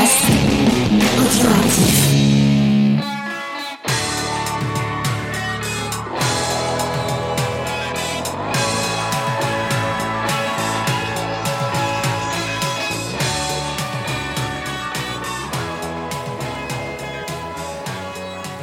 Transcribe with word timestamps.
podcast 0.00 0.24
audioactif. 1.18 2.06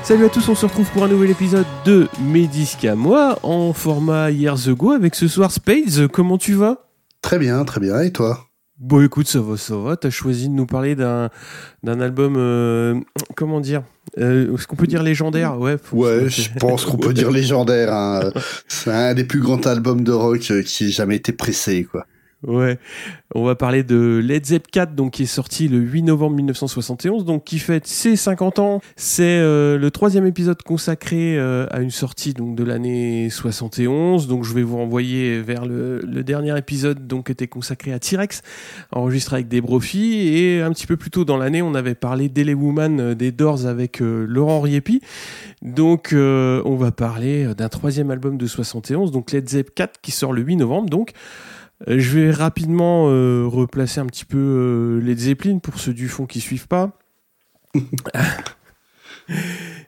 Salut 0.03 0.25
à 0.25 0.29
tous, 0.29 0.47
on 0.47 0.55
se 0.55 0.65
retrouve 0.65 0.89
pour 0.91 1.03
un 1.03 1.07
nouvel 1.09 1.29
épisode 1.31 1.65
de 1.85 2.07
Mes 2.21 2.47
disques 2.47 2.85
à 2.85 2.95
moi 2.95 3.37
en 3.43 3.73
format 3.73 4.31
Years 4.31 4.69
Ago 4.69 4.91
avec 4.91 5.15
ce 5.15 5.27
soir 5.27 5.51
Spades. 5.51 6.07
Comment 6.07 6.37
tu 6.37 6.53
vas? 6.53 6.85
Très 7.21 7.37
bien, 7.37 7.63
très 7.65 7.81
bien. 7.81 7.99
Et 8.01 8.11
toi? 8.11 8.46
Bon 8.79 9.03
écoute, 9.03 9.27
ça 9.27 9.41
va, 9.41 9.57
ça 9.57 9.75
va. 9.75 9.95
T'as 9.97 10.11
choisi 10.11 10.49
de 10.49 10.53
nous 10.53 10.67
parler 10.67 10.95
d'un 10.95 11.29
d'un 11.83 11.99
album, 11.99 12.35
euh, 12.37 12.99
comment 13.35 13.59
dire 13.59 13.81
euh, 14.19 14.53
Est-ce 14.53 14.67
qu'on 14.67 14.75
peut 14.75 14.85
dire 14.85 15.01
légendaire? 15.01 15.59
Ouais. 15.59 15.77
Ouais, 15.91 16.29
je 16.29 16.49
pense 16.59 16.85
qu'on 16.85 16.97
peut 16.97 17.13
dire 17.13 17.31
légendaire. 17.31 17.91
hein. 17.91 18.29
C'est 18.67 18.91
un 18.91 19.15
des 19.15 19.23
plus 19.23 19.39
grands 19.39 19.61
albums 19.61 20.03
de 20.03 20.11
rock 20.11 20.51
euh, 20.51 20.61
qui 20.61 20.85
ait 20.85 20.91
jamais 20.91 21.15
été 21.15 21.31
pressé, 21.31 21.85
quoi. 21.89 22.05
Ouais, 22.43 22.77
on 23.33 23.43
va 23.43 23.55
parler 23.55 23.83
de 23.83 24.21
Led 24.23 24.45
Zepp 24.45 24.67
4, 24.67 24.93
donc 24.93 25.13
qui 25.13 25.23
est 25.23 25.25
sorti 25.25 25.67
le 25.67 25.79
8 25.79 26.03
novembre 26.03 26.35
1971, 26.35 27.25
donc 27.25 27.43
qui 27.43 27.57
fête 27.57 27.87
ses 27.87 28.15
50 28.15 28.59
ans. 28.59 28.81
C'est 28.95 29.23
euh, 29.23 29.79
le 29.79 29.89
troisième 29.89 30.27
épisode 30.27 30.61
consacré 30.61 31.37
euh, 31.37 31.65
à 31.71 31.81
une 31.81 31.89
sortie 31.89 32.33
donc 32.33 32.55
de 32.55 32.63
l'année 32.63 33.29
71. 33.31 34.27
Donc 34.27 34.43
je 34.43 34.53
vais 34.53 34.61
vous 34.61 34.77
renvoyer 34.77 35.41
vers 35.41 35.65
le, 35.65 35.99
le 35.99 36.23
dernier 36.23 36.55
épisode 36.57 37.07
donc 37.07 37.25
qui 37.25 37.31
était 37.31 37.47
consacré 37.47 37.91
à 37.91 37.99
T-Rex, 37.99 38.41
enregistré 38.91 39.37
avec 39.37 39.47
des 39.47 39.61
Brophy. 39.61 40.27
Et 40.27 40.61
un 40.61 40.71
petit 40.71 40.87
peu 40.87 40.97
plus 40.97 41.09
tôt 41.09 41.25
dans 41.25 41.37
l'année, 41.37 41.61
on 41.61 41.73
avait 41.73 41.95
parlé 41.95 42.29
d'Ele 42.29 42.55
Woman 42.55 42.99
euh, 42.99 43.15
des 43.15 43.31
Doors 43.31 43.65
avec 43.65 44.01
euh, 44.01 44.25
Laurent 44.27 44.61
Riepi. 44.61 45.01
Donc 45.61 46.13
euh, 46.13 46.61
on 46.65 46.75
va 46.75 46.91
parler 46.91 47.53
d'un 47.55 47.69
troisième 47.69 48.11
album 48.11 48.37
de 48.37 48.45
71, 48.45 49.11
donc 49.11 49.31
Led 49.31 49.49
Zepp 49.49 49.73
4 49.73 50.01
qui 50.01 50.11
sort 50.11 50.33
le 50.33 50.41
8 50.41 50.57
novembre. 50.57 50.89
Donc 50.89 51.13
Je 51.85 52.17
vais 52.17 52.31
rapidement 52.31 53.07
euh, 53.09 53.45
replacer 53.45 53.99
un 53.99 54.07
petit 54.07 54.25
peu 54.25 54.37
euh, 54.37 54.99
les 54.99 55.15
Zeppelin 55.15 55.59
pour 55.59 55.77
ceux 55.79 55.93
du 55.93 56.07
fond 56.09 56.25
qui 56.25 56.41
suivent 56.41 56.67
pas. 56.67 56.97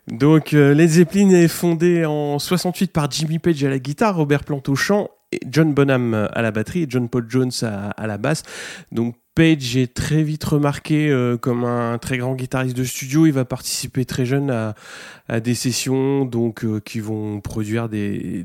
Donc, 0.08 0.54
euh, 0.54 0.76
Led 0.76 0.90
Zeppelin 0.90 1.30
est 1.32 1.48
fondé 1.48 2.06
en 2.06 2.38
68 2.38 2.92
par 2.92 3.10
Jimmy 3.10 3.40
Page 3.40 3.64
à 3.64 3.70
la 3.70 3.80
guitare, 3.80 4.16
Robert 4.16 4.44
Plant 4.44 4.62
au 4.68 4.76
chant, 4.76 5.10
et 5.32 5.40
John 5.50 5.74
Bonham 5.74 6.14
à 6.14 6.42
la 6.42 6.52
batterie 6.52 6.84
et 6.84 6.88
John 6.88 7.10
Paul 7.10 7.26
Jones 7.28 7.52
à, 7.64 7.90
à 7.92 8.06
la 8.08 8.18
basse. 8.18 8.44
Donc, 8.92 9.16
Page 9.36 9.78
est 9.78 9.94
très 9.94 10.22
vite 10.22 10.44
remarqué 10.44 11.10
euh, 11.10 11.38
comme 11.38 11.64
un 11.64 11.98
très 11.98 12.18
grand 12.18 12.36
guitariste 12.36 12.76
de 12.76 12.84
studio. 12.84 13.26
Il 13.26 13.32
va 13.32 13.46
participer 13.46 14.04
très 14.04 14.26
jeune 14.26 14.50
à, 14.50 15.40
des 15.40 15.54
sessions 15.54 16.30
euh, 16.36 16.80
qui 16.80 17.00
vont 17.00 17.40
produire 17.40 17.88
des, 17.88 18.44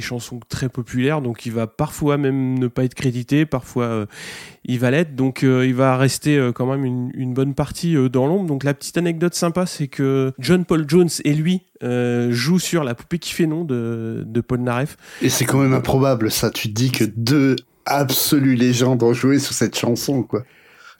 chansons 0.00 0.38
très 0.48 0.68
populaires. 0.68 1.22
Donc, 1.22 1.46
il 1.46 1.52
va 1.52 1.66
parfois 1.66 2.18
même 2.18 2.58
ne 2.58 2.68
pas 2.68 2.84
être 2.84 2.94
crédité, 2.94 3.46
parfois 3.46 3.84
euh, 3.86 4.06
il 4.64 4.78
va 4.78 4.90
l'être. 4.90 5.16
Donc, 5.16 5.42
il 5.42 5.74
va 5.74 5.96
rester 5.96 6.50
quand 6.54 6.66
même 6.66 6.84
une, 6.84 7.34
bonne 7.34 7.54
partie 7.54 7.96
dans 8.10 8.26
l'ombre. 8.26 8.46
Donc, 8.46 8.62
la 8.62 8.74
petite 8.74 8.98
anecdote 8.98 9.34
sympa, 9.34 9.66
c'est 9.66 9.88
que 9.88 10.32
John 10.38 10.64
Paul 10.64 10.84
Jones 10.86 11.08
et 11.24 11.34
lui 11.34 11.62
jouent 12.30 12.60
sur 12.60 12.84
la 12.84 12.94
poupée 12.94 13.18
qui 13.18 13.32
fait 13.32 13.46
de, 13.46 14.22
de 14.24 14.40
Paul 14.40 14.60
Naref. 14.60 14.96
Et 15.22 15.30
c'est 15.30 15.46
quand 15.46 15.58
même 15.58 15.74
improbable, 15.74 16.30
ça. 16.30 16.50
Tu 16.50 16.68
te 16.68 16.74
dis 16.74 16.92
que 16.92 17.04
deux 17.04 17.56
absolues 17.86 18.54
légendes 18.56 19.02
ont 19.02 19.12
joué 19.14 19.38
sur 19.38 19.54
cette 19.54 19.76
chanson, 19.78 20.22
quoi. 20.22 20.42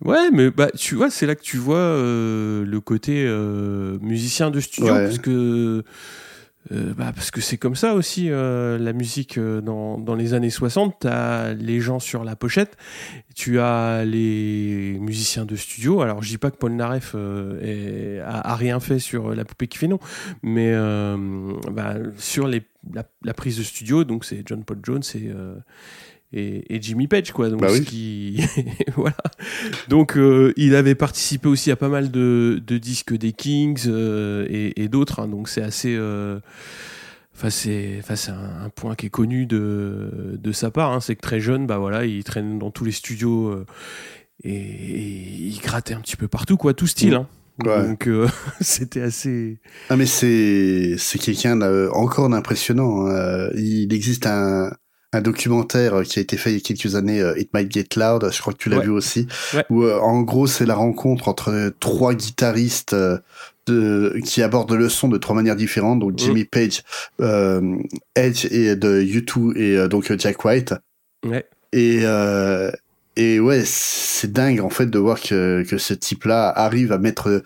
Ouais, 0.04 0.30
mais 0.30 0.50
bah 0.50 0.68
tu 0.76 0.94
vois, 0.94 1.08
c'est 1.10 1.24
là 1.26 1.34
que 1.34 1.42
tu 1.42 1.56
vois 1.56 1.76
euh, 1.78 2.64
le 2.66 2.80
côté 2.80 3.24
euh, 3.26 3.98
musicien 4.00 4.50
de 4.50 4.60
studio, 4.60 4.92
Ouais. 4.92 5.04
parce 5.04 5.18
que 5.18 5.82
euh, 6.72 6.92
bah, 6.94 7.12
parce 7.14 7.30
que 7.30 7.40
c'est 7.40 7.56
comme 7.56 7.76
ça 7.76 7.94
aussi 7.94 8.28
la 8.28 8.92
musique 8.92 9.38
dans, 9.38 9.98
dans 9.98 10.14
les 10.14 10.34
années 10.34 10.50
60. 10.50 10.96
T'as 11.00 11.54
les 11.54 11.80
gens 11.80 11.98
sur 11.98 12.24
la 12.24 12.36
pochette, 12.36 12.76
tu 13.34 13.58
as 13.60 14.04
les 14.04 14.98
musiciens 15.00 15.44
de 15.46 15.56
studio. 15.56 16.02
Alors 16.02 16.22
je 16.22 16.28
dis 16.28 16.38
pas 16.38 16.50
que 16.50 16.56
Paul 16.56 16.72
Naref 16.72 17.14
est- 17.62 18.18
a, 18.18 18.50
a 18.52 18.54
rien 18.56 18.80
fait 18.80 18.98
sur 18.98 19.34
la 19.34 19.44
poupée 19.46 19.68
qui 19.68 19.78
fait 19.78 19.88
non, 19.88 20.00
mais 20.42 20.74
bah, 21.72 21.94
sur 22.18 22.48
les, 22.48 22.62
la, 22.92 23.04
la 23.22 23.32
prise 23.32 23.56
de 23.58 23.62
studio, 23.62 24.04
donc 24.04 24.24
c'est 24.26 24.42
John 24.44 24.62
Paul 24.64 24.80
Jones 24.82 25.02
et 25.14 25.30
et, 26.38 26.74
et 26.74 26.82
Jimmy 26.82 27.06
Page 27.08 27.32
quoi 27.32 27.48
donc 27.50 27.60
Bah 27.60 27.68
oui. 27.70 27.78
ce 27.78 27.82
qui 27.82 28.40
voilà 28.96 29.16
donc 29.88 30.16
euh, 30.16 30.52
il 30.56 30.74
avait 30.74 30.94
participé 30.94 31.48
aussi 31.48 31.70
à 31.70 31.76
pas 31.76 31.88
mal 31.88 32.10
de, 32.10 32.60
de 32.66 32.78
disques 32.78 33.14
des 33.16 33.32
Kings 33.32 33.84
euh, 33.86 34.46
et, 34.50 34.82
et 34.82 34.88
d'autres 34.88 35.20
hein. 35.20 35.28
donc 35.28 35.48
c'est 35.48 35.62
assez 35.62 35.94
euh, 35.96 36.38
Enfin, 37.38 37.50
c'est, 37.50 38.00
enfin, 38.00 38.14
un, 38.32 38.64
un 38.64 38.68
point 38.70 38.94
qui 38.94 39.04
est 39.04 39.10
connu 39.10 39.44
de, 39.44 40.38
de 40.42 40.52
sa 40.52 40.70
part, 40.70 40.92
hein. 40.92 41.00
c'est 41.00 41.16
que 41.16 41.20
très 41.20 41.38
jeune, 41.38 41.66
bah 41.66 41.76
voilà, 41.76 42.06
il 42.06 42.24
traîne 42.24 42.58
dans 42.58 42.70
tous 42.70 42.86
les 42.86 42.92
studios 42.92 43.54
et, 44.42 44.52
et 44.52 45.46
il 45.48 45.58
grattait 45.62 45.92
un 45.92 46.00
petit 46.00 46.16
peu 46.16 46.28
partout, 46.28 46.56
quoi, 46.56 46.72
tout 46.72 46.86
style. 46.86 47.12
Hein. 47.12 47.28
Ouais. 47.62 47.88
Donc 47.88 48.08
euh, 48.08 48.26
c'était 48.62 49.02
assez. 49.02 49.58
Ah, 49.90 49.96
mais 49.96 50.06
c'est, 50.06 50.96
c'est 50.96 51.18
quelqu'un 51.18 51.60
encore 51.90 52.30
d'impressionnant. 52.30 53.06
hein. 53.06 53.50
Il 53.54 53.92
existe 53.92 54.26
un, 54.26 54.70
un 55.16 55.20
documentaire 55.22 56.02
qui 56.04 56.18
a 56.18 56.22
été 56.22 56.36
fait 56.36 56.50
il 56.50 56.54
y 56.54 56.56
a 56.56 56.60
quelques 56.60 56.94
années, 56.94 57.20
euh, 57.20 57.38
It 57.38 57.52
Might 57.54 57.72
Get 57.72 57.88
Loud, 57.96 58.28
je 58.32 58.40
crois 58.40 58.52
que 58.52 58.58
tu 58.58 58.68
l'as 58.68 58.78
Ouais. 58.78 58.84
vu 58.84 58.90
aussi, 58.90 59.26
Ouais. 59.54 59.64
où 59.70 59.82
euh, 59.84 59.98
en 59.98 60.22
gros 60.22 60.46
c'est 60.46 60.66
la 60.66 60.74
rencontre 60.74 61.28
entre 61.28 61.72
trois 61.80 62.14
guitaristes 62.14 62.92
euh, 62.92 63.18
de, 63.66 64.20
qui 64.24 64.42
abordent 64.42 64.72
le 64.74 64.88
son 64.88 65.08
de 65.08 65.18
trois 65.18 65.34
manières 65.34 65.56
différentes, 65.56 65.98
donc 65.98 66.16
Jimmy 66.16 66.44
Page, 66.44 66.82
euh, 67.20 67.76
Edge 68.14 68.46
et 68.52 68.76
de 68.76 69.02
U2 69.02 69.56
et 69.56 69.76
euh, 69.76 69.88
donc 69.88 70.10
euh, 70.10 70.16
Jack 70.18 70.44
White. 70.44 70.74
Ouais. 71.24 71.44
Et, 71.72 72.00
euh, 72.04 72.70
et 73.16 73.40
ouais, 73.40 73.62
c'est 73.64 74.30
dingue 74.32 74.60
en 74.60 74.70
fait 74.70 74.86
de 74.86 74.98
voir 74.98 75.20
que, 75.20 75.64
que 75.68 75.78
ce 75.78 75.94
type-là 75.94 76.48
arrive 76.48 76.92
à 76.92 76.98
mettre, 76.98 77.42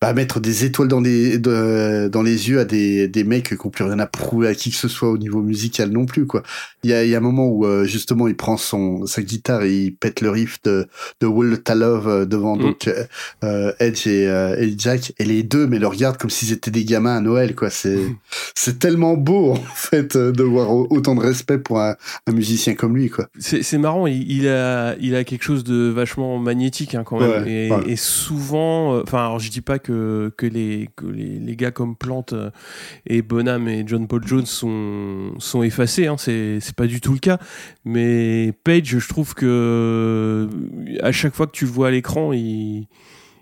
bah, 0.00 0.12
mettre 0.12 0.38
des 0.40 0.64
étoiles 0.64 0.88
dans 0.88 1.00
les, 1.00 1.38
de- 1.38 2.08
dans 2.12 2.22
les 2.22 2.48
yeux 2.48 2.60
à 2.60 2.64
des, 2.64 3.08
des 3.08 3.24
mecs 3.24 3.48
qui 3.48 3.54
n'ont 3.64 3.70
plus 3.70 3.84
rien 3.84 3.98
à 3.98 4.06
prouver 4.06 4.48
à 4.48 4.54
qui 4.54 4.70
que 4.70 4.76
ce 4.76 4.86
soit 4.88 5.10
au 5.10 5.18
niveau 5.18 5.42
musical 5.42 5.90
non 5.90 6.06
plus, 6.06 6.26
quoi. 6.26 6.42
Il 6.84 6.90
y 6.90 6.92
a, 6.92 7.04
y 7.04 7.14
a 7.14 7.18
un 7.18 7.20
moment 7.20 7.48
où 7.48 7.66
euh, 7.66 7.84
justement 7.84 8.28
il 8.28 8.36
prend 8.36 8.56
son, 8.56 9.06
sa 9.06 9.22
guitare 9.22 9.62
et 9.64 9.74
il 9.76 9.94
pète 9.96 10.20
le 10.20 10.30
riff 10.30 10.58
de, 10.62 10.86
de 11.20 11.26
Will 11.26 11.58
Ta 11.62 11.74
Love 11.74 12.06
euh, 12.08 12.24
devant 12.26 12.56
Mm. 12.56 12.60
donc 12.60 12.86
euh, 12.88 13.04
euh, 13.44 13.72
Edge 13.80 14.06
et, 14.06 14.28
euh, 14.28 14.56
et 14.58 14.72
Jack 14.78 15.12
et 15.18 15.24
les 15.24 15.42
deux 15.42 15.66
mais 15.66 15.78
le 15.80 15.86
regardent 15.88 16.16
comme 16.16 16.30
s'ils 16.30 16.52
étaient 16.52 16.70
des 16.70 16.84
gamins 16.84 17.16
à 17.16 17.20
Noël 17.20 17.54
quoi 17.56 17.68
c'est 17.68 17.98
c'est 18.54 18.78
tellement 18.78 19.16
beau 19.16 19.52
en 19.52 19.56
fait 19.74 20.14
euh, 20.16 20.30
de 20.32 20.42
voir 20.44 20.70
au- 20.70 20.86
autant 20.90 21.14
de 21.16 21.20
respect 21.20 21.58
pour 21.58 21.80
un, 21.80 21.96
un 22.26 22.32
musicien 22.32 22.74
comme 22.74 22.96
lui 22.96 23.10
quoi 23.10 23.26
C'est, 23.38 23.62
c'est 23.64 23.78
marrant, 23.78 24.06
il, 24.06 24.30
il 24.30 24.48
a, 24.48 24.94
il 25.00 25.14
a 25.16 25.24
quelque 25.24 25.42
chose 25.42 25.64
de 25.64 25.88
vachement 25.88 26.38
magnétique 26.38 26.94
hein, 26.94 27.02
quand 27.04 27.18
même. 27.20 27.42
Ouais, 27.44 27.50
et, 27.66 27.70
ouais. 27.72 27.82
et 27.86 27.96
souvent, 27.96 28.94
euh, 28.94 29.02
enfin, 29.02 29.18
alors 29.18 29.38
je 29.40 29.50
dis 29.50 29.60
pas 29.60 29.78
que, 29.78 29.87
que, 29.92 30.46
les, 30.46 30.88
que 30.96 31.06
les, 31.06 31.38
les 31.38 31.56
gars 31.56 31.70
comme 31.70 31.96
Plante 31.96 32.32
euh, 32.32 32.50
et 33.06 33.22
Bonham 33.22 33.68
et 33.68 33.84
John 33.86 34.06
Paul 34.06 34.26
Jones 34.26 34.46
sont, 34.46 35.32
sont 35.38 35.62
effacés, 35.62 36.06
hein, 36.06 36.16
c'est, 36.18 36.60
pas 36.76 36.86
du 36.86 37.00
tout 37.00 37.12
le 37.12 37.18
cas. 37.18 37.38
Mais 37.84 38.52
Page, 38.64 38.98
je 38.98 39.08
trouve 39.08 39.34
que 39.34 40.48
à 41.02 41.12
chaque 41.12 41.34
fois 41.34 41.46
que 41.46 41.52
tu 41.52 41.64
le 41.64 41.70
vois 41.70 41.88
à 41.88 41.90
l'écran, 41.90 42.32
il, 42.32 42.86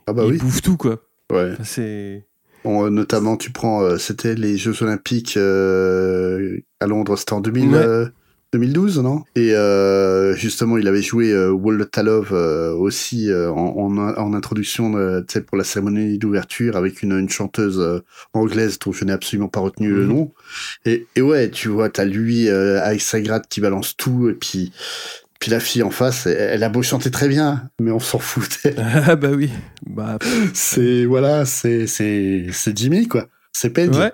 ah 0.07 0.13
bah 0.13 0.23
il 0.27 0.33
oui 0.33 0.39
bouffe 0.39 0.63
tout, 0.63 0.77
quoi. 0.77 1.03
ouais 1.33 1.53
C'est. 1.65 2.25
Bon, 2.65 2.85
euh, 2.87 2.91
notamment, 2.91 3.37
tu 3.37 3.53
prends, 3.53 3.83
euh, 3.83 3.97
c'était 3.97 4.35
les 4.35 4.57
Jeux 4.57 4.83
Olympiques 4.83 5.37
euh, 5.37 6.59
à 6.81 6.87
Londres, 6.87 7.17
c'était 7.17 7.33
en 7.35 7.41
2000, 7.41 7.69
Ouais. 7.69 7.75
euh, 7.77 8.07
2012, 8.53 9.01
non? 9.01 9.25
Et 9.35 9.55
euh, 9.55 10.35
justement, 10.37 10.79
il 10.79 10.87
avait 10.89 11.03
joué 11.03 11.33
euh, 11.33 11.51
World 11.51 11.91
Talov 11.91 12.29
euh, 12.33 12.73
aussi 12.73 13.31
euh, 13.31 13.51
en, 13.51 13.77
en, 13.77 13.99
en 13.99 14.35
introduction, 14.35 14.97
euh, 14.97 15.21
tu 15.21 15.35
sais, 15.35 15.41
pour 15.43 15.57
la 15.59 15.65
cérémonie 15.65 16.17
d'ouverture 16.19 16.77
avec 16.77 17.03
une, 17.03 17.13
une 17.19 17.29
chanteuse 17.29 17.79
euh, 17.81 18.01
anglaise 18.33 18.79
dont 18.79 18.93
je 18.93 19.05
n'ai 19.05 19.13
absolument 19.13 19.49
pas 19.49 19.61
retenu 19.61 19.91
le 19.91 20.03
Mhm. 20.03 20.09
nom. 20.09 20.33
Et, 20.85 21.07
et 21.17 21.23
ouais, 21.23 21.51
tu 21.51 21.69
vois, 21.69 21.89
t'as 21.91 22.05
lui 22.05 22.49
euh, 22.49 22.81
avec 22.83 23.01
sa 23.01 23.21
gratte 23.21 23.47
qui 23.49 23.61
balance 23.61 23.97
tout, 23.97 24.29
et 24.29 24.35
puis 24.35 24.73
puis 25.39 25.51
la 25.51 25.61
fille 25.61 25.83
en 25.83 25.91
face, 25.91 26.27
elle, 26.27 26.63
a 26.65 26.71
beau 26.71 26.83
chanter 26.83 27.11
très 27.11 27.29
bien, 27.29 27.69
mais 27.79 27.91
on 27.91 27.99
s'en 28.01 28.19
foutait. 28.19 28.75
Ah 29.07 29.17
bah 29.17 29.31
oui. 29.37 29.51
Bah, 29.85 30.19
c'est 30.55 31.05
voilà, 31.05 31.45
c'est 31.45 31.87
c'est 31.87 32.47
c'est 32.53 32.77
Jimmy 32.79 33.07
quoi. 33.07 33.27
C'est 33.53 33.71
Page. 33.71 33.97
Ouais. 33.97 34.13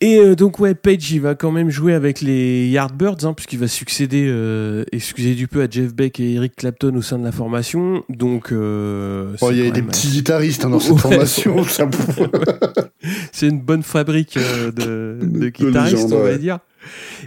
Et 0.00 0.18
euh, 0.18 0.34
donc 0.34 0.58
ouais, 0.58 0.74
Page, 0.74 1.10
il 1.12 1.20
va 1.20 1.34
quand 1.34 1.50
même 1.50 1.70
jouer 1.70 1.94
avec 1.94 2.20
les 2.20 2.68
Yardbirds, 2.68 3.24
hein, 3.24 3.32
puisqu'il 3.32 3.58
va 3.58 3.68
succéder, 3.68 4.26
euh, 4.28 4.84
excusez 4.92 5.34
du 5.34 5.48
peu, 5.48 5.62
à 5.62 5.66
Jeff 5.70 5.94
Beck 5.94 6.20
et 6.20 6.34
Eric 6.34 6.56
Clapton 6.56 6.94
au 6.96 7.02
sein 7.02 7.18
de 7.18 7.24
la 7.24 7.32
formation. 7.32 8.02
Donc, 8.08 8.52
euh, 8.52 9.34
c'est 9.38 9.48
il 9.50 9.64
y 9.64 9.66
a 9.66 9.70
des 9.70 9.82
petits 9.82 10.08
guitaristes 10.08 10.64
hein, 10.64 10.70
dans 10.70 10.80
cette 10.80 10.92
Ouais. 10.94 10.98
formation. 11.00 11.56
c'est 13.32 13.48
une 13.48 13.60
bonne 13.60 13.82
fabrique 13.82 14.36
euh, 14.36 14.70
de, 14.72 15.48
guitaristes, 15.48 16.12
on 16.12 16.18
va 16.18 16.24
ouais. 16.24 16.38
dire. 16.38 16.58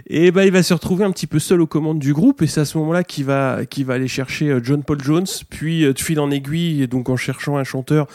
Et 0.06 0.30
bah, 0.30 0.44
il 0.44 0.52
va 0.52 0.62
se 0.62 0.72
retrouver 0.72 1.04
un 1.04 1.10
petit 1.10 1.26
peu 1.26 1.40
seul 1.40 1.60
aux 1.60 1.66
commandes 1.66 1.98
du 1.98 2.12
groupe, 2.12 2.42
et 2.42 2.46
c'est 2.46 2.60
à 2.60 2.64
ce 2.64 2.78
moment-là 2.78 3.02
qu'il 3.02 3.24
va, 3.24 3.66
qu'il 3.68 3.86
va 3.86 3.94
aller 3.94 4.06
chercher 4.06 4.56
John 4.62 4.84
Paul 4.84 5.02
Jones, 5.02 5.26
puis 5.50 5.82
de 5.82 5.98
fil 5.98 6.20
en 6.20 6.30
aiguille, 6.30 6.82
et 6.82 6.86
donc 6.86 7.08
en 7.08 7.16
cherchant 7.16 7.56
un 7.56 7.64
chanteur, 7.64 8.06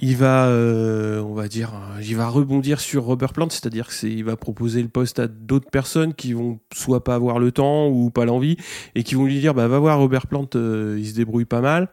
il 0.00 0.16
va, 0.16 0.46
euh, 0.46 1.20
on 1.20 1.34
va 1.34 1.48
dire, 1.48 1.72
il 2.00 2.16
va 2.16 2.28
rebondir 2.28 2.80
sur 2.80 3.04
Robert 3.04 3.32
Plant, 3.32 3.50
c'est-à-dire 3.50 3.88
qu'il 3.88 4.24
va 4.24 4.36
proposer 4.36 4.82
le 4.82 4.88
poste 4.88 5.18
à 5.18 5.26
d'autres 5.26 5.70
personnes 5.70 6.14
qui 6.14 6.32
vont 6.32 6.60
soit 6.72 7.04
pas 7.04 7.14
avoir 7.14 7.38
le 7.38 7.52
temps 7.52 7.88
ou 7.88 8.10
pas 8.10 8.24
l'envie, 8.24 8.56
et 8.94 9.02
qui 9.02 9.14
vont 9.14 9.24
lui 9.24 9.40
dire, 9.40 9.54
bah 9.54 9.68
va 9.68 9.78
voir 9.78 9.98
Robert 9.98 10.26
Plant, 10.26 10.48
euh, 10.54 10.96
il 10.98 11.06
se 11.06 11.14
débrouille 11.14 11.44
pas 11.46 11.60
mal. 11.60 11.88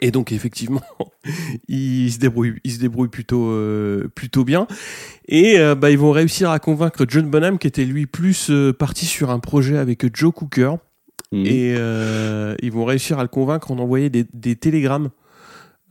Et 0.00 0.10
donc 0.10 0.32
effectivement, 0.32 0.82
il 1.68 2.10
se 2.10 2.18
débrouille, 2.18 2.54
il 2.64 2.72
se 2.72 2.78
débrouille 2.78 3.08
plutôt, 3.08 3.50
euh, 3.50 4.08
plutôt 4.14 4.44
bien. 4.44 4.66
Et 5.28 5.58
euh, 5.58 5.74
bah, 5.74 5.90
ils 5.90 5.98
vont 5.98 6.12
réussir 6.12 6.50
à 6.50 6.58
convaincre 6.58 7.04
John 7.08 7.28
Bonham, 7.28 7.58
qui 7.58 7.66
était 7.66 7.84
lui 7.84 8.06
plus 8.06 8.50
euh, 8.50 8.72
parti 8.72 9.06
sur 9.06 9.30
un 9.30 9.38
projet 9.38 9.76
avec 9.76 10.04
Joe 10.16 10.32
Cooker. 10.32 10.76
Mhm. 11.32 11.46
Et 11.46 11.74
euh, 11.76 12.54
ils 12.62 12.72
vont 12.72 12.84
réussir 12.84 13.18
à 13.18 13.22
le 13.22 13.28
convaincre 13.28 13.70
en 13.70 13.78
envoyant 13.78 14.08
des, 14.08 14.26
des 14.32 14.56
télégrammes 14.56 15.10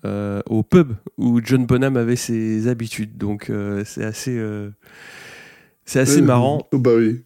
euh, 0.05 0.41
au 0.49 0.63
pub 0.63 0.93
où 1.17 1.41
John 1.43 1.65
Bonham 1.65 1.97
avait 1.97 2.15
ses 2.15 2.67
habitudes. 2.67 3.17
Donc 3.17 3.49
euh, 3.49 3.83
c'est 3.85 4.03
assez, 4.03 4.35
euh, 4.37 4.69
c'est 5.85 5.99
assez 5.99 6.21
marrant. 6.21 6.67
oh, 6.71 6.79
bah 6.79 6.91
oui. 6.95 7.23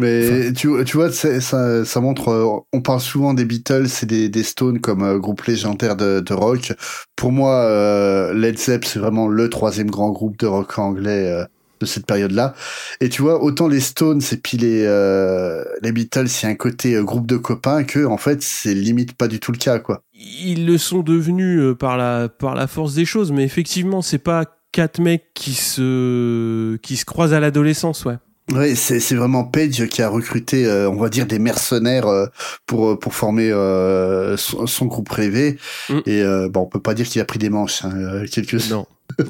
Mais 0.00 0.52
tu, 0.52 0.70
tu 0.84 0.96
vois, 0.96 1.12
ça, 1.12 1.40
ça 1.40 2.00
montre. 2.00 2.66
On 2.72 2.80
parle 2.80 3.00
souvent 3.00 3.32
des 3.32 3.44
Beatles 3.44 3.86
et 4.02 4.06
des, 4.06 4.28
des 4.28 4.42
Stones 4.42 4.80
comme 4.80 5.18
groupe 5.18 5.42
légendaire 5.42 5.94
de, 5.94 6.18
de 6.18 6.34
rock. 6.34 6.72
Pour 7.14 7.30
moi, 7.30 8.32
Led 8.34 8.58
Zepp, 8.58 8.84
c'est 8.84 8.98
vraiment 8.98 9.28
le 9.28 9.48
troisième 9.48 9.90
grand 9.90 10.10
groupe 10.10 10.36
de 10.38 10.46
rock 10.46 10.80
anglais 10.80 11.46
de 11.84 11.88
cette 11.88 12.06
période-là. 12.06 12.54
Et 13.00 13.08
tu 13.08 13.22
vois, 13.22 13.42
autant 13.42 13.68
les 13.68 13.80
Stones 13.80 14.22
et 14.32 14.36
puis 14.36 14.56
les, 14.56 14.84
euh, 14.84 15.64
les 15.82 15.92
Beatles, 15.92 16.26
il 16.26 16.42
y 16.44 16.46
a 16.46 16.48
un 16.48 16.54
côté 16.54 16.94
euh, 16.94 17.02
groupe 17.02 17.26
de 17.26 17.36
copains 17.36 17.84
que, 17.84 18.04
en 18.04 18.16
fait, 18.16 18.42
c'est 18.42 18.74
limite 18.74 19.14
pas 19.14 19.28
du 19.28 19.40
tout 19.40 19.52
le 19.52 19.58
cas, 19.58 19.78
quoi. 19.78 20.02
Ils 20.14 20.66
le 20.66 20.78
sont 20.78 21.00
devenus 21.00 21.60
euh, 21.60 21.74
par 21.74 21.96
la, 21.96 22.28
par 22.28 22.54
la 22.54 22.66
force 22.66 22.94
des 22.94 23.04
choses, 23.04 23.32
mais 23.32 23.44
effectivement, 23.44 24.02
c'est 24.02 24.18
pas 24.18 24.44
quatre 24.72 25.00
mecs 25.00 25.32
qui 25.34 25.54
se, 25.54 26.76
qui 26.76 26.96
se 26.96 27.04
croisent 27.04 27.34
à 27.34 27.40
l'adolescence, 27.40 28.04
ouais. 28.04 28.16
Ouais, 28.52 28.74
c'est 28.74 29.00
c'est 29.00 29.14
vraiment 29.14 29.44
Page 29.44 29.86
qui 29.86 30.02
a 30.02 30.08
recruté, 30.08 30.66
euh, 30.66 30.90
on 30.90 30.96
va 30.96 31.08
dire, 31.08 31.26
des 31.26 31.38
mercenaires 31.38 32.06
euh, 32.06 32.26
pour 32.66 32.98
pour 32.98 33.14
former 33.14 33.50
euh, 33.50 34.36
son, 34.36 34.66
son 34.66 34.84
groupe 34.84 35.08
rêvé. 35.08 35.58
Mm. 35.88 36.00
Et 36.04 36.22
bon, 36.50 36.60
on 36.60 36.66
peut 36.66 36.80
pas 36.80 36.94
dire 36.94 37.06
qu'il 37.06 37.22
a 37.22 37.24
pris 37.24 37.38
des 37.38 37.48
manches. 37.48 37.84
Hein, 37.84 38.24
quelques, 38.30 38.68
Non. 38.68 38.86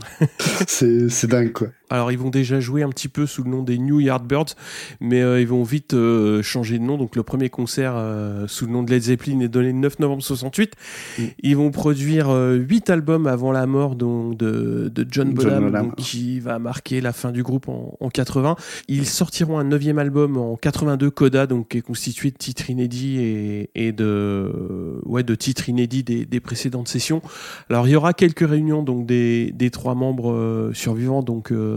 c'est 0.67 1.09
c'est 1.11 1.27
dingue 1.27 1.53
quoi. 1.53 1.69
Alors 1.91 2.11
ils 2.13 2.19
vont 2.19 2.31
déjà 2.31 2.61
jouer 2.61 2.83
un 2.83 2.89
petit 2.89 3.09
peu 3.09 3.27
sous 3.27 3.43
le 3.43 3.51
nom 3.51 3.63
des 3.63 3.79
New 3.79 4.01
Yardbirds, 4.01 4.55
mais 5.01 5.23
euh, 5.23 5.41
ils 5.41 5.47
vont 5.47 5.63
vite 5.63 5.95
euh, 5.95 6.43
changer 6.43 6.79
de 6.79 6.85
nom. 6.85 6.97
Donc 6.97 7.17
le 7.17 7.23
premier 7.23 7.51
concert 7.51 7.95
euh, 7.97 8.47
sous 8.49 8.67
le 8.67 8.73
nom 8.73 8.83
de 8.83 8.91
Led 8.91 9.03
Zeppelin 9.03 9.41
est 9.41 9.49
donné 9.49 9.69
le 9.69 9.79
9 9.79 9.99
novembre 9.99 10.23
68. 10.23 10.73
Mm. 11.19 11.23
Ils 11.43 11.57
vont 11.57 11.71
produire 11.71 12.31
euh, 12.31 12.55
huit 12.55 12.89
albums 12.91 13.27
avant 13.27 13.53
la 13.53 13.67
mort 13.67 13.97
donc, 13.97 14.37
de, 14.37 14.91
de 14.95 15.07
John 15.11 15.33
Bonham. 15.33 15.71
donc, 15.71 15.97
qui 15.97 16.41
va 16.41 16.59
marquer 16.59 17.01
la 17.01 17.13
fin 17.13 17.33
du 17.33 17.43
groupe 17.43 17.69
en, 17.69 17.97
en 18.01 18.09
80. 18.09 18.57
Ils 18.89 19.07
sortiront 19.07 19.59
un 19.59 19.65
neuvième 19.65 19.99
album 19.99 20.37
en 20.37 20.57
82, 20.57 21.11
Coda, 21.11 21.47
donc 21.47 21.69
qui 21.69 21.79
est 21.79 21.83
constitué 21.83 22.31
de 22.31 22.37
titres 22.37 22.71
inédits 22.71 23.19
et, 23.19 23.71
et 23.75 23.93
de 23.93 25.01
ouais 25.05 25.23
de 25.23 25.35
titres 25.35 25.69
inédits 25.69 26.03
des, 26.03 26.25
des 26.25 26.41
précédentes 26.41 26.89
sessions. 26.89 27.23
Alors 27.69 27.87
il 27.87 27.91
y 27.91 27.97
aura 27.97 28.13
quelques 28.13 28.49
réunions 28.49 28.83
donc 28.83 29.07
des, 29.07 29.53
des 29.53 29.71
trois 29.71 29.95
membres 29.95 30.33
euh, 30.33 30.73
survivants 30.75 31.23
donc 31.23 31.53
euh, 31.53 31.74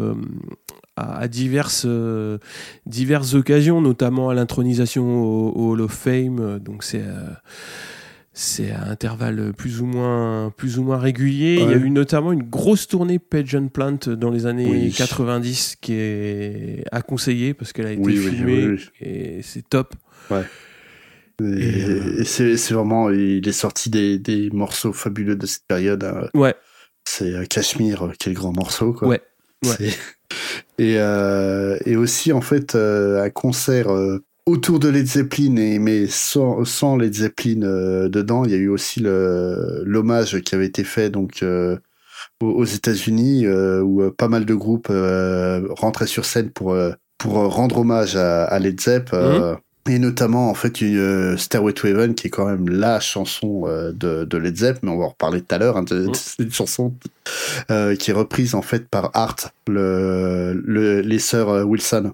à, 0.96 1.18
à 1.20 1.28
diverses 1.28 1.86
euh, 1.88 2.38
diverses 2.86 3.34
occasions, 3.36 3.82
notamment 3.82 4.30
à 4.30 4.34
l'intronisation 4.34 5.04
au, 5.24 5.52
au 5.52 5.72
Hall 5.74 5.82
of 5.82 5.92
Fame. 5.92 6.40
euh, 6.40 6.60
Donc 6.60 6.84
c'est 6.84 7.02
euh, 7.04 7.30
c'est 8.34 8.70
à 8.72 8.84
intervalles 8.84 9.52
plus 9.58 9.82
ou 9.82 9.86
moins 9.86 10.54
plus 10.56 10.78
ou 10.78 10.84
moins 10.84 10.98
réguliers. 11.00 11.56
Il 11.56 11.60
y 11.62 11.74
a 11.74 11.78
Ouais. 11.78 11.78
eu 11.78 11.90
notamment 11.90 12.32
une 12.32 12.44
grosse 12.44 12.88
tournée 12.88 13.18
Page 13.20 13.56
and 13.56 13.70
Plant 13.70 13.98
dans 14.16 14.30
les 14.30 14.46
années 14.46 14.70
Oui. 14.70 14.92
90 14.96 15.78
qui 15.82 15.94
est 15.94 16.84
à 16.92 17.02
conseiller 17.02 17.54
parce 17.56 17.74
qu'elle 17.74 17.88
a 17.88 17.92
été 17.94 18.02
Oui, 18.02 18.18
filmée 18.18 18.68
oui, 18.68 18.86
et 19.02 19.42
c'est 19.42 19.68
top. 19.68 19.96
Et, 21.40 21.44
Et, 21.44 21.84
euh, 21.86 22.22
et 22.22 22.26
c'est 22.26 22.74
vraiment, 22.74 23.10
il 23.12 23.48
est 23.48 23.52
sorti 23.52 23.90
des 23.92 24.18
des 24.18 24.50
morceaux 24.52 24.92
fabuleux 24.94 25.36
de 25.36 25.46
cette 25.46 25.66
période. 25.68 26.04
hein. 26.04 26.30
Ouais. 26.34 26.56
C'est 27.06 27.34
euh, 27.36 27.42
euh, 27.42 28.12
quel 28.20 28.34
grand 28.34 28.54
morceau 28.56 28.92
quoi. 28.94 29.08
Ouais, 29.08 29.22
ouais. 29.66 29.90
Et 30.80 30.96
euh, 31.00 31.78
et 31.86 31.96
aussi 31.96 32.32
en 32.32 32.42
fait 32.42 32.76
euh, 32.76 33.24
un 33.24 33.30
concert. 33.30 33.90
euh, 33.90 34.24
Autour 34.46 34.80
de 34.80 34.88
Led 34.88 35.06
Zeppelin, 35.06 35.58
et, 35.58 35.78
mais 35.78 36.08
sans, 36.08 36.64
sans 36.64 36.96
Led 36.96 37.14
Zeppelin 37.14 37.64
euh, 37.64 38.08
dedans, 38.08 38.46
il 38.46 38.52
y 38.52 38.54
a 38.54 38.58
eu 38.58 38.70
aussi 38.70 39.02
le 39.02 39.84
l'hommage 39.84 40.40
qui 40.40 40.56
avait 40.56 40.68
été 40.68 40.86
fait 40.86 41.10
donc 41.10 41.44
euh, 41.44 41.78
aux, 42.42 42.52
aux 42.52 42.64
États-Unis, 42.64 43.46
euh, 43.46 43.82
où 43.82 44.10
pas 44.12 44.30
mal 44.30 44.46
de 44.46 44.54
groupes 44.54 44.88
euh, 44.90 45.68
rentraient 45.72 46.08
sur 46.08 46.24
scène 46.24 46.52
pour 46.52 46.78
pour 47.18 47.34
rendre 47.34 47.80
hommage 47.80 48.16
à, 48.16 48.46
à 48.46 48.60
Led 48.60 48.80
Zepp, 48.80 49.10
euh, 49.12 49.56
et 49.88 50.00
notamment 50.00 50.50
en 50.50 50.54
fait 50.54 50.82
une 50.82 50.98
euh, 50.98 51.38
Stairway 51.38 51.74
to 51.74 51.88
Heaven 51.88 52.16
qui 52.16 52.28
est 52.28 52.30
quand 52.30 52.46
même 52.46 52.70
la 52.70 53.00
chanson 53.00 53.64
euh, 53.68 53.92
de, 53.92 54.26
de 54.26 54.38
Led 54.38 54.58
Zepp, 54.58 54.80
mais 54.84 54.92
on 54.92 54.98
va 54.98 55.06
en 55.06 55.10
reparler 55.10 55.42
tout 55.42 55.56
à 55.56 55.58
l'heure. 55.58 55.78
Hein, 55.78 55.86
Mhm. 55.90 56.14
C'est 56.14 56.44
une 56.44 56.52
chanson 56.52 56.94
euh, 57.72 57.96
qui 57.96 58.12
est 58.12 58.14
reprise 58.14 58.56
en 58.56 58.62
fait 58.62 58.88
par 58.88 59.12
Art, 59.14 59.36
le, 59.68 60.54
le 60.66 61.02
les 61.02 61.20
sœurs 61.20 61.50
euh, 61.50 61.64
Wilson. 61.64 62.14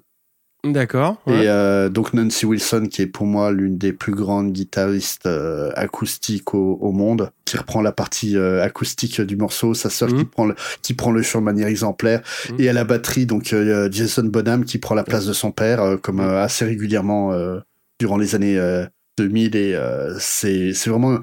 D'accord. 0.65 1.17
ouais. 1.27 1.43
Et 1.43 1.47
euh, 1.49 1.89
donc 1.89 2.13
Nancy 2.13 2.45
Wilson, 2.45 2.87
qui 2.89 3.01
est 3.01 3.07
pour 3.07 3.25
moi 3.25 3.51
l'une 3.51 3.77
des 3.77 3.91
plus 3.91 4.13
grandes 4.13 4.53
guitaristes 4.53 5.25
euh, 5.25 5.71
acoustiques 5.75 6.53
au, 6.53 6.77
au 6.79 6.91
monde, 6.93 7.31
qui 7.43 7.57
reprend 7.57 7.81
la 7.81 7.91
partie 7.91 8.37
euh, 8.37 8.63
acoustique 8.63 9.19
du 9.19 9.35
morceau, 9.35 9.73
sa 9.73 9.89
sœur 9.89 10.09
Mhm. 10.09 10.17
qui 10.19 10.25
prend 10.25 10.45
le 10.45 10.55
qui 10.81 10.93
prend 10.93 11.11
le 11.11 11.21
chant 11.21 11.39
de 11.39 11.45
manière 11.45 11.67
exemplaire, 11.67 12.21
Mhm. 12.49 12.55
et 12.61 12.69
à 12.69 12.73
la 12.73 12.85
batterie 12.85 13.25
donc 13.25 13.51
euh, 13.51 13.89
Jason 13.91 14.23
Bonham 14.23 14.63
qui 14.63 14.77
prend 14.77 14.95
la 14.95 15.03
place 15.03 15.25
de 15.25 15.33
son 15.33 15.51
père, 15.51 15.81
euh, 15.81 15.97
comme 15.97 16.17
Mhm. 16.21 16.27
euh, 16.29 16.43
assez 16.43 16.63
régulièrement 16.63 17.33
euh, 17.33 17.59
durant 17.99 18.15
les 18.17 18.33
années 18.33 18.57
euh, 18.57 18.85
2000 19.17 19.55
et 19.57 19.75
euh, 19.75 20.15
c'est 20.17 20.73
c'est 20.73 20.89
vraiment 20.89 21.19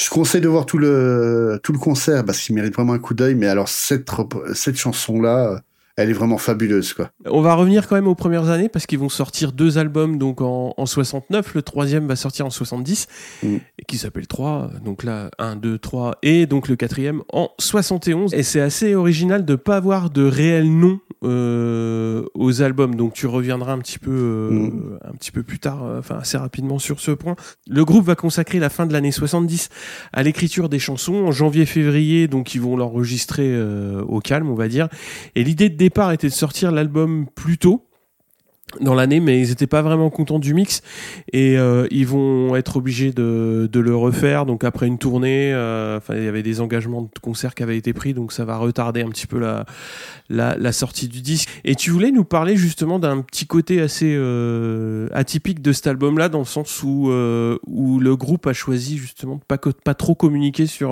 je 0.00 0.08
conseille 0.10 0.40
de 0.40 0.48
voir 0.48 0.64
tout 0.66 0.78
le 0.78 1.60
tout 1.62 1.72
le 1.72 1.78
concert 1.78 2.24
parce 2.24 2.40
qu'il 2.40 2.54
mérite 2.54 2.74
vraiment 2.74 2.94
un 2.94 2.98
coup 2.98 3.14
d'œil 3.14 3.34
mais 3.36 3.46
alors 3.46 3.68
cette 3.68 4.08
cette 4.54 4.76
chanson 4.76 5.20
là 5.20 5.60
elle 5.98 6.10
est 6.10 6.14
vraiment 6.14 6.38
fabuleuse 6.38 6.92
quoi 6.94 7.10
On 7.26 7.40
va 7.42 7.54
revenir 7.54 7.88
quand 7.88 7.96
même 7.96 8.06
aux 8.08 8.14
premières 8.14 8.48
années 8.48 8.68
parce 8.68 8.86
qu'ils 8.86 8.98
vont 8.98 9.08
sortir 9.08 9.52
deux 9.52 9.78
albums 9.78 10.16
donc 10.18 10.40
en, 10.40 10.72
en 10.76 10.86
69. 10.86 11.54
Le 11.54 11.62
troisième 11.62 12.06
va 12.06 12.16
sortir 12.16 12.46
en 12.46 12.50
70 12.50 13.06
Mm. 13.42 13.56
et 13.78 13.84
qui 13.86 13.98
s'appelle 13.98 14.26
3. 14.26 14.70
Donc 14.84 15.02
là, 15.02 15.30
1, 15.38 15.56
2, 15.56 15.78
3 15.78 16.16
et 16.22 16.46
donc 16.46 16.68
le 16.68 16.76
quatrième 16.76 17.22
en 17.32 17.50
71. 17.58 18.32
Et 18.34 18.42
c'est 18.42 18.60
assez 18.60 18.94
original 18.94 19.44
de 19.44 19.56
pas 19.56 19.76
avoir 19.76 20.10
de 20.10 20.24
réel 20.24 20.70
nom 20.70 21.00
euh, 21.24 22.24
aux 22.34 22.62
albums. 22.62 22.94
Donc 22.94 23.12
tu 23.12 23.26
reviendras 23.26 23.72
un 23.72 23.78
petit 23.78 23.98
peu, 23.98 24.10
euh, 24.10 24.50
Mm. 24.50 24.98
un 25.04 25.12
petit 25.12 25.30
peu 25.32 25.42
plus 25.42 25.58
tard, 25.58 25.84
euh, 25.84 25.98
enfin 25.98 26.18
assez 26.18 26.38
rapidement 26.38 26.78
sur 26.78 27.00
ce 27.00 27.10
point. 27.10 27.34
Le 27.68 27.84
groupe 27.84 28.04
va 28.04 28.14
consacrer 28.14 28.58
la 28.58 28.70
fin 28.70 28.86
de 28.86 28.92
l'année 28.92 29.12
70 29.12 29.68
à 30.12 30.22
l'écriture 30.22 30.68
des 30.68 30.78
chansons. 30.78 31.24
En 31.26 31.32
janvier-février, 31.32 32.28
donc 32.28 32.54
ils 32.54 32.60
vont 32.60 32.76
l'enregistrer 32.76 33.48
au 34.08 34.20
calme, 34.20 34.48
on 34.48 34.54
va 34.54 34.68
dire. 34.68 34.88
Et 35.34 35.44
l'idée 35.44 35.68
de 35.68 35.76
départ 35.88 36.12
était 36.12 36.28
de 36.28 36.34
sortir 36.34 36.70
l'album 36.70 37.24
plus 37.34 37.56
tôt 37.56 37.87
dans 38.80 38.94
l'année, 38.94 39.20
mais 39.20 39.40
ils 39.40 39.48
n'étaient 39.48 39.66
pas 39.66 39.82
vraiment 39.82 40.10
contents 40.10 40.38
du 40.38 40.54
mix 40.54 40.82
et 41.32 41.58
euh, 41.58 41.86
ils 41.90 42.06
vont 42.06 42.54
être 42.56 42.76
obligés 42.76 43.12
de, 43.12 43.68
de 43.70 43.80
le 43.80 43.94
refaire. 43.96 44.46
Donc 44.46 44.64
après 44.64 44.86
une 44.86 44.98
tournée, 44.98 45.52
euh, 45.52 45.98
il 46.10 46.22
y 46.22 46.28
avait 46.28 46.42
des 46.42 46.60
engagements 46.60 47.02
de 47.02 47.08
concert 47.20 47.54
qui 47.54 47.62
avaient 47.62 47.76
été 47.76 47.92
pris, 47.92 48.14
donc 48.14 48.32
ça 48.32 48.44
va 48.44 48.56
retarder 48.56 49.02
un 49.02 49.08
petit 49.08 49.26
peu 49.26 49.38
la, 49.38 49.64
la, 50.28 50.56
la 50.56 50.72
sortie 50.72 51.08
du 51.08 51.20
disque. 51.20 51.48
Et 51.64 51.74
tu 51.74 51.90
voulais 51.90 52.10
nous 52.10 52.24
parler 52.24 52.56
justement 52.56 52.98
d'un 52.98 53.22
petit 53.22 53.46
côté 53.46 53.80
assez 53.80 54.14
euh, 54.16 55.08
atypique 55.12 55.62
de 55.62 55.72
cet 55.72 55.86
album-là, 55.86 56.28
dans 56.28 56.40
le 56.40 56.44
sens 56.44 56.82
où 56.82 57.10
euh, 57.10 57.58
où 57.66 57.98
le 58.00 58.16
groupe 58.16 58.46
a 58.46 58.52
choisi 58.52 58.98
justement 58.98 59.36
de 59.36 59.42
pas 59.46 59.58
pas 59.58 59.94
trop 59.94 60.14
communiquer 60.14 60.66
sur. 60.66 60.90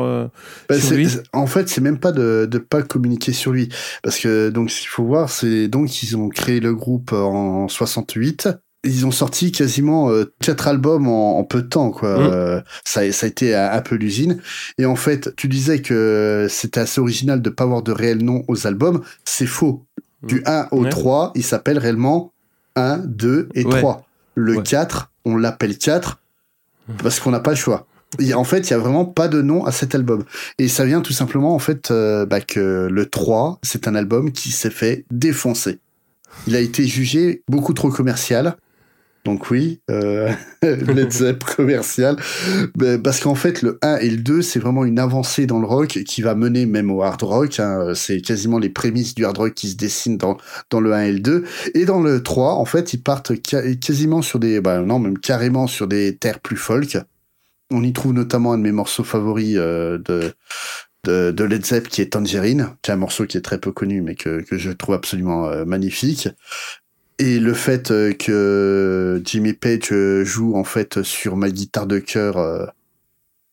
Bah, 0.69 0.79
Sur 0.79 0.97
lui 0.97 1.09
en 1.33 1.47
fait, 1.47 1.69
c'est 1.69 1.81
même 1.81 1.99
pas 1.99 2.13
de 2.13 2.49
de 2.51 2.59
pas 2.59 2.83
communiquer 2.83 3.33
sur 3.33 3.53
lui, 3.53 3.69
parce 4.03 4.19
que 4.19 4.51
donc 4.51 4.71
ce 4.71 4.81
qu'il 4.81 4.89
faut 4.89 5.05
voir, 5.05 5.31
c'est 5.31 5.69
donc 5.69 6.03
ils 6.03 6.17
ont 6.17 6.29
créé 6.29 6.61
le 6.61 6.75
groupe 6.75 7.13
en 7.13 7.66
68. 7.69 8.49
Ils 8.85 9.05
ont 9.05 9.11
sorti 9.11 9.51
quasiment 9.51 10.11
euh, 10.11 10.33
quatre 10.41 10.69
albums 10.69 11.09
en, 11.09 11.39
en 11.39 11.45
peu 11.45 11.63
de 11.63 11.67
temps, 11.67 11.91
quoi. 11.91 12.19
Mm. 12.19 12.31
Euh, 12.33 12.61
ça, 12.85 13.11
ça 13.13 13.27
a 13.27 13.29
été 13.29 13.55
un, 13.55 13.71
un 13.73 13.81
peu 13.81 13.97
l'usine. 13.97 14.41
Et 14.79 14.87
en 14.87 14.95
fait, 14.97 15.35
tu 15.37 15.49
disais 15.49 15.81
que 15.83 16.47
c'était 16.49 16.81
assez 16.81 17.01
original 17.01 17.43
de 17.43 17.51
pas 17.51 17.65
avoir 17.65 17.83
de 17.83 17.91
réel 17.93 18.23
nom 18.23 18.45
aux 18.49 18.67
albums. 18.67 19.03
C'est 19.25 19.47
faux. 19.47 19.85
Du 20.23 20.43
1 20.47 20.69
au 20.71 20.81
Mm. 20.81 20.85
Ouais. 20.85 20.91
3, 20.91 21.33
il 21.35 21.43
s'appelle 21.45 21.79
réellement 21.79 22.33
1, 22.77 22.99
2 22.99 23.49
et 23.55 23.65
Ouais. 23.65 23.81
3. 23.81 24.07
Le 24.35 24.57
Ouais. 24.59 24.63
4, 24.63 25.11
on 25.25 25.37
l'appelle 25.37 25.77
4 25.79 26.21
Mm. 26.89 26.93
parce 27.03 27.19
qu'on 27.19 27.33
n'a 27.33 27.41
pas 27.41 27.51
le 27.51 27.57
choix. 27.57 27.87
En 28.37 28.45
fait, 28.45 28.61
il 28.61 28.71
y 28.71 28.75
a 28.75 28.79
vraiment 28.79 29.05
pas 29.05 29.27
de 29.27 29.43
nom 29.43 29.65
à 29.67 29.73
cet 29.73 29.95
album. 29.97 30.25
Et 30.59 30.69
ça 30.69 30.85
vient 30.85 31.01
tout 31.01 31.13
simplement, 31.13 31.55
en 31.55 31.59
fait, 31.59 31.91
euh, 31.91 32.25
bah, 32.25 32.41
que 32.41 32.89
le 32.91 33.07
3, 33.07 33.59
c'est 33.65 33.89
un 33.89 33.97
album 33.97 34.31
qui 34.31 34.53
s'est 34.53 34.71
fait 34.71 35.05
défoncer. 35.11 35.81
Il 36.47 36.57
a 36.57 36.61
été 36.61 36.85
jugé 36.85 37.43
beaucoup 37.49 37.73
trop 37.73 37.91
commercial. 37.91 38.57
Donc 39.27 39.51
oui, 39.51 39.81
euh, 39.91 40.33
Led 40.63 41.11
Zepp 41.13 41.43
commercial. 41.43 42.17
Parce 43.03 43.19
qu'en 43.19 43.35
fait, 43.35 43.61
le 43.61 43.77
1 43.83 43.97
et 43.97 44.09
le 44.09 44.19
2, 44.19 44.41
c'est 44.41 44.61
vraiment 44.61 44.85
une 44.85 45.01
avancée 45.01 45.47
dans 45.47 45.59
le 45.59 45.67
rock 45.67 45.89
qui 46.07 46.23
va 46.23 46.37
mener 46.37 46.65
même 46.65 46.93
au 46.93 47.03
hard 47.03 47.25
rock. 47.25 47.59
hein. 47.59 47.93
C'est 47.97 48.21
quasiment 48.21 48.61
les 48.61 48.69
prémices 48.69 49.17
du 49.17 49.25
hard 49.25 49.37
rock 49.37 49.55
qui 49.55 49.69
se 49.69 49.75
dessinent 49.75 50.17
dans, 50.17 50.37
dans 50.71 50.79
le 50.79 50.93
1 50.93 51.03
et 51.03 51.13
le 51.13 51.19
2. 51.19 51.45
Et 51.75 51.85
dans 51.87 52.01
le 52.01 52.23
3, 52.23 52.55
en 52.55 52.65
fait, 52.65 52.95
ils 52.95 53.03
partent 53.03 53.33
quasiment 53.43 54.23
sur 54.23 54.39
des... 54.39 54.61
Bah, 54.61 54.79
non, 54.81 55.01
même 55.01 55.19
carrément 55.19 55.67
sur 55.67 55.89
des 55.89 56.17
terres 56.17 56.39
plus 56.39 56.57
folk. 56.57 56.97
On 57.73 57.83
y 57.83 57.93
trouve 57.93 58.13
notamment 58.13 58.53
un 58.53 58.59
de 58.59 58.63
mes 58.63 58.71
morceaux 58.71 59.03
favoris 59.03 59.57
euh, 59.57 59.99
de, 59.99 60.35
de, 61.07 61.31
de 61.31 61.45
Led 61.45 61.65
Zepp 61.65 61.89
qui 61.89 62.03
est 62.03 62.13
Tangerine, 62.13 62.71
qui 62.83 62.91
est 62.91 62.95
un 62.95 62.99
morceau 62.99 63.27
qui 63.27 63.37
est 63.37 63.43
très 63.43 63.59
peu 63.59 63.73
connu 63.73 64.03
mais 64.03 64.15
que, 64.15 64.43
que 64.43 64.59
je 64.59 64.71
trouve 64.71 64.95
absolument 64.95 65.47
euh, 65.49 65.65
magnifique. 65.65 66.29
Et 67.19 67.39
le 67.41 67.55
fait 67.55 67.91
euh, 67.91 68.13
que 68.13 69.23
Jimmy 69.25 69.55
Page 69.55 69.91
euh, 69.93 70.25
joue 70.25 70.55
en 70.57 70.65
fait 70.65 71.03
sur 71.03 71.37
ma 71.37 71.49
guitare 71.51 71.87
de 71.87 71.99
cœur, 71.99 72.37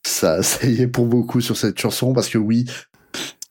ça, 0.05 0.43
ça 0.43 0.67
y 0.67 0.81
est 0.81 0.87
pour 0.87 1.05
beaucoup 1.05 1.41
sur 1.41 1.57
cette 1.57 1.79
chanson 1.79 2.13
parce 2.13 2.27
que 2.29 2.37
oui, 2.37 2.65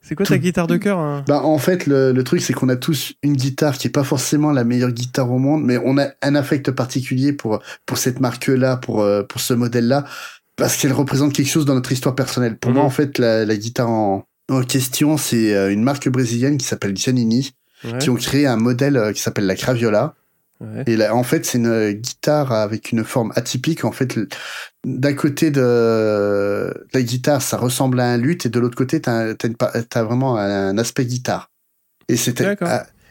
C'est 0.03 0.15
quoi 0.15 0.27
ta 0.27 0.35
Tout- 0.35 0.41
guitare 0.43 0.67
de 0.67 0.77
cœur 0.77 0.99
hein? 0.99 1.25
Bah 1.27 1.41
en 1.43 1.59
fait 1.59 1.87
le, 1.87 2.13
le 2.13 2.25
truc 2.25 2.43
c'est 2.43 2.53
qu'on 2.53 2.69
a 2.69 2.77
tous 2.77 3.15
une 3.23 3.35
guitare 3.37 3.79
qui 3.79 3.87
est 3.89 3.91
pas 3.91 4.05
forcément 4.05 4.53
la 4.53 4.65
meilleure 4.65 4.91
guitare 4.93 5.31
au 5.31 5.39
monde, 5.39 5.63
mais 5.65 5.79
on 5.83 5.97
a 5.99 6.09
un 6.23 6.35
affect 6.35 6.71
particulier 6.73 7.33
pour 7.33 7.61
pour 7.87 7.97
cette 7.99 8.21
marque 8.21 8.49
là, 8.49 8.77
pour 8.77 9.07
pour 9.29 9.41
ce 9.41 9.55
modèle 9.55 9.89
là, 9.89 10.05
parce 10.57 10.77
qu'elle 10.77 10.93
représente 10.93 11.33
quelque 11.33 11.49
chose 11.51 11.65
dans 11.65 11.75
notre 11.75 11.93
histoire 11.93 12.15
personnelle. 12.15 12.59
Pour 12.59 12.71
Mhm. 12.71 12.77
moi 12.77 12.85
en 12.87 12.91
fait 12.91 13.19
la, 13.19 13.45
la 13.45 13.57
guitare 13.57 13.91
en, 13.91 14.25
en 14.51 14.63
question 14.63 15.17
c'est 15.17 15.55
euh, 15.55 15.73
une 15.73 15.83
marque 15.83 16.09
brésilienne 16.09 16.59
qui 16.59 16.67
s'appelle 16.67 16.97
Giannini, 16.97 17.53
Ouais, 17.85 17.99
qui 17.99 18.11
ont 18.11 18.15
créé 18.15 18.47
un 18.47 18.57
modèle 18.57 18.97
euh, 18.97 19.13
qui 19.13 19.21
s'appelle 19.21 19.47
la 19.47 19.57
Craviola. 19.57 20.15
ouais. 20.61 20.85
Et 20.87 20.97
là, 20.97 21.17
en 21.17 21.25
fait, 21.25 21.45
c'est 21.45 21.59
une 21.59 21.91
guitare 21.91 22.53
avec 22.53 22.93
une 22.93 23.03
forme 23.03 23.33
atypique. 23.35 23.85
En 23.85 23.91
fait, 23.91 24.17
d'un 24.87 25.15
côté 25.15 25.51
de 25.51 26.73
la 26.93 27.03
guitare, 27.03 27.43
ça 27.43 27.57
ressemble 27.57 27.99
à 28.01 28.07
un 28.13 28.17
luth, 28.19 28.47
et 28.47 28.49
de 28.51 28.61
l'autre 28.61 28.77
côté, 28.77 29.01
t'as, 29.01 29.35
t'as 29.35 30.03
vraiment 30.05 30.37
un 30.37 30.79
aspect 30.79 31.05
guitare. 31.07 31.51
Et 32.09 32.17
c'était, 32.17 32.45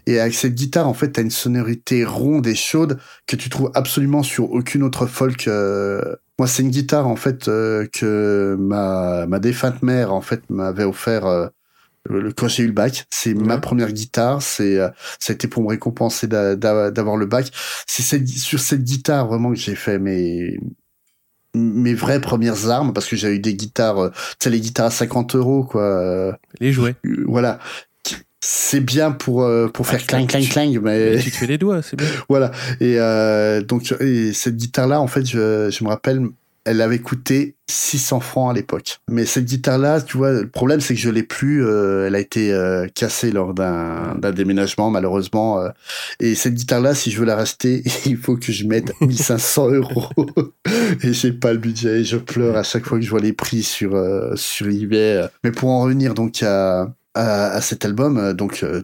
et 0.08 0.20
avec 0.20 0.34
cette 0.34 0.56
guitare, 0.56 0.88
en 0.88 0.94
fait, 0.94 1.10
t'as 1.12 1.22
une 1.22 1.32
sonorité 1.32 2.06
ronde 2.06 2.48
et 2.48 2.56
chaude 2.56 2.98
que 3.28 3.36
tu 3.36 3.50
trouves 3.50 3.72
absolument 3.76 4.24
sur 4.24 4.52
aucune 4.52 4.84
autre 4.84 5.06
folk. 5.06 5.48
euh. 5.48 6.02
Moi, 6.42 6.48
c'est 6.48 6.64
une 6.64 6.72
guitare, 6.72 7.08
en 7.08 7.16
fait, 7.16 7.48
euh, 7.50 7.86
que 7.94 8.56
ma, 8.60 9.28
ma 9.28 9.38
défunte 9.38 9.84
mère, 9.84 10.12
en 10.12 10.22
fait, 10.22 10.42
m'avait 10.50 10.86
offert 10.86 11.28
euh, 11.28 11.50
le- 12.10 12.34
quand 12.34 12.48
j'ai 12.48 12.64
eu 12.64 12.66
le 12.66 12.74
bac. 12.74 13.06
C'est 13.12 13.36
ma 13.36 13.60
première 13.60 13.92
guitare. 13.92 14.42
C'est, 14.42 14.80
euh, 14.80 14.90
ça 15.20 15.34
a 15.34 15.36
été 15.36 15.48
pour 15.48 15.62
me 15.62 15.68
récompenser 15.68 16.26
d'a- 16.26 16.56
d'a- 16.56 16.90
d'avoir 16.90 17.16
le 17.16 17.28
bac. 17.28 17.52
C'est 17.86 18.28
sur 18.28 18.60
cette 18.60 18.84
guitare 18.84 19.28
vraiment 19.28 19.52
que 19.52 19.56
j'ai 19.56 19.76
fait 19.76 20.00
mes 20.00 20.58
mes 21.54 21.94
vraies 21.94 22.22
premières 22.22 22.72
armes 22.72 22.92
parce 22.92 23.06
que 23.08 23.16
j'ai 23.16 23.36
eu 23.36 23.40
des 23.40 23.54
guitares, 23.54 24.10
tu 24.12 24.18
sais 24.40 24.50
les 24.50 24.62
guitares 24.62 24.88
à 24.88 24.90
50 24.90 25.36
euros 25.36 25.64
quoi. 25.64 26.36
Les 26.60 26.72
jouets. 26.74 26.96
voilà, 27.28 27.60
c'est 28.44 28.80
bien 28.82 29.12
pour 29.12 29.44
euh, 29.44 29.68
pour 29.68 29.86
faire 29.88 30.00
tu- 30.02 30.08
clang 30.08 30.26
clang 30.26 30.80
mais 30.82 31.20
Tu 31.20 31.32
te 31.32 31.36
fais 31.38 31.48
les 31.48 31.58
doigts, 31.58 31.82
c'est 31.82 31.96
bien. 31.96 32.08
voilà. 32.30 32.52
Et 32.80 32.96
euh, 33.00 33.62
donc 33.62 33.94
et 34.00 34.34
cette 34.34 34.58
guitare 34.58 34.88
là 34.88 35.00
en 35.00 35.08
fait 35.08 35.26
je 35.26 35.70
je 35.72 35.84
me 35.84 35.90
rappelle 35.90 36.22
elle 36.64 36.80
avait 36.82 37.00
coûté 37.00 37.56
600 37.72 38.20
francs 38.20 38.52
à 38.52 38.54
l'époque. 38.54 39.00
Mais 39.10 39.26
cette 39.26 39.46
guitare-là, 39.46 40.00
tu 40.00 40.18
vois, 40.18 40.32
le 40.32 40.48
problème 40.48 40.80
c'est 40.80 40.94
que 40.94 41.00
je 41.00 41.10
l'ai 41.10 41.24
plus. 41.24 41.66
euh, 41.66 42.06
elle 42.06 42.14
a 42.14 42.20
été 42.20 42.54
euh, 42.54 42.88
cassée 42.94 43.32
lors 43.32 43.56
d'un 43.56 44.14
d'un 44.20 44.32
déménagement, 44.32 44.92
malheureusement. 44.92 45.60
euh. 45.60 45.70
et 46.20 46.36
cette 46.36 46.54
guitare-là, 46.54 46.94
si 46.94 47.10
je 47.10 47.20
veux 47.20 47.26
la 47.26 47.36
racheter, 47.36 47.82
il 48.06 48.16
faut 48.18 48.38
que 48.38 48.52
je 48.52 48.66
mette 48.68 48.92
1500 49.02 49.72
euros. 49.72 50.06
et 51.04 51.14
j'ai 51.14 51.32
pas 51.32 51.52
le 51.54 51.58
budget. 51.58 52.02
Et 52.02 52.04
je 52.04 52.18
pleure 52.18 52.56
à 52.56 52.62
chaque 52.64 52.86
fois 52.86 53.00
que 53.00 53.04
je 53.06 53.10
vois 53.10 53.22
les 53.22 53.34
prix 53.34 53.64
sur 53.64 53.96
euh, 53.96 54.36
sur 54.36 54.68
eBay. 54.68 55.26
Mais 55.44 55.52
pour 55.52 55.70
en 55.70 55.82
revenir 55.82 56.14
donc 56.14 56.44
à 56.44 56.94
à, 57.14 57.52
à 57.52 57.62
cet 57.62 57.86
album, 57.86 58.18
euh, 58.18 58.34
donc 58.34 58.64
euh, 58.64 58.84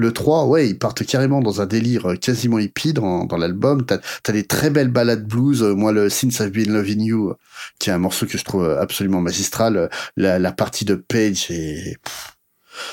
le 0.00 0.12
3, 0.12 0.46
ouais, 0.46 0.66
ils 0.66 0.78
partent 0.78 1.04
carrément 1.04 1.40
dans 1.40 1.60
un 1.60 1.66
délire 1.66 2.10
euh, 2.10 2.16
quasiment 2.16 2.58
hippie 2.58 2.94
dans, 2.94 3.26
dans 3.26 3.36
l'album. 3.36 3.84
T'as 3.84 3.98
as 4.26 4.32
des 4.32 4.46
très 4.46 4.70
belles 4.70 4.90
ballades 4.90 5.26
blues. 5.26 5.62
Moi, 5.62 5.92
le 5.92 6.08
Since 6.08 6.40
I've 6.40 6.50
Been 6.52 6.72
Loving 6.72 7.02
You, 7.02 7.34
qui 7.78 7.90
est 7.90 7.92
un 7.92 7.98
morceau 7.98 8.26
que 8.26 8.38
je 8.38 8.44
trouve 8.44 8.68
absolument 8.70 9.20
magistral. 9.20 9.90
La, 10.16 10.38
la 10.38 10.52
partie 10.52 10.86
de 10.86 10.94
Page 10.94 11.52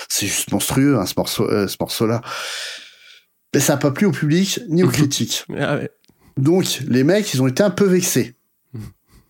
C'est 0.10 0.28
juste 0.28 0.52
monstrueux, 0.52 0.98
hein, 0.98 1.06
ce 1.06 1.14
morceau, 1.16 1.50
euh, 1.50 1.68
ce 1.68 1.78
morceau-là. 1.80 2.22
Mais 3.54 3.62
ça 3.62 3.74
n'a 3.74 3.78
pas 3.78 3.92
plu 3.92 4.06
au 4.06 4.12
public 4.12 4.60
ni 4.68 4.84
aux 4.84 4.90
critiques. 4.92 5.46
Ah 5.58 5.78
ouais. 5.78 5.90
Donc, 6.36 6.82
les 6.88 7.04
mecs, 7.04 7.34
ils 7.34 7.42
ont 7.42 7.48
été 7.48 7.64
un 7.64 7.70
peu 7.70 7.86
vexés. 7.86 8.36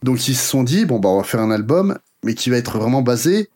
Donc, 0.01 0.27
ils 0.27 0.35
se 0.35 0.49
sont 0.49 0.63
dit, 0.63 0.85
bon, 0.85 0.99
bah, 0.99 1.09
on 1.09 1.17
va 1.17 1.23
faire 1.23 1.41
un 1.41 1.51
album, 1.51 1.97
mais 2.23 2.33
qui 2.33 2.49
va 2.49 2.57
être 2.57 2.79
vraiment 2.79 3.03
basé 3.03 3.49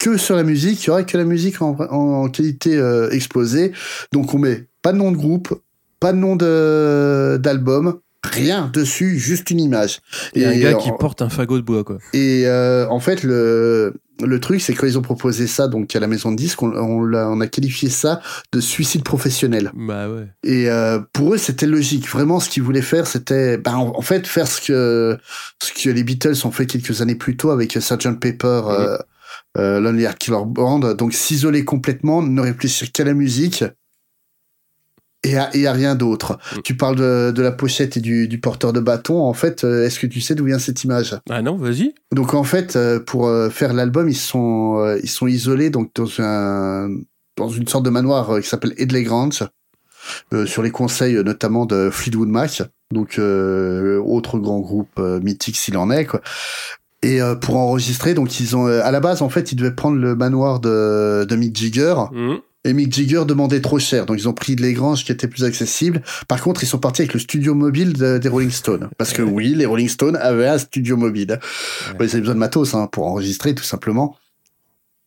que 0.00 0.16
sur 0.16 0.34
la 0.34 0.42
musique. 0.42 0.82
Il 0.82 0.86
y 0.88 0.90
aura 0.90 1.04
que 1.04 1.16
la 1.16 1.24
musique 1.24 1.62
en, 1.62 1.76
en 1.78 2.28
qualité 2.28 2.76
euh, 2.76 3.08
exposée. 3.10 3.70
Donc, 4.12 4.34
on 4.34 4.38
met 4.38 4.66
pas 4.82 4.92
de 4.92 4.98
nom 4.98 5.12
de 5.12 5.16
groupe, 5.16 5.54
pas 6.00 6.12
de 6.12 6.18
nom 6.18 6.34
de- 6.36 7.38
d'album, 7.40 8.00
rien 8.24 8.70
dessus, 8.72 9.18
juste 9.18 9.50
une 9.50 9.60
image. 9.60 10.00
Il 10.34 10.42
y 10.42 10.44
a 10.44 10.50
un 10.50 10.58
gars 10.58 10.74
qui 10.74 10.90
porte 10.98 11.22
un 11.22 11.28
fagot 11.28 11.56
de 11.58 11.62
bois, 11.64 11.84
quoi. 11.84 11.98
et 12.12 12.42
euh, 12.46 12.86
en 12.88 13.00
fait, 13.00 13.22
le, 13.22 13.94
le 14.22 14.40
truc, 14.40 14.60
c'est 14.60 14.74
quand 14.74 14.86
ils 14.86 14.98
ont 14.98 15.02
proposé 15.02 15.46
ça 15.46 15.68
donc 15.68 15.94
à 15.96 16.00
la 16.00 16.06
maison 16.06 16.30
de 16.30 16.36
disques, 16.36 16.62
on, 16.62 16.72
on, 16.72 17.02
l'a- 17.04 17.28
on 17.28 17.40
a 17.40 17.46
qualifié 17.46 17.88
ça 17.90 18.20
de 18.52 18.60
suicide 18.60 19.04
professionnel. 19.04 19.70
Bah 19.74 20.08
ouais. 20.10 20.26
Et 20.44 20.68
euh, 20.70 20.98
pour 21.12 21.34
eux, 21.34 21.38
c'était 21.38 21.66
logique. 21.66 22.08
Vraiment, 22.08 22.40
ce 22.40 22.48
qu'ils 22.50 22.62
voulaient 22.62 22.82
faire, 22.82 23.06
c'était, 23.06 23.56
ben, 23.58 23.74
en, 23.76 23.92
en 23.96 24.02
fait, 24.02 24.26
faire 24.26 24.46
ce 24.48 24.60
que 24.60 25.18
ce 25.62 25.72
que 25.72 25.90
les 25.90 26.04
Beatles 26.04 26.34
ont 26.44 26.50
fait 26.50 26.66
quelques 26.66 27.00
années 27.02 27.14
plus 27.16 27.36
tôt 27.36 27.50
avec 27.50 27.72
Sgt 27.78 28.18
Pepper, 28.20 28.62
euh, 28.68 28.98
euh, 29.58 29.80
Lonely 29.80 30.04
Heart 30.04 30.18
Killer 30.18 30.44
Band. 30.46 30.94
Donc, 30.94 31.12
s'isoler 31.12 31.64
complètement, 31.64 32.22
ne 32.22 32.40
réfléchir 32.40 32.92
qu'à 32.92 33.04
la 33.04 33.14
musique. 33.14 33.64
Et 35.22 35.36
à, 35.36 35.54
et 35.54 35.66
à 35.66 35.72
rien 35.72 35.96
d'autre. 35.96 36.38
Mm. 36.56 36.60
Tu 36.64 36.76
parles 36.78 36.96
de, 36.96 37.30
de 37.30 37.42
la 37.42 37.52
pochette 37.52 37.98
et 37.98 38.00
du, 38.00 38.26
du 38.26 38.40
porteur 38.40 38.72
de 38.72 38.80
bâton. 38.80 39.20
En 39.20 39.34
fait, 39.34 39.64
euh, 39.64 39.84
est-ce 39.84 40.00
que 40.00 40.06
tu 40.06 40.18
sais 40.22 40.34
d'où 40.34 40.46
vient 40.46 40.58
cette 40.58 40.82
image? 40.82 41.14
Ah 41.28 41.42
non, 41.42 41.58
vas-y. 41.58 41.94
donc 42.10 42.32
en 42.32 42.42
fait, 42.42 42.74
euh, 42.74 43.00
pour 43.00 43.26
euh, 43.28 43.50
faire 43.50 43.74
l'album, 43.74 44.08
ils 44.08 44.16
sont 44.16 44.96
ils 45.02 45.10
sont 45.10 45.26
isolés 45.26 45.68
donc 45.68 45.90
dans 45.94 46.08
un 46.20 46.88
dans 47.36 47.50
une 47.50 47.68
sorte 47.68 47.84
de 47.84 47.90
manoir 47.90 48.40
qui 48.40 48.48
s'appelle 48.48 48.72
Headley 48.78 49.02
Grange, 49.02 49.44
euh, 50.32 50.46
sur 50.46 50.62
les 50.62 50.70
conseils 50.70 51.22
notamment 51.22 51.66
de 51.66 51.90
Fleetwood 51.90 52.28
Mac, 52.28 52.62
donc 52.90 53.18
euh, 53.18 53.98
autre 54.02 54.38
grand 54.38 54.60
groupe 54.60 54.98
euh, 54.98 55.20
mythique 55.20 55.56
s'il 55.56 55.76
en 55.76 55.90
est 55.90 56.06
quoi. 56.06 56.22
Et 57.02 57.22
euh, 57.22 57.34
pour 57.34 57.56
enregistrer, 57.56 58.12
donc 58.14 58.40
ils 58.40 58.56
ont 58.56 58.66
euh, 58.66 58.82
à 58.84 58.90
la 58.90 59.00
base 59.00 59.22
en 59.22 59.28
fait 59.30 59.52
ils 59.52 59.56
devaient 59.56 59.74
prendre 59.74 59.96
le 59.98 60.14
manoir 60.14 60.60
de 60.60 61.24
de 61.28 61.36
Mick 61.36 61.56
Jagger 61.56 61.94
Mmh. 62.12 62.34
et 62.64 62.72
Mick 62.74 62.92
Jagger 62.94 63.22
demandait 63.26 63.62
trop 63.62 63.78
cher, 63.78 64.04
donc 64.04 64.18
ils 64.18 64.28
ont 64.28 64.34
pris 64.34 64.54
de 64.54 64.70
Granges 64.72 65.02
qui 65.04 65.10
était 65.12 65.26
plus 65.28 65.44
accessible. 65.44 66.02
Par 66.28 66.42
contre, 66.42 66.62
ils 66.62 66.66
sont 66.66 66.78
partis 66.78 67.00
avec 67.00 67.14
le 67.14 67.20
studio 67.20 67.54
mobile 67.54 67.94
de- 67.94 68.18
des 68.18 68.28
Rolling 68.28 68.50
Stones. 68.50 68.90
Parce 68.98 69.14
que 69.14 69.22
oui, 69.22 69.54
les 69.54 69.64
Rolling 69.64 69.88
Stones 69.88 70.16
avaient 70.16 70.46
un 70.48 70.58
studio 70.58 70.98
mobile. 70.98 71.38
Ouais, 71.98 72.04
ils 72.06 72.10
avaient 72.10 72.20
besoin 72.20 72.34
de 72.34 72.40
matos 72.40 72.74
hein, 72.74 72.86
pour 72.92 73.06
enregistrer, 73.06 73.54
tout 73.54 73.64
simplement. 73.64 74.14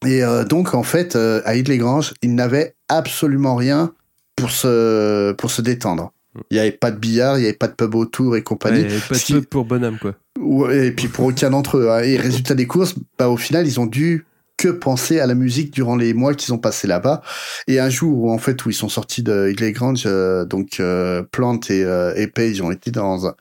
Et 0.04 0.24
euh, 0.24 0.44
donc, 0.46 0.74
en 0.74 0.82
fait, 0.84 1.16
euh, 1.16 1.42
à 1.46 1.56
Ide 1.56 1.72
Granges, 1.78 2.14
ils 2.24 2.34
n'avaient 2.34 2.74
absolument 2.90 3.56
rien 3.56 3.94
pour 4.36 4.50
se, 4.50 5.32
pour 5.34 5.52
se 5.52 5.62
détendre. 5.62 6.12
Il 6.50 6.56
n'y 6.56 6.60
avait 6.60 6.72
pas 6.72 6.92
de 6.92 6.98
billard, 6.98 7.38
il 7.38 7.42
n'y 7.42 7.48
avait 7.48 7.58
pas 7.58 7.68
de 7.68 7.74
pub 7.74 7.94
autour 7.96 8.36
et 8.36 8.42
compagnie. 8.44 8.82
Ouais, 8.84 9.00
pas 9.08 9.14
de 9.16 9.20
Ce 9.20 9.26
qui- 9.26 9.34
pub 9.34 9.46
pour 9.46 9.66
bonhomme, 9.66 9.98
quoi. 10.00 10.16
Ouais, 10.40 10.88
et 10.88 10.92
puis 10.92 11.08
pour 11.08 11.26
aucun 11.26 11.52
d'entre 11.52 11.78
eux. 11.78 11.90
hein. 11.92 12.00
Et 12.00 12.18
résultat 12.18 12.56
des 12.56 12.66
courses, 12.68 12.96
bah, 13.20 13.30
au 13.30 13.38
final, 13.38 13.68
ils 13.68 13.80
ont 13.80 13.86
dû 13.86 14.26
que 14.58 14.68
penser 14.70 15.20
à 15.20 15.26
la 15.28 15.34
musique 15.36 15.72
durant 15.74 15.96
les 15.96 16.14
mois 16.14 16.34
qu'ils 16.36 16.54
ont 16.54 16.58
passé 16.60 16.88
là-bas. 16.88 17.22
Et 17.68 17.80
un 17.80 17.90
jour, 17.90 18.18
où, 18.24 18.32
en 18.32 18.38
fait, 18.38 18.64
où 18.66 18.70
ils 18.70 18.74
sont 18.76 18.88
sortis 18.90 19.22
de 19.24 19.50
Higley 19.50 19.72
Grange, 19.74 20.04
euh, 20.06 20.46
donc 20.46 20.80
euh, 20.80 21.24
Plant 21.32 21.60
et, 21.70 21.84
euh, 21.84 22.14
et 22.16 22.28
Page 22.28 22.62
ont 22.62 22.72
été 22.72 22.90
dans 22.92 23.28
un- 23.28 23.36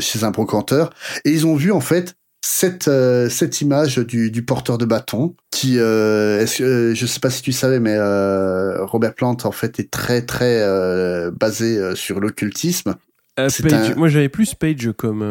chez 0.00 0.24
un 0.24 0.30
brocanteur 0.32 0.90
et 1.24 1.30
ils 1.30 1.46
ont 1.46 1.54
vu 1.54 1.70
en 1.72 1.80
fait 1.80 2.16
cette 2.48 2.86
euh, 2.88 3.28
cette 3.28 3.60
image 3.60 3.96
du, 3.98 4.30
du 4.30 4.42
porteur 4.44 4.78
de 4.78 4.84
bâton 4.84 5.34
qui 5.50 5.78
euh, 5.78 6.40
est-ce 6.40 6.62
euh, 6.62 6.94
je 6.94 7.06
sais 7.06 7.18
pas 7.18 7.30
si 7.30 7.42
tu 7.42 7.50
savais 7.52 7.80
mais 7.80 7.96
euh, 7.96 8.84
Robert 8.84 9.14
Plant 9.14 9.36
en 9.42 9.50
fait 9.50 9.80
est 9.80 9.90
très 9.90 10.22
très 10.22 10.60
euh, 10.62 11.30
basé 11.32 11.94
sur 11.96 12.20
l'occultisme 12.20 12.94
un- 13.38 13.94
Moi, 13.96 14.08
j'avais 14.08 14.30
plus 14.30 14.54
Page 14.54 14.92
comme. 14.96 15.22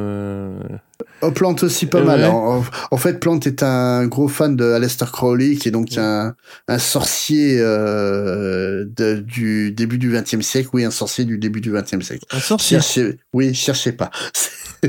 Oh, 1.23 1.31
Plant 1.31 1.55
aussi 1.63 1.87
pas 1.87 2.01
Ouais. 2.01 2.05
mal. 2.05 2.25
En, 2.25 2.63
en 2.91 2.97
fait, 2.97 3.19
Plant 3.19 3.39
est 3.39 3.63
un 3.63 4.05
gros 4.05 4.27
fan 4.27 4.55
de 4.55 4.63
Aleister 4.63 5.05
Crowley, 5.11 5.55
qui 5.55 5.69
est 5.69 5.71
donc 5.71 5.97
un, 5.97 6.35
un 6.67 6.77
sorcier 6.77 7.57
de- 7.59 9.19
du 9.21 9.71
début 9.71 9.97
du 9.97 10.11
XXe 10.11 10.41
siècle. 10.41 10.69
Oui, 10.73 10.85
un 10.85 10.91
sorcier 10.91 11.25
du 11.25 11.39
début 11.39 11.61
du 11.61 11.71
XXe 11.71 12.01
siècle. 12.05 12.25
Un 12.31 12.39
sorcier. 12.39 12.77
Cherchez, 12.77 13.17
oui, 13.33 13.55
cherchez 13.55 13.91
pas. 13.91 14.11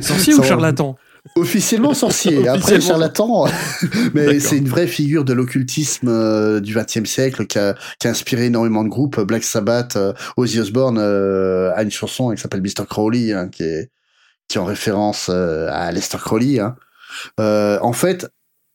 Sorcier 0.01 0.35
ou 0.35 0.43
charlatan? 0.43 0.97
Officiellement 1.35 1.93
sorcier. 1.95 2.39
Après, 2.49 2.75
Officiellement. 2.75 2.87
charlatan. 2.87 3.47
Mais 4.15 4.27
D'accord. 4.27 4.41
c'est 4.41 4.59
une 4.59 4.69
vraie 4.69 4.87
figure 4.87 5.25
de 5.25 5.33
l'occultisme 5.33 6.09
euh, 6.09 6.61
du 6.61 6.75
XXe 6.75 7.05
siècle 7.09 7.47
qui 7.47 7.59
a, 7.59 7.75
qui 7.99 8.07
a 8.07 8.11
inspiré 8.11 8.47
énormément 8.47 8.85
de 8.85 8.89
groupes. 8.89 9.21
Black 9.21 9.43
Sabbath, 9.45 9.97
euh, 9.97 10.13
Ozzy 10.37 10.61
Osbourne 10.61 10.99
euh, 10.99 11.73
a 11.75 11.83
une 11.83 11.91
chanson 11.91 12.31
qui 12.35 12.41
s'appelle 12.41 12.63
Mr. 12.63 12.87
Crowley, 12.89 13.33
hein, 13.33 13.49
qui 13.49 13.63
est 13.65 13.91
qui 14.49 14.59
est 14.59 14.61
en 14.61 14.65
référence 14.65 15.29
euh, 15.29 15.69
à 15.73 15.91
Lester 15.91 16.19
Crowley. 16.19 16.61
Hein. 16.61 16.77
Euh, 17.41 17.79
en 17.83 17.93
fait, 17.93 18.29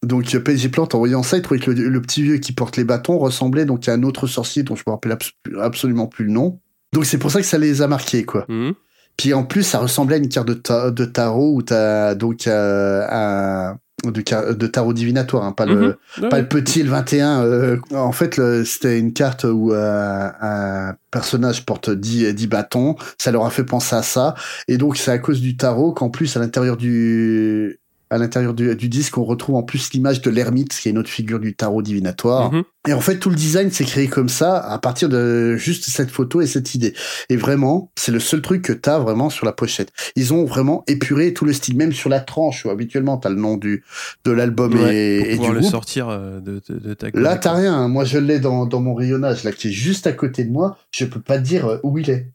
donc 0.03 0.35
PG 0.37 0.67
Plant 0.69 0.89
en 0.91 0.97
voyant 0.97 1.23
ça, 1.23 1.37
il 1.37 1.43
trouvait 1.43 1.61
que 1.61 1.71
le, 1.71 1.87
le 1.87 2.01
petit 2.01 2.23
vieux 2.23 2.37
qui 2.39 2.51
porte 2.51 2.75
les 2.75 2.83
bâtons 2.83 3.17
ressemblait 3.17 3.63
donc 3.65 3.87
à 3.87 3.93
un 3.93 4.03
autre 4.03 4.27
sorcier 4.27 4.63
dont 4.63 4.75
je 4.75 4.83
me 4.85 4.91
rappelle 4.91 5.13
abs- 5.13 5.31
absolument 5.61 6.07
plus 6.07 6.25
le 6.25 6.31
nom. 6.31 6.59
Donc 6.91 7.05
c'est 7.05 7.17
pour 7.17 7.31
ça 7.31 7.39
que 7.39 7.45
ça 7.47 7.57
les 7.57 7.81
a 7.81 7.87
marqués 7.87 8.25
quoi. 8.25 8.45
Mhm. 8.49 8.73
Puis 9.21 9.35
en 9.35 9.43
plus, 9.43 9.61
ça 9.61 9.77
ressemblait 9.77 10.15
à 10.15 10.17
une 10.17 10.29
carte 10.29 10.47
de, 10.47 10.55
ta- 10.55 10.89
de 10.89 11.05
tarot 11.05 11.53
où 11.55 11.61
t'as 11.61 12.15
donc 12.15 12.47
euh, 12.47 13.05
un 13.07 13.77
de, 14.03 14.65
tarot 14.65 14.93
divinatoire, 14.93 15.43
hein, 15.43 15.51
pas 15.51 15.67
le 15.67 15.75
Mhm. 15.75 15.95
Ouais, 16.23 16.29
pas 16.29 16.39
le 16.39 16.47
petit 16.47 16.79
et 16.79 16.83
le 16.83 16.89
21. 16.89 17.43
euh, 17.43 17.77
en 17.93 18.11
fait, 18.11 18.37
le- 18.37 18.65
c'était 18.65 18.97
une 18.97 19.13
carte 19.13 19.43
où 19.43 19.73
euh, 19.73 20.27
un 20.41 20.95
personnage 21.11 21.67
porte 21.67 21.91
10, 21.91 22.33
10 22.33 22.47
bâtons. 22.47 22.95
Ça 23.19 23.29
leur 23.31 23.45
a 23.45 23.51
fait 23.51 23.63
penser 23.63 23.95
à 23.95 24.01
ça. 24.01 24.33
Et 24.67 24.77
donc, 24.79 24.97
c'est 24.97 25.11
à 25.11 25.19
cause 25.19 25.39
du 25.39 25.55
tarot 25.55 25.93
qu'en 25.93 26.09
plus, 26.09 26.35
à 26.35 26.39
l'intérieur 26.39 26.77
du 26.77 27.79
à 28.11 28.17
l'intérieur 28.19 28.53
du, 28.53 28.75
du 28.75 28.89
disque, 28.89 29.17
on 29.17 29.23
retrouve 29.23 29.55
en 29.55 29.63
plus 29.63 29.91
l'image 29.93 30.21
de 30.21 30.29
l'ermite, 30.29 30.77
qui 30.77 30.87
est 30.89 30.91
une 30.91 30.97
autre 30.99 31.09
figure 31.09 31.39
du 31.39 31.55
tarot 31.55 31.81
divinatoire. 31.81 32.51
Mhm. 32.53 32.63
Et 32.87 32.93
en 32.93 32.99
fait, 33.01 33.17
tout 33.19 33.29
le 33.29 33.35
design 33.35 33.71
s'est 33.71 33.83
créé 33.85 34.07
comme 34.07 34.27
ça, 34.29 34.57
à 34.57 34.77
partir 34.79 35.07
de 35.07 35.55
juste 35.55 35.85
cette 35.89 36.09
photo 36.11 36.41
et 36.41 36.47
cette 36.47 36.75
idée. 36.75 36.93
Et 37.29 37.35
vraiment, 37.37 37.91
c'est 37.95 38.11
le 38.11 38.19
seul 38.19 38.41
truc 38.41 38.63
que 38.63 38.73
t'as 38.73 38.99
vraiment 38.99 39.29
sur 39.29 39.45
la 39.45 39.53
pochette. 39.53 39.89
Ils 40.15 40.33
ont 40.33 40.45
vraiment 40.45 40.83
épuré 40.87 41.33
tout 41.33 41.45
le 41.45 41.53
style, 41.53 41.77
même 41.77 41.93
sur 41.93 42.09
la 42.09 42.19
tranche, 42.19 42.65
où 42.65 42.69
habituellement 42.69 43.17
t'as 43.17 43.29
le 43.29 43.35
nom 43.35 43.55
du, 43.57 43.83
de 44.25 44.31
l'album 44.31 44.73
Ouais, 44.73 44.95
et, 44.95 45.35
pour 45.37 45.45
et 45.45 45.47
du 45.47 45.53
le 45.53 45.59
groupe. 45.61 45.71
sortir 45.71 46.09
euh, 46.09 46.39
de, 46.41 46.61
de, 46.69 46.79
de 46.79 46.93
ta 46.93 47.07
Là, 47.13 47.37
t'as 47.37 47.53
rien. 47.53 47.73
hein. 47.75 47.87
Moi, 47.87 48.03
je 48.03 48.17
l'ai 48.17 48.39
dans, 48.39 48.65
dans 48.65 48.81
mon 48.81 48.93
rayonnage, 48.93 49.43
là, 49.43 49.51
qui 49.51 49.69
est 49.69 49.71
juste 49.71 50.05
à 50.07 50.11
côté 50.11 50.43
de 50.43 50.51
moi. 50.51 50.77
Je 50.91 51.05
peux 51.05 51.21
pas 51.21 51.37
dire 51.37 51.65
euh, 51.67 51.77
où 51.83 51.97
il 51.97 52.09
est. 52.09 52.29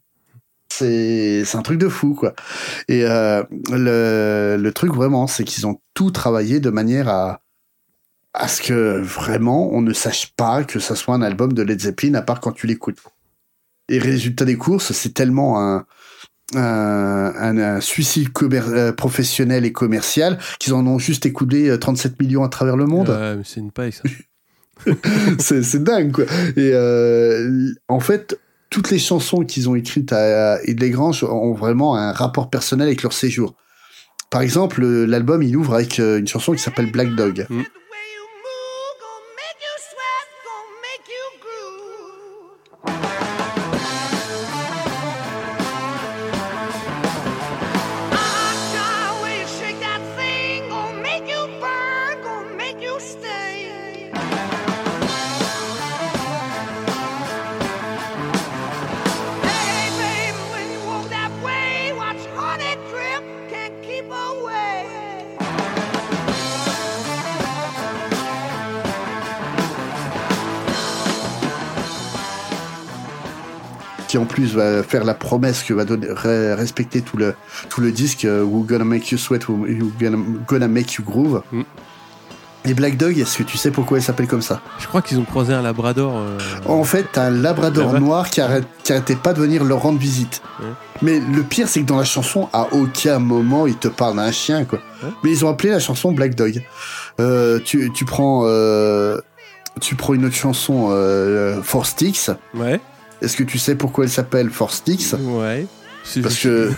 C'est, 0.79 1.55
un 1.55 1.61
truc 1.61 1.79
de 1.79 1.89
fou, 1.89 2.13
quoi. 2.13 2.33
Et 2.87 3.03
euh, 3.05 3.43
le, 3.71 4.57
le 4.59 4.71
truc 4.71 4.93
vraiment, 4.93 5.27
c'est 5.27 5.43
qu'ils 5.43 5.65
ont 5.67 5.79
tout 5.93 6.11
travaillé 6.11 6.59
de 6.59 6.69
manière 6.69 7.09
à, 7.09 7.41
à 8.33 8.47
ce 8.47 8.61
que 8.61 8.99
vraiment 9.01 9.73
on 9.73 9.81
ne 9.81 9.93
sache 9.93 10.33
pas 10.35 10.63
que 10.63 10.79
ça 10.79 10.95
soit 10.95 11.15
un 11.15 11.21
album 11.21 11.53
de 11.53 11.63
Led 11.63 11.81
Zeppelin, 11.81 12.13
à 12.13 12.21
part 12.21 12.39
quand 12.39 12.51
tu 12.51 12.67
l'écoutes. 12.67 12.99
Et 13.89 13.99
résultat 13.99 14.45
des 14.45 14.57
courses, 14.57 14.91
c'est 14.91 15.13
tellement 15.13 15.61
un, 15.61 15.85
un, 16.55 17.33
un, 17.35 17.57
un 17.57 17.81
suicide 17.81 18.29
euh, 18.41 18.91
professionnel 18.91 19.65
et 19.65 19.71
commercial 19.71 20.37
qu'ils 20.59 20.73
en 20.73 20.85
ont 20.85 20.99
juste 20.99 21.25
écoulé 21.25 21.69
euh, 21.69 21.77
37 21.77 22.21
millions 22.21 22.43
à 22.43 22.49
travers 22.49 22.77
le 22.77 22.85
monde 22.85 23.43
c'est 23.43 23.59
une 23.59 23.71
paille, 23.71 23.91
ça. 23.91 24.03
c'est 25.39 25.63
c'est 25.63 25.83
dingue 25.83 26.11
quoi. 26.11 26.25
Et 26.55 26.71
euh, 26.73 27.71
en 27.87 27.99
fait, 27.99 28.39
toutes 28.69 28.91
les 28.91 28.99
chansons 28.99 29.43
qu'ils 29.45 29.69
ont 29.69 29.75
écrites 29.75 30.11
à 30.13 30.59
Ed 30.63 30.83
Grange 30.91 31.23
ont 31.23 31.53
vraiment 31.53 31.95
un 31.95 32.11
rapport 32.11 32.49
personnel 32.49 32.87
avec 32.87 33.03
leur 33.03 33.13
séjour. 33.13 33.55
Par 34.29 34.41
exemple, 34.41 34.81
le- 34.81 35.05
l'album 35.05 35.41
il 35.41 35.55
ouvre 35.55 35.73
avec 35.75 35.99
euh, 35.99 36.19
une 36.19 36.27
chanson 36.27 36.51
qui 36.53 36.59
s'appelle 36.59 36.91
Black 36.91 37.15
Dog. 37.15 37.47
The 37.49 37.53
qui 74.17 74.23
en 74.23 74.25
plus 74.25 74.55
va 74.55 74.81
faire 74.83 75.03
la 75.03 75.13
promesse 75.13 75.63
que 75.63 75.73
va 75.73 75.85
donner, 75.85 76.07
re- 76.07 76.55
respecter 76.55 77.01
tout 77.01 77.17
le 77.17 77.35
tout 77.69 77.81
le 77.81 77.91
disque 77.91 78.25
euh, 78.25 78.43
Who 78.43 78.63
Gonna 78.63 78.83
Make 78.83 79.11
You 79.11 79.17
Sweat, 79.17 79.47
Who 79.47 79.65
Gonna, 79.99 80.17
gonna 80.47 80.67
Make 80.67 80.93
You 80.95 81.03
Groove. 81.05 81.41
Mm. 81.51 81.61
Et 82.65 82.73
Black 82.73 82.97
Dog, 82.97 83.17
est-ce 83.17 83.37
que 83.37 83.43
tu 83.43 83.57
sais 83.57 83.71
pourquoi 83.71 83.97
elle 83.97 84.03
s'appelle 84.03 84.27
comme 84.27 84.41
ça? 84.41 84.59
Je 84.79 84.87
crois 84.87 85.01
qu'ils 85.01 85.17
ont 85.19 85.23
croisé 85.23 85.53
un 85.53 85.61
labrador. 85.61 86.17
euh, 86.17 86.37
En 86.65 86.83
fait, 86.83 87.17
un 87.17 87.29
labrador 87.29 87.93
noir 87.97 88.29
qui, 88.29 88.41
arrête, 88.41 88.65
qui 88.83 88.91
arrêtait 88.91 89.15
pas 89.15 89.31
de 89.33 89.39
venir 89.39 89.63
leur 89.63 89.81
rendre 89.83 89.99
visite. 89.99 90.41
Ouais. 90.59 90.65
Mais 91.01 91.19
le 91.21 91.43
pire, 91.43 91.69
c'est 91.69 91.79
que 91.81 91.85
dans 91.85 91.95
la 91.95 92.03
chanson, 92.03 92.49
à 92.51 92.67
aucun 92.73 93.19
moment, 93.19 93.67
ils 93.67 93.77
te 93.77 93.87
parlent 93.87 94.17
d'un 94.17 94.31
chien, 94.33 94.65
quoi. 94.65 94.79
Ouais. 95.01 95.09
Mais 95.23 95.31
ils 95.31 95.45
ont 95.45 95.49
appelé 95.49 95.69
la 95.69 95.79
chanson 95.79 96.11
Black 96.11 96.35
Dog. 96.35 96.61
Euh, 97.21 97.59
tu, 97.63 97.89
tu 97.93 98.03
prends, 98.03 98.41
euh, 98.45 99.17
tu 99.79 99.95
prends 99.95 100.13
une 100.15 100.25
autre 100.25 100.35
chanson, 100.35 100.89
Four 101.63 101.85
Sticks. 101.85 102.31
Ouais. 102.53 102.81
Est-ce 103.21 103.37
que 103.37 103.43
tu 103.43 103.57
sais 103.57 103.75
pourquoi 103.75 104.05
elle 104.05 104.11
s'appelle 104.11 104.49
Four 104.49 104.71
Sticks 104.71 105.13
Ouais. 105.19 105.65
Parce 106.21 106.39
que, 106.39 106.71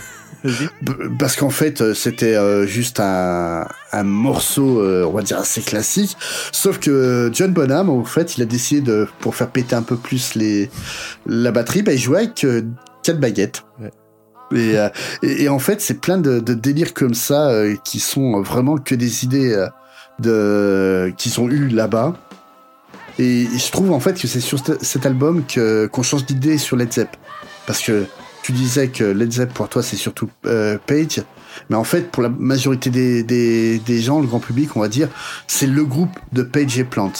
parce 1.18 1.36
qu'en 1.36 1.50
fait, 1.50 1.80
euh, 1.80 1.94
c'était 1.94 2.34
euh, 2.34 2.66
juste 2.66 3.00
un, 3.00 3.66
un 3.92 4.02
morceau, 4.02 4.80
euh, 4.80 5.04
on 5.04 5.12
va 5.12 5.22
dire 5.22 5.38
assez 5.38 5.60
classique. 5.60 6.16
Sauf 6.52 6.78
que 6.78 7.30
John 7.32 7.52
Bonham, 7.52 7.90
en 7.90 8.04
fait, 8.04 8.36
il 8.36 8.42
a 8.42 8.46
décidé 8.46 8.80
de, 8.80 9.08
pour 9.20 9.34
faire 9.34 9.50
péter 9.50 9.74
un 9.74 9.82
peu 9.82 9.96
plus 9.96 10.34
les, 10.34 10.70
la 11.26 11.52
batterie, 11.52 11.82
bah, 11.82 11.92
il 11.92 11.98
jouait 11.98 12.18
avec 12.18 12.46
quatre 13.02 13.20
baguettes. 13.20 13.64
Ouais. 13.80 13.90
Et, 14.52 14.74
et, 15.22 15.44
et 15.44 15.48
en 15.48 15.60
fait, 15.60 15.80
c'est 15.80 16.00
plein 16.00 16.18
de, 16.18 16.40
de 16.40 16.54
délires 16.54 16.92
comme 16.92 17.14
ça 17.14 17.52
qui 17.84 18.00
sont 18.00 18.42
vraiment 18.42 18.78
que 18.78 18.96
des 18.96 19.24
idées 19.24 19.68
de, 20.18 21.12
qui 21.16 21.30
sont 21.30 21.48
eues 21.48 21.68
là-bas. 21.68 22.14
Et 23.18 23.46
je 23.56 23.70
trouve 23.70 23.92
en 23.92 24.00
fait 24.00 24.18
que 24.20 24.26
c'est 24.26 24.40
sur 24.40 24.58
cet- 24.80 25.06
album 25.06 25.44
qu'on 25.92 26.02
change 26.02 26.24
d'idée 26.26 26.58
sur 26.58 26.76
Led 26.76 26.92
Zepp, 26.92 27.16
parce 27.66 27.82
que 27.82 28.06
tu 28.42 28.52
disais 28.52 28.88
que 28.88 29.04
Led 29.04 29.32
Zepp 29.32 29.52
pour 29.52 29.68
toi 29.68 29.82
c'est 29.82 29.96
surtout 29.96 30.30
euh, 30.46 30.78
Page, 30.86 31.22
mais 31.68 31.76
en 31.76 31.84
fait 31.84 32.10
pour 32.10 32.22
la 32.22 32.28
majorité 32.30 32.90
des 32.90 34.00
gens, 34.00 34.20
le 34.20 34.26
grand 34.26 34.40
public, 34.40 34.76
on 34.76 34.80
va 34.80 34.88
dire, 34.88 35.08
c'est 35.46 35.66
le 35.66 35.84
groupe 35.84 36.18
de 36.32 36.42
Page 36.42 36.78
et 36.78 36.84
Plant. 36.84 37.12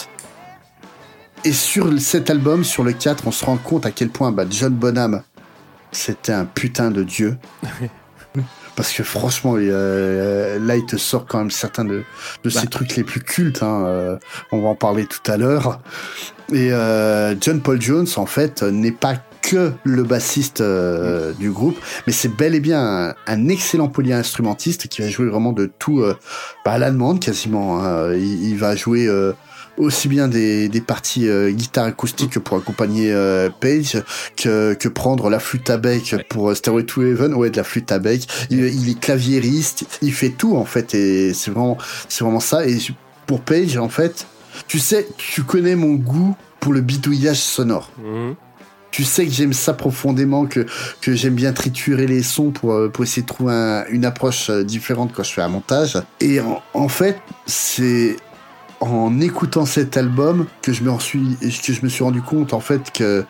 Et 1.44 1.52
sur 1.52 1.90
cet 2.00 2.28
album, 2.28 2.64
sur 2.64 2.84
le 2.84 2.92
4, 2.92 3.26
on 3.26 3.32
se 3.32 3.44
rend 3.44 3.56
compte 3.56 3.86
à 3.86 3.90
quel 3.90 4.10
point 4.10 4.30
bah, 4.30 4.44
John 4.50 4.74
Bonham, 4.74 5.22
c'était 5.90 6.32
un 6.32 6.44
putain 6.44 6.90
de 6.90 7.02
dieu. 7.02 7.38
Parce 8.80 8.94
que 8.94 9.02
franchement, 9.02 9.56
euh, 9.58 10.58
là, 10.58 10.74
il 10.74 10.86
te 10.86 10.96
sort 10.96 11.26
quand 11.26 11.36
même 11.36 11.50
certains 11.50 11.84
de, 11.84 11.96
de 11.98 12.02
Bah. 12.44 12.50
ses 12.62 12.66
trucs 12.66 12.96
les 12.96 13.04
plus 13.04 13.20
cultes. 13.20 13.62
Hein, 13.62 13.84
euh, 13.84 14.16
on 14.52 14.62
va 14.62 14.68
en 14.68 14.74
parler 14.74 15.04
tout 15.04 15.30
à 15.30 15.36
l'heure. 15.36 15.80
Et 16.50 16.72
euh, 16.72 17.34
John 17.38 17.60
Paul 17.60 17.78
Jones, 17.78 18.06
en 18.16 18.24
fait, 18.24 18.62
n'est 18.62 18.90
pas 18.90 19.16
que 19.42 19.72
le 19.84 20.02
bassiste 20.02 20.62
euh, 20.62 21.34
du 21.34 21.50
groupe, 21.50 21.76
mais 22.06 22.14
c'est 22.14 22.28
bel 22.34 22.54
et 22.54 22.60
bien 22.60 22.80
un, 23.10 23.14
un 23.26 23.48
excellent 23.48 23.88
polyinstrumentiste 23.88 24.88
qui 24.88 25.02
va 25.02 25.08
jouer 25.10 25.26
vraiment 25.26 25.52
de 25.52 25.70
tout 25.78 26.00
euh, 26.00 26.16
bah, 26.64 26.72
à 26.72 26.78
la 26.78 26.90
demande 26.90 27.20
quasiment. 27.20 27.84
hein. 27.84 28.14
Il, 28.14 28.48
il 28.48 28.56
va 28.58 28.76
jouer 28.76 29.06
euh, 29.08 29.32
aussi 29.80 30.08
bien 30.08 30.28
des, 30.28 30.68
des 30.68 30.80
parties 30.80 31.28
euh, 31.28 31.50
guitare 31.50 31.86
acoustique 31.86 32.38
pour 32.38 32.56
accompagner 32.58 33.12
euh, 33.12 33.48
Page 33.60 34.02
que, 34.36 34.74
que 34.74 34.88
prendre 34.88 35.28
la 35.30 35.40
flûte 35.40 35.68
à 35.70 35.76
bec 35.78 36.14
pour 36.28 36.50
euh, 36.50 36.54
Stairway 36.54 36.84
to 36.84 37.02
Heaven. 37.02 37.34
Ouais, 37.34 37.50
de 37.50 37.56
la 37.56 37.64
flûte 37.64 37.90
à 37.92 37.98
bec. 37.98 38.26
Il, 38.50 38.60
il 38.64 38.88
est 38.90 38.98
claviériste, 39.00 39.84
il 40.02 40.12
fait 40.12 40.30
tout 40.30 40.56
en 40.56 40.64
fait 40.64 40.94
et 40.94 41.34
c'est 41.34 41.50
vraiment, 41.50 41.78
c'est 42.08 42.24
vraiment 42.24 42.40
ça. 42.40 42.66
Et 42.66 42.78
pour 43.26 43.40
Page, 43.40 43.76
en 43.76 43.88
fait, 43.88 44.26
tu 44.68 44.78
sais, 44.78 45.06
tu 45.16 45.42
connais 45.44 45.76
mon 45.76 45.94
goût 45.94 46.36
pour 46.58 46.72
le 46.72 46.80
bidouillage 46.80 47.38
sonore. 47.38 47.90
Mhm. 48.02 48.34
Tu 48.90 49.04
sais 49.04 49.24
que 49.24 49.30
j'aime 49.30 49.52
ça 49.52 49.72
profondément, 49.72 50.46
que, 50.46 50.66
que 51.00 51.14
j'aime 51.14 51.34
bien 51.34 51.52
triturer 51.52 52.08
les 52.08 52.24
sons 52.24 52.50
pour, 52.50 52.72
euh, 52.72 52.88
pour 52.88 53.04
essayer 53.04 53.22
de 53.22 53.28
trouver 53.28 53.52
un- 53.54 53.84
une 53.88 54.04
approche 54.04 54.50
euh, 54.50 54.64
différente 54.64 55.12
quand 55.14 55.22
je 55.22 55.32
fais 55.32 55.42
un 55.42 55.48
montage. 55.48 55.96
Et 56.18 56.40
en, 56.40 56.60
en 56.74 56.88
fait, 56.88 57.16
c'est 57.46 58.16
en 58.80 59.20
écoutant 59.20 59.66
cet 59.66 59.96
album 59.96 60.46
que 60.62 60.72
je 60.72 60.82
me 60.84 60.98
suis, 60.98 62.02
rendu 62.02 62.22
compte 62.22 62.54
en 62.54 62.60
fait 62.60 62.90
que 62.92 63.24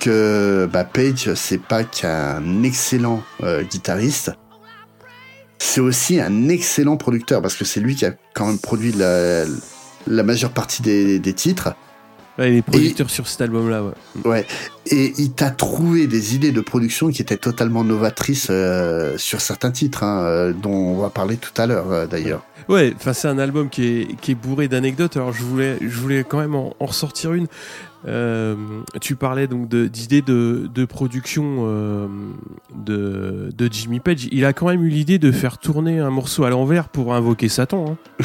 que 0.00 0.68
bah, 0.70 0.84
Page 0.84 1.32
c'est 1.34 1.62
pas 1.62 1.84
qu'un 1.84 2.62
excellent 2.62 3.22
euh, 3.42 3.62
guitariste, 3.62 4.32
c'est 5.58 5.80
aussi 5.80 6.20
un 6.20 6.48
excellent 6.48 6.96
producteur 6.96 7.40
parce 7.40 7.54
que 7.54 7.64
c'est 7.64 7.80
lui 7.80 7.94
qui 7.94 8.04
a 8.04 8.12
quand 8.34 8.46
même 8.46 8.58
produit 8.58 8.92
la, 8.92 9.44
majeure 10.22 10.50
partie 10.50 10.82
des 10.82 11.32
titres. 11.32 11.74
Ouais, 12.38 12.50
les 12.50 12.62
producteurs 12.62 13.10
sur 13.10 13.28
cet 13.28 13.42
album-là, 13.42 13.84
ouais. 13.84 13.92
Ouais. 14.24 14.46
Et 14.90 15.12
il 15.18 15.32
t'a 15.32 15.50
trouvé 15.50 16.06
des 16.08 16.34
idées 16.34 16.50
de 16.50 16.60
production 16.60 17.08
qui 17.10 17.22
étaient 17.22 17.36
totalement 17.36 17.84
novatrices 17.84 18.48
euh, 18.50 19.16
sur 19.18 19.40
certains 19.40 19.70
titres, 19.70 20.02
hein, 20.02 20.24
euh, 20.24 20.52
dont 20.52 20.72
on 20.72 20.98
va 21.00 21.10
parler 21.10 21.36
tout 21.36 21.52
à 21.60 21.66
l'heure 21.66 21.92
euh, 21.92 22.06
d'ailleurs. 22.06 22.42
Ouais, 22.68 22.92
enfin 22.96 23.12
c'est 23.12 23.28
un 23.28 23.38
album 23.38 23.68
qui 23.68 23.84
est, 23.86 24.20
qui 24.20 24.32
est 24.32 24.34
bourré 24.34 24.66
d'anecdotes. 24.68 25.16
Alors 25.16 25.32
je 25.32 25.42
voulais, 25.44 25.76
je 25.80 25.98
voulais 26.00 26.24
quand 26.24 26.38
même 26.38 26.54
en, 26.54 26.74
en 26.80 26.86
ressortir 26.86 27.34
une. 27.34 27.46
Euh, 28.06 28.54
tu 29.00 29.16
parlais 29.16 29.46
donc 29.46 29.68
de- 29.68 29.86
d'idées 29.86 30.20
de, 30.22 30.68
de 30.74 30.84
production 30.86 31.66
de, 32.74 33.50
de 33.56 33.68
Jimmy 33.72 34.00
Page. 34.00 34.28
Il 34.32 34.44
a 34.44 34.52
quand 34.52 34.66
même 34.66 34.82
eu 34.82 34.88
l'idée 34.88 35.18
de 35.18 35.30
faire 35.32 35.58
tourner 35.58 36.00
un 36.00 36.10
morceau 36.10 36.44
à 36.44 36.50
l'envers 36.50 36.88
pour 36.88 37.14
invoquer 37.14 37.48
Satan. 37.48 37.96
hein. 38.20 38.24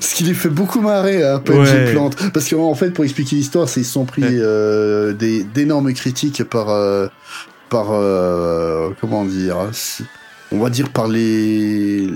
Ce 0.00 0.14
qui 0.14 0.24
les 0.24 0.34
fait 0.34 0.48
beaucoup 0.48 0.80
marrer 0.80 1.22
à 1.22 1.36
ouais. 1.38 1.92
Plante. 1.92 2.16
Parce 2.32 2.48
qu'en 2.48 2.74
fait, 2.74 2.90
pour 2.90 3.04
expliquer 3.04 3.36
l'histoire, 3.36 3.68
c'est 3.68 3.80
ils 3.80 3.84
se 3.84 3.92
sont 3.92 4.04
pris 4.04 4.22
euh, 4.24 5.12
des 5.12 5.44
d'énormes 5.44 5.92
critiques 5.92 6.44
par 6.44 6.70
euh, 6.70 7.08
par 7.68 7.88
euh, 7.90 8.90
comment 9.00 9.24
dire, 9.24 9.58
hein, 9.58 9.70
on 10.52 10.58
va 10.58 10.70
dire 10.70 10.90
par 10.90 11.08
les 11.08 12.08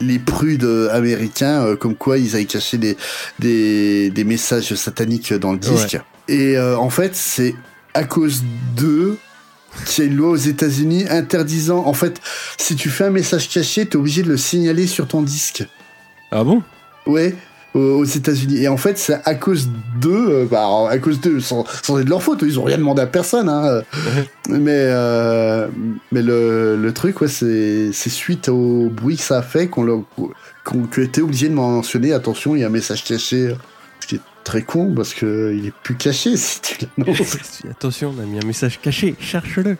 les 0.00 0.18
prudes 0.18 0.68
américains, 0.92 1.64
euh, 1.64 1.76
comme 1.76 1.94
quoi 1.94 2.18
ils 2.18 2.34
avaient 2.34 2.44
caché 2.44 2.78
des 2.78 2.96
des, 3.38 4.10
des 4.10 4.24
messages 4.24 4.74
sataniques 4.74 5.32
dans 5.34 5.52
le 5.52 5.58
disque. 5.58 5.98
Et 6.28 6.58
en 6.58 6.90
fait, 6.90 7.14
c'est 7.14 7.54
à 7.94 8.04
cause 8.04 8.42
d'eux 8.76 9.16
qu'il 9.84 10.04
y 10.04 10.06
a 10.06 10.10
une 10.10 10.16
loi 10.16 10.30
aux 10.30 10.36
États-Unis 10.36 11.04
interdisant. 11.08 11.84
En 11.86 11.92
fait, 11.92 12.20
si 12.58 12.76
tu 12.76 12.88
fais 12.88 13.04
un 13.04 13.10
message 13.10 13.48
caché, 13.48 13.86
t'es 13.86 13.96
obligé 13.96 14.22
de 14.22 14.28
le 14.28 14.36
signaler 14.36 14.86
sur 14.86 15.06
ton 15.06 15.22
disque. 15.22 15.64
Ah 16.32 16.42
bon? 16.42 16.62
Ouais, 17.06 17.34
aux 17.76 18.04
États-Unis. 18.04 18.62
Et 18.62 18.68
en 18.68 18.76
fait, 18.76 18.98
c'est 18.98 19.20
à 19.24 19.34
cause 19.34 19.68
d'eux, 20.00 20.28
euh, 20.30 20.46
bah, 20.50 20.66
à 20.88 20.98
cause 20.98 21.20
d'eux, 21.20 21.40
sans, 21.40 21.64
sans 21.82 21.98
être 21.98 22.04
de 22.04 22.10
leur 22.10 22.22
faute, 22.22 22.42
ils 22.42 22.58
ont 22.58 22.64
rien 22.64 22.78
demandé 22.78 23.02
à 23.02 23.06
personne, 23.06 23.48
hein. 23.48 23.82
Mais, 24.48 24.70
euh, 24.72 25.68
mais 26.12 26.22
le, 26.22 26.76
le 26.76 26.92
truc, 26.92 27.20
ouais, 27.20 27.28
c'est, 27.28 27.90
c'est 27.92 28.10
suite 28.10 28.48
au 28.48 28.88
bruit 28.90 29.16
que 29.16 29.22
ça 29.22 29.38
a 29.38 29.42
fait 29.42 29.68
qu'on 29.68 29.84
l'a, 29.84 29.98
qu'on, 30.16 30.30
qu'on 30.64 31.02
était 31.02 31.20
obligé 31.20 31.48
de 31.48 31.54
mentionner, 31.54 32.12
attention, 32.12 32.56
il 32.56 32.60
y 32.60 32.64
a 32.64 32.68
un 32.68 32.70
message 32.70 33.04
caché, 33.04 33.54
ce 34.00 34.06
qui 34.06 34.14
est 34.16 34.20
très 34.44 34.62
con, 34.62 34.94
parce 34.94 35.12
que 35.12 35.54
il 35.56 35.66
est 35.66 35.74
plus 35.82 35.96
caché 35.96 36.36
si 36.36 36.60
tu 36.60 36.86
l'annonces. 36.96 37.36
Attention, 37.70 38.14
on 38.16 38.22
a 38.22 38.26
mis 38.26 38.38
un 38.38 38.46
message 38.46 38.80
caché, 38.80 39.16
cherche-le. 39.20 39.76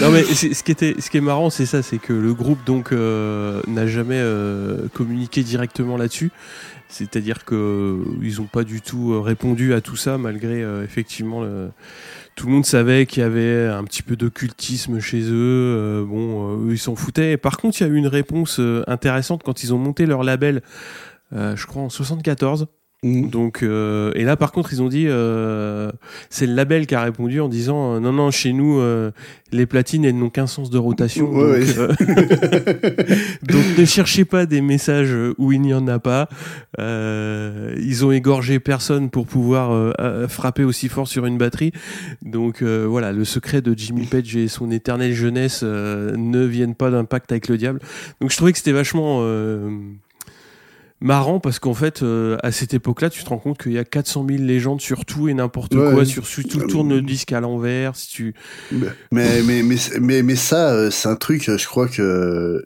Non 0.00 0.10
mais 0.10 0.24
ce 0.24 0.62
qui 0.62 0.72
était, 0.72 0.96
ce 0.98 1.08
qui 1.08 1.18
est 1.18 1.20
marrant, 1.22 1.50
c'est 1.50 1.66
ça, 1.66 1.82
c'est 1.82 1.98
que 1.98 2.12
le 2.12 2.34
groupe 2.34 2.64
donc 2.66 2.90
euh, 2.92 3.60
n'a 3.68 3.86
jamais 3.86 4.18
euh, 4.18 4.88
communiqué 4.92 5.42
directement 5.42 5.96
là-dessus. 5.96 6.32
C'est-à-dire 6.88 7.44
que 7.44 7.54
euh, 7.54 8.04
ils 8.22 8.40
ont 8.40 8.46
pas 8.46 8.62
du 8.64 8.80
tout 8.80 9.12
euh, 9.12 9.20
répondu 9.20 9.72
à 9.74 9.80
tout 9.80 9.96
ça, 9.96 10.18
malgré 10.18 10.62
euh, 10.62 10.84
effectivement 10.84 11.44
tout 12.34 12.46
le 12.46 12.52
monde 12.52 12.66
savait 12.66 13.06
qu'il 13.06 13.22
y 13.22 13.26
avait 13.26 13.66
un 13.68 13.84
petit 13.84 14.02
peu 14.02 14.16
d'occultisme 14.16 14.98
chez 14.98 15.22
eux. 15.22 15.30
euh, 15.32 16.04
bon, 16.04 16.66
eux 16.66 16.72
ils 16.72 16.78
s'en 16.78 16.96
foutaient. 16.96 17.36
Par 17.36 17.56
contre, 17.56 17.80
il 17.80 17.86
y 17.86 17.90
a 17.90 17.92
eu 17.92 17.96
une 17.96 18.08
réponse 18.08 18.60
intéressante 18.88 19.42
quand 19.44 19.62
ils 19.62 19.72
ont 19.72 19.78
monté 19.78 20.06
leur 20.06 20.24
label. 20.24 20.62
je 21.32 21.66
crois 21.66 21.82
en 21.82 21.88
74. 21.88 22.66
Mm. 23.04 23.28
Donc 23.28 23.62
euh, 23.62 24.12
et 24.14 24.24
là 24.24 24.34
par 24.36 24.50
contre 24.50 24.72
ils 24.72 24.80
ont 24.80 24.88
dit 24.88 25.04
euh, 25.08 25.92
c'est 26.30 26.46
le 26.46 26.54
label 26.54 26.86
qui 26.86 26.94
a 26.94 27.02
répondu 27.02 27.38
en 27.38 27.50
disant 27.50 27.96
euh, 27.96 28.00
non 28.00 28.14
non 28.14 28.30
chez 28.30 28.54
nous 28.54 28.80
euh, 28.80 29.10
les 29.52 29.66
platines 29.66 30.06
elles 30.06 30.16
n'ont 30.16 30.30
qu'un 30.30 30.46
sens 30.46 30.70
de 30.70 30.78
rotation 30.78 31.30
Ouais, 31.30 31.60
donc, 31.66 31.76
ouais. 31.76 31.98
euh, 32.00 33.16
donc 33.42 33.78
ne 33.78 33.84
cherchez 33.84 34.24
pas 34.24 34.46
des 34.46 34.62
messages 34.62 35.14
où 35.36 35.52
il 35.52 35.60
n'y 35.60 35.74
en 35.74 35.86
a 35.86 35.98
pas 35.98 36.28
Euh, 36.80 37.74
ils 37.78 38.04
ont 38.04 38.10
égorgé 38.10 38.58
personne 38.58 39.10
pour 39.10 39.26
pouvoir 39.26 39.94
frapper 40.28 40.64
aussi 40.64 40.88
fort 40.88 41.06
sur 41.06 41.26
une 41.26 41.38
batterie 41.38 41.72
donc 42.22 42.62
euh, 42.62 42.84
voilà 42.88 43.12
le 43.12 43.24
secret 43.24 43.60
de 43.60 43.74
Jimmy 43.76 44.06
Page 44.06 44.34
et 44.34 44.48
son 44.48 44.70
éternelle 44.70 45.12
jeunesse 45.12 45.60
euh, 45.62 46.16
ne 46.16 46.42
viennent 46.44 46.74
pas 46.74 46.90
d'un 46.90 47.04
pacte 47.04 47.30
avec 47.32 47.48
le 47.48 47.58
diable 47.58 47.80
donc 48.20 48.30
je 48.30 48.36
trouvais 48.36 48.52
que 48.52 48.58
c'était 48.58 48.72
vachement 48.72 49.18
euh, 49.22 49.68
marrant 51.00 51.40
parce 51.40 51.58
qu'en 51.58 51.74
fait, 51.74 52.02
euh, 52.02 52.36
à 52.42 52.50
cette 52.52 52.74
époque-là, 52.74 53.10
tu 53.10 53.22
te 53.24 53.28
rends 53.28 53.38
compte 53.38 53.58
qu'il 53.58 53.72
y 53.72 53.78
a 53.78 53.84
400 53.84 54.24
000 54.28 54.42
légendes 54.42 54.80
sur 54.80 55.04
tout 55.04 55.28
et 55.28 55.34
n'importe 55.34 55.74
Ouais. 55.74 55.92
quoi, 55.92 56.04
sur 56.04 56.26
si 56.26 56.44
tu 56.44 56.58
tournes 56.66 56.90
le 56.90 57.02
disque 57.02 57.32
à 57.32 57.40
l'envers, 57.40 57.96
si 57.96 58.08
tu. 58.08 58.34
mais, 58.72 59.42
mais, 59.42 59.62
mais, 59.62 59.76
mais, 60.00 60.22
mais 60.22 60.36
ça, 60.36 60.72
euh, 60.72 60.90
c'est 60.90 61.08
un 61.08 61.16
truc, 61.16 61.48
euh, 61.48 61.58
je 61.58 61.66
crois 61.66 61.88
que, 61.88 62.64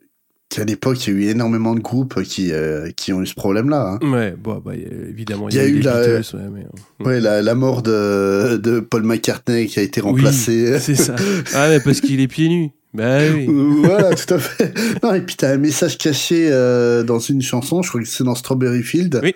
qu'à 0.51 0.65
l'époque, 0.65 1.07
il 1.07 1.13
y 1.13 1.17
a 1.17 1.21
eu 1.21 1.31
énormément 1.31 1.75
de 1.75 1.81
groupes 1.81 2.23
qui, 2.23 2.53
euh, 2.53 2.91
qui 2.97 3.13
ont 3.13 3.21
eu 3.23 3.27
ce 3.27 3.35
problème-là. 3.35 3.99
hein. 4.01 4.11
Ouais, 4.11 4.35
bon, 4.39 4.63
bah, 4.65 4.73
évidemment, 4.77 5.49
il 5.51 5.57
y, 5.57 5.59
a 5.59 5.67
eu 5.67 5.81
la- 5.81 6.01
Beatles, 6.21 6.37
ouais, 6.37 6.49
mais, 6.53 6.61
euh, 6.63 7.05
Ouais, 7.05 7.21
la, 7.21 7.43
la 7.43 7.55
mort 7.55 7.83
de, 7.83 8.57
de 8.57 8.81
Paul 8.81 9.03
McCartney 9.03 9.67
qui 9.67 9.79
a 9.79 9.83
été 9.83 10.01
Oui, 10.01 10.07
remplacé. 10.13 10.79
c'est 10.81 10.95
ça. 10.95 11.17
Ah, 11.55 11.69
mais 11.69 11.81
parce 11.81 12.01
qu'il 12.01 12.21
est 12.21 12.29
pieds 12.29 12.49
nus. 12.49 12.71
Bah 12.99 13.19
oui. 13.35 13.47
Voilà, 13.85 14.15
tout 14.15 14.35
à 14.35 14.39
fait. 14.39 14.75
Non, 15.03 15.15
et 15.15 15.21
puis 15.23 15.37
t'as 15.37 15.53
un 15.53 15.57
message 15.59 15.97
caché 15.99 16.49
euh, 16.51 17.03
dans 17.05 17.19
une 17.21 17.41
chanson, 17.43 17.81
je 17.83 17.89
crois 17.89 18.01
que 18.03 18.07
c'est 18.09 18.25
dans 18.25 18.35
Strawberry 18.35 18.83
Field. 18.83 19.21
Oui. 19.23 19.35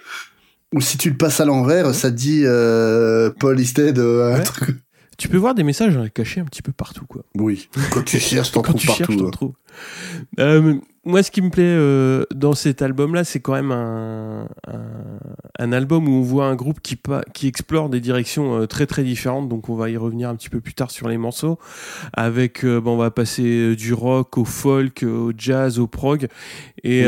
Où 0.75 0.81
si 0.81 0.97
tu 0.99 1.11
le 1.11 1.17
passes 1.17 1.41
à 1.41 1.45
l'envers, 1.45 1.95
ça 1.95 2.11
te 2.11 2.17
dit 2.17 2.43
euh, 2.45 3.31
Paul 3.39 3.61
is 3.61 3.73
dead, 3.75 3.99
euh, 3.99 4.35
un 4.35 4.39
Ouais. 4.39 4.43
truc. 4.43 4.77
Tu 5.19 5.29
peux 5.29 5.37
voir 5.37 5.55
des 5.55 5.63
messages 5.63 5.97
cachés 6.15 6.41
un 6.41 6.45
petit 6.45 6.63
peu 6.63 6.73
partout, 6.73 7.05
quoi. 7.07 7.23
Oui. 7.37 7.69
Quand 7.91 8.03
tu 8.03 8.19
cherches, 8.21 8.51
t'en 8.53 8.63
trouves 8.63 8.81
tu 8.81 8.87
partout. 8.87 9.13
cherches, 9.13 9.31
trouves. 9.31 9.53
Moi, 11.05 11.25
ce 11.25 11.33
qui 11.33 11.43
me 11.43 11.51
plaît 11.51 11.65
euh, 11.65 12.25
dans 12.33 12.53
cet 12.53 12.81
album-là, 12.81 13.25
c'est 13.25 13.41
quand 13.41 13.55
même 13.55 13.73
un, 13.73 14.47
un, 14.69 15.19
un 15.59 15.73
album 15.73 16.07
où 16.07 16.13
on 16.13 16.23
voit 16.23 16.47
un 16.47 16.55
groupe 16.55 16.81
qui, 16.81 16.97
qui 17.35 17.49
explore 17.49 17.89
des 17.89 17.99
directions 17.99 18.61
euh, 18.61 18.67
très 18.67 18.87
très 18.87 19.03
différentes. 19.03 19.49
Donc, 19.49 19.69
on 19.69 19.75
va 19.75 19.91
y 19.91 19.97
revenir 19.97 20.29
un 20.29 20.37
petit 20.37 20.49
peu 20.49 20.61
plus 20.61 20.75
tard 20.75 20.93
sur 20.93 21.09
les 21.09 21.19
morceaux. 21.19 21.59
Avec, 22.13 22.65
euh, 22.65 22.81
bon, 22.81 22.93
on 22.93 22.99
va 22.99 23.11
passer 23.11 23.43
euh, 23.43 23.75
du 23.75 23.93
rock 23.93 24.39
au 24.39 24.45
folk, 24.45 25.03
au 25.03 25.33
jazz, 25.37 25.81
au 25.81 25.89
prog, 25.89 26.29
et 26.85 27.05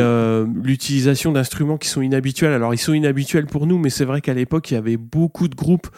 l'utilisation 0.63 1.31
d'instruments 1.31 1.79
qui 1.79 1.89
sont 1.89 2.03
inhabituels. 2.03 2.53
Alors, 2.53 2.75
ils 2.75 2.79
sont 2.79 2.95
inhabituels 2.95 3.47
pour 3.47 3.69
nous, 3.69 3.79
mais 3.79 3.91
c'est 3.91 4.05
vrai 4.05 4.21
qu'à 4.21 4.35
l'époque, 4.35 4.73
il 4.73 4.75
y 4.75 4.77
avait 4.77 4.97
beaucoup 4.97 5.47
de 5.47 5.55
groupes 5.55 5.89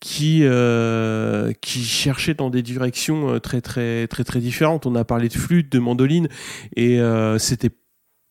qui 0.00 0.40
euh, 0.42 1.52
qui 1.60 1.84
cherchaient 1.84 2.34
dans 2.34 2.50
des 2.50 2.62
directions 2.62 3.34
euh, 3.34 3.38
très 3.38 3.60
très 3.60 4.06
très 4.08 4.24
très 4.24 4.40
différentes. 4.40 4.86
On 4.86 4.94
a 4.94 5.04
parlé 5.04 5.28
de 5.28 5.34
flûte, 5.34 5.70
de 5.70 5.78
mandoline, 5.78 6.28
et 6.74 7.00
euh, 7.00 7.38
c'était 7.38 7.70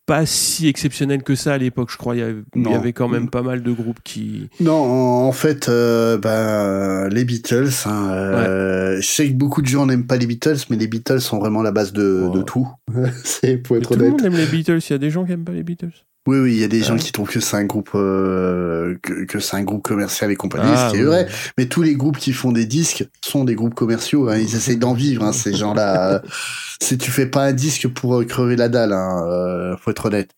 pas 0.07 0.25
si 0.25 0.67
exceptionnel 0.67 1.21
que 1.21 1.35
ça 1.35 1.53
à 1.53 1.57
l'époque. 1.59 1.91
Je 1.91 1.97
crois 1.97 2.15
il 2.15 2.19
y, 2.19 2.21
avait, 2.23 2.41
il 2.55 2.61
y 2.61 2.63
Non. 2.63 2.73
avait 2.73 2.93
quand 2.93 3.07
même 3.07 3.29
pas 3.29 3.43
mal 3.43 3.61
de 3.61 3.71
groupes 3.71 3.99
qui. 4.03 4.49
Non, 4.59 4.73
en, 4.73 5.31
fait, 5.31 5.69
euh, 5.69 6.17
ben, 6.17 7.07
les 7.09 7.23
Beatles. 7.25 7.69
Hein, 7.85 8.09
euh, 8.11 8.95
Je 8.99 9.05
sais 9.07 9.27
que 9.29 9.35
beaucoup 9.35 9.61
de 9.61 9.67
gens 9.67 9.85
n'aiment 9.85 10.07
pas 10.07 10.17
les 10.17 10.25
Beatles, 10.25 10.57
mais 10.71 10.77
les 10.77 10.87
Beatles 10.87 11.21
sont 11.21 11.37
vraiment 11.37 11.61
la 11.61 11.71
base 11.71 11.93
de, 11.93 12.27
de 12.33 12.41
tout. 12.41 12.67
c'est 13.23 13.57
pour 13.57 13.75
Mais 13.75 13.81
être 13.83 13.93
tout 13.93 13.99
le 13.99 14.09
monde 14.09 14.25
aime 14.25 14.33
les 14.35 14.47
Beatles. 14.47 14.79
Il 14.89 14.93
y 14.93 14.95
a 14.95 14.97
des 14.97 15.11
gens 15.11 15.25
qui 15.25 15.33
aiment 15.33 15.45
pas 15.45 15.51
les 15.51 15.61
Beatles. 15.61 15.93
Oui, 16.29 16.37
oui, 16.37 16.51
il 16.53 16.59
y 16.59 16.63
a 16.63 16.67
des 16.67 16.81
gens 16.83 16.93
Ouais. 16.93 16.99
qui 16.99 17.11
trouvent 17.11 17.29
que 17.29 17.39
c'est 17.39 17.57
un 17.57 17.63
groupe 17.63 17.89
euh, 17.95 18.95
que, 19.01 19.25
que 19.25 19.39
c'est 19.39 19.55
un 19.57 19.63
groupe 19.63 19.81
commercial 19.83 20.29
et 20.31 20.35
compagnie, 20.35 20.69
Ah, 20.71 20.89
ce 20.89 20.93
qui 20.93 20.99
est 21.01 21.03
vrai. 21.03 21.27
Mais 21.57 21.65
tous 21.65 21.81
les 21.81 21.95
groupes 21.95 22.17
qui 22.17 22.33
font 22.33 22.51
des 22.51 22.65
disques 22.65 23.07
sont 23.21 23.45
des 23.45 23.55
groupes 23.55 23.73
commerciaux. 23.73 24.29
Hein, 24.29 24.37
ils 24.37 24.55
essayent 24.55 24.77
d'en 24.77 24.93
vivre, 24.93 25.23
hein, 25.23 25.33
ces 25.33 25.53
gens-là. 25.55 26.21
si 26.81 26.97
tu 26.99 27.09
fais 27.09 27.25
pas 27.25 27.45
un 27.45 27.53
disque 27.53 27.87
pour 27.87 28.19
euh, 28.19 28.25
crever 28.25 28.55
la 28.55 28.69
dalle, 28.69 28.93
hein, 28.93 29.23
euh, 29.27 29.75
faut 29.77 29.89
être 29.91 30.05
honnête. 30.05 30.29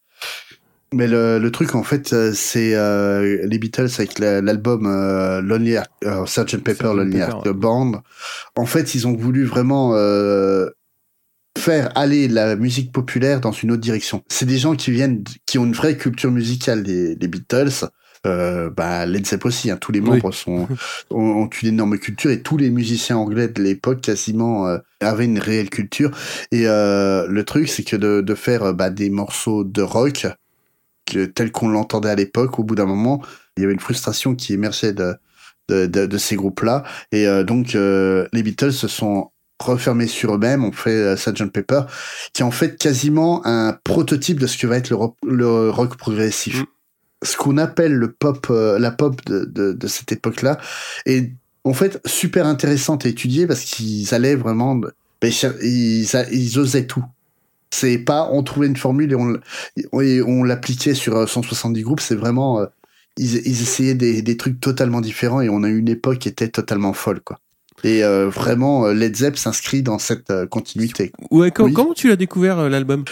Mais 0.93 1.07
le, 1.07 1.39
le 1.39 1.51
truc, 1.51 1.73
en 1.75 1.83
fait, 1.83 2.11
euh, 2.13 2.31
c'est 2.35 2.75
euh, 2.75 3.39
les 3.45 3.57
Beatles 3.59 3.87
avec 3.97 4.19
la- 4.19 4.41
l'album 4.41 4.85
euh, 4.85 5.41
Lonely 5.41 5.71
Heart, 5.73 5.89
euh, 6.05 6.25
Sgt. 6.25 6.57
Pepper. 6.63 6.93
Lonely 6.95 7.17
Heart. 7.19 7.47
Band. 7.49 8.01
En 8.57 8.65
fait, 8.65 8.93
ils 8.95 9.07
ont 9.07 9.13
voulu 9.15 9.45
vraiment 9.45 9.91
euh, 9.95 10.69
faire 11.57 11.91
aller 11.95 12.27
la 12.27 12.55
musique 12.55 12.91
populaire 12.91 13.41
dans 13.41 13.51
une 13.51 13.71
autre 13.71 13.81
direction. 13.81 14.23
C'est 14.29 14.45
des 14.45 14.57
gens 14.57 14.75
qui 14.75 14.91
viennent, 14.91 15.23
qui 15.45 15.57
ont 15.57 15.65
une 15.65 15.73
vraie 15.73 15.97
culture 15.97 16.31
musicale, 16.31 16.83
les, 16.83 17.15
les 17.15 17.27
Beatles. 17.27 17.87
Euh, 18.27 18.69
bah, 18.69 19.07
Led 19.07 19.25
Zepp 19.25 19.45
aussi, 19.45 19.71
hein, 19.71 19.77
tous 19.81 19.91
les 19.91 19.99
Oui. 19.99 20.09
membres 20.09 20.31
sont, 20.31 20.67
ont, 21.09 21.19
ont 21.43 21.47
une 21.61 21.69
énorme 21.69 21.97
culture 21.97 22.29
et 22.29 22.43
tous 22.43 22.55
les 22.55 22.69
musiciens 22.69 23.17
anglais 23.17 23.47
de 23.47 23.61
l'époque 23.63 24.01
quasiment 24.01 24.67
euh, 24.67 24.77
avaient 24.99 25.25
une 25.25 25.39
réelle 25.39 25.71
culture. 25.71 26.11
Et 26.51 26.67
euh, 26.67 27.25
le 27.27 27.43
truc, 27.45 27.67
c'est 27.67 27.83
que 27.83 27.95
de, 27.95 28.21
de 28.21 28.35
faire 28.35 28.61
euh, 28.63 28.73
bah, 28.73 28.91
des 28.91 29.09
morceaux 29.09 29.63
de 29.63 29.81
rock 29.81 30.27
que, 31.07 31.25
tel 31.25 31.51
qu'on 31.51 31.69
l'entendait 31.69 32.09
à 32.11 32.15
l'époque, 32.15 32.59
au 32.59 32.63
bout 32.63 32.75
d'un 32.75 32.85
moment, 32.85 33.23
il 33.57 33.61
y 33.61 33.63
avait 33.63 33.73
une 33.73 33.79
frustration 33.79 34.35
qui 34.35 34.53
émergeait 34.53 34.93
de, 34.93 35.15
de, 35.69 35.87
de, 35.87 36.05
de 36.05 36.17
ces 36.19 36.35
groupes-là. 36.35 36.83
Et 37.11 37.25
donc, 37.43 37.73
les 37.73 38.43
Beatles 38.43 38.71
se 38.71 38.87
sont 38.87 39.31
refermés 39.61 40.07
sur 40.07 40.35
eux-mêmes, 40.35 40.63
ont 40.63 40.71
fait 40.71 40.91
euh, 40.91 41.15
Sgt. 41.15 41.51
Pepper, 41.51 41.81
qui 42.33 42.41
est 42.41 42.45
en 42.45 42.51
fait 42.51 42.77
quasiment 42.77 43.45
un 43.45 43.77
prototype 43.83 44.39
de 44.39 44.47
ce 44.47 44.57
que 44.57 44.67
va 44.67 44.77
être 44.77 44.89
le 44.89 44.95
rock, 44.95 45.15
le 45.25 45.69
rock 45.69 45.97
progressif. 45.97 46.61
Mm. 46.61 46.65
Ce 47.23 47.37
qu'on 47.37 47.57
appelle 47.57 47.93
le 47.93 48.11
pop, 48.11 48.47
euh, 48.49 48.79
la 48.79 48.91
pop 48.91 49.23
de, 49.25 49.45
de, 49.45 49.73
de 49.73 49.87
cette 49.87 50.11
époque-là, 50.11 50.57
est 51.05 51.31
en 51.63 51.73
fait 51.73 52.01
super 52.05 52.45
intéressante 52.45 53.05
à 53.05 53.09
étudier 53.09 53.47
parce 53.47 53.61
qu'ils 53.61 54.13
allaient 54.13 54.35
vraiment, 54.35 54.75
ben, 54.75 54.91
ils, 55.61 56.59
osaient 56.59 56.87
tout. 56.87 57.03
C'est 57.69 57.99
pas 57.99 58.27
on 58.31 58.43
trouvait 58.43 58.67
une 58.67 58.77
formule 58.77 59.11
et 59.11 59.15
on, 59.15 60.01
et 60.01 60.21
on 60.21 60.43
l'appliquait 60.43 60.93
sur 60.93 61.15
euh, 61.15 61.27
170 61.27 61.81
groupes, 61.83 62.01
c'est 62.01 62.15
vraiment 62.15 62.59
euh, 62.59 62.65
ils, 63.17 63.35
ils 63.35 63.61
essayaient 63.61 63.95
des, 63.95 64.21
des 64.21 64.37
trucs 64.37 64.59
totalement 64.59 65.01
différents 65.01 65.41
et 65.41 65.49
on 65.49 65.63
a 65.63 65.69
eu 65.69 65.77
une 65.77 65.89
époque 65.89 66.19
qui 66.19 66.29
était 66.29 66.49
totalement 66.49 66.93
folle, 66.93 67.21
quoi. 67.21 67.39
Et 67.83 68.03
euh, 68.03 68.29
vraiment, 68.29 68.85
euh, 68.85 68.93
Led 68.93 69.15
Zepp 69.15 69.37
s'inscrit 69.37 69.81
dans 69.83 69.97
cette 69.99 70.29
euh, 70.29 70.45
continuité. 70.47 71.11
Ouais, 71.31 71.51
Oui. 71.59 71.73
comment 71.73 71.93
tu 71.93 72.07
l'as 72.09 72.15
découvert 72.15 72.69
l'album? 72.69 73.03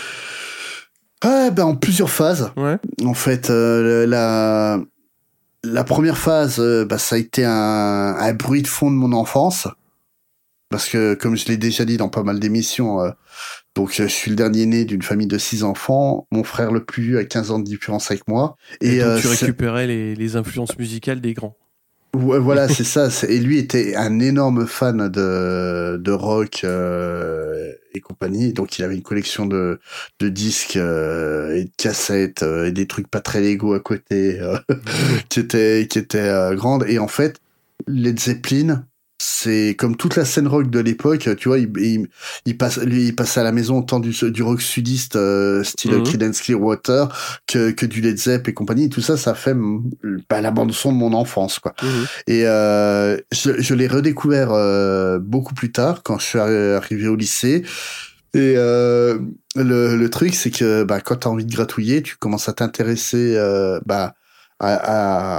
Ah, 1.22 1.50
ben, 1.52 1.64
en 1.66 1.76
plusieurs 1.76 2.10
phases. 2.10 2.52
Ouais. 2.56 2.78
En 3.04 3.14
fait, 3.14 3.50
euh, 3.50 4.06
la, 4.06 4.80
la 5.64 5.84
première 5.84 6.18
phase, 6.18 6.60
bah, 6.88 6.98
ça 6.98 7.16
a 7.16 7.20
été 7.20 7.44
un, 7.46 7.52
un 7.52 8.34
bruit 8.34 8.62
de 8.62 8.68
fond 8.68 8.90
de 8.92 8.96
mon 8.96 9.12
enfance. 9.14 9.68
Parce 10.70 10.88
que, 10.88 11.16
comme 11.16 11.36
je 11.36 11.48
l'ai 11.48 11.58
déjà 11.58 11.84
dit 11.84 11.98
dans 11.98 12.10
pas 12.10 12.22
mal 12.22 12.40
d'émissions, 12.40 13.02
euh, 13.02 13.10
donc 13.76 13.92
je 13.92 14.04
suis 14.04 14.30
le 14.30 14.36
dernier 14.38 14.68
né 14.68 14.86
d'une 14.86 15.02
famille 15.02 15.26
de 15.26 15.40
six 15.40 15.64
enfants. 15.64 16.28
Mon 16.32 16.44
frère 16.44 16.72
le 16.72 16.86
plus 16.86 17.02
vieux 17.02 17.18
a 17.18 17.26
15 17.26 17.50
ans 17.52 17.58
de 17.60 17.64
différence 17.64 18.12
avec 18.12 18.28
moi. 18.28 18.56
Et, 18.80 18.98
Et, 18.98 19.00
donc 19.00 19.08
euh, 19.08 19.20
tu 19.20 19.28
récupérais 19.28 19.88
les, 19.88 20.14
les 20.14 20.36
influences 20.36 20.78
musicales 20.78 21.22
des 21.22 21.34
grands. 21.34 21.58
Ouais, 22.16 22.40
voilà, 22.40 22.68
c'est 22.68 22.84
ça. 22.84 23.10
Et 23.28 23.40
lui 23.40 23.60
était 23.60 23.96
un 23.96 24.20
énorme 24.20 24.66
fan 24.68 25.10
de, 25.10 25.98
de 25.98 26.12
rock 26.12 26.62
euh, 26.64 27.72
et 27.94 28.00
compagnie. 28.02 28.54
Donc, 28.54 28.80
il 28.80 28.84
avait 28.84 28.96
une 28.96 29.04
collection 29.04 29.46
de, 29.46 29.80
de 30.20 30.30
disques 30.30 30.78
euh, 30.78 31.56
et 31.56 31.66
de 31.66 31.72
cassettes 31.78 32.44
euh, 32.44 32.68
et 32.68 32.72
des 32.72 32.88
trucs 32.88 33.08
pas 33.10 33.22
très 33.22 33.42
légaux 33.42 33.74
à 33.74 33.80
côté 33.80 34.40
euh, 34.40 34.58
qui 35.30 35.40
étaient, 35.40 35.88
qui 35.90 36.00
étaient 36.00 36.20
euh, 36.20 36.56
grandes. 36.56 36.86
Et 36.88 36.98
en 37.00 37.08
fait, 37.08 37.40
Led 37.88 38.20
Zeppelin, 38.20 38.86
c'est 39.22 39.76
comme 39.78 39.98
toute 39.98 40.16
la 40.16 40.24
scène 40.26 40.48
rock 40.48 40.70
de 40.70 40.80
l'époque. 40.80 41.30
Tu 41.38 41.50
vois, 41.50 41.60
il, 41.60 41.70
il, 41.78 42.08
il 42.46 42.58
passe, 42.58 42.78
lui, 42.80 43.08
il 43.08 43.16
passait 43.16 43.42
à 43.42 43.44
la 43.44 43.52
maison 43.52 43.80
autant 43.80 44.00
du, 44.00 44.12
du 44.32 44.42
rock 44.44 44.62
sudiste 44.62 45.18
euh, 45.18 45.64
style 45.64 45.92
Mhm. 45.92 46.04
Creedence 46.04 46.42
Clearwater 46.42 47.10
que, 47.46 47.72
que 47.72 47.86
du 47.86 48.00
Led 48.02 48.18
Zepp 48.18 48.48
et 48.48 48.54
compagnie. 48.54 48.86
Et 48.86 48.90
tout 48.90 49.02
ça, 49.02 49.18
ça 49.18 49.34
fait 49.36 49.54
mm, 49.54 49.90
bah, 50.30 50.40
la 50.42 50.52
bande 50.52 50.72
son 50.72 50.94
de 50.94 50.98
mon 50.98 51.14
enfance, 51.14 51.60
quoi. 51.60 51.74
Mhm. 51.84 52.08
Et 52.28 52.48
euh, 52.48 53.18
je, 53.34 53.60
je 53.62 53.74
l'ai 53.76 53.88
redécouvert 53.88 54.52
euh, 54.54 55.20
beaucoup 55.20 55.54
plus 55.54 55.72
tard, 55.72 56.02
quand 56.04 56.18
je 56.18 56.26
suis 56.26 56.40
arri- 56.40 56.76
arrivé 56.76 57.08
au 57.08 57.16
lycée. 57.18 57.64
Et 58.36 58.54
euh, 58.58 59.18
le, 59.56 59.96
le 59.96 60.10
truc, 60.10 60.36
c'est 60.36 60.52
que 60.52 60.84
bah, 60.84 61.02
quand 61.02 61.18
tu 61.18 61.28
as 61.28 61.32
envie 61.32 61.46
de 61.46 61.52
gratouiller, 61.54 62.04
tu 62.04 62.16
commences 62.16 62.48
à 62.48 62.54
t'intéresser 62.54 63.34
euh, 63.36 63.80
bah, 63.86 64.14
à, 64.60 64.74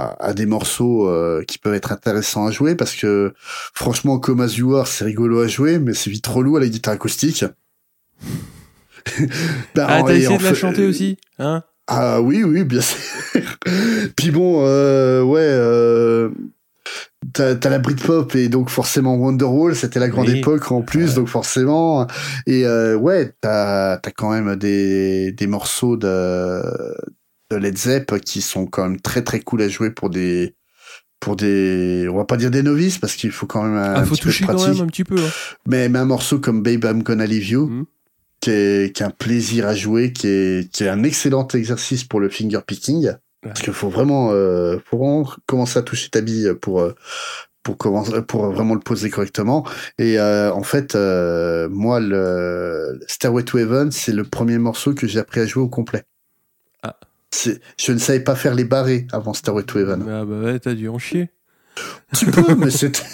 à, 0.09 0.23
à 0.29 0.33
des 0.33 0.45
morceaux 0.45 1.07
euh, 1.07 1.43
qui 1.47 1.57
peuvent 1.57 1.73
être 1.75 1.91
intéressants 1.91 2.47
à 2.47 2.51
jouer, 2.51 2.75
parce 2.75 2.95
que 2.95 3.33
franchement, 3.73 4.19
comme 4.19 4.41
As 4.41 4.55
You 4.57 4.75
Are, 4.75 4.87
c'est 4.87 5.05
rigolo 5.05 5.41
à 5.41 5.47
jouer, 5.47 5.79
mais 5.79 5.93
c'est 5.93 6.09
vite 6.09 6.23
trop 6.23 6.41
lourd 6.41 6.57
à 6.57 6.59
la 6.61 6.67
guitare 6.67 6.93
acoustique. 6.95 7.45
Bah, 9.75 9.87
Ah, 9.89 10.03
t'as 10.05 10.15
essayé 10.15 10.37
de 10.37 10.43
la 10.43 10.53
chanter 10.53 10.85
aussi 10.85 11.17
hein? 11.39 11.63
Ah 11.87 12.21
oui, 12.21 12.43
oui, 12.43 12.63
bien 12.63 12.81
sûr. 12.81 12.99
Puis 14.15 14.31
bon, 14.31 14.63
euh, 14.65 15.23
ouais, 15.23 15.39
euh, 15.41 16.29
t'as 17.33 17.55
t'as 17.55 17.69
la 17.69 17.79
Britpop 17.79 18.35
et 18.35 18.47
donc 18.47 18.69
forcément 18.69 19.15
Wonderwall, 19.15 19.75
c'était 19.75 19.99
la 19.99 20.07
grande 20.07 20.27
Oui. 20.29 20.37
époque 20.39 20.71
en 20.71 20.83
plus, 20.83 21.15
donc 21.15 21.27
forcément. 21.27 22.07
Et 22.45 22.65
euh, 22.65 22.95
ouais, 22.95 23.33
t'as 23.41 23.93
as 23.95 24.11
quand 24.15 24.29
même 24.31 24.55
des, 24.55 25.31
des 25.31 25.47
morceaux 25.47 25.97
de, 25.97 26.61
de 27.51 27.57
Led 27.57 27.77
Zepp 27.77 28.19
qui 28.21 28.41
sont 28.41 28.65
quand 28.65 28.83
même 28.83 28.99
très 29.01 29.23
très 29.23 29.39
cool 29.41 29.61
à 29.61 29.69
jouer 29.69 29.91
pour 29.91 30.09
des 30.09 30.55
pour 31.19 31.35
des 31.35 32.07
on 32.09 32.15
va 32.17 32.25
pas 32.25 32.37
dire 32.37 32.49
des 32.51 32.63
novices 32.63 32.97
parce 32.97 33.15
qu'il 33.15 33.31
faut 33.31 33.45
quand 33.45 33.63
même 33.63 33.75
un, 33.77 33.93
Ah, 33.95 34.05
faut 34.05 34.15
petit 34.15 34.21
peu 34.23 34.29
de 34.29 34.31
toucher 34.33 34.45
quand 34.45 34.53
pratique 34.55 34.73
même 34.73 34.83
un 34.83 34.87
petit 34.87 35.03
peu. 35.03 35.17
hein. 35.17 35.29
mais, 35.67 35.87
mais 35.89 35.99
un 35.99 36.05
morceau 36.05 36.39
comme 36.39 36.63
Babe 36.63 36.83
I'm 36.85 37.03
Gonna 37.03 37.25
Leave 37.25 37.47
You, 37.49 37.67
Mhm. 37.67 37.85
qui, 38.39 38.49
est, 38.49 38.95
qui 38.95 39.03
est 39.03 39.05
un 39.05 39.11
plaisir 39.11 39.67
à 39.67 39.75
jouer, 39.75 40.13
qui 40.13 40.27
est, 40.27 40.71
qui 40.71 40.83
est 40.83 40.89
un 40.89 41.03
excellent 41.03 41.47
exercice 41.49 42.03
pour 42.05 42.19
le 42.19 42.29
finger 42.29 42.59
picking, 42.65 43.11
parce 43.43 43.61
qu'il 43.61 43.73
faut 43.73 43.89
vraiment, 43.89 44.29
euh, 44.31 44.77
faut 44.89 44.97
vraiment 44.97 45.29
commencer 45.45 45.77
à 45.77 45.83
toucher 45.83 46.09
ta 46.09 46.21
bille 46.21 46.53
pour 46.59 46.79
euh, 46.81 46.95
pour 47.63 47.77
commencer, 47.77 48.23
pour 48.23 48.51
vraiment 48.51 48.73
le 48.73 48.79
poser 48.79 49.11
correctement. 49.11 49.63
Et 49.99 50.17
euh, 50.19 50.51
en 50.51 50.63
fait, 50.63 50.95
euh, 50.95 51.69
moi, 51.69 51.99
le 51.99 52.99
Stairway 53.07 53.43
to 53.43 53.59
Heaven, 53.59 53.91
c'est 53.91 54.13
le 54.13 54.23
premier 54.23 54.57
morceau 54.57 54.95
que 54.95 55.05
j'ai 55.05 55.19
appris 55.19 55.41
à 55.41 55.45
jouer 55.45 55.61
au 55.61 55.69
complet. 55.69 56.03
Je 57.77 57.91
ne 57.91 57.97
savais 57.97 58.19
pas 58.19 58.35
faire 58.35 58.53
les 58.55 58.65
barrés 58.65 59.07
avant 59.11 59.33
Stairway 59.33 59.63
to 59.63 59.79
Heaven. 59.79 60.05
Ah 60.09 60.25
bah 60.25 60.39
ouais, 60.39 60.59
t'as 60.59 60.73
dû 60.73 60.87
en 60.89 60.99
chier. 60.99 61.29
Tu 62.17 62.25
peux, 62.25 62.55
mais 62.55 62.69
c'est. 62.71 63.01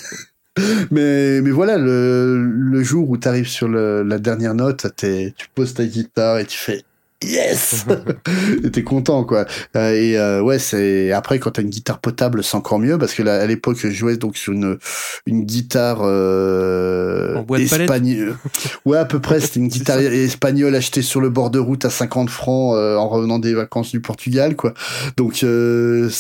Mais, 0.90 1.40
mais 1.42 1.52
voilà, 1.52 1.78
le, 1.78 2.36
le 2.44 2.82
jour 2.84 3.08
où 3.12 3.16
tu 3.16 3.28
arrives 3.28 3.48
sur 3.48 3.68
le, 3.68 4.02
la 4.02 4.18
dernière 4.18 4.56
note, 4.56 4.88
t'es- 4.96 5.32
tu 5.38 5.48
poses 5.54 5.76
ta 5.76 5.86
guitare 5.86 6.40
et 6.40 6.46
tu 6.48 6.58
fais 6.58 6.82
Yes 7.24 7.86
t'es 8.74 8.84
content, 8.84 9.24
quoi. 9.24 9.46
Euh, 9.76 9.92
et 9.92 10.18
euh, 10.20 10.42
ouais, 10.42 10.60
c'est 10.60 11.12
après 11.12 11.40
quand 11.40 11.50
t'as 11.50 11.64
une 11.64 11.70
guitare 11.70 11.98
potable, 12.00 12.44
c'est 12.44 12.56
encore 12.56 12.78
mieux 12.78 13.00
parce 13.00 13.16
que 13.16 13.24
là, 13.24 13.42
à 13.42 13.46
l'époque, 13.48 13.78
je 13.80 13.90
jouais 13.90 14.18
donc 14.18 14.38
sur 14.38 14.54
une 14.54 14.78
une 15.26 15.44
guitare 15.44 16.02
euh, 16.04 17.44
espagnole. 17.58 18.38
ouais, 18.86 19.00
à 19.00 19.06
peu 19.06 19.20
près. 19.20 19.40
C'était 19.40 19.60
une 19.60 19.68
guitare 19.68 20.00
espagnole 20.00 20.76
achetée 20.76 21.02
sur 21.02 21.20
le 21.20 21.30
bord 21.30 21.50
de 21.50 21.58
route 21.58 21.86
à 21.86 21.90
50 21.90 22.30
francs 22.30 22.76
euh, 22.76 22.98
en 22.98 23.10
revenant 23.10 23.40
des 23.40 23.56
vacances 23.56 23.90
du 23.90 24.00
Portugal, 24.00 24.56
quoi. 24.56 24.76
Donc 25.18 25.44
euh, 25.44 26.12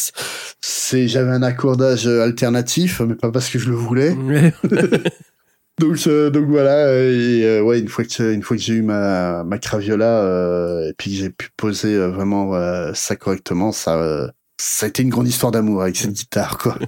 c'est 0.62 1.08
j'avais 1.08 1.32
un 1.32 1.44
accordage 1.44 2.08
alternatif, 2.08 3.02
mais 3.02 3.14
pas 3.14 3.32
parce 3.32 3.50
que 3.50 3.60
je 3.60 3.70
le 3.70 3.76
voulais. 3.76 4.18
Donc, 5.80 6.08
euh, 6.08 6.32
donc 6.32 6.46
voilà, 6.48 6.92
et 6.92 7.44
euh, 7.44 7.62
ouais, 7.62 7.80
une 7.80 7.88
fois 7.88 8.04
que 8.04 8.34
une 8.34 8.42
fois 8.42 8.58
que 8.58 8.63
j'ai 8.63 8.74
eu 8.74 8.82
ma 8.82 9.44
ma 9.44 9.60
craviola 9.60 10.24
euh, 10.24 10.90
et 10.90 10.94
puis 10.98 11.12
que 11.12 11.18
j'ai 11.18 11.30
pu 11.30 11.50
poser 11.56 11.94
euh, 11.94 12.10
vraiment 12.10 12.54
ça 12.96 13.16
correctement, 13.16 13.72
ça 13.72 14.32
ça 14.60 14.88
a 14.88 14.90
été 14.90 15.04
une 15.04 15.10
grande 15.10 15.28
histoire 15.28 15.52
d'amour 15.52 15.84
avec 15.84 15.96
cette 15.96 16.13
guitare 16.13 16.58
quoi. 16.58 16.78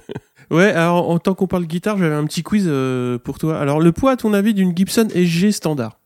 Ouais, 0.50 0.72
alors 0.72 1.08
en 1.08 1.20
tant 1.20 1.34
qu'on 1.34 1.46
parle 1.46 1.64
guitare, 1.66 1.96
j'avais 1.96 2.16
un 2.16 2.24
petit 2.24 2.42
quiz 2.42 2.68
pour 3.22 3.38
toi. 3.38 3.60
Alors 3.60 3.78
le 3.78 3.92
poids, 3.92 4.10
à 4.10 4.16
ton 4.16 4.32
avis, 4.34 4.52
d'une 4.52 4.76
Gibson 4.76 5.06
SG 5.14 5.52
standard? 5.52 6.00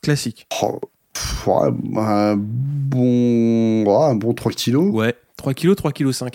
Classique. 0.00 0.46
Oh, 0.62 0.78
pff, 1.12 1.48
un 1.48 2.36
bon 2.36 4.00
un 4.00 4.14
bon 4.14 4.32
3 4.32 4.52
kilos. 4.52 4.94
Ouais, 4.94 5.16
3 5.38 5.54
kg, 5.54 5.74
3 5.74 5.90
kg 5.90 6.12
5. 6.12 6.34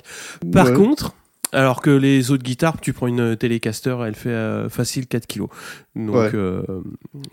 Par 0.51 0.65
Ouais. 0.67 0.73
contre, 0.73 1.13
alors 1.57 1.81
que 1.81 1.89
les 1.89 2.31
autres 2.31 2.43
guitares, 2.43 2.79
tu 2.79 2.93
prends 2.93 3.07
une 3.07 3.35
Telecaster, 3.35 3.95
elle 4.05 4.15
fait 4.15 4.29
euh, 4.29 4.69
facile 4.69 5.07
4 5.07 5.27
kg. 5.27 5.39
Donc 5.95 6.15
Ouais. 6.15 6.29
euh, 6.33 6.61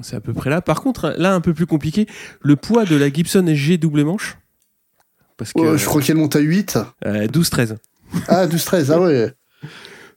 c'est 0.00 0.16
à 0.16 0.20
peu 0.20 0.32
près 0.32 0.50
là. 0.50 0.60
Par 0.60 0.80
contre, 0.82 1.14
là, 1.18 1.34
un 1.34 1.40
peu 1.40 1.52
plus 1.54 1.66
compliqué, 1.66 2.06
le 2.40 2.56
poids 2.56 2.84
de 2.84 2.96
la 2.96 3.12
Gibson 3.12 3.46
SG 3.46 3.78
double 3.78 4.04
manche. 4.04 4.38
Parce 5.36 5.52
que 5.52 5.60
Ouais, 5.60 5.78
je 5.78 5.84
crois 5.84 6.00
qu'elle 6.00 6.16
monte 6.16 6.36
à 6.36 6.40
8. 6.40 6.78
euh, 7.06 7.26
12-13. 7.26 7.76
Ah, 8.28 8.46
12 8.46 8.64
13. 8.64 8.90
Ah 8.92 9.00
ouais. 9.00 9.32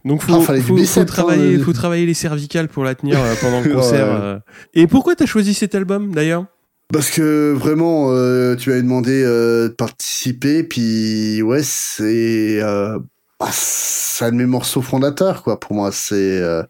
Donc 0.05 0.21
faut, 0.21 0.35
Ah, 0.35 0.39
faut, 0.39 0.77
faut 0.77 0.99
hein, 0.99 1.05
travailler, 1.05 1.57
euh. 1.57 1.63
faut 1.63 1.73
travailler 1.73 2.05
les 2.05 2.13
cervicales 2.13 2.67
pour 2.69 2.83
la 2.83 2.95
tenir 2.95 3.19
euh, 3.19 3.33
pendant 3.41 3.61
le 3.61 3.69
concert. 3.73 4.07
ouais. 4.07 4.19
euh. 4.21 4.39
Et 4.73 4.87
pourquoi 4.87 5.15
t'as 5.15 5.25
choisi 5.25 5.53
cet 5.53 5.75
album 5.75 6.13
d'ailleurs? 6.13 6.45
Parce 6.93 7.09
que 7.09 7.51
vraiment, 7.51 8.11
euh, 8.11 8.55
tu 8.55 8.69
m'avais 8.69 8.81
demandé 8.83 9.21
euh, 9.25 9.67
de 9.67 9.73
participer, 9.73 10.63
puis 10.63 11.41
ouais, 11.41 11.61
c'est 11.61 12.61
euh, 12.61 12.97
bah, 13.39 13.49
c'est 13.51 14.25
un 14.25 14.31
de 14.31 14.37
mes 14.37 14.45
morceaux 14.45 14.81
fondateurs, 14.81 15.43
quoi. 15.43 15.59
Pour 15.59 15.73
moi, 15.75 15.91
c'est 15.91 16.41
euh, 16.41 16.63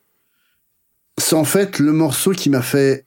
c'est 1.17 1.35
en 1.35 1.45
fait 1.45 1.79
le 1.79 1.93
morceau 1.93 2.31
qui 2.31 2.49
m'a 2.49 2.61
fait 2.61 3.05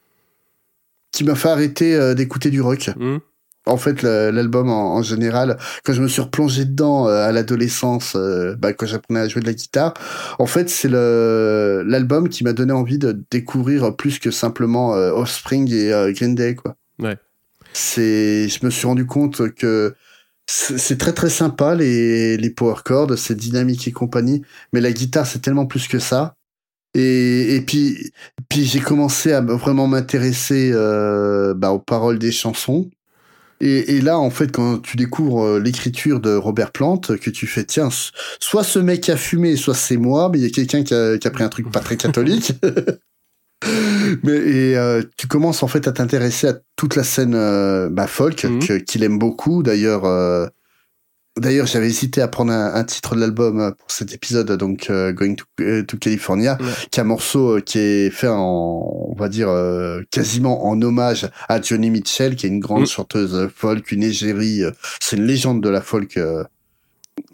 qui 1.12 1.24
m'a 1.24 1.34
fait 1.34 1.48
arrêter 1.48 1.94
euh, 1.94 2.14
d'écouter 2.14 2.50
du 2.50 2.60
rock. 2.60 2.90
Hmm 2.96 3.18
En 3.66 3.76
fait, 3.76 4.02
l'album 4.02 4.70
en, 4.70 4.96
en 4.96 5.02
général, 5.02 5.58
quand 5.84 5.92
je 5.92 6.02
me 6.02 6.08
suis 6.08 6.22
replongé 6.22 6.64
dedans 6.64 7.08
euh, 7.08 7.26
à 7.26 7.32
l'adolescence, 7.32 8.14
euh, 8.16 8.54
bah, 8.56 8.72
quand 8.72 8.86
j'apprenais 8.86 9.20
à 9.20 9.28
jouer 9.28 9.42
de 9.42 9.46
la 9.46 9.52
guitare, 9.52 9.94
en 10.38 10.46
fait, 10.46 10.70
c'est 10.70 10.88
le 10.88 11.82
l'album 11.86 12.28
qui 12.28 12.44
m'a 12.44 12.52
donné 12.52 12.72
envie 12.72 12.98
de 12.98 13.20
découvrir 13.30 13.94
plus 13.96 14.18
que 14.18 14.30
simplement 14.30 14.90
Offspring 14.90 15.70
et 15.72 16.12
Green 16.14 16.34
Day, 16.34 16.54
quoi. 16.54 16.76
Ouais. 16.98 17.16
C'est, 17.72 18.48
je 18.48 18.64
me 18.64 18.70
suis 18.70 18.86
rendu 18.86 19.06
compte 19.06 19.50
que 19.54 19.94
c'est 20.52 20.98
très 20.98 21.12
très 21.12 21.30
sympa 21.30 21.74
les 21.74 22.36
les 22.36 22.50
power 22.50 22.76
chords, 22.84 23.16
c'est 23.18 23.36
dynamique 23.36 23.86
et 23.88 23.92
compagnie, 23.92 24.42
mais 24.72 24.80
la 24.80 24.92
guitare 24.92 25.26
c'est 25.26 25.40
tellement 25.40 25.66
plus 25.66 25.88
que 25.88 25.98
ça. 25.98 26.36
Et, 26.94 27.56
et 27.56 27.60
puis, 27.60 28.12
puis 28.48 28.64
j'ai 28.64 28.80
commencé 28.80 29.32
à 29.32 29.40
vraiment 29.40 29.86
m'intéresser 29.86 30.72
euh, 30.74 31.54
bah, 31.54 31.70
aux 31.70 31.78
paroles 31.78 32.18
des 32.18 32.32
chansons. 32.32 32.90
Et, 33.60 33.96
et 33.96 34.00
là, 34.00 34.18
en 34.18 34.30
fait, 34.30 34.50
quand 34.50 34.78
tu 34.78 34.96
découvres 34.96 35.44
euh, 35.44 35.60
l'écriture 35.60 36.20
de 36.20 36.34
Robert 36.34 36.72
Plante, 36.72 37.16
que 37.18 37.30
tu 37.30 37.46
fais, 37.46 37.64
tiens, 37.64 37.90
soit 38.40 38.64
ce 38.64 38.78
mec 38.78 39.08
a 39.08 39.16
fumé, 39.16 39.56
soit 39.56 39.74
c'est 39.74 39.98
moi, 39.98 40.30
mais 40.32 40.38
il 40.38 40.44
y 40.44 40.46
a 40.46 40.50
quelqu'un 40.50 40.82
qui 40.82 40.94
a, 40.94 41.18
qui 41.18 41.28
a 41.28 41.30
pris 41.30 41.44
un 41.44 41.48
truc 41.48 41.70
pas 41.70 41.80
très 41.80 41.96
catholique. 41.96 42.52
mais 44.22 44.32
et 44.36 44.76
euh, 44.76 45.02
tu 45.16 45.26
commences 45.26 45.62
en 45.62 45.68
fait 45.68 45.86
à 45.86 45.92
t'intéresser 45.92 46.48
à 46.48 46.54
toute 46.76 46.96
la 46.96 47.04
scène 47.04 47.34
euh, 47.34 47.88
bah, 47.90 48.06
folk 48.06 48.44
Mhm. 48.44 48.82
qu'il 48.84 49.02
aime 49.04 49.18
beaucoup. 49.18 49.62
D'ailleurs, 49.62 50.04
euh, 50.06 50.46
d'ailleurs, 51.38 51.66
j'avais 51.66 51.86
hésité 51.88 52.22
à 52.22 52.28
prendre 52.28 52.52
un, 52.52 52.74
un 52.74 52.84
titre 52.84 53.14
de 53.14 53.20
l'album 53.20 53.74
pour 53.78 53.90
cet 53.90 54.12
épisode, 54.14 54.50
donc 54.52 54.90
Going 54.90 55.34
to, 55.34 55.44
to 55.86 55.96
California, 55.98 56.58
qui 56.90 56.98
est 57.00 57.02
un 57.02 57.04
morceau 57.04 57.60
qui 57.64 57.78
est 57.78 58.10
fait 58.10 58.28
en, 58.28 58.82
on 59.10 59.14
va 59.14 59.28
dire, 59.28 59.48
quasiment 60.10 60.66
en 60.66 60.80
hommage 60.82 61.28
à 61.48 61.60
Johnny 61.60 61.90
Mitchell, 61.90 62.36
qui 62.36 62.46
est 62.46 62.50
une 62.50 62.60
grande 62.60 62.80
Mhm. 62.82 62.86
chanteuse 62.86 63.48
folk, 63.54 63.92
une 63.92 64.02
égérie. 64.02 64.62
c'est 65.00 65.16
une 65.16 65.26
légende 65.26 65.62
de 65.62 65.68
la 65.68 65.80
folk. 65.82 66.18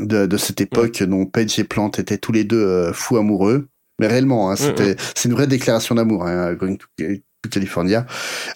de, 0.01 0.27
de 0.27 0.37
cette 0.37 0.61
époque 0.61 1.03
dont 1.05 1.27
Page 1.27 1.59
et 1.61 1.65
Plant 1.65 1.91
étaient 1.97 2.19
tous 2.19 2.33
les 2.33 2.43
deux 2.45 2.91
fous 2.93 3.17
amoureux. 3.19 3.69
Mais 3.99 4.07
réellement, 4.07 4.51
hein, 4.51 4.57
c'était 4.57 4.97
c'est 5.15 5.29
une 5.29 5.35
vraie 5.35 5.47
déclaration 5.47 5.95
d'amour, 5.95 6.27
hein, 6.27 6.55
Going 6.55 6.77
to, 6.77 6.87
to 6.99 7.49
California. 7.49 8.07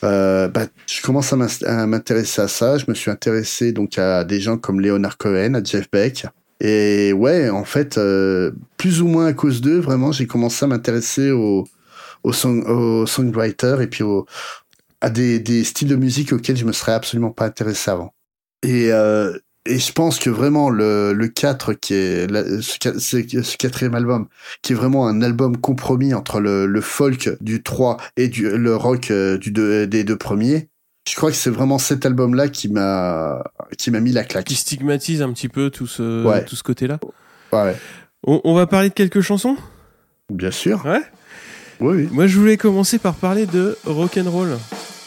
Euh, 0.04 0.48
bah, 0.48 0.66
je 0.86 1.00
commence 1.02 1.32
à 1.32 1.86
m'intéresser 1.86 2.42
à 2.42 2.48
ça. 2.48 2.78
Je 2.78 2.84
me 2.88 2.94
suis 2.94 3.10
intéressé 3.10 3.72
donc 3.72 3.98
à 3.98 4.24
des 4.24 4.40
gens 4.40 4.58
comme 4.58 4.80
Leonard 4.80 5.18
Cohen, 5.18 5.54
à 5.54 5.62
Jeff 5.62 5.90
Beck. 5.90 6.26
Et 6.60 7.12
ouais, 7.14 7.48
en 7.48 7.64
fait, 7.64 7.96
euh, 7.96 8.52
plus 8.76 9.00
ou 9.00 9.08
moins 9.08 9.26
à 9.26 9.32
cause 9.32 9.62
d'eux, 9.62 9.80
vraiment, 9.80 10.12
j'ai 10.12 10.26
commencé 10.26 10.64
à 10.64 10.68
m'intéresser 10.68 11.30
au, 11.30 11.66
au, 12.22 12.32
song, 12.34 12.62
au 12.66 13.06
songwriter 13.06 13.76
et 13.80 13.86
puis 13.86 14.02
au, 14.02 14.26
à 15.00 15.08
des, 15.08 15.38
des 15.38 15.64
styles 15.64 15.88
de 15.88 15.96
musique 15.96 16.34
auxquels 16.34 16.58
je 16.58 16.66
me 16.66 16.72
serais 16.72 16.92
absolument 16.92 17.30
pas 17.30 17.46
intéressé 17.46 17.90
avant. 17.90 18.12
Et, 18.62 18.92
euh, 18.92 19.38
et 19.66 19.78
je 19.78 19.92
pense 19.92 20.18
que 20.18 20.30
vraiment 20.30 20.70
le, 20.70 21.12
le 21.12 21.28
4, 21.28 21.74
qui 21.74 21.94
est 21.94 22.30
la- 22.30 22.44
ce, 22.62 22.78
qua- 22.78 22.98
ce, 22.98 23.42
ce 23.42 23.56
quatrième 23.56 23.94
album, 23.94 24.26
qui 24.62 24.72
est 24.72 24.76
vraiment 24.76 25.06
un 25.06 25.20
album 25.22 25.56
compromis 25.58 26.14
entre 26.14 26.40
le, 26.40 26.66
le 26.66 26.80
folk 26.80 27.30
du 27.42 27.62
3 27.62 27.96
et 28.16 28.28
du, 28.28 28.48
le 28.50 28.74
rock 28.76 29.10
euh, 29.10 29.36
du 29.38 29.50
deux, 29.50 29.86
des 29.86 30.02
deux 30.04 30.16
premiers, 30.16 30.68
je 31.08 31.14
crois 31.16 31.30
que 31.30 31.36
c'est 31.36 31.50
vraiment 31.50 31.78
cet 31.78 32.04
album-là 32.06 32.48
qui 32.48 32.68
m'a 32.68 33.42
qui 33.78 33.90
m'a 33.90 34.00
mis 34.00 34.12
la 34.12 34.24
claque. 34.24 34.46
Qui 34.46 34.54
stigmatise 34.54 35.22
un 35.22 35.32
petit 35.32 35.48
peu 35.48 35.70
tout 35.70 35.86
ce, 35.86 36.24
Ouais. 36.26 36.44
tout 36.44 36.56
ce 36.56 36.62
côté-là. 36.62 36.98
Ouais, 37.52 37.74
On, 38.26 38.40
on 38.44 38.54
va 38.54 38.66
parler 38.66 38.88
de 38.90 38.94
quelques 38.94 39.20
chansons? 39.22 39.56
Bien 40.30 40.50
sûr. 40.50 40.84
Ouais. 40.86 41.02
Oui, 41.80 41.96
oui. 41.96 42.08
Moi, 42.12 42.26
je 42.26 42.38
voulais 42.38 42.56
commencer 42.58 42.98
par 42.98 43.14
parler 43.14 43.46
de 43.46 43.76
rock'n'roll. 43.86 44.50
It's 44.50 44.99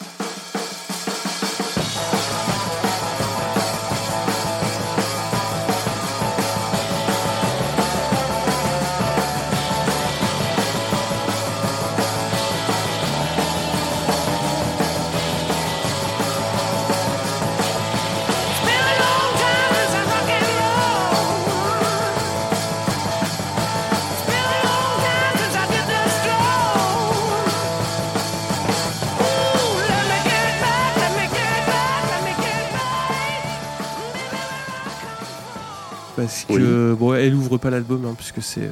bon, 36.47 37.13
elle 37.13 37.33
ouvre 37.33 37.57
pas 37.57 37.69
l'album, 37.69 38.05
hein, 38.05 38.13
puisque 38.17 38.41
c'est 38.41 38.61
euh, 38.61 38.69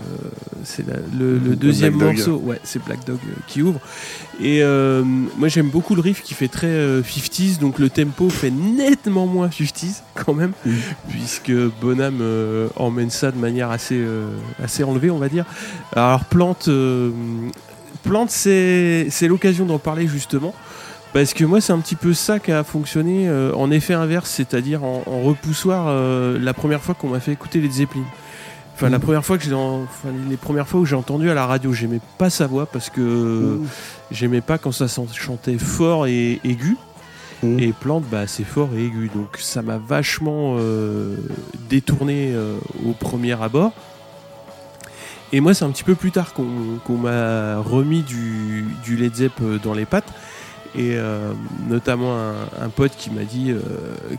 c'est 0.64 0.86
le, 0.88 1.38
le 1.38 1.56
deuxième 1.56 1.98
Black 1.98 2.16
Dog. 2.16 2.28
morceau. 2.28 2.42
Ouais, 2.46 2.60
c'est 2.64 2.84
Black 2.84 3.06
Dog 3.06 3.20
euh, 3.26 3.34
qui 3.48 3.62
ouvre. 3.62 3.80
Et 4.40 4.64
euh, 4.64 5.04
moi, 5.04 5.48
j'aime 5.48 5.70
beaucoup 5.70 5.96
le 5.96 6.02
riff 6.02 6.22
qui 6.22 6.34
fait 6.34 6.48
très 6.48 6.68
euh, 6.68 7.02
50s, 7.02 7.60
donc 7.60 7.80
le 7.80 7.90
tempo 7.90 8.30
fait 8.30 8.52
nettement 8.52 9.28
moins 9.28 9.48
50s 9.48 10.02
quand 10.16 10.34
même, 10.34 10.54
puisque 11.10 11.54
Bonham 11.82 12.22
emmène 12.76 13.10
ça 13.10 13.32
de 13.32 13.38
manière 13.38 13.70
assez, 13.72 14.02
assez 14.64 14.84
enlevée, 14.84 15.10
on 15.10 15.18
va 15.20 15.30
dire. 15.30 15.46
Alors, 15.96 16.26
Plante, 16.26 16.70
Plante 18.04 18.32
c'est 18.32 19.08
c'est 19.10 19.28
l'occasion 19.28 19.66
d'en 19.66 19.80
parler 19.80 20.08
justement. 20.08 20.54
Parce 21.14 21.34
que 21.34 21.44
moi, 21.44 21.60
c'est 21.60 21.74
un 21.74 21.80
petit 21.80 21.96
peu 21.96 22.14
ça 22.14 22.40
qui 22.40 22.52
a 22.54 22.64
fonctionné 22.64 23.28
euh, 23.28 23.54
en 23.54 23.70
effet 23.70 23.94
inverse, 23.94 24.30
c'est-à-dire 24.30 24.84
en, 24.84 25.04
en 25.06 25.22
repoussoir 25.22 25.88
euh, 25.90 26.40
la 26.40 26.54
première 26.54 26.82
fois 26.82 26.96
qu'on 26.96 27.10
m'a 27.10 27.20
fait 27.20 27.34
écouter 27.34 27.60
les 27.60 27.70
Zeppelin. 27.70 28.04
Enfin, 28.76 28.90
la 28.90 28.98
Mhm. 28.98 29.04
première 29.04 29.26
fois 29.26 29.38
que 29.38 29.44
j'ai, 29.44 29.54
en- 29.54 29.84
enfin, 29.84 30.10
les 30.30 30.38
premières 30.38 30.68
fois 30.70 30.80
où 30.80 30.86
j'ai 30.86 30.96
entendu 30.96 31.30
à 31.30 31.34
la 31.34 31.46
radio, 31.46 31.74
j'aimais 31.74 32.00
pas 32.18 32.30
sa 32.30 32.48
voix 32.48 32.66
parce 32.66 32.90
que 32.90 33.02
Mmh. 33.02 33.68
j'aimais 34.12 34.42
pas 34.42 34.58
quand 34.58 34.72
ça 34.72 34.88
chantait 34.88 35.58
fort 35.58 36.08
et 36.08 36.40
aigu. 36.46 36.78
Mhm. 37.44 37.60
Et 37.60 37.74
Plante, 37.74 38.06
bah, 38.10 38.26
c'est 38.28 38.46
fort 38.46 38.70
et 38.78 38.86
aigu. 38.86 39.12
Donc 39.14 39.38
ça 39.38 39.62
m'a 39.62 39.78
vachement 39.78 40.56
euh, 40.60 41.18
détourné 41.70 42.34
au 42.86 42.94
premier 42.94 43.34
abord. 43.42 43.74
Et 45.34 45.40
moi, 45.42 45.54
c'est 45.54 45.66
un 45.66 45.70
petit 45.72 45.84
peu 45.84 45.96
plus 45.96 46.12
tard 46.12 46.34
qu'on 46.34 46.46
qu'on 46.86 46.98
m'a 46.98 47.58
remis 47.58 48.02
du, 48.02 48.66
du 48.84 48.96
Led 48.96 49.14
Zepp 49.16 49.34
dans 49.64 49.74
les 49.74 49.86
pattes. 49.86 50.12
Et 50.74 50.96
euh, 50.96 51.34
notamment 51.68 52.18
un, 52.18 52.34
un 52.62 52.70
pote 52.70 52.94
qui 52.98 53.10
m'a 53.10 53.24
dit 53.24 53.52
euh, 53.52 53.60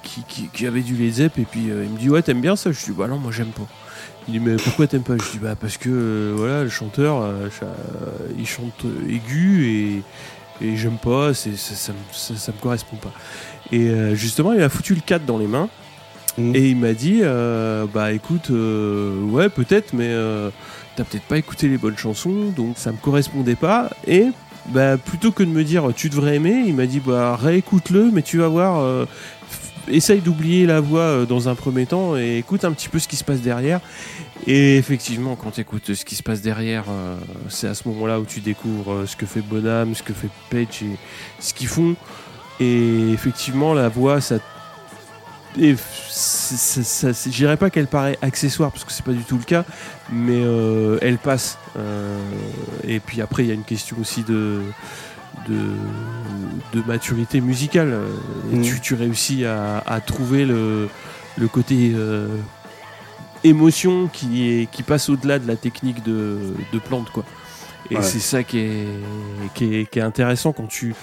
qui, 0.03 0.23
qui- 0.29 0.49
qui 0.53 0.67
avait 0.67 0.83
du 0.83 0.95
Led 0.97 1.15
Zepp 1.15 1.38
et 1.38 1.45
puis 1.51 1.71
euh, 1.71 1.85
il 1.85 1.91
me 1.91 1.99
dit 1.99 2.11
ouais 2.11 2.21
t'aimes 2.23 2.43
bien 2.43 2.57
ça? 2.57 2.73
Je 2.73 2.85
dis 2.85 2.91
bah 2.93 3.09
non 3.09 3.17
moi 3.19 3.33
j'aime 3.33 3.49
pas. 3.53 3.67
Il 4.29 4.33
dit 4.33 4.41
mais 4.41 4.57
pourquoi 4.57 4.87
t'aimes 4.87 5.03
pas? 5.03 5.15
Je 5.17 5.31
dis 5.33 5.38
bah 5.38 5.55
parce 5.59 5.79
que 5.79 5.88
euh, 5.91 6.35
voilà 6.37 6.62
le 6.65 6.69
chanteur 6.69 7.23
euh, 7.23 7.49
il 8.38 8.47
chante 8.47 8.85
aigu 9.09 10.03
et, 10.61 10.67
et 10.67 10.77
j'aime 10.77 10.99
pas 10.99 11.33
c'est 11.33 11.57
ça, 11.57 11.75
ça, 11.75 11.93
me- 11.93 11.99
ça- 12.12 12.37
ça 12.37 12.53
me 12.53 12.59
correspond 12.61 12.97
pas. 12.97 13.12
Et 13.73 13.88
euh, 13.88 14.15
justement 14.15 14.53
il 14.53 14.61
a 14.62 14.69
foutu 14.69 14.95
le 14.95 15.01
4 15.01 15.25
dans 15.25 15.38
les 15.38 15.47
mains. 15.47 15.69
Mhm. 16.38 16.55
et 16.57 16.69
il 16.71 16.77
m'a 16.79 16.93
dit 16.95 17.21
euh, 17.23 17.85
bah 17.93 18.12
écoute 18.12 18.51
euh, 18.51 19.21
ouais 19.25 19.49
peut-être 19.51 19.93
mais 19.93 20.09
euh, 20.09 20.49
t'as 20.97 21.05
peut-être 21.05 21.25
pas 21.25 21.37
écouté 21.37 21.69
les 21.69 21.77
bonnes 21.77 21.99
chansons 21.99 22.51
donc 22.57 22.77
ça 22.79 22.93
me 22.93 22.97
correspondait 22.99 23.55
pas. 23.57 23.91
Et 24.07 24.27
bah 24.68 24.96
plutôt 24.96 25.33
que 25.33 25.42
de 25.42 25.48
me 25.48 25.64
dire 25.64 25.88
tu 25.94 26.09
devrais 26.09 26.37
aimer 26.37 26.62
il 26.66 26.75
m'a 26.75 26.87
dit 26.87 27.01
bah 27.01 27.37
réécoute-le 27.37 28.11
mais 28.12 28.22
tu 28.22 28.38
vas 28.38 28.48
voir 28.48 28.81
euh, 28.81 29.07
essaye 29.88 30.20
d'oublier 30.20 30.66
la 30.66 30.81
voix 30.81 31.01
euh, 31.01 31.27
dans 31.27 31.48
un 31.48 31.55
premier 31.55 31.87
temps 31.87 32.16
et 32.16 32.38
écoute 32.38 32.64
un 32.64 32.72
petit 32.72 32.88
peu 32.88 32.98
ce 32.98 33.09
qui 33.09 33.16
se 33.16 33.25
passe 33.25 33.40
derrière. 33.40 33.81
Et 34.46 34.77
effectivement 34.77 35.37
quand 35.37 35.53
tu 35.53 35.61
écoutes 35.61 35.94
ce 35.94 36.05
qui 36.05 36.14
se 36.14 36.22
passe 36.22 36.42
derrière 36.42 36.85
euh, 36.88 37.16
c'est 37.48 37.68
à 37.68 37.75
ce 37.75 37.87
moment-là 37.88 38.20
où 38.20 38.25
tu 38.25 38.40
découvres 38.40 38.92
euh, 38.92 39.07
ce 39.07 39.16
que 39.16 39.27
fait 39.27 39.40
Bonham 39.40 39.94
ce 39.94 40.03
que 40.03 40.12
fait 40.12 40.29
Page 40.51 40.83
et 40.83 40.96
ce 41.40 41.55
qu'ils 41.55 41.68
font. 41.68 41.94
Et 42.61 43.11
effectivement 43.12 43.75
la 43.75 43.88
voix 43.88 44.20
ça 44.20 44.38
et 45.59 45.75
je 45.77 47.29
dirais 47.31 47.57
pas 47.57 47.71
qu'elle 47.71 47.87
paraît 47.87 48.19
accessoire 48.23 48.71
parce 48.73 48.85
que 48.85 48.93
c'est 48.93 49.05
pas 49.05 49.12
du 49.12 49.23
tout 49.25 49.37
le 49.38 49.45
cas, 49.45 49.65
mais 50.11 50.41
euh, 50.43 50.99
elle 51.03 51.19
passe. 51.19 51.59
Euh, 51.79 52.19
et 52.87 53.01
puis 53.01 53.21
après, 53.21 53.45
il 53.45 53.49
y 53.49 53.51
a 53.51 53.55
une 53.55 53.65
question 53.65 53.97
aussi 54.01 54.23
de 54.23 54.61
de, 55.49 56.79
de 56.79 56.87
maturité 56.87 57.41
musicale. 57.41 57.88
Euh, 57.93 58.09
Mm. 58.53 58.62
tu, 58.62 58.81
tu 58.81 58.95
réussis 58.95 59.45
à, 59.45 59.79
à 59.87 60.01
trouver 60.01 60.45
le, 60.45 60.88
le 61.38 61.49
côté 61.49 61.93
euh, 61.95 62.29
émotion 63.45 64.09
qui, 64.12 64.49
est, 64.49 64.71
qui 64.71 64.83
passe 64.83 65.09
au-delà 65.09 65.38
de 65.38 65.47
la 65.49 65.57
technique 65.57 66.03
de, 66.05 66.38
de 66.73 66.79
plante. 66.79 67.11
Quoi. 67.11 67.25
Et 67.91 67.97
Ouais. 67.97 68.03
c'est 68.03 68.21
ça 68.21 68.43
qui 68.43 68.59
est, 68.59 68.87
qui, 69.55 69.75
est, 69.75 69.91
qui 69.91 69.99
est 69.99 70.03
intéressant 70.03 70.53
quand 70.53 70.67
tu, 70.69 70.95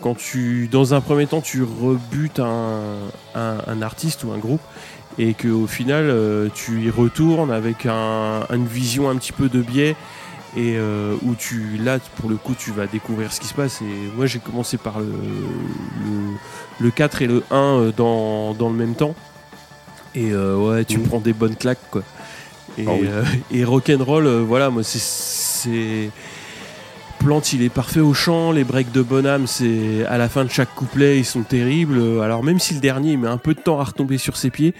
quand 0.00 0.14
tu, 0.16 0.68
dans 0.70 0.94
un 0.94 1.00
premier 1.00 1.26
temps, 1.26 1.40
tu 1.40 1.62
rebutes 1.62 2.40
un, 2.40 2.94
un, 3.34 3.56
un 3.66 3.82
artiste 3.82 4.24
ou 4.24 4.32
un 4.32 4.38
groupe 4.38 4.60
et 5.18 5.34
que 5.34 5.48
au 5.48 5.66
final, 5.66 6.04
euh, 6.08 6.48
tu 6.54 6.82
y 6.82 6.90
retournes 6.90 7.50
avec 7.52 7.86
un, 7.86 8.46
une 8.50 8.66
vision 8.66 9.08
un 9.08 9.16
petit 9.16 9.32
peu 9.32 9.48
de 9.48 9.62
biais 9.62 9.96
et 10.56 10.74
euh, 10.76 11.14
où 11.22 11.34
tu, 11.34 11.78
là, 11.78 11.98
pour 12.16 12.28
le 12.30 12.36
coup, 12.36 12.54
tu 12.56 12.70
vas 12.70 12.86
découvrir 12.86 13.32
ce 13.32 13.40
qui 13.40 13.46
se 13.46 13.54
passe. 13.54 13.80
Et 13.82 14.16
moi, 14.16 14.26
j'ai 14.26 14.38
commencé 14.38 14.76
par 14.76 15.00
le, 15.00 15.06
le, 15.06 16.36
le 16.80 16.90
4 16.90 17.22
et 17.22 17.26
le 17.26 17.42
1 17.50 17.56
euh, 17.56 17.92
dans, 17.96 18.54
dans 18.54 18.68
le 18.68 18.76
même 18.76 18.94
temps. 18.94 19.14
Et 20.14 20.30
euh, 20.32 20.56
ouais, 20.56 20.84
tu 20.84 20.98
Mhm. 20.98 21.04
prends 21.08 21.18
des 21.20 21.32
bonnes 21.32 21.56
claques, 21.56 21.90
quoi. 21.90 22.02
Et, 22.78 22.84
Ah 22.86 22.92
oui. 23.00 23.08
et 23.52 23.64
rock'n'roll, 23.64 24.28
voilà, 24.42 24.70
moi, 24.70 24.82
c'est. 24.84 26.10
Plante, 27.24 27.54
il 27.54 27.62
est 27.62 27.70
parfait 27.70 28.00
au 28.00 28.12
chant. 28.12 28.52
Les 28.52 28.64
breaks 28.64 28.92
de 28.92 29.00
Bonham, 29.00 29.46
c'est 29.46 30.04
à 30.04 30.18
la 30.18 30.28
fin 30.28 30.44
de 30.44 30.50
chaque 30.50 30.74
couplet, 30.74 31.18
ils 31.18 31.24
sont 31.24 31.42
terribles. 31.42 32.20
Alors 32.22 32.44
même 32.44 32.58
si 32.58 32.74
le 32.74 32.80
dernier 32.80 33.12
il 33.12 33.18
met 33.18 33.28
un 33.28 33.38
peu 33.38 33.54
de 33.54 33.60
temps 33.60 33.80
à 33.80 33.84
retomber 33.84 34.18
sur 34.18 34.36
ses 34.36 34.50
pieds, 34.50 34.74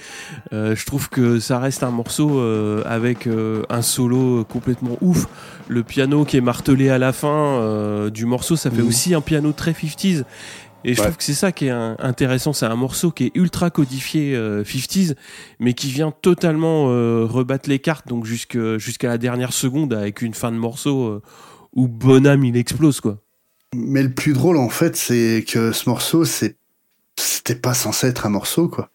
euh, 0.53 0.77
je 0.77 0.85
trouve 0.85 1.09
que 1.09 1.41
ça 1.41 1.59
reste 1.59 1.83
un 1.83 1.91
morceau 1.91 2.39
euh, 2.39 2.83
avec 2.85 3.27
euh, 3.27 3.63
un 3.71 3.81
solo 3.81 4.45
complètement 4.45 4.99
ouf. 5.01 5.27
Le 5.69 5.83
piano 5.83 6.27
qui 6.27 6.37
est 6.37 6.43
martelé 6.43 6.91
à 6.91 6.99
la 6.99 7.15
fin 7.15 8.11
du 8.13 8.27
morceau, 8.27 8.57
ça 8.57 8.71
fait 8.71 8.83
aussi 8.83 9.15
un 9.15 9.23
piano 9.23 9.53
très 9.53 9.73
50s. 9.73 10.25
Et 10.85 10.93
je 10.93 11.01
Ouais. 11.01 11.07
trouve 11.07 11.17
que 11.17 11.25
c'est 11.25 11.33
ça 11.33 11.51
qui 11.51 11.67
est 11.67 11.71
intéressant. 11.71 12.53
C'est 12.53 12.67
un 12.67 12.77
morceau 12.77 13.11
qui 13.11 13.25
est 13.25 13.33
ultra 13.35 13.71
codifié 13.71 14.37
euh, 14.37 14.63
50s, 14.65 15.15
mais 15.59 15.73
qui 15.73 15.91
vient 15.91 16.11
totalement 16.13 16.89
euh, 16.91 17.25
rebattre 17.25 17.71
les 17.71 17.79
cartes, 17.79 18.07
donc 18.07 18.27
jusqu'à 18.27 19.09
la 19.09 19.17
dernière 19.19 19.55
seconde 19.55 19.95
avec 19.95 20.21
une 20.21 20.35
fin 20.35 20.53
de 20.53 20.59
morceau 20.59 21.05
euh, 21.05 21.23
où 21.75 21.89
Bonham 21.89 22.45
il 22.45 22.57
explose 22.57 23.01
quoi. 23.01 23.19
Mais 23.75 24.03
le 24.05 24.11
plus 24.13 24.33
drôle, 24.35 24.57
en 24.57 24.69
fait, 24.69 24.95
c'est 24.97 25.45
que 25.49 25.73
ce 25.73 25.89
morceau, 25.89 26.25
c'est, 26.25 26.57
c'était 27.19 27.57
pas 27.57 27.75
censé 27.75 28.07
être 28.07 28.25
un 28.25 28.29
morceau, 28.29 28.69
quoi. 28.69 28.89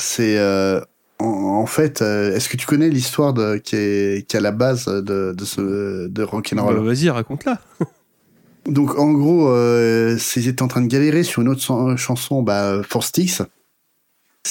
C'est, 0.00 0.36
euh, 0.38 0.80
en, 1.20 1.26
en 1.26 1.66
fait, 1.66 2.02
euh, 2.02 2.34
est-ce 2.34 2.48
que 2.48 2.56
tu 2.56 2.66
connais 2.66 2.88
l'histoire 2.88 3.32
de, 3.34 3.56
qui 3.58 3.76
est, 3.76 4.26
qui 4.28 4.34
est 4.34 4.40
à 4.40 4.42
la 4.42 4.50
base 4.50 4.86
de, 4.86 5.32
de 5.32 5.44
ce, 5.44 6.08
de 6.08 6.22
Rock'n'Roll 6.24 6.74
Bah, 6.74 6.82
Vas-y, 6.82 7.08
raconte-la. 7.08 7.60
Donc, 8.66 8.98
en 8.98 9.12
gros, 9.12 9.48
euh, 9.50 10.18
ils 10.34 10.48
étaient 10.48 10.62
en 10.62 10.68
train 10.68 10.80
de 10.80 10.88
galérer 10.88 11.22
sur 11.22 11.42
une 11.42 11.48
autre 11.48 11.60
chan- 11.62 11.96
chanson, 11.96 12.42
bah, 12.42 12.80
For 12.82 13.04
Sticks. 13.04 13.42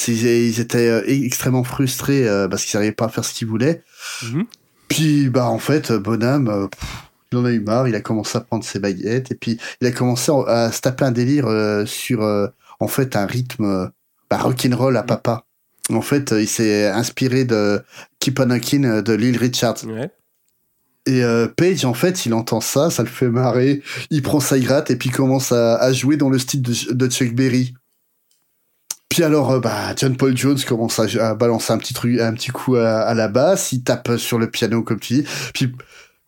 ils 0.07 0.59
étaient 0.61 0.87
euh, 0.87 1.03
extrêmement 1.05 1.65
frustrés 1.65 2.25
parce 2.49 2.63
qu'ils 2.63 2.77
n'arrivaient 2.77 2.93
pas 2.95 3.05
à 3.05 3.09
faire 3.09 3.25
ce 3.25 3.33
qu'ils 3.33 3.47
voulaient. 3.49 3.83
Mhm. 4.23 4.45
Puis, 4.87 5.29
bah, 5.29 5.47
en 5.49 5.59
fait, 5.59 5.91
Bonham, 5.91 6.69
pff, 6.69 6.89
il 7.33 7.37
en 7.37 7.45
a 7.45 7.51
eu 7.51 7.59
marre, 7.59 7.87
il 7.87 7.95
a 7.95 8.01
commencé 8.01 8.37
à 8.37 8.41
prendre 8.41 8.63
ses 8.63 8.79
baguettes, 8.79 9.31
et 9.31 9.35
puis 9.35 9.59
il 9.81 9.87
a 9.87 9.91
commencé 9.91 10.31
à 10.47 10.71
se 10.71 10.79
taper 10.79 11.03
un 11.03 11.11
délire 11.11 11.47
euh, 11.47 11.85
sur, 11.85 12.23
euh, 12.23 12.47
en 12.79 12.87
fait, 12.87 13.15
un 13.15 13.25
rythme 13.25 13.65
euh, 13.65 13.87
bah, 14.29 14.37
rock'n'roll 14.37 14.95
à 14.95 15.03
papa. 15.03 15.45
En 15.91 16.01
fait, 16.01 16.33
il 16.37 16.47
s'est 16.47 16.87
inspiré 16.87 17.43
de 17.43 17.81
Keep 18.19 18.39
on 18.39 18.45
de 18.45 19.13
Lil 19.13 19.37
Richard. 19.37 19.75
Ouais. 19.85 20.09
Et 21.05 21.21
euh, 21.21 21.47
Page, 21.49 21.83
en 21.83 21.93
fait, 21.93 22.25
il 22.25 22.33
entend 22.33 22.61
ça, 22.61 22.89
ça 22.89 23.03
le 23.03 23.09
fait 23.09 23.27
marrer, 23.27 23.83
il 24.09 24.21
prend 24.21 24.39
sa 24.39 24.57
gratte, 24.57 24.89
et 24.91 24.95
puis 24.95 25.09
commence 25.09 25.51
à, 25.51 25.75
à 25.75 25.91
jouer 25.91 26.15
dans 26.15 26.29
le 26.29 26.39
style 26.39 26.61
de, 26.61 26.93
de 26.93 27.07
Chuck 27.07 27.35
Berry. 27.35 27.73
Puis 29.09 29.21
alors, 29.21 29.51
euh, 29.51 29.59
bah, 29.59 29.93
John 29.97 30.15
Paul 30.15 30.35
Jones 30.37 30.59
commence 30.65 30.99
à, 30.99 31.03
à 31.27 31.35
balancer 31.35 31.73
un 31.73 31.77
petit 31.77 31.93
truc, 31.93 32.19
un 32.21 32.33
petit 32.33 32.51
coup 32.51 32.77
à, 32.77 33.01
à 33.01 33.13
la 33.13 33.27
basse, 33.27 33.73
il 33.73 33.83
tape 33.83 34.15
sur 34.17 34.39
le 34.39 34.49
piano 34.49 34.81
comme 34.81 35.01
tu 35.01 35.15
dis. 35.15 35.27
Puis, 35.53 35.73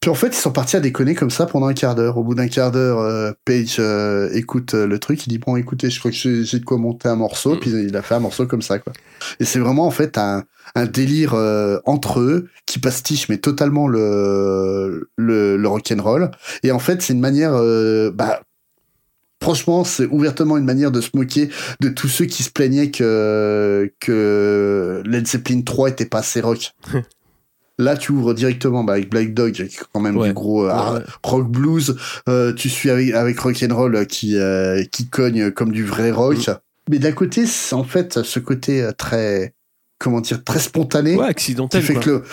puis 0.06 0.12
en 0.12 0.14
fait, 0.14 0.28
ils 0.28 0.40
sont 0.40 0.52
partis 0.52 0.76
à 0.76 0.80
déconner 0.80 1.16
comme 1.16 1.32
ça 1.32 1.48
pendant 1.48 1.66
un 1.66 1.74
quart 1.74 1.96
d'heure. 1.96 2.20
Au 2.20 2.24
bout 2.24 2.36
d'un 2.36 2.48
quart 2.48 2.72
d'heure, 2.72 3.00
euh, 3.00 3.32
Page 3.44 3.78
euh, 3.80 4.30
écoute 4.34 4.76
euh, 4.76 4.86
le 4.86 5.00
truc, 5.00 5.26
il 5.26 5.30
dit 5.30 5.40
bon, 5.40 5.56
écoutez, 5.56 5.90
je 5.90 5.98
crois 5.98 6.12
que 6.12 6.18
j'ai 6.44 6.60
de 6.60 6.64
quoi 6.64 6.78
monter 6.78 7.10
un 7.10 7.16
morceau. 7.16 7.56
Mm. 7.56 7.60
Puis 7.60 7.72
il 7.72 7.98
a 7.98 8.04
fait 8.04 8.14
un 8.14 8.20
morceau 8.20 8.46
comme 8.46 8.62
ça, 8.62 8.78
quoi. 8.78 8.94
Et 9.40 9.46
c'est 9.46 9.58
vraiment 9.58 9.88
en 9.88 9.90
fait 9.90 10.20
un, 10.20 10.44
un 10.76 10.86
délire 10.86 11.34
euh, 11.34 11.80
entre 11.86 12.20
eux 12.20 12.50
qui 12.68 12.78
pastiche 12.78 13.30
mais 13.30 13.40
totalement 13.40 13.88
le 13.88 15.10
le, 15.18 15.58
le 15.58 15.68
rock'n'roll. 15.68 16.30
Et 16.62 16.72
en 16.72 16.78
fait, 16.78 17.02
c'est 17.02 17.14
une 17.14 17.20
manière, 17.20 17.54
bah 18.14 18.42
franchement, 19.42 19.84
c'est 19.84 20.06
ouvertement 20.06 20.58
une 20.58 20.66
manière 20.66 20.92
de 20.92 21.02
se 21.02 21.10
moquer 21.16 21.50
de 21.80 21.90
tous 21.90 22.10
ceux 22.10 22.26
qui 22.26 22.44
se 22.44 22.52
plaignaient 22.52 22.92
que, 22.92 23.92
que 24.00 25.02
Led 25.04 25.26
Zeppelin 25.26 25.62
3 25.64 25.90
était 25.90 26.06
pas 26.06 26.20
assez 26.20 26.42
rock. 26.42 26.74
Là, 27.78 27.98
tu 27.98 28.12
ouvres 28.14 28.34
directement 28.34 28.84
bah, 28.84 28.94
avec 28.94 29.10
Black 29.10 29.34
Dog, 29.34 29.52
qui 29.54 29.62
est 29.64 29.70
quand 29.94 30.00
même 30.00 30.16
Ouais. 30.18 30.30
du 30.30 30.34
gros 30.34 30.66
euh, 30.66 30.94
Ouais, 31.00 31.02
rock 31.24 31.50
blues. 31.50 31.98
Euh, 32.30 32.54
tu 32.54 32.70
suis 32.70 32.90
avec, 32.90 33.14
avec 33.14 33.38
Rock'n'Roll 33.40 33.96
euh, 33.96 34.06
qui, 34.06 34.38
euh, 34.38 34.84
qui 34.92 35.08
cogne 35.08 35.52
comme 35.52 35.72
du 35.72 35.84
vrai 35.84 36.12
rock. 36.12 36.48
Mm. 36.48 36.54
Mais 36.90 37.00
d'un 37.00 37.12
côté, 37.12 37.46
c'est 37.46 37.76
en 37.76 37.84
fait 37.84 38.24
ce 38.24 38.40
côté 38.40 38.82
euh, 38.82 38.92
très, 38.92 39.54
comment 40.00 40.22
dire, 40.22 40.44
très 40.44 40.60
spontané 40.60 41.16
Ouais, 41.16 41.24
qui 41.26 41.30
accidentel. 41.32 41.82
fait 41.82 41.94
quoi. 41.96 42.04
que 42.04 42.24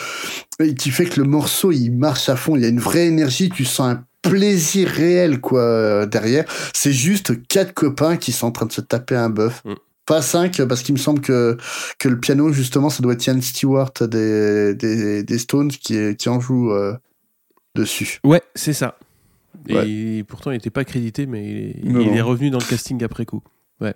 le 0.60 0.72
qui 0.74 0.90
fait 0.90 1.06
que 1.06 1.18
le 1.20 1.26
morceau 1.26 1.72
il 1.72 1.90
marche 1.90 2.28
à 2.28 2.36
fond 2.36 2.54
il 2.54 2.62
y 2.62 2.64
a 2.64 2.68
une 2.68 2.78
vraie 2.78 3.06
énergie 3.06 3.48
tu 3.50 3.64
sens 3.64 3.94
un 3.94 4.04
plaisir 4.20 4.88
réel 4.88 5.40
quoi 5.40 6.06
derrière 6.06 6.44
c'est 6.74 6.92
juste 6.92 7.46
quatre 7.48 7.72
copains 7.74 8.16
qui 8.16 8.30
sont 8.30 8.46
en 8.48 8.52
train 8.52 8.66
de 8.66 8.72
se 8.72 8.80
taper 8.82 9.16
un 9.16 9.30
bœuf 9.30 9.62
Mm. 9.64 9.72
Pas 10.14 10.22
cinq 10.22 10.60
parce 10.68 10.82
qu'il 10.82 10.94
me 10.94 10.98
semble 11.00 11.20
que 11.20 11.56
que 11.98 12.08
le 12.08 12.18
piano 12.20 12.52
justement 12.52 12.90
ça 12.90 13.02
doit 13.02 13.14
être 13.14 13.26
Ian 13.26 13.40
Stewart 13.40 13.92
des 14.02 14.74
des, 14.74 15.22
des 15.22 15.38
Stones 15.38 15.68
qui 15.70 16.16
qui 16.16 16.28
en 16.28 16.40
joue 16.40 16.70
euh, 16.72 16.94
dessus 17.74 18.18
Ouais, 18.24 18.42
c'est 18.54 18.72
ça. 18.74 18.98
Et 19.68 20.24
pourtant, 20.26 20.50
il 20.50 20.54
n'était 20.54 20.70
pas 20.70 20.84
crédité, 20.84 21.26
mais 21.26 21.42
il 21.50 21.56
est, 21.58 21.76
il 21.84 21.92
Non, 21.92 22.04
non. 22.04 22.14
est 22.14 22.20
revenu 22.20 22.50
dans 22.50 22.58
le 22.58 22.64
casting 22.64 23.02
après 23.04 23.24
coup. 23.26 23.42
ouais 23.80 23.94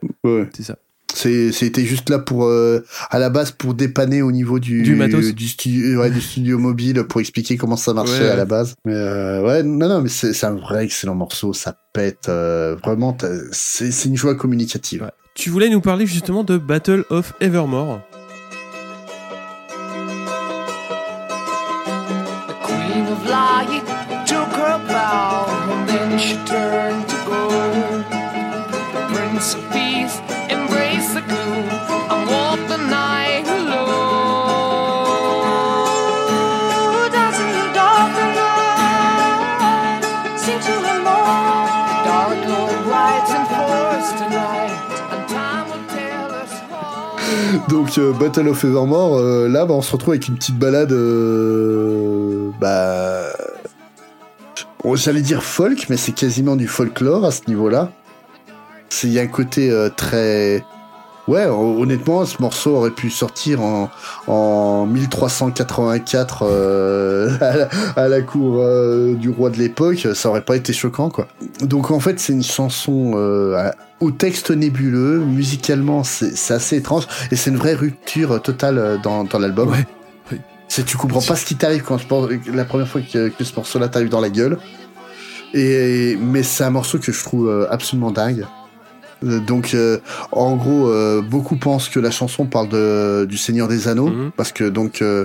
C'est 0.54 0.62
ça. 0.62 0.76
c'est 1.12 1.50
c'était 1.50 1.84
juste 1.84 2.08
là 2.10 2.18
pour 2.18 2.44
euh, 2.44 2.84
à 3.10 3.18
la 3.18 3.30
base 3.30 3.50
pour 3.52 3.74
dépanner 3.74 4.22
au 4.22 4.30
niveau 4.32 4.58
du 4.58 4.82
Du 4.82 4.94
matos. 4.94 5.34
du 5.34 5.48
studio 5.48 6.00
ouais, 6.00 6.10
du 6.10 6.20
studio 6.20 6.58
mobile 6.58 7.02
pour 7.04 7.20
expliquer 7.20 7.56
comment 7.56 7.76
ça 7.76 7.94
marchait 7.94 8.20
Ouais, 8.22 8.28
à 8.30 8.36
la 8.36 8.44
base 8.44 8.74
mais 8.84 8.92
euh, 8.94 9.42
ouais 9.46 9.62
non 9.62 9.88
non 9.88 10.00
mais 10.02 10.08
c'est 10.10 10.44
un 10.44 10.54
vrai 10.54 10.84
excellent 10.84 11.14
morceau 11.14 11.52
ça 11.52 11.74
pète 11.94 12.28
euh, 12.28 12.76
vraiment 12.84 13.16
c'est 13.52 14.04
une 14.04 14.16
joie 14.16 14.34
communicative 14.34 15.02
Ouais. 15.02 15.10
Tu 15.36 15.50
voulais 15.50 15.68
nous 15.68 15.82
parler 15.82 16.06
justement 16.06 16.44
de 16.44 16.56
Battle 16.56 17.04
of 17.10 17.34
Evermore. 17.40 18.00
Donc 47.68 47.98
euh, 47.98 48.12
Battle 48.12 48.48
of 48.48 48.64
Evermore 48.64 49.18
euh, 49.18 49.48
là 49.48 49.66
bah, 49.66 49.74
on 49.74 49.82
se 49.82 49.92
retrouve 49.92 50.14
avec 50.14 50.28
une 50.28 50.36
petite 50.36 50.58
balade 50.58 50.92
euh, 50.92 52.50
bah 52.60 53.24
j'allais 54.94 55.20
dire 55.20 55.42
folk 55.42 55.86
mais 55.88 55.96
c'est 55.96 56.12
quasiment 56.12 56.54
du 56.54 56.68
folklore 56.68 57.24
à 57.24 57.32
ce 57.32 57.42
niveau 57.48 57.68
là 57.68 57.90
c'est 58.88 59.08
il 59.08 59.12
y 59.12 59.18
a 59.18 59.22
un 59.22 59.26
côté 59.26 59.72
très 59.96 60.64
ouais 61.28 61.46
hon- 61.46 61.80
honnêtement 61.80 62.24
ce 62.24 62.40
morceau 62.40 62.76
aurait 62.76 62.90
pu 62.90 63.10
sortir 63.10 63.60
en, 63.62 63.90
en 64.26 64.86
1384 64.86 66.42
euh, 66.42 67.36
à, 67.40 67.56
la, 67.56 67.68
à 67.96 68.08
la 68.08 68.22
cour 68.22 68.60
euh, 68.60 69.14
du 69.14 69.30
roi 69.30 69.50
de 69.50 69.58
l'époque. 69.58 70.06
Ça 70.14 70.28
aurait 70.30 70.44
pas 70.44 70.56
été 70.56 70.72
choquant 70.72 71.10
quoi. 71.10 71.28
Donc 71.62 71.90
en 71.90 72.00
fait 72.00 72.18
c'est 72.20 72.32
une 72.32 72.42
chanson 72.42 73.12
euh, 73.16 73.70
au 74.00 74.10
texte 74.10 74.50
nébuleux. 74.50 75.18
Musicalement 75.20 76.04
c'est 76.04 76.54
assez 76.54 76.76
étrange 76.76 77.06
et 77.30 77.36
c'est 77.36 77.50
une 77.50 77.56
vraie 77.56 77.74
rupture 77.74 78.40
totale 78.42 79.00
dans, 79.02 79.24
dans 79.24 79.38
l'album. 79.38 79.68
Ouais. 79.70 80.38
c'est 80.68 80.84
tu 80.84 80.96
comprends 80.96 81.22
pas 81.22 81.36
ce 81.36 81.44
qui 81.44 81.56
t'arrive 81.56 81.82
quand 81.82 81.98
la 82.52 82.64
première 82.64 82.88
fois 82.88 83.00
que, 83.00 83.28
que 83.28 83.44
ce 83.44 83.54
morceau 83.54 83.78
là 83.78 83.88
t'arrive 83.88 84.08
dans 84.08 84.20
la 84.20 84.30
gueule. 84.30 84.58
Et 85.54 86.18
mais 86.20 86.42
c'est 86.42 86.64
un 86.64 86.70
morceau 86.70 86.98
que 86.98 87.12
je 87.12 87.22
trouve 87.24 87.66
absolument 87.70 88.10
dingue 88.10 88.44
donc 89.40 89.74
euh, 89.74 89.98
en 90.32 90.56
gros 90.56 90.88
euh, 90.88 91.20
beaucoup 91.22 91.56
pensent 91.56 91.88
que 91.88 92.00
la 92.00 92.10
chanson 92.10 92.46
parle 92.46 92.68
de 92.68 93.26
du 93.28 93.36
Seigneur 93.36 93.68
des 93.68 93.88
Anneaux 93.88 94.08
Mhm. 94.08 94.30
parce 94.36 94.52
que 94.52 94.64
donc 94.64 95.02
euh, 95.02 95.24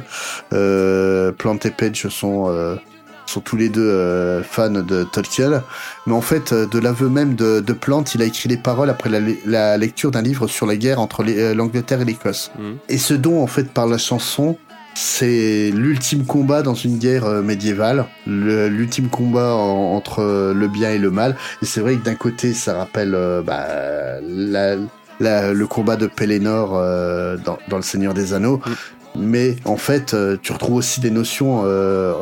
euh, 0.53 1.31
Plant 1.31 1.57
et 1.63 1.71
Page 1.71 2.07
sont 2.09 2.47
euh, 2.49 2.75
sont 3.27 3.39
tous 3.39 3.55
les 3.55 3.69
deux 3.69 3.81
euh, 3.87 4.43
fans 4.43 4.69
de 4.69 5.03
Tolkien 5.03 5.63
mais 6.05 6.13
en 6.13 6.21
fait 6.21 6.51
euh, 6.51 6.65
de 6.65 6.79
l'aveu 6.79 7.07
même 7.07 7.35
de, 7.35 7.59
de 7.61 7.73
Plant 7.73 8.03
il 8.15 8.21
a 8.21 8.25
écrit 8.25 8.49
les 8.49 8.57
paroles 8.57 8.89
après 8.89 9.09
la, 9.09 9.19
la 9.45 9.77
lecture 9.77 10.11
d'un 10.11 10.21
livre 10.21 10.47
sur 10.47 10.65
la 10.65 10.75
guerre 10.75 10.99
entre 10.99 11.23
euh, 11.27 11.53
l'Angleterre 11.53 12.01
et 12.01 12.05
l'Écosse 12.05 12.51
Mhm. 12.59 12.77
et 12.89 12.97
ce 12.97 13.13
dont 13.13 13.41
en 13.41 13.47
fait 13.47 13.71
par 13.71 13.87
la 13.87 13.97
chanson, 13.97 14.57
c'est 14.93 15.71
l'ultime 15.73 16.25
combat 16.25 16.61
dans 16.61 16.73
une 16.73 16.97
guerre 16.97 17.25
euh, 17.25 17.41
médiévale, 17.41 18.05
le- 18.27 18.67
l'ultime 18.67 19.07
combat 19.07 19.53
en- 19.55 19.95
entre 19.95 20.19
euh, 20.21 20.53
le 20.53 20.67
bien 20.67 20.91
et 20.91 20.97
le 20.97 21.11
mal. 21.11 21.35
Et 21.61 21.65
c'est 21.65 21.79
vrai 21.81 21.95
que 21.95 22.03
d'un 22.03 22.15
côté, 22.15 22.53
ça 22.53 22.77
rappelle 22.77 23.15
euh, 23.15 23.41
bah, 23.41 23.67
la- 24.21 24.75
la- 25.19 25.53
le 25.53 25.67
combat 25.67 25.95
de 25.95 26.07
euh, 26.73 27.37
dans, 27.37 27.57
dans 27.69 27.77
Le 27.77 27.83
Seigneur 27.83 28.13
des 28.13 28.33
Anneaux. 28.33 28.59
Mais 29.17 29.55
en 29.65 29.77
fait, 29.77 30.13
euh, 30.13 30.37
tu 30.41 30.51
retrouves 30.51 30.75
aussi 30.75 30.99
des 31.01 31.11
notions 31.11 31.63
euh, 31.65 32.13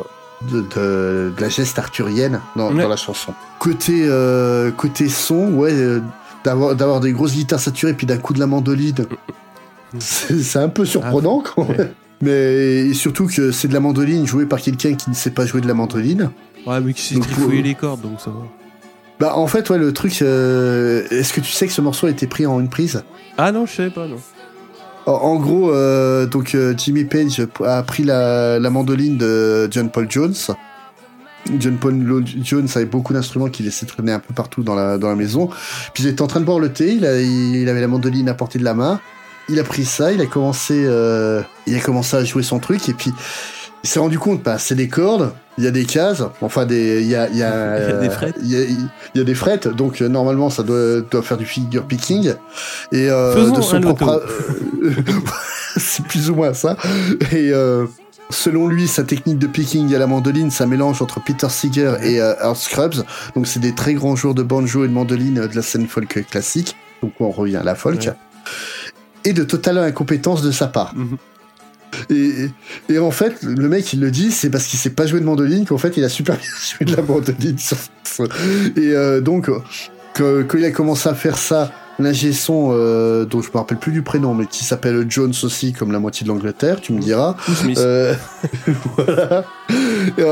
de, 0.51 0.61
de- 0.61 1.33
de 1.35 1.41
la 1.41 1.49
geste 1.49 1.77
arthurienne 1.79 2.39
dans, 2.55 2.71
la 2.71 2.95
chanson. 2.95 3.33
Côté, 3.59 4.05
côté 4.77 5.09
son, 5.09 5.53
ouais, 5.53 5.73
d'avoir 6.43 6.75
d'avoir 6.75 6.99
des 6.99 7.11
grosses 7.11 7.33
guitares 7.33 7.59
saturées 7.59 7.93
puis 7.93 8.07
d'un 8.07 8.17
coup 8.17 8.33
de 8.33 8.39
la 8.39 8.47
mandoline, 8.47 8.95
c'est 9.99 10.39
c'est 10.41 10.59
un 10.59 10.69
peu 10.69 10.85
surprenant 10.85 11.43
quand 11.43 11.67
ouais. 11.67 11.91
Mais 12.21 12.93
surtout 12.93 13.27
que 13.27 13.51
c'est 13.51 13.67
de 13.67 13.73
la 13.73 13.79
mandoline 13.79 14.25
jouée 14.27 14.45
par 14.45 14.59
quelqu'un 14.61 14.93
qui 14.95 15.09
ne 15.09 15.15
sait 15.15 15.31
pas 15.31 15.45
jouer 15.45 15.61
de 15.61 15.67
la 15.67 15.73
mandoline. 15.73 16.31
Ouais, 16.67 16.79
mais 16.81 16.93
qui 16.93 17.01
s'est 17.01 17.19
trifouillé 17.19 17.57
pour- 17.59 17.63
les 17.65 17.75
cordes, 17.75 18.01
donc 18.01 18.19
ça 18.19 18.29
va. 18.31 18.41
Bah 19.19 19.35
en 19.35 19.47
fait 19.47 19.69
ouais 19.69 19.77
le 19.77 19.91
truc, 19.93 20.21
euh, 20.21 21.03
est-ce 21.11 21.33
que 21.33 21.41
tu 21.41 21.51
sais 21.51 21.67
que 21.67 21.73
ce 21.73 21.81
morceau 21.81 22.07
a 22.07 22.09
été 22.09 22.25
pris 22.27 22.45
en 22.45 22.59
une 22.59 22.69
prise? 22.69 23.03
Ah 23.37 23.51
non, 23.51 23.65
je 23.65 23.73
savais 23.75 23.89
pas, 23.89 24.07
non. 24.07 24.15
en, 25.05 25.11
en 25.11 25.35
gros 25.37 25.71
donc 25.71 26.29
donc 26.31 26.55
euh, 26.55 26.73
Jimmy 26.77 27.03
Page 27.05 27.41
a 27.65 27.83
pris 27.83 28.03
la, 28.03 28.59
la 28.59 28.69
mandoline 28.69 29.17
de 29.17 29.67
John 29.71 29.89
Paul 29.89 30.07
Jones. 30.09 30.33
John 31.57 31.77
Paul 31.77 32.23
Jones 32.43 32.67
avait 32.75 32.85
beaucoup 32.85 33.13
d'instruments 33.13 33.47
qu'il 33.49 33.65
laissait 33.65 33.85
traîner 33.85 34.11
un 34.11 34.19
peu 34.19 34.33
partout 34.33 34.61
dans 34.61 34.75
la, 34.75 34.97
dans 34.97 35.07
la 35.09 35.15
maison. 35.15 35.49
Puis 35.93 36.03
il 36.03 36.07
était 36.09 36.21
en 36.21 36.27
train 36.27 36.41
de 36.41 36.45
boire 36.45 36.59
le 36.59 36.71
thé, 36.71 36.93
il, 36.95 37.05
a- 37.05 37.19
il 37.21 37.67
avait 37.69 37.81
la 37.81 37.87
mandoline 37.87 38.27
à 38.29 38.33
portée 38.33 38.59
de 38.59 38.63
la 38.65 38.73
main. 38.73 38.99
Il 39.49 39.59
a 39.59 39.63
pris 39.63 39.85
ça, 39.85 40.11
il 40.11 40.21
a 40.21 40.25
commencé, 40.25 40.83
euh, 40.85 41.41
il 41.67 41.75
a 41.75 41.79
commencé 41.79 42.15
à 42.15 42.23
jouer 42.23 42.43
son 42.43 42.59
truc 42.59 42.87
et 42.89 42.93
puis 42.93 43.13
il 43.83 43.89
s'est 43.89 43.99
rendu 43.99 44.19
compte, 44.19 44.43
bah, 44.43 44.57
c'est 44.57 44.75
des 44.75 44.89
cordes, 44.89 45.31
il 45.57 45.63
y 45.63 45.67
a 45.67 45.71
des 45.71 45.85
cases, 45.85 46.21
enfin 46.41 46.65
des, 46.65 47.01
il 47.01 47.07
y 47.07 47.15
a, 47.15 47.29
il 47.29 47.37
y 47.37 47.43
a, 47.43 47.79
Il 47.79 47.89
y 47.89 47.91
a 47.91 47.97
des 47.97 48.07
euh, 48.07 48.11
frettes. 48.11 48.35
il 48.41 48.51
y 48.51 48.55
a, 48.55 48.63
il 48.63 49.17
y 49.17 49.21
a 49.21 49.23
des 49.23 49.35
frettes, 49.35 49.67
donc 49.67 50.01
euh, 50.01 50.09
normalement 50.09 50.49
ça 50.49 50.63
doit, 50.63 51.01
doit 51.01 51.21
faire 51.21 51.37
du 51.37 51.45
figure 51.45 51.85
picking 51.85 52.33
et 52.91 53.09
euh, 53.09 53.33
Faisons 53.33 53.55
de 53.55 53.61
son 53.61 53.77
un 53.77 53.81
propre, 53.81 54.23
euh, 54.83 54.91
c'est 55.77 56.05
plus 56.05 56.29
ou 56.29 56.35
moins 56.35 56.53
ça. 56.53 56.77
Et 57.31 57.51
euh, 57.51 57.85
selon 58.29 58.67
lui, 58.67 58.87
sa 58.87 59.03
technique 59.03 59.39
de 59.39 59.47
picking 59.47 59.93
à 59.95 59.99
la 59.99 60.07
mandoline, 60.07 60.51
ça 60.51 60.65
mélange 60.65 61.01
entre 61.01 61.19
Peter 61.19 61.49
Seeger 61.49 61.95
et 62.03 62.21
euh, 62.21 62.33
Earl 62.41 62.55
Scrubs. 62.55 63.03
Donc 63.35 63.47
c'est 63.47 63.59
des 63.59 63.73
très 63.73 63.93
grands 63.93 64.15
joueurs 64.15 64.35
de 64.35 64.43
banjo 64.43 64.85
et 64.85 64.87
de 64.87 64.93
mandoline 64.93 65.39
euh, 65.39 65.47
de 65.47 65.55
la 65.55 65.61
scène 65.61 65.87
folk 65.87 66.25
classique. 66.29 66.75
Donc 67.01 67.13
on 67.19 67.31
revient 67.31 67.57
à 67.57 67.63
la 67.63 67.75
folk. 67.75 68.01
Ouais. 68.01 68.13
Et 69.25 69.33
de 69.33 69.43
totale 69.43 69.77
incompétence 69.79 70.41
de 70.41 70.51
sa 70.51 70.67
part. 70.67 70.93
Mhm. 70.95 71.17
Et, 72.11 72.49
et 72.87 72.99
en 72.99 73.09
fait, 73.11 73.41
le 73.41 73.67
mec, 73.67 73.93
il 73.93 73.99
le 73.99 74.11
dit, 74.11 74.31
c'est 74.31 74.49
parce 74.51 74.65
qu'il 74.67 74.77
sait 74.77 74.91
pas 74.91 75.07
jouer 75.07 75.19
de 75.19 75.25
mandoline 75.25 75.65
qu'en 75.65 75.79
fait, 75.79 75.97
il 75.97 76.03
a 76.03 76.09
super 76.09 76.35
bien 76.37 76.45
joué 76.77 76.85
de 76.85 76.95
la 76.95 77.01
mandoline. 77.01 77.57
Et 78.77 78.93
euh, 78.93 79.21
donc, 79.21 79.49
que- 80.13 80.43
quand 80.43 80.57
il 80.57 80.65
a 80.65 80.71
commencé 80.71 81.09
à 81.09 81.15
faire 81.15 81.37
ça, 81.37 81.71
l'ingé 81.97 82.31
son, 82.31 82.69
euh, 82.71 83.25
dont 83.25 83.41
je 83.41 83.49
me 83.49 83.57
rappelle 83.57 83.79
plus 83.79 83.91
du 83.91 84.03
prénom, 84.03 84.33
mais 84.35 84.45
qui 84.45 84.63
s'appelle 84.63 85.05
Jones 85.09 85.33
aussi, 85.43 85.73
comme 85.73 85.91
la 85.91 85.99
moitié 85.99 86.23
de 86.25 86.29
l'Angleterre, 86.29 86.79
tu 86.79 86.93
me 86.93 86.99
diras. 87.01 87.35
Euh, 87.77 88.13
voilà. 88.95 89.43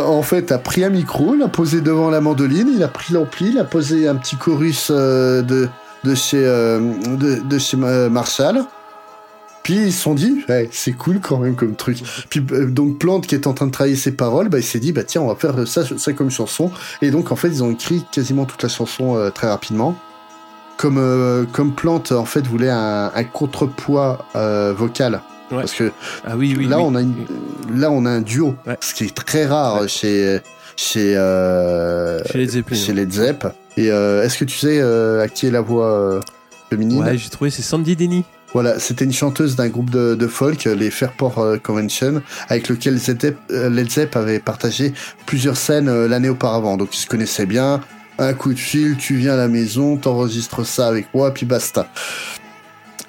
En 0.05 0.21
fait, 0.21 0.51
a 0.51 0.59
pris 0.59 0.83
un 0.83 0.89
micro, 0.89 1.35
l'a 1.35 1.47
posé 1.47 1.81
devant 1.81 2.09
la 2.11 2.21
mandoline, 2.21 2.69
il 2.73 2.83
a 2.83 2.87
pris 2.87 3.13
l'ampli, 3.13 3.49
il 3.49 3.59
a 3.59 3.63
posé 3.63 4.07
un 4.07 4.15
petit 4.15 4.35
chorus 4.37 4.91
de, 4.91 5.43
de 6.03 6.15
chez, 6.15 6.41
de, 6.43 7.41
de 7.47 7.57
chez 7.57 7.77
Marshall. 7.77 8.63
Puis 9.67 9.75
ils 9.87 9.91
se 9.91 10.01
sont 10.01 10.13
dit, 10.13 10.45
c'est 10.71 10.93
cool 10.93 11.19
quand 11.19 11.39
même 11.39 11.57
comme 11.57 11.75
truc. 11.75 11.97
Puis 12.29 12.41
euh, 12.53 12.67
donc 12.67 12.99
Plante 12.99 13.27
qui 13.27 13.35
est 13.35 13.47
en 13.47 13.53
train 13.53 13.67
de 13.67 13.71
travailler 13.73 13.97
ses 13.97 14.13
paroles, 14.13 14.47
bah, 14.47 14.59
il 14.59 14.63
s'est 14.63 14.79
dit, 14.79 14.93
bah 14.93 15.03
tiens, 15.03 15.23
on 15.23 15.27
va 15.27 15.35
faire 15.35 15.67
ça, 15.67 15.83
ça 15.97 16.13
comme 16.13 16.31
chanson. 16.31 16.71
Et 17.01 17.11
donc 17.11 17.33
en 17.33 17.35
fait, 17.35 17.49
ils 17.49 17.61
ont 17.65 17.71
écrit 17.71 18.05
quasiment 18.09 18.45
toute 18.45 18.63
la 18.63 18.69
chanson 18.69 19.17
euh, 19.17 19.29
très 19.29 19.47
rapidement. 19.49 19.97
Comme, 20.77 20.97
euh, 20.97 21.43
comme 21.51 21.73
Plante 21.75 22.13
en 22.13 22.23
fait 22.23 22.47
voulait 22.47 22.69
un, 22.69 23.11
un 23.13 23.23
contrepoids 23.25 24.25
euh, 24.37 24.73
vocal. 24.73 25.21
Ouais. 25.51 25.57
Parce 25.57 25.73
que 25.73 25.91
ah 26.25 26.37
oui, 26.37 26.55
oui. 26.57 26.65
là, 26.65 26.77
oui. 26.77 26.83
on 26.87 26.95
a 26.95 27.01
une, 27.01 27.15
là, 27.75 27.91
on 27.91 28.05
a 28.05 28.09
un 28.09 28.21
duo, 28.21 28.55
Ouais. 28.65 28.77
ce 28.79 28.93
qui 28.93 29.03
est 29.03 29.13
très 29.13 29.47
rare 29.47 29.81
Ouais. 29.81 29.87
chez 29.89 30.39
chez 30.77 31.17
euh, 31.17 32.23
Chez. 32.23 32.93
Led 32.93 33.11
Zepp. 33.11 33.45
Et 33.75 33.91
euh, 33.91 34.23
est-ce 34.23 34.37
que 34.37 34.45
tu 34.45 34.57
sais 34.57 34.79
euh, 34.79 35.23
à 35.23 35.27
qui 35.27 35.45
est 35.47 35.51
la 35.51 35.59
voix 35.59 35.91
euh, 35.91 36.19
féminine? 36.69 37.03
Ouais, 37.03 37.17
j'ai 37.17 37.29
trouvé, 37.29 37.49
c'est 37.49 37.63
Sandy 37.63 37.97
Denny. 37.97 38.23
Voilà, 38.59 38.79
c'était 38.79 39.05
une 39.05 39.13
chanteuse 39.13 39.55
d'un 39.55 39.67
groupe 39.67 39.91
de, 39.91 40.15
de 40.15 40.25
folk, 40.25 40.63
les 40.63 40.89
Fairport 40.89 41.37
euh, 41.37 41.57
Convention, 41.59 42.23
avec 42.49 42.69
lequel 42.69 42.95
Led 42.95 43.21
Zepp, 43.21 43.37
euh, 43.51 43.69
Led 43.69 43.87
Zepp 43.87 44.15
avait 44.15 44.39
partagé 44.39 44.93
plusieurs 45.27 45.55
scènes 45.55 45.87
euh, 45.87 46.07
l'année 46.07 46.29
auparavant. 46.29 46.75
Donc 46.75 46.95
ils 46.95 47.01
se 47.01 47.05
connaissaient 47.05 47.45
bien. 47.45 47.81
Un 48.17 48.33
coup 48.33 48.51
de 48.51 48.57
fil, 48.57 48.97
tu 48.97 49.13
viens 49.13 49.33
à 49.33 49.37
la 49.37 49.47
maison, 49.47 49.95
t'enregistres 49.95 50.65
ça 50.65 50.87
avec 50.87 51.05
moi, 51.13 51.31
puis 51.35 51.45
basta. 51.45 51.91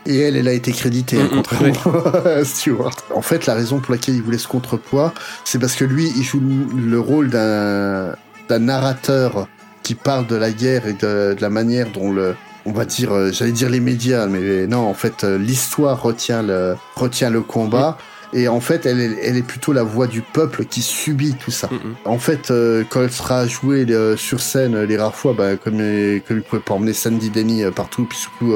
Et 0.04 0.18
elle, 0.18 0.36
elle 0.36 0.48
a 0.48 0.52
été 0.52 0.70
créditée, 0.70 1.16
Mm, 1.16 1.20
hein, 1.20 1.28
mm, 1.32 1.36
contrairement 1.36 2.02
à 2.26 2.44
Stewart. 2.44 2.96
En 3.14 3.22
fait, 3.22 3.46
la 3.46 3.54
raison 3.54 3.80
pour 3.80 3.92
laquelle 3.92 4.16
il 4.16 4.22
voulait 4.22 4.36
ce 4.36 4.48
contrepoids, 4.48 5.14
c'est 5.46 5.58
parce 5.58 5.76
que 5.76 5.86
lui, 5.86 6.12
il 6.14 6.24
joue 6.24 6.40
le 6.40 6.90
le 6.90 7.00
rôle 7.00 7.30
d'un 7.30 8.14
d'un 8.50 8.58
narrateur 8.58 9.48
qui 9.82 9.94
parle 9.94 10.26
de 10.26 10.36
la 10.36 10.50
guerre 10.50 10.86
et 10.86 10.92
de, 10.92 11.32
de 11.32 11.40
la 11.40 11.48
manière 11.48 11.90
dont 11.90 12.12
le, 12.12 12.34
on 12.68 12.72
va 12.72 12.84
dire, 12.84 13.12
euh, 13.12 13.30
j'allais 13.32 13.52
dire 13.52 13.70
les 13.70 13.80
médias, 13.80 14.26
mais 14.26 14.66
non, 14.66 14.86
en 14.86 14.94
fait, 14.94 15.24
euh, 15.24 15.38
l'histoire 15.38 16.02
retient 16.02 16.42
le, 16.42 16.76
retient 16.96 17.30
le 17.30 17.40
combat. 17.40 17.96
Et 18.34 18.46
en 18.46 18.60
fait, 18.60 18.84
elle 18.84 19.00
est, 19.00 19.18
elle 19.22 19.36
est 19.38 19.42
plutôt 19.42 19.72
la 19.72 19.82
voix 19.82 20.06
du 20.06 20.20
peuple 20.20 20.66
qui 20.66 20.82
subit 20.82 21.34
tout 21.34 21.50
ça. 21.50 21.68
Mm, 21.68 21.76
mm. 21.76 21.94
En 22.04 22.18
fait, 22.18 22.50
euh, 22.50 22.84
quand 22.90 23.00
elle 23.02 23.10
sera 23.12 23.46
jouée 23.46 23.86
euh, 23.88 24.16
sur 24.18 24.40
scène 24.40 24.82
les 24.82 24.96
rares 24.98 25.14
fois, 25.14 25.32
bah, 25.32 25.56
comme, 25.56 25.78
euh, 25.80 26.18
comme 26.28 26.36
il 26.36 26.42
pouvait 26.42 26.60
pas 26.62 26.74
emmener 26.74 26.92
Sandy 26.92 27.30
Denny 27.30 27.62
partout, 27.74 28.04
puis 28.04 28.18
surtout, 28.18 28.54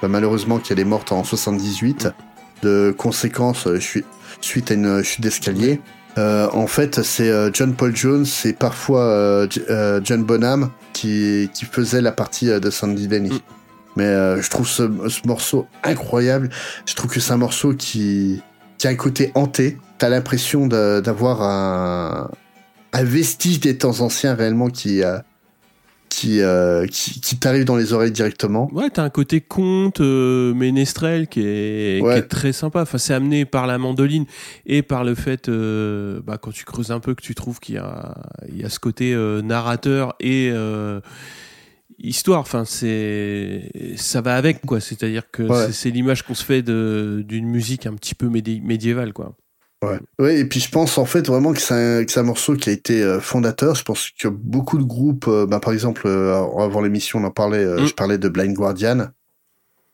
bah, 0.00 0.08
malheureusement, 0.08 0.58
qu'elle 0.58 0.80
est 0.80 0.84
morte 0.84 1.12
en 1.12 1.22
78 1.22 2.08
de 2.62 2.92
conséquences 2.96 3.66
euh, 3.68 3.78
chui- 3.78 4.04
suite 4.40 4.70
à 4.72 4.74
une 4.74 5.02
chute 5.04 5.20
d'escalier. 5.20 5.80
Euh, 6.18 6.48
en 6.52 6.66
fait, 6.66 7.02
c'est 7.02 7.30
euh, 7.30 7.50
John 7.52 7.74
Paul 7.74 7.96
Jones 7.96 8.26
et 8.44 8.52
parfois 8.52 9.04
euh, 9.04 9.46
euh, 9.70 10.00
John 10.04 10.22
Bonham 10.22 10.70
qui, 10.92 11.50
qui 11.54 11.64
faisait 11.64 12.02
la 12.02 12.12
partie 12.12 12.46
de 12.46 12.70
Sandy 12.70 13.08
Denny. 13.08 13.30
Mm. 13.30 13.40
Mais 13.96 14.04
euh, 14.04 14.40
je 14.40 14.50
trouve 14.50 14.68
ce, 14.68 14.82
ce 15.08 15.26
morceau 15.26 15.66
incroyable. 15.82 16.50
Je 16.86 16.94
trouve 16.94 17.10
que 17.10 17.20
c'est 17.20 17.32
un 17.32 17.38
morceau 17.38 17.74
qui, 17.74 18.42
qui 18.78 18.86
a 18.86 18.90
un 18.90 18.94
côté 18.94 19.32
hanté. 19.34 19.78
T'as 19.98 20.08
l'impression 20.08 20.66
d'avoir 20.66 21.42
un, 21.42 22.30
un 22.92 23.04
vestige 23.04 23.60
des 23.60 23.78
temps 23.78 24.00
anciens 24.00 24.34
réellement 24.34 24.68
qui, 24.68 25.02
euh, 25.02 25.18
qui, 26.12 26.40
euh, 26.42 26.86
qui, 26.86 27.20
qui 27.22 27.38
t'arrive 27.38 27.64
dans 27.64 27.74
les 27.76 27.94
oreilles 27.94 28.12
directement. 28.12 28.68
Ouais, 28.74 28.90
t'as 28.90 29.02
un 29.02 29.08
côté 29.08 29.40
conte, 29.40 30.00
euh, 30.02 30.52
ménestrel 30.52 31.26
qui 31.26 31.40
est, 31.40 32.02
qui 32.02 32.06
est 32.18 32.28
très 32.28 32.52
sympa. 32.52 32.82
Enfin, 32.82 32.98
c'est 32.98 33.14
amené 33.14 33.46
par 33.46 33.66
la 33.66 33.78
mandoline 33.78 34.26
et 34.66 34.82
par 34.82 35.04
le 35.04 35.14
fait, 35.14 35.48
euh, 35.48 36.20
bah, 36.22 36.36
quand 36.36 36.52
tu 36.52 36.64
creuses 36.66 36.90
un 36.90 37.00
peu, 37.00 37.14
que 37.14 37.22
tu 37.22 37.34
trouves 37.34 37.60
qu'il 37.60 37.76
y 37.76 37.78
a, 37.78 38.14
il 38.50 38.60
y 38.60 38.64
a 38.64 38.68
ce 38.68 38.78
côté 38.78 39.14
euh, 39.14 39.40
narrateur 39.40 40.14
et 40.20 40.50
euh, 40.52 41.00
histoire. 41.98 42.40
Enfin, 42.40 42.64
c'est, 42.66 43.70
ça 43.96 44.20
va 44.20 44.36
avec 44.36 44.60
quoi. 44.66 44.80
C'est-à-dire 44.80 45.30
que 45.30 45.42
Ouais. 45.44 45.72
c'est, 45.72 45.90
l'image 45.90 46.24
qu'on 46.24 46.34
se 46.34 46.44
fait 46.44 46.60
de, 46.62 47.24
d'une 47.26 47.46
musique 47.46 47.86
un 47.86 47.94
petit 47.94 48.14
peu 48.14 48.28
médi- 48.28 48.60
médiévale, 48.62 49.14
quoi. 49.14 49.34
Ouais. 49.82 49.98
ouais, 50.20 50.38
et 50.38 50.44
puis 50.44 50.60
je 50.60 50.70
pense 50.70 50.96
en 50.96 51.04
fait 51.04 51.26
vraiment 51.26 51.52
que 51.52 51.60
c'est 51.60 51.74
un, 51.74 52.04
que 52.04 52.12
c'est 52.12 52.20
un 52.20 52.24
morceau 52.24 52.54
qui 52.54 52.70
a 52.70 52.72
été 52.72 53.02
euh, 53.02 53.20
fondateur. 53.20 53.74
Je 53.74 53.82
pense 53.82 54.10
que 54.16 54.28
beaucoup 54.28 54.78
de 54.78 54.84
groupes, 54.84 55.26
euh, 55.26 55.44
bah, 55.44 55.58
par 55.58 55.72
exemple, 55.72 56.02
euh, 56.06 56.34
avant 56.34 56.80
l'émission, 56.80 57.18
on 57.18 57.24
en 57.24 57.30
parlait, 57.32 57.64
Mm. 57.64 57.86
je 57.86 57.94
parlais 57.94 58.18
de 58.18 58.28
Blind 58.28 58.54
Guardian, 58.54 59.08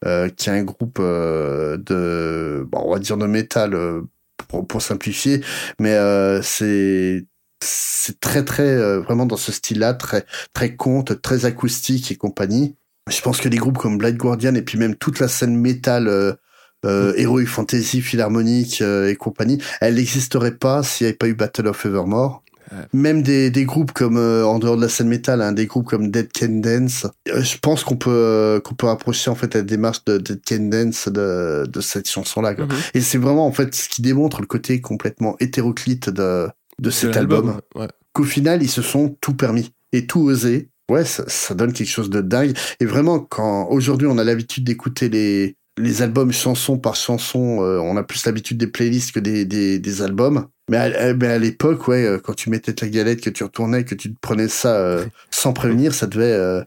qui 0.04 0.50
est 0.50 0.52
un 0.52 0.62
groupe 0.62 1.00
de, 1.00 2.66
bon, 2.70 2.82
on 2.84 2.92
va 2.92 2.98
dire 2.98 3.16
de 3.16 3.26
métal 3.26 3.76
pour, 4.48 4.66
pour 4.66 4.82
simplifier, 4.82 5.42
mais 5.80 5.96
c'est 6.42 7.26
c'est 7.60 8.20
très 8.20 8.44
très 8.44 8.98
vraiment 8.98 9.26
dans 9.26 9.36
ce 9.36 9.50
style-là, 9.50 9.94
très 9.94 10.24
très 10.52 10.76
conte, 10.76 11.20
très 11.20 11.46
acoustique 11.46 12.12
et 12.12 12.16
compagnie. 12.16 12.76
Je 13.10 13.20
pense 13.22 13.40
que 13.40 13.48
des 13.48 13.56
groupes 13.56 13.78
comme 13.78 13.98
Blind 13.98 14.16
Guardian 14.16 14.54
et 14.54 14.62
puis 14.62 14.78
même 14.78 14.94
toute 14.94 15.18
la 15.18 15.28
scène 15.28 15.56
métal 15.56 16.36
euh, 16.84 17.12
Heroic 17.16 17.46
Fantasy, 17.46 18.00
Philharmonic 18.00 18.80
euh, 18.82 19.08
et 19.10 19.16
compagnie, 19.16 19.58
elle 19.80 19.96
n'existerait 19.96 20.56
pas 20.56 20.82
s'il 20.82 21.04
n'y 21.04 21.08
avait 21.08 21.16
pas 21.16 21.28
eu 21.28 21.34
Battle 21.34 21.66
of 21.68 21.84
Evermore. 21.86 22.42
Ouais. 22.70 22.84
Même 22.92 23.22
des, 23.22 23.50
des 23.50 23.64
groupes 23.64 23.92
comme 23.92 24.18
euh, 24.18 24.44
en 24.44 24.58
dehors 24.58 24.76
de 24.76 24.82
la 24.82 24.90
scène 24.90 25.08
métal, 25.08 25.40
hein, 25.40 25.52
des 25.52 25.64
groupes 25.66 25.86
comme 25.88 26.10
Dead 26.10 26.28
Can 26.38 26.60
Dance, 26.60 27.06
euh, 27.30 27.42
je 27.42 27.56
pense 27.56 27.82
qu'on 27.82 27.96
peut 27.96 28.10
euh, 28.10 28.60
qu'on 28.60 28.74
peut 28.74 28.86
rapprocher 28.86 29.30
en 29.30 29.34
fait 29.34 29.54
la 29.54 29.62
démarche 29.62 30.04
de 30.04 30.18
Dead 30.18 30.40
Can 30.46 30.64
Dance 30.68 31.08
de, 31.08 31.64
de 31.66 31.80
cette 31.80 32.10
chanson-là. 32.10 32.54
quoi. 32.54 32.66
Mhm. 32.66 32.72
Et 32.92 33.00
c'est 33.00 33.16
vraiment 33.16 33.46
en 33.46 33.52
fait 33.52 33.74
ce 33.74 33.88
qui 33.88 34.02
démontre 34.02 34.42
le 34.42 34.46
côté 34.46 34.82
complètement 34.82 35.36
hétéroclite 35.40 36.10
de 36.10 36.48
de 36.78 36.90
cet 36.90 37.14
De 37.14 37.18
album 37.18 37.46
l'album, 37.46 37.60
ouais. 37.76 37.88
qu'au 38.12 38.24
final 38.24 38.62
ils 38.62 38.68
se 38.70 38.82
sont 38.82 39.16
tout 39.22 39.34
permis 39.34 39.72
et 39.92 40.06
tout 40.06 40.20
osé. 40.20 40.68
Ouais, 40.90 41.04
ça, 41.04 41.24
ça 41.26 41.54
donne 41.54 41.74
quelque 41.74 41.90
chose 41.90 42.08
de 42.08 42.22
dingue. 42.22 42.56
Et 42.80 42.86
vraiment, 42.86 43.18
quand 43.18 43.68
aujourd'hui 43.68 44.06
on 44.06 44.16
a 44.16 44.24
l'habitude 44.24 44.64
d'écouter 44.64 45.10
les 45.10 45.57
les 45.78 46.02
albums 46.02 46.32
chanson 46.32 46.78
par 46.78 46.94
chanson, 46.96 47.62
euh, 47.62 47.78
on 47.78 47.96
a 47.96 48.02
plus 48.02 48.24
l'habitude 48.26 48.58
des 48.58 48.66
playlists 48.66 49.12
que 49.12 49.20
des 49.20 49.44
des, 49.44 49.78
des 49.78 50.02
albums. 50.02 50.46
Mais 50.70 50.76
à, 50.76 51.14
mais 51.14 51.28
à 51.28 51.38
l'époque, 51.38 51.88
ouais, 51.88 52.04
euh, 52.04 52.18
quand 52.18 52.34
tu 52.34 52.50
mettais 52.50 52.74
ta 52.74 52.88
galette, 52.88 53.20
que 53.22 53.30
tu 53.30 53.42
retournais, 53.44 53.84
que 53.84 53.94
tu 53.94 54.12
te 54.12 54.18
prenais 54.20 54.48
ça 54.48 54.76
euh, 54.76 55.04
sans 55.30 55.52
prévenir, 55.54 55.94
ça 55.94 56.06
devait. 56.06 56.24
euh, 56.32 56.62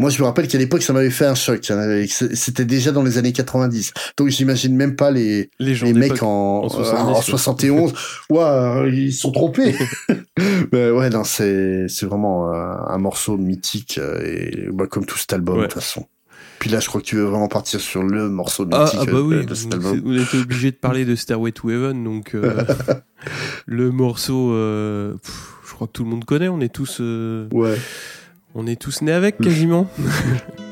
Moi, 0.00 0.10
je 0.10 0.20
me 0.20 0.26
rappelle 0.26 0.48
qu'à 0.48 0.58
l'époque, 0.58 0.82
ça 0.82 0.92
m'avait 0.92 1.10
fait 1.10 1.26
un 1.26 1.36
choc. 1.36 1.70
C'était 2.08 2.64
déjà 2.64 2.90
dans 2.90 3.04
les 3.04 3.18
années 3.18 3.32
90. 3.32 3.92
Donc, 4.18 4.28
j'imagine 4.30 4.74
même 4.76 4.96
pas 4.96 5.12
les, 5.12 5.48
Les 5.60 5.74
gens 5.76 5.86
les 5.86 5.92
d'époque. 5.92 6.10
mecs 6.10 6.22
en, 6.24 6.62
en 6.62 6.66
euh, 6.66 6.68
70, 6.68 7.02
en 7.02 7.14
ouais. 7.16 7.22
71, 7.22 7.92
ouais, 8.30 8.90
ils 8.92 9.12
sont 9.12 9.30
trompés. 9.30 9.76
Mais 10.72 10.90
ouais, 10.90 11.08
non, 11.10 11.22
c'est 11.24 11.86
c'est 11.88 12.04
vraiment 12.06 12.52
un 12.52 12.98
morceau 12.98 13.36
mythique 13.38 13.98
et 14.24 14.66
bah, 14.72 14.86
comme 14.88 15.06
tout 15.06 15.16
cet 15.18 15.32
album 15.32 15.56
Ouais. 15.58 15.62
de 15.62 15.66
toute 15.68 15.80
façon. 15.80 16.06
Puis 16.58 16.70
là, 16.70 16.80
je 16.80 16.88
crois 16.88 17.00
que 17.00 17.06
tu 17.06 17.16
veux 17.16 17.24
vraiment 17.24 17.48
partir 17.48 17.80
sur 17.80 18.02
le 18.02 18.28
morceau 18.28 18.66
Ah, 18.72 18.84
mythique 18.84 18.98
ah 19.02 19.04
bah 19.06 19.18
euh, 19.18 19.22
oui, 19.22 19.46
de 19.46 19.54
cet 19.54 19.72
album. 19.74 20.02
on 20.04 20.12
était 20.18 20.38
obligé 20.38 20.70
de 20.70 20.76
parler 20.76 21.04
de 21.04 21.14
Stairway 21.14 21.52
to 21.52 21.70
Heaven, 21.70 22.02
donc 22.02 22.34
euh, 22.34 22.64
le 23.66 23.90
morceau, 23.90 24.52
euh, 24.52 25.14
pff, 25.14 25.52
je 25.68 25.74
crois 25.74 25.86
que 25.86 25.92
tout 25.92 26.04
le 26.04 26.10
monde 26.10 26.24
connaît, 26.24 26.48
on 26.48 26.60
est 26.60 26.72
tous, 26.72 26.98
euh, 27.00 27.48
Ouais. 27.52 27.76
on 28.54 28.66
est 28.66 28.80
tous 28.80 29.02
nés 29.02 29.12
avec 29.12 29.38
quasiment. 29.38 29.88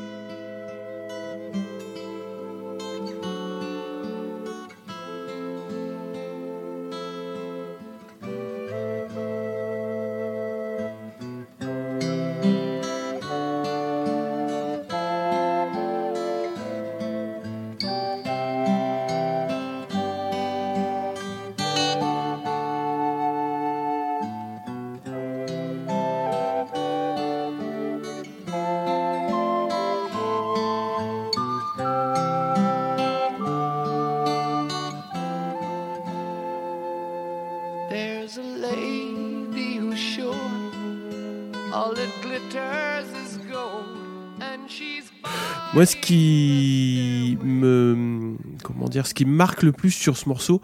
Moi, 45.75 45.85
ce 45.85 45.97
qui 45.97 47.37
me, 47.43 48.37
comment 48.63 48.87
dire, 48.87 49.05
ce 49.05 49.13
qui 49.13 49.25
me 49.25 49.35
marque 49.35 49.61
le 49.61 49.73
plus 49.73 49.91
sur 49.91 50.15
ce 50.15 50.29
morceau, 50.29 50.61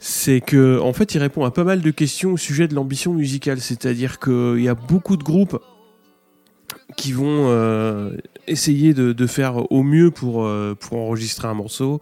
c'est 0.00 0.42
que, 0.42 0.78
en 0.80 0.92
fait, 0.92 1.14
il 1.14 1.18
répond 1.18 1.46
à 1.46 1.50
pas 1.50 1.64
mal 1.64 1.80
de 1.80 1.90
questions 1.90 2.34
au 2.34 2.36
sujet 2.36 2.68
de 2.68 2.74
l'ambition 2.74 3.14
musicale. 3.14 3.62
C'est-à-dire 3.62 4.18
qu'il 4.18 4.60
y 4.60 4.68
a 4.68 4.74
beaucoup 4.74 5.16
de 5.16 5.24
groupes 5.24 5.58
qui 6.98 7.12
vont 7.12 7.46
euh, 7.48 8.18
essayer 8.48 8.92
de, 8.92 9.26
faire 9.26 9.72
au 9.72 9.82
mieux 9.82 10.10
pour 10.10 10.44
euh, 10.44 10.74
pour 10.78 10.98
enregistrer 10.98 11.48
un 11.48 11.54
morceau, 11.54 12.00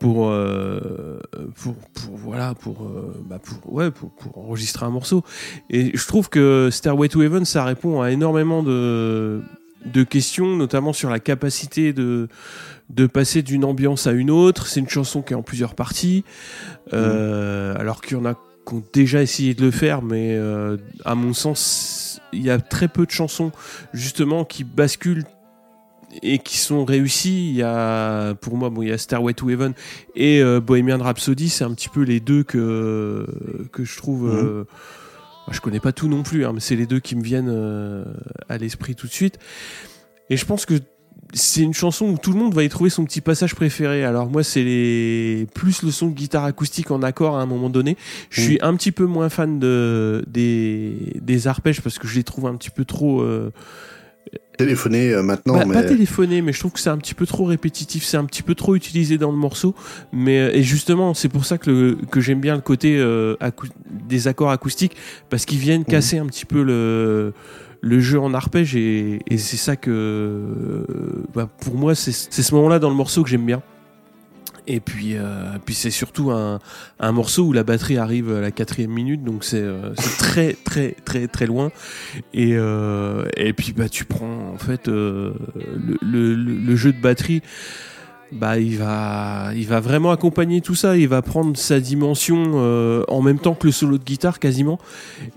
pour 0.00 0.28
euh, 0.28 1.20
pour, 1.54 1.76
pour 1.94 2.16
voilà 2.16 2.54
pour, 2.54 2.90
bah 3.26 3.38
pour 3.38 3.72
ouais 3.72 3.92
pour, 3.92 4.10
pour, 4.10 4.38
enregistrer 4.38 4.86
un 4.86 4.90
morceau. 4.90 5.22
Et 5.70 5.96
je 5.96 6.06
trouve 6.08 6.28
que 6.28 6.68
Stairway 6.72 7.08
to 7.08 7.22
Heaven 7.22 7.44
ça 7.44 7.64
répond 7.64 8.02
à 8.02 8.10
énormément 8.10 8.64
de 8.64 9.40
de 9.84 10.02
questions, 10.02 10.56
notamment 10.56 10.92
sur 10.92 11.10
la 11.10 11.18
capacité 11.18 11.92
de 11.92 12.28
de 12.90 13.06
passer 13.06 13.42
d'une 13.42 13.64
ambiance 13.64 14.06
à 14.06 14.12
une 14.12 14.30
autre. 14.30 14.66
C'est 14.66 14.80
une 14.80 14.88
chanson 14.88 15.22
qui 15.22 15.32
est 15.32 15.36
en 15.36 15.42
plusieurs 15.42 15.74
parties, 15.74 16.24
euh, 16.92 17.74
alors 17.78 18.02
qu'il 18.02 18.16
y 18.16 18.20
en 18.20 18.26
a 18.26 18.34
qui 18.66 18.74
ont 18.74 18.84
déjà 18.92 19.22
essayé 19.22 19.54
de 19.54 19.62
le 19.62 19.72
faire, 19.72 20.02
mais 20.02 20.36
euh, 20.36 20.76
à 21.04 21.16
mon 21.16 21.32
sens, 21.32 22.20
il 22.32 22.42
y 22.42 22.50
a 22.50 22.58
très 22.58 22.86
peu 22.86 23.06
de 23.06 23.10
chansons 23.10 23.50
justement 23.92 24.44
qui 24.44 24.62
basculent 24.62 25.24
et 26.22 26.38
qui 26.38 26.58
sont 26.58 26.84
réussies. 26.84 27.48
Il 27.50 27.56
y 27.56 27.62
a, 27.62 28.34
pour 28.34 28.56
moi, 28.56 28.70
bon, 28.70 28.82
il 28.82 28.90
y 28.90 28.92
a 28.92 28.98
Stairway 28.98 29.34
to 29.34 29.50
Heaven 29.50 29.72
et 30.14 30.40
euh, 30.40 30.60
Bohemian 30.60 30.98
Rhapsody, 30.98 31.48
c'est 31.48 31.64
un 31.64 31.74
petit 31.74 31.88
peu 31.88 32.02
les 32.02 32.20
deux 32.20 32.44
que 32.44 33.26
que 33.72 33.84
je 33.84 33.96
trouve. 33.96 34.32
Mhm. 34.32 34.64
Je 35.50 35.60
connais 35.60 35.80
pas 35.80 35.92
tout 35.92 36.08
non 36.08 36.22
plus, 36.22 36.44
hein, 36.44 36.52
mais 36.54 36.60
c'est 36.60 36.76
les 36.76 36.86
deux 36.86 37.00
qui 37.00 37.16
me 37.16 37.22
viennent 37.22 37.50
euh, 37.50 38.04
à 38.48 38.58
l'esprit 38.58 38.94
tout 38.94 39.06
de 39.06 39.12
suite. 39.12 39.38
Et 40.30 40.36
je 40.36 40.44
pense 40.44 40.66
que 40.66 40.74
c'est 41.34 41.62
une 41.62 41.74
chanson 41.74 42.06
où 42.06 42.18
tout 42.18 42.32
le 42.32 42.38
monde 42.38 42.54
va 42.54 42.62
y 42.62 42.68
trouver 42.68 42.90
son 42.90 43.04
petit 43.04 43.20
passage 43.20 43.54
préféré. 43.54 44.04
Alors 44.04 44.28
moi, 44.28 44.42
c'est 44.42 44.62
les 44.62 45.46
plus 45.54 45.82
le 45.82 45.90
son 45.90 46.08
de 46.08 46.14
guitare 46.14 46.44
acoustique 46.44 46.90
en 46.90 47.02
accord 47.02 47.36
à 47.36 47.42
un 47.42 47.46
moment 47.46 47.70
donné. 47.70 47.96
Je 48.30 48.40
suis 48.40 48.58
un 48.60 48.74
petit 48.76 48.92
peu 48.92 49.06
moins 49.06 49.28
fan 49.28 49.58
de 49.58 50.24
des, 50.26 51.14
des 51.20 51.46
arpèges 51.48 51.80
parce 51.80 51.98
que 51.98 52.06
je 52.06 52.16
les 52.16 52.24
trouve 52.24 52.46
un 52.46 52.56
petit 52.56 52.70
peu 52.70 52.84
trop 52.84 53.22
euh, 53.22 53.52
Téléphoner 54.64 55.12
euh, 55.12 55.22
maintenant, 55.22 55.54
pas, 55.54 55.64
mais 55.64 55.74
pas 55.74 55.82
téléphoné, 55.82 56.42
mais 56.42 56.52
je 56.52 56.58
trouve 56.58 56.72
que 56.72 56.80
c'est 56.80 56.90
un 56.90 56.98
petit 56.98 57.14
peu 57.14 57.26
trop 57.26 57.44
répétitif, 57.44 58.04
c'est 58.04 58.16
un 58.16 58.24
petit 58.24 58.42
peu 58.42 58.54
trop 58.54 58.74
utilisé 58.74 59.18
dans 59.18 59.30
le 59.30 59.36
morceau. 59.36 59.74
Mais 60.12 60.38
euh, 60.38 60.56
et 60.56 60.62
justement, 60.62 61.14
c'est 61.14 61.28
pour 61.28 61.44
ça 61.44 61.58
que 61.58 61.70
le, 61.70 61.98
que 62.10 62.20
j'aime 62.20 62.40
bien 62.40 62.54
le 62.54 62.60
côté 62.60 62.96
euh, 62.98 63.36
des 63.90 64.28
accords 64.28 64.50
acoustiques 64.50 64.96
parce 65.30 65.44
qu'ils 65.44 65.58
viennent 65.58 65.84
casser 65.84 66.18
un 66.18 66.26
petit 66.26 66.46
peu 66.46 66.62
le 66.62 67.32
le 67.82 67.98
jeu 68.00 68.18
en 68.20 68.32
arpège 68.32 68.76
et, 68.76 69.20
et 69.26 69.38
c'est 69.38 69.56
ça 69.56 69.76
que 69.76 69.90
euh, 69.90 70.84
bah, 71.34 71.48
pour 71.60 71.74
moi 71.74 71.94
c'est 71.94 72.12
c'est 72.12 72.42
ce 72.42 72.54
moment-là 72.54 72.78
dans 72.78 72.88
le 72.88 72.94
morceau 72.94 73.22
que 73.22 73.28
j'aime 73.28 73.44
bien. 73.44 73.62
Et 74.66 74.80
puis, 74.80 75.16
euh, 75.16 75.58
puis 75.64 75.74
c'est 75.74 75.90
surtout 75.90 76.30
un, 76.30 76.60
un 77.00 77.12
morceau 77.12 77.44
où 77.44 77.52
la 77.52 77.64
batterie 77.64 77.98
arrive 77.98 78.32
à 78.32 78.40
la 78.40 78.52
quatrième 78.52 78.92
minute, 78.92 79.24
donc 79.24 79.42
c'est 79.42 79.60
euh, 79.60 79.92
très 80.18 80.52
très 80.52 80.94
très 81.04 81.26
très 81.26 81.46
loin. 81.46 81.72
Et, 82.32 82.52
euh, 82.54 83.24
et 83.36 83.52
puis 83.52 83.72
bah 83.72 83.88
tu 83.88 84.04
prends 84.04 84.52
en 84.54 84.58
fait 84.58 84.86
le, 84.86 85.34
le, 86.00 86.76
jeu 86.76 86.92
de 86.92 87.00
batterie, 87.00 87.42
bah 88.30 88.58
il 88.58 88.78
va 88.78 89.50
il 89.56 89.66
va 89.66 89.80
vraiment 89.80 90.12
accompagner 90.12 90.60
tout 90.60 90.76
ça. 90.76 90.96
Il 90.96 91.08
va 91.08 91.22
prendre 91.22 91.56
sa 91.56 91.80
dimension 91.80 93.04
en 93.08 93.20
même 93.20 93.40
temps 93.40 93.54
que 93.54 93.66
le 93.66 93.72
solo 93.72 93.98
de 93.98 94.04
guitare 94.04 94.38
quasiment. 94.38 94.78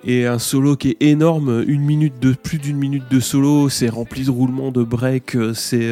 Et 0.04 0.28
un 0.28 0.40
solo 0.40 0.76
qui 0.76 0.90
est 0.90 0.98
énorme, 1.02 1.64
une 1.68 1.82
minute 1.82 2.20
de 2.20 2.34
plus 2.34 2.60
d'une 2.60 2.78
minute 2.78 3.10
de 3.10 3.20
solo, 3.20 3.70
c'est 3.70 3.90
rempli 3.90 4.24
de 4.24 4.32
roulements, 4.32 4.72
de 4.72 4.84
breaks, 4.84 5.36
c'est 5.56 5.90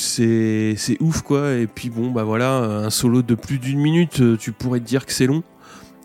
c'est 0.00 0.96
ouf 1.00 1.22
quoi 1.22 1.52
et 1.52 1.66
puis 1.66 1.90
bon 1.90 2.10
bah 2.10 2.24
voilà 2.24 2.56
un 2.58 2.90
solo 2.90 3.22
de 3.22 3.34
plus 3.34 3.58
d'une 3.58 3.78
minute 3.80 4.20
euh, 4.20 4.36
tu 4.38 4.52
pourrais 4.52 4.80
te 4.80 4.86
dire 4.86 5.04
que 5.06 5.12
c'est 5.12 5.26
long 5.26 5.42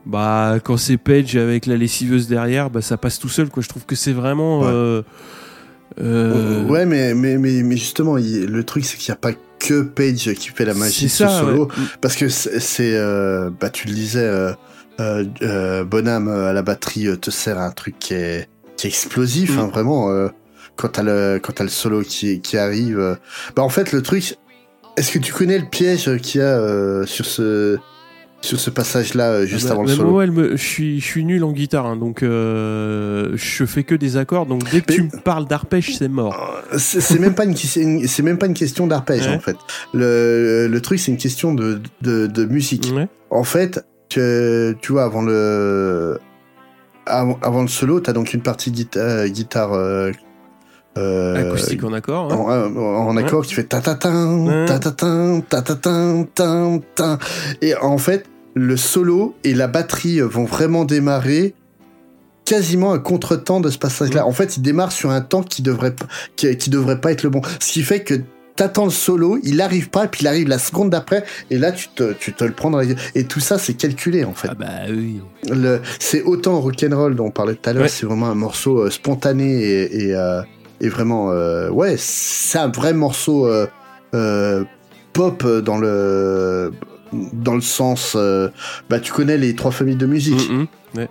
bah 0.06 0.58
quand 0.64 0.78
c'est 0.78 0.98
Page 0.98 1.36
avec 1.36 1.66
la 1.66 1.78
lessiveuse 1.78 2.28
derrière 2.28 2.70
bah 2.70 2.82
ça 2.82 2.98
passe 2.98 3.18
tout 3.20 3.30
seul 3.30 3.50
quoi 3.50 3.64
je 3.64 3.70
trouve 3.70 3.86
que 3.86 3.96
c'est 3.96 4.12
vraiment 4.14 4.60
Ouais. 4.62 4.68
euh, 4.72 5.02
euh, 6.02 6.66
ouais, 6.66 6.86
mais 6.86 7.14
mais 7.14 7.38
mais 7.38 7.62
mais 7.64 7.78
justement, 7.78 8.18
il- 8.18 8.46
le 8.48 8.64
truc 8.64 8.84
c'est 8.84 8.98
qu'il 8.98 9.12
n'y 9.12 9.14
a 9.14 9.20
pas 9.20 9.32
que 9.60 9.82
Page 9.84 10.34
qui 10.34 10.50
fait 10.50 10.66
la 10.66 10.74
magie 10.74 11.06
de 11.06 11.10
ce 11.10 11.28
solo, 11.28 11.66
ouais. 11.68 11.72
parce 12.02 12.16
que 12.16 12.28
c'est 12.28 12.96
euh, 12.98 13.50
bah 13.62 13.70
tu 13.70 13.88
le 13.88 13.93
disais, 13.93 14.30
Bonham 15.86 16.28
à 16.28 16.54
la 16.54 16.62
batterie 16.62 17.08
te 17.20 17.32
sert 17.32 17.58
à 17.60 17.66
un 17.66 17.72
truc 17.72 17.98
qui 18.00 18.14
est 18.14 18.48
qui 18.78 18.88
est 18.88 18.89
explosif, 18.89 19.56
Mm. 19.56 19.60
hein, 19.60 19.68
vraiment. 19.68 20.10
Quand 20.76 20.89
t'as 20.89 21.03
le 21.03 21.39
quand 21.41 21.53
t'as 21.53 21.63
le 21.63 21.69
solo 21.69 22.01
qui 22.01 22.41
qui 22.41 22.57
arrive, 22.57 22.99
euh, 22.99 23.15
bah 23.55 23.63
en 23.63 23.69
fait 23.69 23.91
le 23.91 24.01
truc, 24.01 24.36
est-ce 24.97 25.11
que 25.11 25.19
tu 25.19 25.34
connais 25.34 25.57
le 25.59 25.65
piège 25.65 26.15
qu'il 26.17 26.41
y 26.41 26.43
a 26.43 26.57
euh, 26.57 27.05
sur 27.05 27.26
ce 27.26 27.78
sur 28.41 28.59
ce 28.59 28.69
passage-là 28.69 29.32
euh, 29.32 29.45
juste 29.47 29.65
Ah 29.65 29.69
bah, 29.69 29.73
avant 29.76 29.84
le 29.84 29.89
solo 29.89 30.09
moi, 30.11 30.23
elle 30.23 30.32
me- 30.32 30.51
je 30.55 30.63
suis 30.63 30.99
je 30.99 31.05
suis 31.05 31.26
nul 31.26 31.43
en 31.43 31.51
guitare 31.51 31.88
hein, 31.88 31.95
donc 31.95 32.21
euh, 32.21 33.32
je 33.36 33.65
fais 33.65 33.84
que 33.84 33.95
des 33.95 34.17
accords 34.17 34.45
donc 34.45 34.69
dès 34.69 34.82
que 34.82 34.86
Mais- 34.89 34.95
tu 34.95 35.03
me 35.03 35.21
parles 35.23 35.47
d'arpège 35.47 35.95
c'est 35.97 36.07
mort 36.09 36.61
C'est 36.78 37.19
même 37.19 37.34
pas 37.34 37.45
une 37.45 37.55
c'est 37.55 37.82
une- 37.82 38.07
c'est 38.07 38.21
même 38.21 38.38
pas 38.38 38.45
une 38.45 38.53
question 38.53 38.86
d'arpège 38.86 39.26
Ouais. 39.28 39.34
en 39.36 39.39
fait. 39.39 39.55
Le 39.93 40.67
le 40.69 40.82
truc 40.82 40.99
c'est 40.99 41.11
une 41.11 41.17
question 41.17 41.53
de 41.55 41.82
de, 42.01 42.28
de 42.28 42.45
musique. 42.45 42.91
ouais. 42.95 43.07
En 43.32 43.43
fait, 43.43 43.84
tu, 44.09 44.19
tu 44.82 44.91
vois, 44.91 45.03
avant 45.05 45.23
le, 45.23 46.19
avant, 47.07 47.38
avant 47.41 47.61
le 47.63 47.67
solo, 47.67 47.99
t'as 47.99 48.13
donc 48.13 48.34
une 48.34 48.41
partie 48.41 48.71
guita- 48.71 49.28
guitare 49.28 49.73
euh, 50.98 51.36
euh, 51.36 51.48
acoustique 51.50 51.84
en 51.84 51.93
accord 51.93 52.32
en, 52.32 52.50
hein. 52.50 52.72
en- 52.76 52.80
en 53.08 53.18
accord 53.18 53.46
qui 53.46 53.54
fait 53.54 53.64
ta 53.64 53.82
ta 53.82 53.96
ta 53.96 54.10
ta 54.68 54.80
ta 54.80 54.91
ta 54.91 55.62
ta 55.62 55.62
ta 55.62 55.76
ta 55.76 56.26
ta 56.34 56.70
ta 56.96 57.20
et 57.62 57.76
en 57.76 57.98
fait 57.98 58.26
le 58.54 58.78
solo 58.78 59.36
et 59.43 59.54
la 59.54 59.68
batterie 59.68 60.22
vont 60.22 60.46
vraiment 60.46 60.86
démarrer 60.86 61.54
quasiment 62.46 62.93
à 62.93 63.00
contre-temps 63.00 63.60
de 63.60 63.70
ce 63.70 63.78
passage-là. 63.78 64.22
Ouais. 64.22 64.30
En 64.30 64.32
fait, 64.32 64.56
il 64.58 64.62
démarre 64.62 64.91
sur 64.91 65.10
un 65.10 65.22
temps 65.22 65.41
qui 65.43 65.62
devrait 65.62 65.96
qui, 66.36 66.56
qui 66.58 66.70
devrait 66.70 67.02
pas 67.02 67.12
être 67.12 67.24
le 67.24 67.30
bon. 67.30 67.41
Ce 67.60 67.72
qui 67.74 67.82
fait 67.82 68.02
que 68.02 68.14
t'attends 68.56 68.86
le 68.86 68.91
solo, 68.91 69.39
il 69.43 69.60
arrive 69.62 69.89
pas, 69.89 70.08
puis 70.08 70.22
il 70.22 70.28
arrive 70.28 70.48
la 70.48 70.60
seconde 70.60 70.89
d'après, 70.91 71.26
et 71.50 71.58
là 71.58 71.72
tu 71.74 71.89
te, 71.89 72.14
tu 72.14 72.32
te 72.34 72.43
le 72.46 72.52
prends 72.54 72.70
dans 72.70 72.78
la 72.78 72.86
gueule. 72.86 72.98
Et 73.16 73.26
tout 73.26 73.39
ça, 73.41 73.58
c'est 73.58 73.74
calculé 73.74 74.24
en 74.24 74.34
fait. 74.34 74.48
ah 74.52 74.56
bah 74.58 74.66
oui 74.89 75.20
Le, 75.52 75.82
c'est 76.00 76.22
autant 76.22 76.62
rock'n'roll 76.62 77.16
dont 77.16 77.26
on 77.26 77.32
parlait 77.32 77.56
tout 77.56 77.70
à 77.70 77.74
l'heure, 77.74 77.84
Ouais. 77.84 77.89
c'est 77.89 78.06
vraiment 78.06 78.28
un 78.28 78.36
morceau 78.36 78.80
euh, 78.84 78.89
spontané 78.89 79.52
et, 79.62 80.06
et, 80.06 80.16
euh, 80.16 80.41
et 80.82 80.89
vraiment, 80.89 81.32
euh, 81.32 81.69
ouais, 81.69 81.95
c'est 81.97 82.57
un 82.59 82.67
vrai 82.69 82.93
morceau 82.93 83.47
euh, 83.47 83.67
euh, 84.13 84.63
pop 85.13 85.45
dans 85.45 85.78
le 85.78 86.71
dans 87.34 87.55
le 87.55 87.61
sens, 87.61 88.17
bah 88.89 88.99
tu 88.99 89.13
connais 89.13 89.38
les 89.38 89.55
trois 89.55 89.71
familles 89.71 89.95
de 89.95 90.05
musique, 90.05 90.49
Mm, 90.49 90.65
mm. 91.01 91.07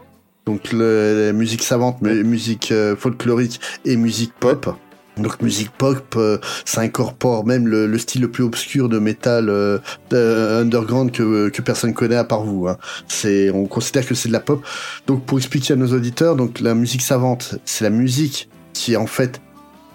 donc 0.46 0.72
le, 0.72 1.26
la 1.28 1.32
musique 1.32 1.62
savante, 1.62 2.02
mu- 2.02 2.22
musique 2.24 2.72
folklorique 2.98 3.60
et 3.84 3.96
musique 3.96 4.32
pop. 4.38 4.74
Donc 5.16 5.40
musique 5.40 5.70
pop, 5.70 6.02
euh, 6.16 6.38
ça 6.64 6.80
incorpore 6.80 7.46
même 7.46 7.68
le, 7.68 7.86
le 7.86 7.98
style 7.98 8.20
le 8.22 8.30
plus 8.32 8.42
obscur 8.42 8.88
de 8.88 8.98
métal 8.98 9.48
euh, 9.48 9.78
de- 10.10 10.60
underground 10.60 11.12
que, 11.12 11.48
que 11.50 11.62
personne 11.62 11.94
connaît 11.94 12.16
à 12.16 12.24
part 12.24 12.42
vous. 12.42 12.66
Hein. 12.66 12.76
C'est, 13.06 13.48
on 13.50 13.66
considère 13.66 14.04
que 14.04 14.16
c'est 14.16 14.26
de 14.28 14.32
la 14.32 14.40
pop. 14.40 14.62
Donc 15.06 15.24
pour 15.24 15.38
expliquer 15.38 15.74
à 15.74 15.76
nos 15.76 15.92
auditeurs, 15.94 16.34
donc 16.34 16.58
la 16.58 16.74
musique 16.74 17.00
savante, 17.02 17.54
c'est 17.64 17.84
la 17.84 17.90
musique 17.90 18.48
qui 18.72 18.96
en 18.96 19.06
fait 19.06 19.40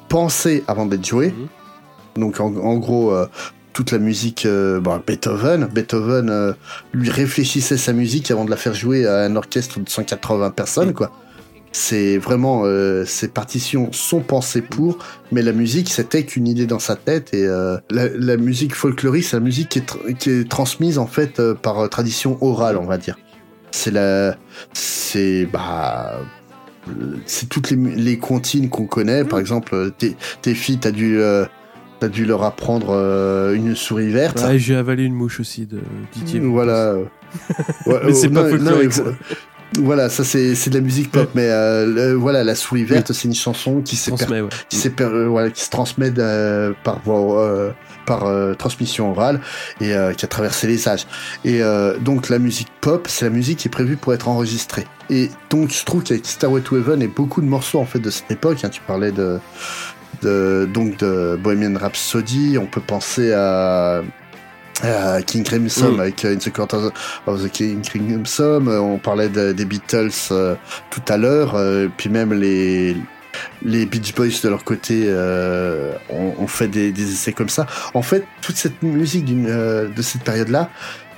pensée 0.09 0.63
avant 0.67 0.85
d'être 0.85 1.05
jouée. 1.05 1.33
Donc 2.15 2.39
en, 2.39 2.55
en 2.55 2.77
gros, 2.77 3.13
euh, 3.13 3.27
toute 3.73 3.91
la 3.91 3.99
musique, 3.99 4.45
euh, 4.45 4.81
bon, 4.81 5.01
Beethoven, 5.05 5.65
Beethoven 5.67 6.29
euh, 6.29 6.53
lui 6.91 7.09
réfléchissait 7.09 7.77
sa 7.77 7.93
musique 7.93 8.29
avant 8.31 8.43
de 8.43 8.49
la 8.49 8.57
faire 8.57 8.73
jouer 8.73 9.07
à 9.07 9.19
un 9.19 9.35
orchestre 9.35 9.79
de 9.79 9.87
180 9.87 10.49
personnes, 10.51 10.93
quoi. 10.93 11.11
C'est 11.71 12.17
vraiment, 12.17 12.63
euh, 12.65 13.05
ces 13.05 13.27
partitions 13.27 13.91
sont 13.91 14.21
pensées 14.21 14.63
pour, 14.63 14.97
mais 15.31 15.43
la 15.43 15.51
musique, 15.51 15.89
c'était 15.89 16.23
qu'une 16.23 16.47
idée 16.47 16.65
dans 16.65 16.79
sa 16.79 16.95
tête. 16.95 17.31
Et 17.33 17.45
euh, 17.45 17.77
la, 17.91 18.09
la 18.09 18.37
musique 18.37 18.73
folklorique, 18.73 19.23
c'est 19.23 19.37
la 19.37 19.41
musique 19.41 19.69
qui 19.69 19.79
est, 19.79 20.13
qui 20.17 20.29
est 20.31 20.49
transmise 20.49 20.97
en 20.97 21.05
fait 21.05 21.39
euh, 21.39 21.53
par 21.53 21.79
euh, 21.79 21.87
tradition 21.87 22.37
orale, 22.41 22.77
on 22.77 22.85
va 22.85 22.97
dire. 22.97 23.17
C'est 23.71 23.91
la, 23.91 24.35
c'est 24.73 25.45
bah, 25.45 26.13
euh, 26.15 26.23
c'est 27.25 27.49
toutes 27.49 27.71
les, 27.71 27.77
les 27.77 28.17
comptines 28.17 28.69
qu'on 28.69 28.85
connaît. 28.85 29.23
Par 29.23 29.39
exemple, 29.39 29.75
euh, 29.75 29.89
tes, 29.89 30.15
tes 30.41 30.53
filles, 30.53 30.79
t'as 30.79 30.91
dû, 30.91 31.19
euh, 31.19 31.45
dû 32.11 32.25
leur 32.25 32.43
apprendre 32.43 32.89
euh, 32.91 33.53
une 33.53 33.75
souris 33.75 34.09
verte. 34.09 34.41
Ouais, 34.41 34.59
j'ai 34.59 34.75
avalé 34.75 35.03
une 35.03 35.13
mouche 35.13 35.39
aussi 35.39 35.65
de 35.65 35.79
Didier 36.13 36.39
Voilà. 36.39 36.95
Ouais, 37.85 37.99
Mais 38.05 38.13
c'est 38.13 38.27
oh, 38.27 38.33
pas 38.33 38.43
non, 38.43 38.49
folklorique, 38.49 38.97
non, 38.97 39.13
Voilà, 39.77 40.09
ça 40.09 40.23
c'est 40.23 40.55
c'est 40.55 40.71
de 40.71 40.75
la 40.75 40.81
musique 40.81 41.11
pop, 41.11 41.29
mais 41.35 41.45
euh, 41.47 41.85
le- 41.85 42.13
voilà, 42.13 42.43
la 42.43 42.55
souris 42.55 42.83
verte, 42.85 43.13
c'est 43.13 43.27
une 43.27 43.35
chanson 43.35 43.81
qui 43.81 43.95
s'est 43.95 44.11
ouais. 44.11 44.17
qui, 44.67 44.81
euh, 44.99 45.27
voilà, 45.27 45.51
qui 45.51 45.63
se 45.63 45.69
transmet 45.69 46.11
euh, 46.17 46.73
par 46.83 46.99
voie, 47.03 47.43
euh, 47.43 47.71
par 48.07 48.25
euh, 48.25 48.55
transmission 48.55 49.11
orale 49.11 49.39
et 49.79 49.93
euh, 49.93 50.13
qui 50.13 50.25
a 50.25 50.27
traversé 50.27 50.65
les 50.65 50.87
âges. 50.89 51.05
Et 51.45 51.61
euh, 51.61 51.97
donc 51.99 52.29
la 52.29 52.39
musique 52.39 52.69
pop, 52.81 53.07
c'est 53.07 53.25
la 53.25 53.31
musique 53.31 53.59
qui 53.59 53.67
est 53.67 53.71
prévue 53.71 53.95
pour 53.95 54.11
être 54.13 54.27
enregistrée. 54.27 54.87
Et 55.11 55.29
donc 55.51 55.69
je 55.71 55.85
trouve 55.85 56.01
qu'avec 56.01 56.25
Starway 56.25 56.61
to 56.61 56.77
Heaven 56.77 57.03
et 57.03 57.07
beaucoup 57.07 57.41
de 57.41 57.45
morceaux 57.47 57.79
en 57.79 57.85
fait 57.85 57.99
de 57.99 58.09
cette 58.09 58.31
époque, 58.31 58.63
hein, 58.63 58.69
tu 58.69 58.81
parlais 58.81 59.11
de 59.11 59.37
de, 60.23 60.67
donc 60.73 60.97
de 60.97 61.37
Bohemian 61.41 61.77
Rhapsody. 61.79 62.57
On 62.57 62.65
peut 62.65 62.81
penser 62.81 63.31
à, 63.33 64.01
à 64.83 65.21
King 65.21 65.43
Crimson 65.43 65.91
Mm. 65.93 65.99
avec 65.99 66.25
euh, 66.25 66.33
In 66.33 66.37
the 66.37 66.51
Court 66.53 66.67
of 67.27 67.43
the, 67.43 67.49
King 67.51 67.81
Crimson. 67.81 68.63
Euh, 68.67 68.79
On 68.79 68.97
parlait 68.97 69.29
de- 69.29 69.51
des 69.51 69.65
Beatles 69.65 70.09
euh, 70.31 70.55
tout 70.89 71.01
à 71.07 71.17
l'heure. 71.17 71.55
euh, 71.55 71.87
puis 71.97 72.09
même 72.09 72.33
les 72.33 72.95
les 73.61 73.85
Beach 73.85 74.13
Boys 74.15 74.27
de 74.43 74.49
leur 74.49 74.63
côté 74.63 75.03
euh, 75.05 75.93
ont, 76.09 76.33
ont 76.43 76.47
fait 76.47 76.67
des, 76.67 76.91
des 76.91 77.11
essais 77.13 77.31
comme 77.31 77.47
ça. 77.49 77.67
En 77.93 78.01
fait, 78.01 78.23
toute 78.41 78.57
cette 78.57 78.81
musique 78.83 79.29
euh, 79.29 79.87
de 79.87 80.01
cette 80.01 80.23
période-là, 80.23 80.69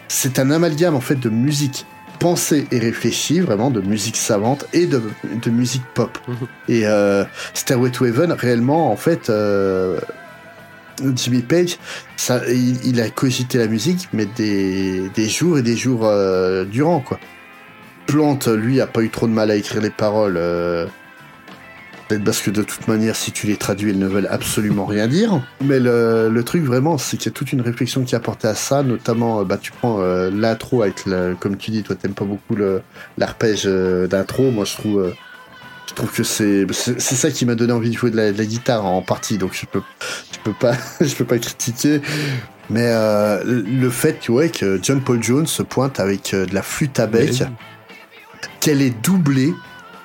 c'est 0.07 0.37
un 0.37 0.51
amalgame 0.51 0.93
en 0.93 0.99
fait 1.01 1.15
de 1.15 1.29
musique 1.29 1.85
pensée 2.19 2.67
et 2.71 2.77
réfléchie, 2.77 3.39
vraiment 3.39 3.71
de 3.71 3.81
musique 3.81 4.17
savante 4.17 4.67
et 4.73 4.85
de, 4.85 5.01
de 5.41 5.49
musique 5.49 5.81
pop. 5.95 6.15
Mhm. 6.27 6.35
Et 6.67 6.81
euh, 6.85 7.23
Stairway 7.55 7.89
to 7.89 8.05
Heaven, 8.05 8.31
réellement, 8.33 8.91
en 8.91 8.95
fait, 8.97 9.29
euh, 9.31 9.99
Jimmy 11.15 11.41
Page, 11.41 11.77
ça, 12.17 12.41
il, 12.49 12.99
a 13.01 13.09
cogité 13.09 13.57
la 13.57 13.67
musique, 13.67 14.07
mais 14.13 14.25
des, 14.25 15.09
des 15.15 15.29
jours 15.29 15.57
et 15.57 15.61
des 15.61 15.75
jours 15.75 16.01
euh, 16.05 16.65
durant, 16.65 16.99
quoi. 16.99 17.19
Plante, 18.07 18.47
lui, 18.47 18.81
a 18.81 18.87
pas 18.87 19.01
eu 19.01 19.09
trop 19.09 19.27
de 19.27 19.31
mal 19.31 19.51
à 19.51 19.55
écrire 19.55 19.81
les 19.81 19.89
paroles. 19.89 20.35
euh, 20.37 20.85
Peut-être 22.07 22.23
parce 22.25 22.41
que 22.41 22.51
de 22.51 22.61
toute 22.63 22.89
manière, 22.89 23.15
si 23.15 23.31
tu 23.31 23.47
les 23.47 23.55
traduis, 23.55 23.91
elles 23.91 23.97
ne 23.99 24.07
veulent 24.07 24.27
absolument 24.29 24.85
rien 24.85 25.07
dire. 25.07 25.41
Mais 25.63 25.79
le, 25.79 26.27
le 26.29 26.43
truc 26.43 26.63
vraiment, 26.63 26.97
c'est 26.97 27.15
qu'il 27.15 27.27
y 27.27 27.29
a 27.29 27.31
toute 27.33 27.53
une 27.53 27.61
réflexion 27.61 28.03
qui 28.03 28.15
est 28.15 28.17
apportée 28.17 28.49
à 28.49 28.55
ça, 28.55 28.83
notamment, 28.83 29.39
euh, 29.39 29.43
bah, 29.45 29.57
tu 29.57 29.71
prends 29.71 29.99
l'intro 30.29 30.81
avec, 30.81 31.05
le, 31.05 31.35
comme 31.39 31.55
tu 31.57 31.71
dis, 31.71 31.83
toi, 31.83 31.95
t'aimes 31.95 32.13
pas 32.13 32.25
beaucoup 32.25 32.57
l'arpège 33.17 33.63
d'intro. 33.65 34.51
Moi, 34.51 34.65
je 34.65 34.73
trouve, 34.75 35.13
je 35.91 35.95
trouve 35.95 36.11
que 36.11 36.23
c'est, 36.23 36.65
c'est 36.71 36.97
ça 37.15 37.29
qui 37.31 37.45
m'a 37.45 37.55
donné 37.55 37.73
envie 37.73 37.89
de 37.89 37.97
jouer 37.97 38.11
de 38.11 38.15
la, 38.15 38.31
de 38.31 38.37
la 38.37 38.45
guitare 38.45 38.85
en 38.85 39.01
partie. 39.01 39.37
Donc, 39.37 39.51
je 39.53 39.65
peux, 39.65 39.81
je 40.31 40.39
peux 40.43 40.53
pas, 40.53 40.73
je 41.01 41.13
peux 41.15 41.25
pas 41.25 41.37
critiquer. 41.37 42.01
Mais 42.69 42.85
euh, 42.87 43.43
le 43.45 43.89
fait, 43.89 44.17
tu 44.19 44.31
vois, 44.31 44.47
que 44.47 44.79
John 44.81 45.01
Paul 45.01 45.21
Jones 45.21 45.47
se 45.47 45.61
pointe 45.63 45.99
avec 45.99 46.33
euh, 46.33 46.45
de 46.45 46.55
la 46.55 46.61
flûte 46.61 46.99
à 46.99 47.07
bec, 47.07 47.31
Ouais. 47.41 47.47
qu'elle 48.61 48.81
est 48.81 48.95
doublée. 49.03 49.53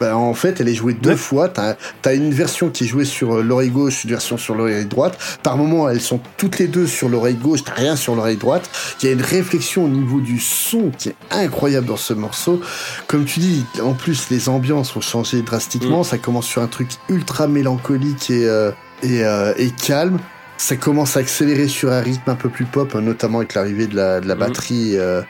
Bah, 0.00 0.16
en 0.16 0.34
fait, 0.34 0.60
elle 0.60 0.68
est 0.68 0.74
jouée 0.74 0.92
deux 0.92 1.10
Ouais. 1.10 1.16
fois. 1.16 1.48
T'as 1.48 1.74
as 2.04 2.12
une 2.14 2.30
version 2.32 2.68
qui 2.70 2.84
est 2.84 2.86
jouée 2.86 3.04
sur 3.04 3.36
euh, 3.38 3.42
l'oreille 3.42 3.70
gauche, 3.70 4.04
une 4.04 4.10
version 4.10 4.36
sur 4.36 4.54
l'oreille 4.54 4.84
droite. 4.86 5.18
Par 5.42 5.56
moment, 5.56 5.88
elles 5.88 6.00
sont 6.00 6.20
toutes 6.36 6.58
les 6.58 6.66
deux 6.66 6.86
sur 6.86 7.08
l'oreille 7.08 7.34
gauche, 7.36 7.64
t'as 7.64 7.72
rien 7.74 7.96
sur 7.96 8.14
l'oreille 8.14 8.36
droite. 8.36 8.68
Il 9.00 9.06
y 9.06 9.08
a 9.08 9.12
une 9.12 9.22
réflexion 9.22 9.84
au 9.84 9.88
niveau 9.88 10.20
du 10.20 10.38
son 10.38 10.90
qui 10.98 11.08
est 11.10 11.16
incroyable 11.30 11.86
dans 11.86 11.96
ce 11.96 12.12
morceau. 12.12 12.60
Comme 13.06 13.24
tu 13.24 13.40
dis, 13.40 13.64
en 13.82 13.94
plus, 13.94 14.28
les 14.30 14.48
ambiances 14.48 14.94
ont 14.96 15.00
changé 15.00 15.40
drastiquement. 15.42 16.02
Ça 16.04 16.18
commence 16.18 16.46
sur 16.46 16.62
un 16.62 16.66
truc 16.68 16.88
ultra 17.08 17.46
mélancolique 17.48 18.30
et, 18.30 18.46
euh, 18.46 18.70
et, 19.02 19.24
euh, 19.24 19.54
et 19.56 19.70
calme. 19.70 20.18
Ça 20.58 20.76
commence 20.76 21.16
à 21.16 21.20
accélérer 21.20 21.68
sur 21.68 21.92
un 21.92 22.00
rythme 22.00 22.30
un 22.30 22.34
peu 22.34 22.48
plus 22.48 22.64
pop, 22.64 22.92
hein, 22.94 23.00
notamment 23.02 23.38
avec 23.38 23.54
l'arrivée 23.54 23.86
de 23.86 23.96
la, 23.96 24.20
de 24.20 24.28
la 24.28 24.34
Mhm. 24.34 24.40
batterie 24.40 24.92
euh, 24.96 25.20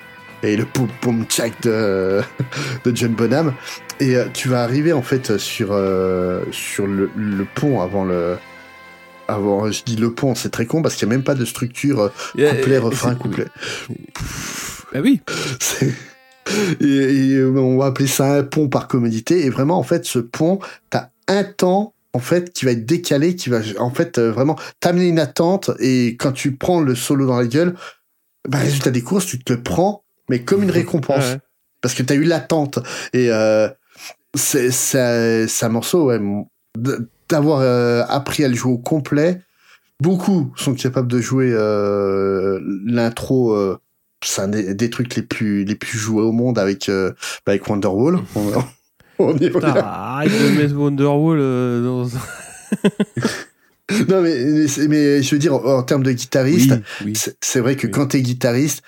et 0.43 0.57
le 0.57 0.65
poum 0.67 0.87
poum 1.01 1.25
tchak 1.25 1.53
de, 1.63 2.21
de 2.85 2.95
John 2.95 3.13
Bonham. 3.13 3.53
Et 4.01 4.17
euh, 4.17 4.27
tu 4.33 4.49
vas 4.49 4.63
arriver 4.63 4.93
en 4.93 5.03
fait 5.03 5.39
sur 5.39 5.69
euh, 5.73 6.43
sur 6.53 6.87
le, 6.87 7.11
le 7.17 7.47
pont 7.55 7.81
avant 7.81 8.05
le 8.05 8.37
avant 9.29 9.71
je 9.71 9.83
dis 9.85 9.97
le 9.97 10.13
pont 10.13 10.35
c'est 10.35 10.51
très 10.51 10.67
con 10.67 10.83
parce 10.83 10.95
qu'il 10.97 11.09
n'y 11.09 11.15
a 11.15 11.17
même 11.17 11.25
pas 11.25 11.35
de 11.35 11.45
structure 11.45 12.01
euh, 12.37 12.51
couplet 12.51 12.79
refrain 12.79 13.15
couplet. 13.15 13.47
Bah 14.93 15.01
oui. 15.03 15.21
C'est- 15.61 15.93
et, 16.81 16.87
et, 17.33 17.43
on 17.45 17.77
va 17.77 17.87
appeler 17.87 18.07
ça 18.07 18.35
un 18.35 18.43
pont 18.45 18.69
par 18.69 18.87
commodité. 18.87 19.45
Et 19.45 19.51
vraiment 19.51 19.79
en 19.79 19.83
fait 19.83 20.05
ce 20.05 20.21
pont 20.21 20.61
t'as 20.91 21.09
un 21.27 21.43
temps 21.43 21.93
en 22.13 22.21
fait 22.21 22.53
qui 22.53 22.65
va 22.67 22.71
être 22.71 22.87
décalé 22.87 23.35
qui 23.35 23.51
va 23.51 23.59
en 23.79 23.91
fait 23.91 24.19
euh, 24.19 24.31
vraiment 24.31 24.57
t'amener 24.81 25.09
une 25.09 25.19
attente. 25.19 25.71
Et 25.81 26.17
quand 26.19 26.33
tu 26.33 26.53
prends 26.55 26.81
le 26.81 26.95
solo 26.95 27.27
dans 27.27 27.37
la 27.37 27.47
gueule 27.47 27.75
bah 28.49 28.59
résultat 28.59 28.91
des 28.93 29.03
courses 29.03 29.27
tu 29.27 29.39
te 29.43 29.53
le 29.53 29.63
prends 29.63 30.05
mais 30.29 30.41
comme 30.43 30.63
une 30.63 30.71
récompense. 30.83 31.25
Ouais. 31.33 31.39
parce 31.81 31.95
que 31.95 32.03
t'as 32.05 32.15
eu 32.15 32.23
l'attente. 32.25 32.79
Et 33.13 33.31
euh, 33.33 33.69
c'est 34.37 35.49
un 35.63 35.69
morceau 35.69 36.07
ouais, 36.07 36.21
d'avoir 37.29 37.61
euh, 37.61 38.03
appris 38.09 38.45
à 38.45 38.49
le 38.49 38.55
jouer 38.55 38.73
au 38.73 38.79
complet 38.79 39.41
beaucoup 40.03 40.53
sont 40.57 40.75
capables 40.75 41.09
de 41.09 41.21
jouer 41.21 41.51
euh, 41.53 42.61
l'intro 42.85 43.55
euh, 43.55 43.79
c'est 44.25 44.43
un 44.43 44.49
des, 44.49 44.75
des 44.75 44.91
trucs 44.91 45.15
les 45.17 45.23
plus 45.23 45.65
les 45.65 45.75
plus 45.75 45.99
joués 45.99 46.23
au 46.23 46.33
monde 46.33 46.59
avec 46.59 46.87
bah, 46.89 47.13
avec 47.47 47.67
Wonderwall 47.69 48.19
on, 48.35 48.53
on 49.19 49.37
y 49.39 49.51
Putain, 49.51 49.75
arrête 49.77 50.31
de 50.31 50.59
mettre 50.61 50.77
Wonderwall 50.77 51.39
dans 51.83 52.05
non 54.09 54.21
mais, 54.23 54.45
mais 54.45 54.67
mais 54.89 55.23
je 55.23 55.35
veux 55.35 55.39
dire 55.39 55.55
en, 55.55 55.79
en 55.79 55.83
termes 55.83 56.03
de 56.03 56.13
guitariste 56.13 56.73
oui. 57.05 57.13
c'est 57.41 57.61
vrai 57.61 57.77
que 57.77 57.87
Oui. 57.87 57.93
quand 57.93 58.09
t'es 58.09 58.21
guitariste, 58.21 58.83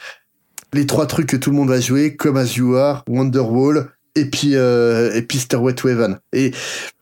les 0.75 0.87
trois 0.87 1.07
trucs 1.07 1.29
que 1.29 1.37
tout 1.37 1.51
le 1.51 1.57
monde 1.57 1.69
va 1.71 1.81
jouer, 1.81 2.15
comme 2.17 2.37
As 2.37 2.57
You 2.57 2.75
Are, 2.75 3.03
Wonderwall, 3.09 3.91
et 4.19 4.27
puis, 4.27 4.57
euh, 4.57 5.13
et 5.15 5.23
puis 5.23 5.39
Stairway 5.39 5.75
to 5.75 5.89
Heaven. 5.89 6.19
Et 6.33 6.53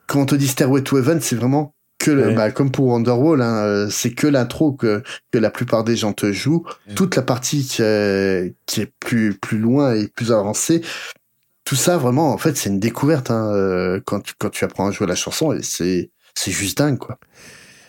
quand 0.06 0.20
on 0.20 0.26
te 0.26 0.34
dit 0.34 0.48
Stairway 0.48 0.82
to 0.82 0.98
Heaven, 0.98 1.20
c'est 1.20 1.36
vraiment 1.36 1.74
que, 1.98 2.10
le- 2.10 2.26
Ouais. 2.28 2.34
bah, 2.34 2.50
comme 2.50 2.70
pour 2.70 2.86
Wonderwall, 2.86 3.40
hein, 3.42 3.56
euh, 3.64 3.88
c'est 3.90 4.10
que 4.12 4.26
l'intro 4.26 4.72
que, 4.72 5.02
que 5.32 5.38
la 5.38 5.50
plupart 5.50 5.82
des 5.82 5.96
gens 5.96 6.12
te 6.12 6.30
jouent. 6.32 6.64
Ouais. 6.88 6.94
Toute 6.94 7.16
la 7.16 7.22
partie 7.22 7.64
qui 7.64 7.82
est, 7.82 8.54
qui 8.66 8.82
est 8.82 8.92
plus, 9.00 9.34
plus 9.34 9.58
loin 9.58 9.94
et 9.94 10.06
plus 10.08 10.30
avancée, 10.32 10.82
tout 11.64 11.74
ça, 11.74 11.96
vraiment, 11.96 12.32
en 12.32 12.38
fait, 12.38 12.56
c'est 12.56 12.68
une 12.68 12.78
découverte 12.80 13.30
hein, 13.30 13.50
euh, 13.52 14.00
quand, 14.04 14.20
tu, 14.20 14.34
quand 14.38 14.50
tu 14.50 14.64
apprends 14.64 14.86
à 14.86 14.90
jouer 14.92 15.06
la 15.06 15.16
chanson, 15.16 15.52
et 15.52 15.62
c'est 15.62 16.10
c'est 16.34 16.50
juste 16.52 16.78
dingue, 16.78 16.98
quoi. 16.98 17.18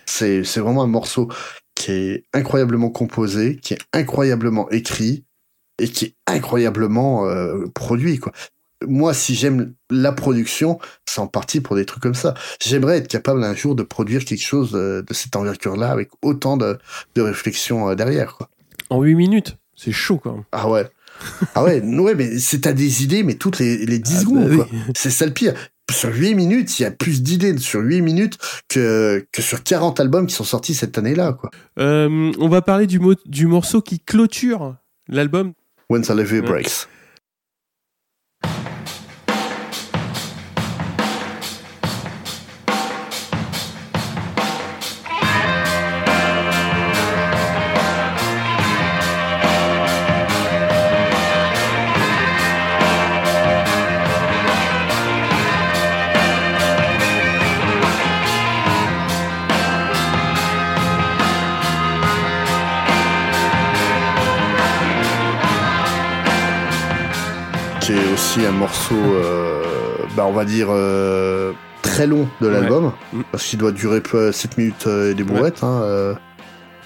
C'est 0.05 0.43
c'est 0.45 0.61
vraiment 0.61 0.84
un 0.84 0.88
morceau 0.88 1.28
qui 1.75 1.91
est 1.91 2.23
incroyablement 2.34 2.89
composé, 2.89 3.57
qui 3.57 3.73
est 3.73 3.80
incroyablement 3.93 4.69
écrit 4.71 5.25
et 5.80 5.89
qui 5.89 6.05
est 6.05 6.15
incroyablement 6.25 7.28
euh, 7.28 7.65
produit 7.75 8.17
quoi. 8.19 8.32
Moi, 8.86 9.13
si 9.13 9.34
j'aime 9.36 9.73
la 9.89 10.11
production, 10.11 10.80
c'est 11.05 11.19
en 11.19 11.28
partie 11.28 11.61
pour 11.61 11.75
des 11.75 11.86
trucs 11.86 12.03
comme 12.03 12.13
ça. 12.13 12.34
J'aimerais 12.61 12.97
être 12.97 13.07
capable 13.07 13.43
un 13.43 13.55
jour 13.55 13.73
de 13.75 13.84
produire 13.84 14.23
quelque 14.23 14.43
chose 14.43 14.71
de, 14.71 15.03
de 15.07 15.13
cette 15.13 15.36
envergure-là 15.36 15.89
avec 15.89 16.09
autant 16.21 16.57
de, 16.57 16.78
de 17.15 17.21
réflexion 17.21 17.89
euh, 17.89 17.95
derrière 17.95 18.36
quoi. 18.36 18.49
En 18.89 19.01
8 19.01 19.15
minutes. 19.15 19.57
C'est 19.75 19.91
chaud 19.91 20.19
quand 20.21 20.34
même. 20.34 20.43
Ah 20.51 20.69
ouais. 20.69 20.88
Ah 21.55 21.63
ouais, 21.63 21.82
ouais, 21.99 22.15
mais 22.15 22.38
c'est 22.39 22.61
t'as 22.61 22.73
des 22.73 23.03
idées, 23.03 23.23
mais 23.23 23.34
toutes 23.36 23.59
les, 23.59 23.86
les 23.86 23.99
10 23.99 24.13
Ah 24.15 24.19
secondes, 24.21 24.49
bah 24.49 24.67
oui. 24.71 24.80
C'est 24.95 25.09
ça 25.09 25.25
le 25.25 25.34
pire. 25.34 25.53
Sur 25.89 26.13
8 26.13 26.36
minutes, 26.36 26.80
il 26.80 26.84
y 26.84 26.86
a 26.86 26.91
plus 26.91 27.23
d'idées 27.23 27.57
sur 27.57 27.80
8 27.80 28.01
minutes 28.01 28.38
que, 28.67 29.25
que 29.32 29.41
sur 29.41 29.63
40 29.63 29.99
albums 29.99 30.28
qui 30.28 30.36
sont 30.36 30.43
sortis 30.43 30.73
cette 30.73 30.97
année-là, 30.97 31.34
quoi. 31.34 31.49
Euh, 31.80 32.32
on 32.38 32.49
va 32.49 32.61
parler 32.61 32.88
du, 32.88 32.99
du 33.25 33.47
morceau 33.47 33.82
qui 33.82 33.99
clôture 33.99 34.75
l'album. 35.07 35.53
When 35.89 36.01
the 36.01 36.09
Ouais. 36.09 36.41
Breaks. 36.41 36.88
Aussi 68.38 68.45
un 68.45 68.51
morceau, 68.51 68.95
euh, 68.95 69.63
bah, 70.15 70.25
on 70.27 70.31
va 70.33 70.45
dire, 70.45 70.67
euh, 70.69 71.53
très 71.81 72.07
long 72.07 72.27
de 72.41 72.47
Ouais. 72.47 72.53
l'album, 72.53 72.91
Mm. 73.13 73.21
parce 73.31 73.43
qu'il 73.45 73.59
doit 73.59 73.71
durer 73.71 74.01
peu- 74.01 74.31
7 74.31 74.57
minutes 74.57 74.85
euh, 74.88 75.11
et 75.11 75.13
des 75.13 75.23
brouettes. 75.23 75.63
Hein, 75.63 75.81
euh, 75.83 76.13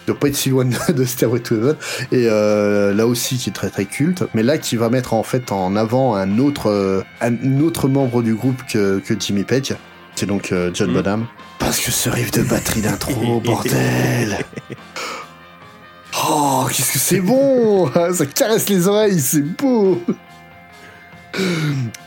il 0.04 0.08
doit 0.08 0.20
pas 0.20 0.28
être 0.30 0.36
si 0.36 0.50
loin 0.50 0.66
de, 0.66 0.92
de 0.94 1.06
Stairway 1.06 1.40
to 1.40 1.56
Heaven. 1.56 1.76
Et 2.12 2.28
euh, 2.30 2.94
là 2.94 3.06
aussi, 3.08 3.38
qui 3.38 3.50
est 3.50 3.54
très 3.54 3.70
très 3.70 3.86
culte, 3.86 4.24
mais 4.34 4.44
là 4.44 4.58
qui 4.58 4.76
va 4.76 4.90
mettre 4.90 5.14
en 5.14 5.24
fait 5.24 5.52
en 5.52 5.76
avant 5.76 6.16
un 6.16 6.40
autre, 6.40 7.04
un 7.22 7.60
autre 7.62 7.88
membre 7.88 8.22
du 8.22 8.34
groupe 8.36 8.62
que, 8.70 9.00
que 9.00 9.14
Jimmy 9.20 9.44
Page, 9.44 9.76
qui 10.16 10.24
est 10.26 10.28
donc 10.28 10.52
euh, 10.52 10.72
John 10.74 10.92
Mm. 10.92 10.94
Bonham. 10.94 11.26
Parce 11.60 11.80
que 11.80 11.92
ce 11.92 12.10
riff 12.10 12.32
de 12.32 12.42
batterie 12.44 12.82
d'intro, 12.82 13.40
bordel 13.46 14.38
Oh, 16.28 16.66
qu'est-ce 16.72 16.92
que 16.94 17.00
c'est 17.00 17.22
bon 17.22 17.90
Ça 18.14 18.26
caresse 18.26 18.70
les 18.70 18.88
oreilles, 18.88 19.20
c'est 19.20 19.42
beau 19.42 20.02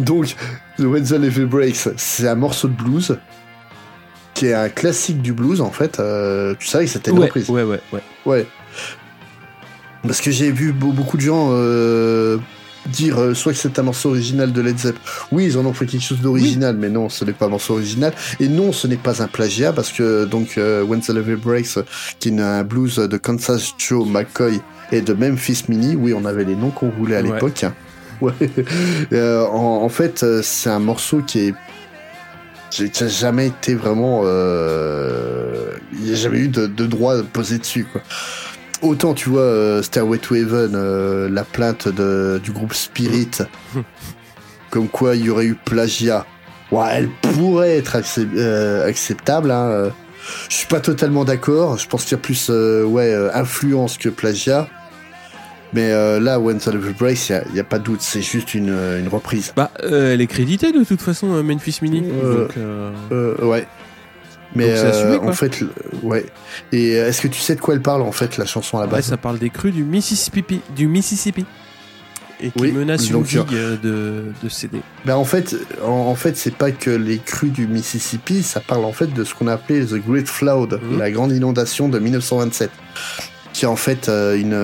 Donc, 0.01 0.35
The 0.79 0.83
When 0.83 1.05
the 1.05 1.12
Levy 1.12 1.45
Breaks, 1.45 1.89
c'est 1.97 2.29
un 2.29 2.35
morceau 2.35 2.68
de 2.68 2.75
blues 2.75 3.16
qui 4.35 4.47
est 4.47 4.55
un 4.55 4.68
classique 4.68 5.22
du 5.22 5.33
blues 5.33 5.61
en 5.61 5.70
fait. 5.70 6.01
Euh, 6.01 6.55
tu 6.59 6.66
savais 6.66 6.87
que 6.87 6.91
c'était 6.91 7.11
une 7.12 7.18
Ouais, 7.18 7.27
reprise. 7.27 7.49
ouais, 7.49 7.62
ouais, 7.62 7.81
ouais. 7.93 8.03
Ouais. 8.27 8.47
Parce 10.03 10.20
que 10.20 10.31
j'ai 10.31 10.51
vu 10.51 10.72
beau- 10.72 10.93
beaucoup 10.93 11.16
de 11.16 11.22
gens 11.22 11.49
euh, 11.53 12.37
dire 12.87 13.18
euh, 13.18 13.33
soit 13.33 13.53
que 13.53 13.59
c'est 13.59 13.79
un 13.79 13.83
morceau 13.85 14.11
original 14.11 14.53
de 14.53 14.61
Led 14.61 14.77
Zepp. 14.79 14.97
Oui, 15.33 15.47
ils 15.47 15.57
en 15.57 15.64
ont 15.64 15.72
fait 15.72 15.87
quelque 15.87 16.03
chose 16.03 16.20
d'original, 16.20 16.77
mais 16.77 16.91
non, 16.91 17.09
ce 17.09 17.25
n'est 17.25 17.33
pas 17.33 17.47
un 17.47 17.51
morceau 17.51 17.75
original. 17.75 18.12
Et 18.41 18.49
non, 18.49 18.72
ce 18.72 18.87
n'est 18.89 18.97
pas 18.97 19.22
un 19.22 19.29
plagiat 19.29 19.72
parce 19.72 19.93
que 19.93 20.25
donc 20.25 20.57
When 20.59 21.01
the 21.01 21.11
Level 21.11 21.37
Breaks, 21.37 21.79
qui 22.18 22.29
est 22.31 22.41
un 22.41 22.64
blues 22.64 22.97
de 22.97 23.16
Kansas 23.16 23.72
Joe 23.79 24.07
McCoy 24.07 24.61
et 24.93 25.01
de 25.01 25.12
Memphis 25.14 25.62
Mini. 25.68 25.95
Oui, 25.97 26.12
on 26.12 26.25
avait 26.25 26.45
les 26.45 26.57
noms 26.57 26.70
qu'on 26.70 26.91
voulait 26.91 27.16
à 27.16 27.22
Ouais. 27.22 27.33
l'époque. 27.33 27.64
Ouais. 28.21 28.33
Euh, 29.12 29.45
en, 29.47 29.83
en 29.83 29.89
fait, 29.89 30.23
euh, 30.23 30.41
c'est 30.43 30.71
un 30.71 30.79
morceau 30.79 31.21
qui 31.23 31.49
est 31.49 31.55
qui 32.71 32.91
qui 32.91 33.05
a 33.05 33.09
jamais 33.09 33.49
été 33.49 33.75
vraiment 33.75 34.23
euh, 34.25 35.73
il 35.93 36.01
n'y 36.01 36.12
a 36.12 36.17
jamais 36.17 36.39
eu 36.39 36.49
de, 36.49 36.67
de 36.67 36.87
droit 36.87 37.23
posé 37.23 37.59
dessus 37.59 37.87
quoi. 37.91 38.01
Autant 38.83 39.15
tu 39.15 39.29
vois 39.31 39.43
euh, 39.43 39.83
Stairway 39.83 40.19
to 40.19 40.35
Heaven 40.35 41.27
la 41.29 41.45
plainte 41.45 41.89
de, 41.89 42.41
du 42.43 42.53
groupe 42.53 42.75
Spirit. 42.75 43.31
Comme 44.71 44.89
quoi 44.89 45.15
il 45.15 45.25
y 45.27 45.31
aurait 45.31 45.47
eu 45.47 45.55
plagiat. 45.55 46.27
Ouais, 46.73 46.87
elle 46.93 47.09
pourrait 47.35 47.77
être 47.79 47.97
accep- 47.97 48.83
acceptable 48.89 49.51
hein. 49.53 49.93
je 50.49 50.57
suis 50.57 50.67
pas 50.67 50.81
totalement 50.81 51.25
d'accord. 51.25 51.79
Je 51.79 51.87
pense 51.87 52.05
qu'il 52.05 52.12
y 52.12 52.21
a 52.21 52.23
plus 52.23 52.49
ouais 52.49 53.15
influence 53.35 53.99
que 53.99 54.09
plagiat 54.09 54.69
mais 55.75 55.91
euh, 55.91 56.20
là 56.20 56.39
When 56.41 56.59
the 56.59 56.68
Level 56.68 56.95
Breaks 56.95 57.29
il 57.29 57.53
n'y 57.53 57.61
a, 57.61 57.64
pas 57.64 57.79
de 57.79 57.85
doute 57.85 58.01
c'est 58.01 58.22
juste 58.22 58.55
une, 58.55 58.70
euh, 58.70 59.01
une 59.01 59.09
reprise 59.09 59.53
Bah, 59.57 59.70
euh, 59.83 60.14
elle 60.14 60.20
est 60.20 60.27
créditée 60.27 60.72
de 60.72 60.85
toute 60.85 61.03
façon, 61.03 61.27
Memphis 61.43 61.79
Mini. 61.83 62.01
Donc, 62.03 62.57
ouais. 63.43 63.66
Mais 64.57 64.68
Donc 64.68 64.85
assumé, 64.85 65.16
en 65.18 65.33
fait, 65.33 65.64
ouais. 66.05 66.27
Et 66.70 66.91
est-ce 66.93 67.20
que 67.22 67.29
tu 67.29 67.41
sais 67.41 67.57
de 67.57 67.61
quoi 67.61 67.75
elle 67.75 67.83
parle 67.83 68.03
en 68.03 68.12
fait 68.12 68.37
la 68.39 68.45
chanson 68.47 68.79
à 68.79 68.83
la 68.83 68.87
ouais, 68.87 68.93
base? 68.93 69.07
ça 69.07 69.16
parle 69.16 69.39
des 69.39 69.51
crues 69.51 69.72
du 69.72 69.83
Mississippi, 69.83 70.61
du 70.77 70.87
Mississippi, 70.87 71.45
et 72.41 72.51
qui 72.51 72.62
Oui, 72.62 72.70
menace 72.70 73.11
une 73.11 73.20
digue 73.25 73.49
de, 73.83 74.27
de 74.41 74.49
céder. 74.49 74.81
Ben 75.05 75.16
en 75.16 75.25
fait, 75.25 75.57
en, 75.85 75.89
en 75.91 76.14
fait, 76.14 76.37
c'est 76.37 76.55
pas 76.55 76.70
que 76.70 76.91
les 76.91 77.18
crues 77.18 77.49
du 77.51 77.66
Mississippi, 77.66 78.45
ça 78.45 78.61
parle 78.61 78.85
en 78.85 78.93
fait 78.93 79.12
de 79.12 79.25
ce 79.25 79.35
qu'on 79.35 79.49
appelait 79.49 79.85
the 79.85 79.95
Great 80.07 80.29
Flood, 80.29 80.79
Mhm. 80.81 80.99
la 81.01 81.11
grande 81.11 81.33
inondation 81.33 81.89
de 81.89 81.99
1927, 81.99 82.70
qui 83.53 83.64
est 83.64 83.68
en 83.68 83.75
fait 83.77 84.09
euh, 84.09 84.37
une, 84.37 84.55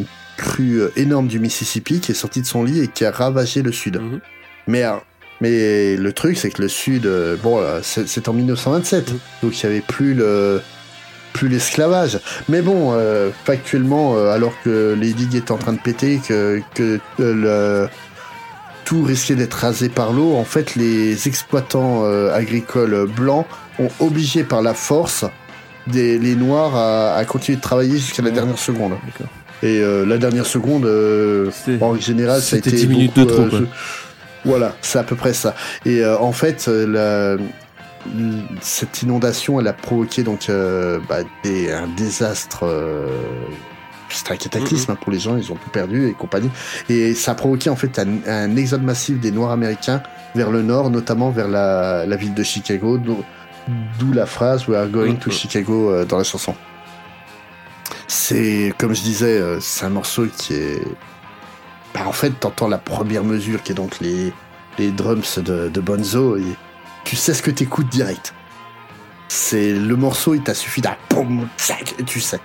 une 0.00 0.04
crue 0.38 0.80
euh, 0.80 0.92
énorme 0.96 1.26
du 1.28 1.38
Mississippi 1.40 2.00
qui 2.00 2.12
est 2.12 2.14
sortie 2.14 2.40
de 2.40 2.46
son 2.46 2.64
lit 2.64 2.80
et 2.84 2.88
qui 2.88 3.04
a 3.04 3.10
ravagé 3.10 3.60
le 3.60 3.72
sud. 3.72 4.00
Mhm. 4.00 4.20
Mais 4.68 4.84
euh, 4.84 4.92
mais 5.40 5.96
le 5.96 6.12
truc, 6.12 6.36
c'est 6.38 6.50
que 6.50 6.62
le 6.62 6.68
sud, 6.68 7.04
euh, 7.06 7.36
bon, 7.42 7.62
c'est 7.82 8.28
en 8.28 8.32
1927, 8.32 9.10
Mhm. 9.12 9.18
donc 9.42 9.60
il 9.60 9.62
y 9.62 9.66
avait 9.66 9.80
plus 9.82 10.14
le 10.14 10.60
plus 11.34 11.48
l'esclavage. 11.48 12.18
Mais 12.48 12.62
bon, 12.62 12.92
euh, 12.94 13.30
factuellement, 13.44 14.16
alors 14.26 14.54
que 14.64 14.96
les 14.98 15.12
digues 15.12 15.36
étaient 15.36 15.52
en 15.52 15.58
train 15.58 15.74
de 15.74 15.78
péter, 15.78 16.20
que, 16.26 16.60
que 16.74 16.98
euh, 17.20 17.34
le, 17.84 17.88
tout 18.84 19.02
risquait 19.04 19.36
d'être 19.36 19.54
rasé 19.54 19.88
par 19.90 20.12
l'eau, 20.12 20.34
en 20.36 20.44
fait, 20.44 20.74
les 20.74 21.28
exploitants 21.28 22.02
euh, 22.04 22.32
agricoles 22.34 23.06
blancs 23.06 23.46
ont 23.78 23.90
obligé 24.00 24.42
par 24.42 24.62
la 24.62 24.74
force 24.74 25.24
des, 25.86 26.18
les 26.18 26.34
noirs 26.34 26.74
à, 26.74 27.14
à 27.14 27.24
continuer 27.24 27.56
de 27.56 27.62
travailler 27.62 27.98
jusqu'à 27.98 28.22
la 28.22 28.30
Ouais. 28.30 28.34
dernière 28.34 28.58
seconde. 28.58 28.92
D'accord. 29.06 29.28
Et 29.62 29.80
euh, 29.80 30.04
la 30.06 30.18
dernière 30.18 30.46
seconde, 30.46 30.84
euh, 30.84 31.50
C'était- 31.52 31.82
en 31.82 31.94
général, 31.96 32.40
ça 32.40 32.56
a 32.56 32.58
c'était 32.58 32.70
été 32.70 32.78
10 32.78 32.86
minutes 32.88 33.16
de 33.16 33.24
trop, 33.24 33.42
euh, 33.42 33.48
quoi. 33.48 33.58
je- 33.60 33.64
Voilà, 34.48 34.74
c'est 34.82 34.98
à 34.98 35.02
peu 35.02 35.16
près 35.16 35.32
ça. 35.34 35.54
Et 35.84 36.04
en 36.06 36.32
fait, 36.32 36.68
la- 36.68 37.36
cette 38.60 39.02
inondation, 39.02 39.60
elle 39.60 39.66
a 39.66 39.72
provoqué 39.72 40.22
donc 40.22 40.46
bah, 41.08 41.16
des, 41.42 41.72
un 41.72 41.88
désastre. 41.96 42.64
c'est 44.10 44.30
un 44.30 44.36
cataclysme 44.36 44.94
pour 44.94 45.12
les 45.12 45.18
gens, 45.18 45.36
ils 45.36 45.50
ont 45.52 45.56
tout 45.56 45.70
perdu 45.70 46.08
et 46.08 46.12
compagnie. 46.12 46.50
Et 46.88 47.14
ça 47.14 47.32
a 47.32 47.34
provoqué 47.34 47.68
en 47.68 47.76
fait 47.76 47.98
un, 47.98 48.06
un 48.26 48.56
exode 48.56 48.82
massif 48.82 49.18
des 49.20 49.30
Noirs 49.32 49.50
américains 49.50 50.02
vers 50.34 50.50
le 50.50 50.62
nord, 50.62 50.88
notamment 50.90 51.30
vers 51.30 51.48
la, 51.48 52.06
la 52.06 52.16
ville 52.16 52.32
de 52.34 52.42
Chicago, 52.42 52.96
d'où 52.98 54.12
la 54.14 54.24
phrase 54.24 54.66
We 54.68 54.78
are 54.78 54.86
going 54.88 55.16
to. 55.16 55.30
Chicago 55.30 55.90
euh, 55.90 56.04
dans 56.06 56.16
la 56.16 56.24
chanson. 56.24 56.54
C'est, 58.08 58.72
comme 58.78 58.94
je 58.94 59.02
disais, 59.02 59.38
euh, 59.38 59.60
c'est 59.60 59.84
un 59.84 59.90
morceau 59.90 60.26
qui 60.36 60.54
est. 60.54 60.82
Bah, 61.94 62.00
en 62.06 62.12
fait, 62.12 62.30
t'entends 62.30 62.68
la 62.68 62.78
première 62.78 63.22
mesure 63.22 63.62
qui 63.62 63.72
est 63.72 63.74
donc 63.74 64.00
les, 64.00 64.32
les 64.78 64.90
drums 64.90 65.38
de, 65.38 65.68
de 65.68 65.80
Bonzo 65.80 66.36
et 66.36 66.56
tu 67.04 67.16
sais 67.16 67.34
ce 67.34 67.42
que 67.42 67.50
t'écoutes 67.50 67.88
direct. 67.88 68.34
C'est 69.28 69.72
le 69.72 69.94
morceau, 69.94 70.34
il 70.34 70.42
t'a 70.42 70.54
suffi 70.54 70.80
d'un 70.80 70.96
poum, 71.08 71.48
tchac, 71.58 71.94
et 71.98 72.04
tu 72.04 72.20
sais. 72.20 72.40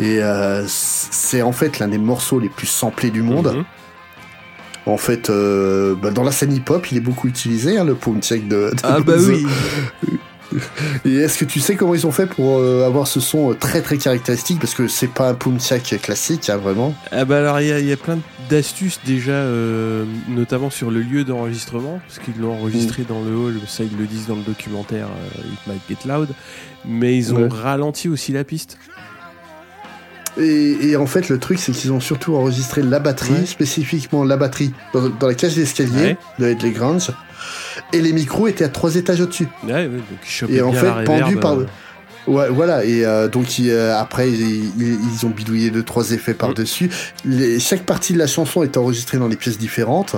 Et 0.00 0.22
euh, 0.22 0.64
c'est 0.66 1.42
en 1.42 1.52
fait 1.52 1.78
l'un 1.78 1.88
des 1.88 1.98
morceaux 1.98 2.40
les 2.40 2.48
plus 2.48 2.66
samplés 2.66 3.10
du 3.10 3.22
monde. 3.22 3.54
Mhm. 3.54 3.64
En 4.86 4.96
fait, 4.96 5.28
euh, 5.28 5.94
bah, 5.94 6.10
dans 6.10 6.24
la 6.24 6.32
scène 6.32 6.52
hip-hop, 6.52 6.90
il 6.90 6.96
est 6.96 7.00
beaucoup 7.00 7.28
utilisé, 7.28 7.78
hein, 7.78 7.84
le 7.84 7.94
poum 7.94 8.22
check 8.22 8.48
de, 8.48 8.70
de 8.70 8.76
Ah 8.82 9.00
bah 9.00 9.14
oui. 9.18 9.46
Et 11.04 11.14
est-ce 11.16 11.38
que 11.38 11.44
tu 11.44 11.60
sais 11.60 11.76
comment 11.76 11.94
ils 11.94 12.06
ont 12.06 12.12
fait 12.12 12.26
pour 12.26 12.58
euh, 12.58 12.86
avoir 12.86 13.06
ce 13.06 13.20
son 13.20 13.50
euh, 13.50 13.54
très 13.54 13.80
très 13.82 13.98
caractéristique? 13.98 14.58
Parce 14.60 14.74
que 14.74 14.88
c'est 14.88 15.08
pas 15.12 15.28
un 15.30 15.34
poum 15.34 15.58
check 15.60 16.00
classique, 16.02 16.48
hein, 16.50 16.56
vraiment. 16.56 16.94
Ah 17.12 17.24
bah 17.24 17.38
alors 17.38 17.60
il 17.60 17.68
y, 17.68 17.72
a- 17.72 17.78
il 17.80 17.86
y 17.86 17.92
a 17.92 17.96
plein 17.96 18.18
d'astuces 18.50 19.00
déjà, 19.04 19.32
euh, 19.32 20.04
notamment 20.28 20.70
sur 20.70 20.90
le 20.90 21.00
lieu 21.00 21.24
d'enregistrement, 21.24 22.00
parce 22.06 22.18
qu'ils 22.18 22.40
l'ont 22.40 22.54
enregistré 22.54 23.04
dans 23.08 23.20
le 23.20 23.34
hall, 23.36 23.54
ça 23.66 23.84
ils 23.84 23.96
le 23.98 24.06
disent 24.06 24.26
dans 24.26 24.36
le 24.36 24.42
documentaire 24.42 25.06
euh, 25.06 25.52
It 25.52 25.66
Might 25.66 25.80
Get 25.88 26.08
Loud, 26.12 26.28
mais 26.86 27.16
ils 27.16 27.32
ont 27.34 27.42
Ouais. 27.42 27.48
ralenti 27.50 28.08
aussi 28.08 28.32
la 28.32 28.44
piste. 28.44 28.78
Et, 30.40 30.90
et 30.90 30.96
en 30.96 31.06
fait, 31.06 31.28
le 31.30 31.38
truc, 31.38 31.58
c'est 31.58 31.72
qu'ils 31.72 31.90
ont 31.90 31.98
surtout 32.00 32.36
enregistré 32.36 32.82
la 32.82 33.00
batterie, 33.00 33.32
Ouais. 33.32 33.46
spécifiquement 33.46 34.22
la 34.24 34.36
batterie, 34.36 34.72
dans, 34.92 35.08
dans 35.08 35.26
la 35.26 35.34
cage 35.34 35.54
d'escalier 35.56 35.90
Ouais. 36.00 36.18
de 36.38 36.46
Headley 36.46 36.70
Grange. 36.70 37.10
Et 37.92 38.00
les 38.00 38.12
micros 38.12 38.48
étaient 38.48 38.64
à 38.64 38.68
trois 38.68 38.96
étages 38.96 39.20
au-dessus. 39.20 39.48
Ouais, 39.64 39.72
ouais, 39.72 39.88
donc 39.88 40.02
ils 40.24 40.30
chopaient 40.30 40.54
Et 40.54 40.62
en 40.62 40.72
fait, 40.72 41.04
pendu 41.04 41.36
par- 41.36 41.54
euh, 41.54 41.66
Ouais, 42.26 42.50
voilà. 42.50 42.84
Et 42.84 43.06
euh, 43.06 43.28
donc 43.28 43.58
ils, 43.58 43.70
euh, 43.70 43.96
après, 43.98 44.30
ils, 44.30 45.24
ont 45.24 45.30
bidouillé 45.30 45.70
deux 45.70 45.82
trois 45.82 46.10
effets 46.10 46.34
par 46.34 46.52
dessus. 46.52 46.90
Les, 47.24 47.58
chaque 47.58 47.84
partie 47.84 48.12
de 48.12 48.18
la 48.18 48.26
chanson 48.26 48.62
est 48.62 48.76
enregistrée 48.76 49.16
dans 49.18 49.28
des 49.28 49.36
pièces 49.36 49.56
différentes. 49.58 50.16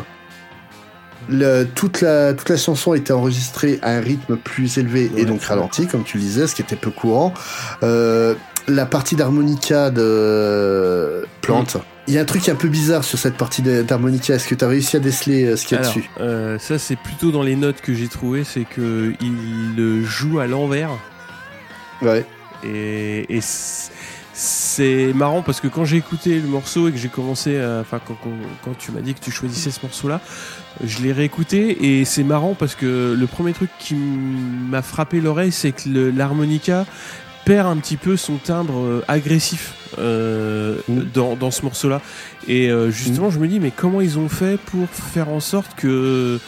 Le- 1.28 1.64
toute 1.64 2.00
la 2.00 2.32
toute 2.34 2.48
la 2.48 2.56
chanson 2.56 2.94
était 2.94 3.12
enregistrée 3.12 3.78
à 3.82 3.92
un 3.92 4.00
rythme 4.00 4.36
plus 4.36 4.78
élevé 4.78 5.12
et 5.16 5.24
donc 5.24 5.42
ralenti, 5.44 5.86
comme 5.86 6.02
tu 6.02 6.16
le 6.16 6.22
disais, 6.24 6.46
ce 6.48 6.54
qui 6.56 6.62
était 6.62 6.74
peu 6.76 6.90
courant. 6.90 7.32
Euh, 7.84 8.34
la 8.68 8.86
partie 8.86 9.16
d'harmonica 9.16 9.90
de 9.90 11.24
Plante. 11.40 11.76
Il 12.08 12.14
y 12.14 12.18
a 12.18 12.22
un 12.22 12.24
truc 12.24 12.48
un 12.48 12.54
peu 12.54 12.68
bizarre 12.68 13.04
sur 13.04 13.18
cette 13.18 13.36
partie 13.36 13.62
d'harmonica. 13.62 14.34
Est-ce 14.34 14.48
que 14.48 14.54
tu 14.54 14.64
as 14.64 14.68
réussi 14.68 14.96
à 14.96 15.00
déceler 15.00 15.44
euh, 15.44 15.56
ce 15.56 15.66
qu'il 15.66 15.76
y 15.76 15.78
a 15.78 15.82
Alors, 15.82 15.94
dessus? 15.94 16.10
euh, 16.20 16.58
ça 16.58 16.78
c'est 16.78 16.96
plutôt 16.96 17.30
dans 17.30 17.42
les 17.42 17.56
notes 17.56 17.80
que 17.80 17.94
j'ai 17.94 18.08
trouvé, 18.08 18.42
c'est 18.44 18.64
que 18.64 19.12
il 19.20 20.02
joue 20.04 20.40
à 20.40 20.46
l'envers 20.46 20.90
Ouais. 22.02 22.24
et, 22.64 23.26
c'est 24.32 25.12
marrant 25.14 25.42
parce 25.42 25.60
que 25.60 25.68
quand 25.68 25.84
j'ai 25.84 25.98
écouté 25.98 26.40
le 26.40 26.48
morceau 26.48 26.88
et 26.88 26.92
que 26.92 26.96
j'ai 26.98 27.08
commencé, 27.08 27.60
enfin 27.80 28.00
quand, 28.06 28.14
quand- 28.22 28.30
quand 28.64 28.78
tu 28.78 28.90
m'as 28.90 29.00
dit 29.02 29.12
que 29.12 29.20
tu 29.20 29.30
choisissais 29.30 29.70
ce 29.70 29.80
morceau-là, 29.82 30.20
je 30.82 31.00
l'ai 31.02 31.12
réécouté 31.12 31.98
et 32.00 32.04
c'est 32.06 32.22
marrant 32.24 32.54
parce 32.58 32.74
que 32.74 33.14
le 33.18 33.26
premier 33.26 33.52
truc 33.52 33.68
qui 33.78 33.94
m'a 33.96 34.80
frappé 34.80 35.20
l'oreille, 35.20 35.52
c'est 35.52 35.72
que 35.72 35.88
l'harmonica 36.16 36.86
perd 37.44 37.66
un 37.66 37.76
petit 37.76 37.96
peu 37.96 38.16
son 38.16 38.36
timbre 38.36 38.74
euh, 38.78 39.04
agressif 39.08 39.74
euh, 39.98 40.76
Mm. 40.88 41.00
dans, 41.12 41.36
dans 41.36 41.50
ce 41.50 41.62
morceau-là. 41.62 42.00
Et 42.48 42.70
euh, 42.70 42.90
justement, 42.90 43.28
je 43.30 43.38
me 43.38 43.48
dis, 43.48 43.58
mais 43.60 43.72
comment 43.74 44.00
ils 44.00 44.18
ont 44.18 44.28
fait 44.28 44.58
pour 44.58 44.88
faire 44.88 45.28
en 45.28 45.40
sorte 45.40 45.74
que. 45.76 45.86
euh, 45.88 46.38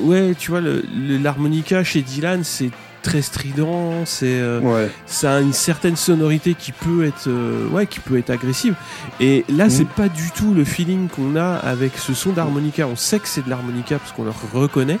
Ouais, 0.00 0.34
tu 0.38 0.50
vois, 0.50 0.60
l'harmonica 0.62 1.84
chez 1.84 2.02
Dylan, 2.02 2.42
c'est 2.42 2.70
très 3.02 3.22
strident, 3.22 4.04
c'est. 4.06 4.26
euh, 4.40 4.60
Ouais. 4.60 4.90
ça 5.06 5.36
a 5.36 5.40
une 5.40 5.52
certaine 5.52 5.94
sonorité 5.96 6.54
qui 6.54 6.72
peut 6.72 7.04
être 7.04 7.28
ouais 7.70 7.86
qui 7.86 8.00
peut 8.00 8.18
être 8.18 8.30
agressive 8.30 8.74
et 9.20 9.44
là 9.48 9.64
Mhm. 9.66 9.70
c'est 9.70 9.88
pas 9.88 10.08
du 10.08 10.30
tout 10.32 10.52
le 10.52 10.64
feeling 10.64 11.08
qu'on 11.08 11.36
a 11.36 11.52
avec 11.54 11.96
ce 11.96 12.12
son 12.12 12.32
d'harmonica 12.32 12.86
on 12.88 12.96
sait 12.96 13.20
que 13.20 13.28
c'est 13.28 13.44
de 13.44 13.50
l'harmonica 13.50 13.98
parce 13.98 14.12
qu'on 14.12 14.24
le 14.24 14.32
reconnaît 14.52 14.98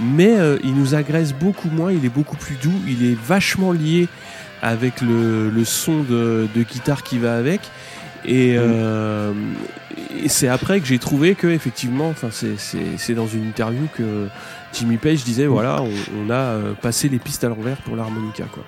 mais 0.00 0.34
il 0.64 0.74
nous 0.74 0.94
agresse 0.94 1.34
beaucoup 1.34 1.68
moins 1.68 1.92
il 1.92 2.04
est 2.04 2.08
beaucoup 2.14 2.36
plus 2.36 2.56
doux 2.56 2.72
il 2.88 3.04
est 3.04 3.16
vachement 3.16 3.72
lié 3.72 4.08
avec 4.64 5.00
le, 5.00 5.50
le 5.50 5.64
son 5.64 6.02
de, 6.02 6.48
de 6.54 6.62
guitare 6.62 7.02
qui 7.02 7.18
va 7.18 7.36
avec 7.36 7.60
et, 8.24 8.54
euh, 8.56 9.32
et 10.22 10.28
c'est 10.28 10.48
après 10.48 10.80
que 10.80 10.86
j'ai 10.86 10.98
trouvé 10.98 11.34
que 11.34 11.46
effectivement 11.46 12.08
enfin 12.08 12.28
c'est- 12.32 13.12
dans 13.14 13.26
une 13.26 13.46
interview 13.46 13.86
que 13.96 14.28
Jimmy 14.72 14.96
Page 14.96 15.22
disait 15.24 15.46
voilà 15.46 15.82
on, 15.82 15.90
on 16.26 16.30
a 16.30 16.34
euh, 16.34 16.72
passé 16.80 17.08
les 17.08 17.18
pistes 17.18 17.44
à 17.44 17.48
l'envers 17.48 17.76
pour 17.78 17.94
l'harmonica 17.96 18.44
quoi 18.52 18.64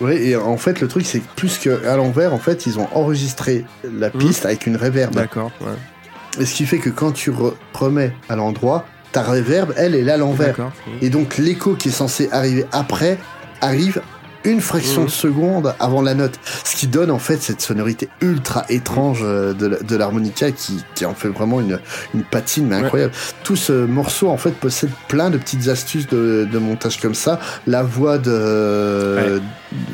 Ouais, 0.00 0.16
et 0.28 0.34
en 0.34 0.56
fait, 0.56 0.80
le 0.80 0.88
truc, 0.88 1.04
c'est 1.04 1.20
que 1.20 1.28
plus 1.36 1.58
qu'à 1.58 1.94
l'envers, 1.94 2.32
en 2.32 2.38
fait, 2.38 2.64
ils 2.64 2.78
ont 2.78 2.88
enregistré 2.94 3.66
la 3.84 4.06
Mhm. 4.08 4.12
piste 4.18 4.46
avec 4.46 4.66
une 4.66 4.78
reverb. 4.78 5.14
d'accord 5.14 5.50
ouais. 5.60 6.40
Et 6.42 6.46
ce 6.46 6.54
qui 6.54 6.64
fait 6.64 6.78
que 6.78 6.88
quand 6.88 7.12
tu 7.12 7.30
re- 7.30 7.52
remets 7.74 8.14
à 8.30 8.34
l'endroit, 8.36 8.86
ta 9.12 9.22
reverb, 9.22 9.74
elle, 9.76 9.94
est 9.94 10.02
là 10.02 10.14
à 10.14 10.16
l'envers. 10.16 10.56
Et 11.02 11.10
donc, 11.10 11.36
l'écho 11.36 11.74
qui 11.74 11.88
est 11.88 11.92
censé 11.92 12.30
arriver 12.32 12.64
après 12.72 13.18
arrive 13.60 14.00
une 14.44 14.60
fraction 14.60 15.02
Mhm. 15.02 15.06
de 15.06 15.10
seconde 15.12 15.74
avant 15.80 16.02
la 16.02 16.14
note, 16.14 16.38
ce 16.64 16.76
qui 16.76 16.86
donne 16.86 17.10
en 17.10 17.18
fait 17.18 17.42
cette 17.42 17.60
sonorité 17.60 18.08
ultra 18.20 18.64
étrange 18.68 19.20
euh, 19.22 19.52
de, 19.52 19.96
l'harmonica 19.96 20.50
qui, 20.52 20.82
qui 20.94 21.04
en 21.04 21.14
fait 21.14 21.28
vraiment 21.28 21.60
une, 21.60 21.78
une 22.14 22.22
patine 22.24 22.66
mais 22.66 22.76
Ouais. 22.76 22.82
incroyable. 22.84 23.12
Tout 23.44 23.56
ce 23.56 23.72
morceau 23.86 24.28
en 24.28 24.36
fait 24.36 24.52
possède 24.52 24.90
plein 25.08 25.30
de 25.30 25.38
petites 25.38 25.68
astuces 25.68 26.06
de, 26.08 26.48
de 26.50 26.58
montage 26.58 27.00
comme 27.00 27.14
ça. 27.14 27.38
La 27.66 27.82
voix 27.82 28.18
de, 28.18 29.40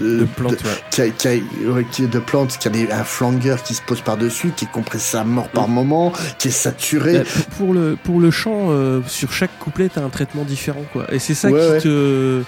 de, 0.01 0.19
de 0.21 0.25
plantes, 0.25 0.53
ouais. 0.53 0.59
qui 0.91 1.01
a, 1.03 1.09
qui 1.11 1.29
a- 1.29 1.71
ouais, 1.73 1.87
qui 1.91 2.07
de 2.07 2.19
a 2.19 2.69
des- 2.71 2.91
un 2.91 3.05
flanger 3.05 3.57
qui 3.65 3.75
se 3.75 3.83
pose 3.83 4.01
par-dessus, 4.01 4.53
qui 4.57 4.65
est 4.67 4.71
compressé 4.73 5.17
à 5.17 5.25
mort 5.25 5.49
par 5.49 5.69
moment, 5.69 6.13
qui 6.39 6.49
est 6.49 6.51
saturé. 6.53 7.19
Bah, 7.19 7.25
pour, 7.59 7.75
le, 7.75 7.97
pour 8.03 8.21
le 8.21 8.31
chant, 8.31 8.69
euh, 8.71 9.01
sur 9.07 9.33
chaque 9.33 9.59
couplet, 9.59 9.89
t'as 9.93 10.03
un 10.03 10.09
traitement 10.09 10.45
différent, 10.45 10.85
quoi. 10.93 11.07
Et 11.13 11.19
c'est 11.19 11.35
ça 11.35 11.49
Ouais, 11.49 11.61
qui 11.61 11.71
ouais. 11.73 11.81
te. 11.81 12.43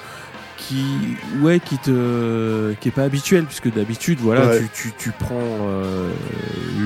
Qui, 0.68 1.16
ouais, 1.40 1.60
qui 1.60 1.78
te. 1.78 2.74
qui 2.80 2.88
est 2.88 2.92
pas 2.92 3.04
habituel, 3.04 3.44
puisque 3.44 3.72
d'habitude, 3.72 4.18
voilà, 4.20 4.46
Ouais. 4.48 4.60
tu, 4.74 4.88
tu, 4.88 4.92
tu 4.98 5.10
prends 5.18 5.38
euh, 5.40 6.10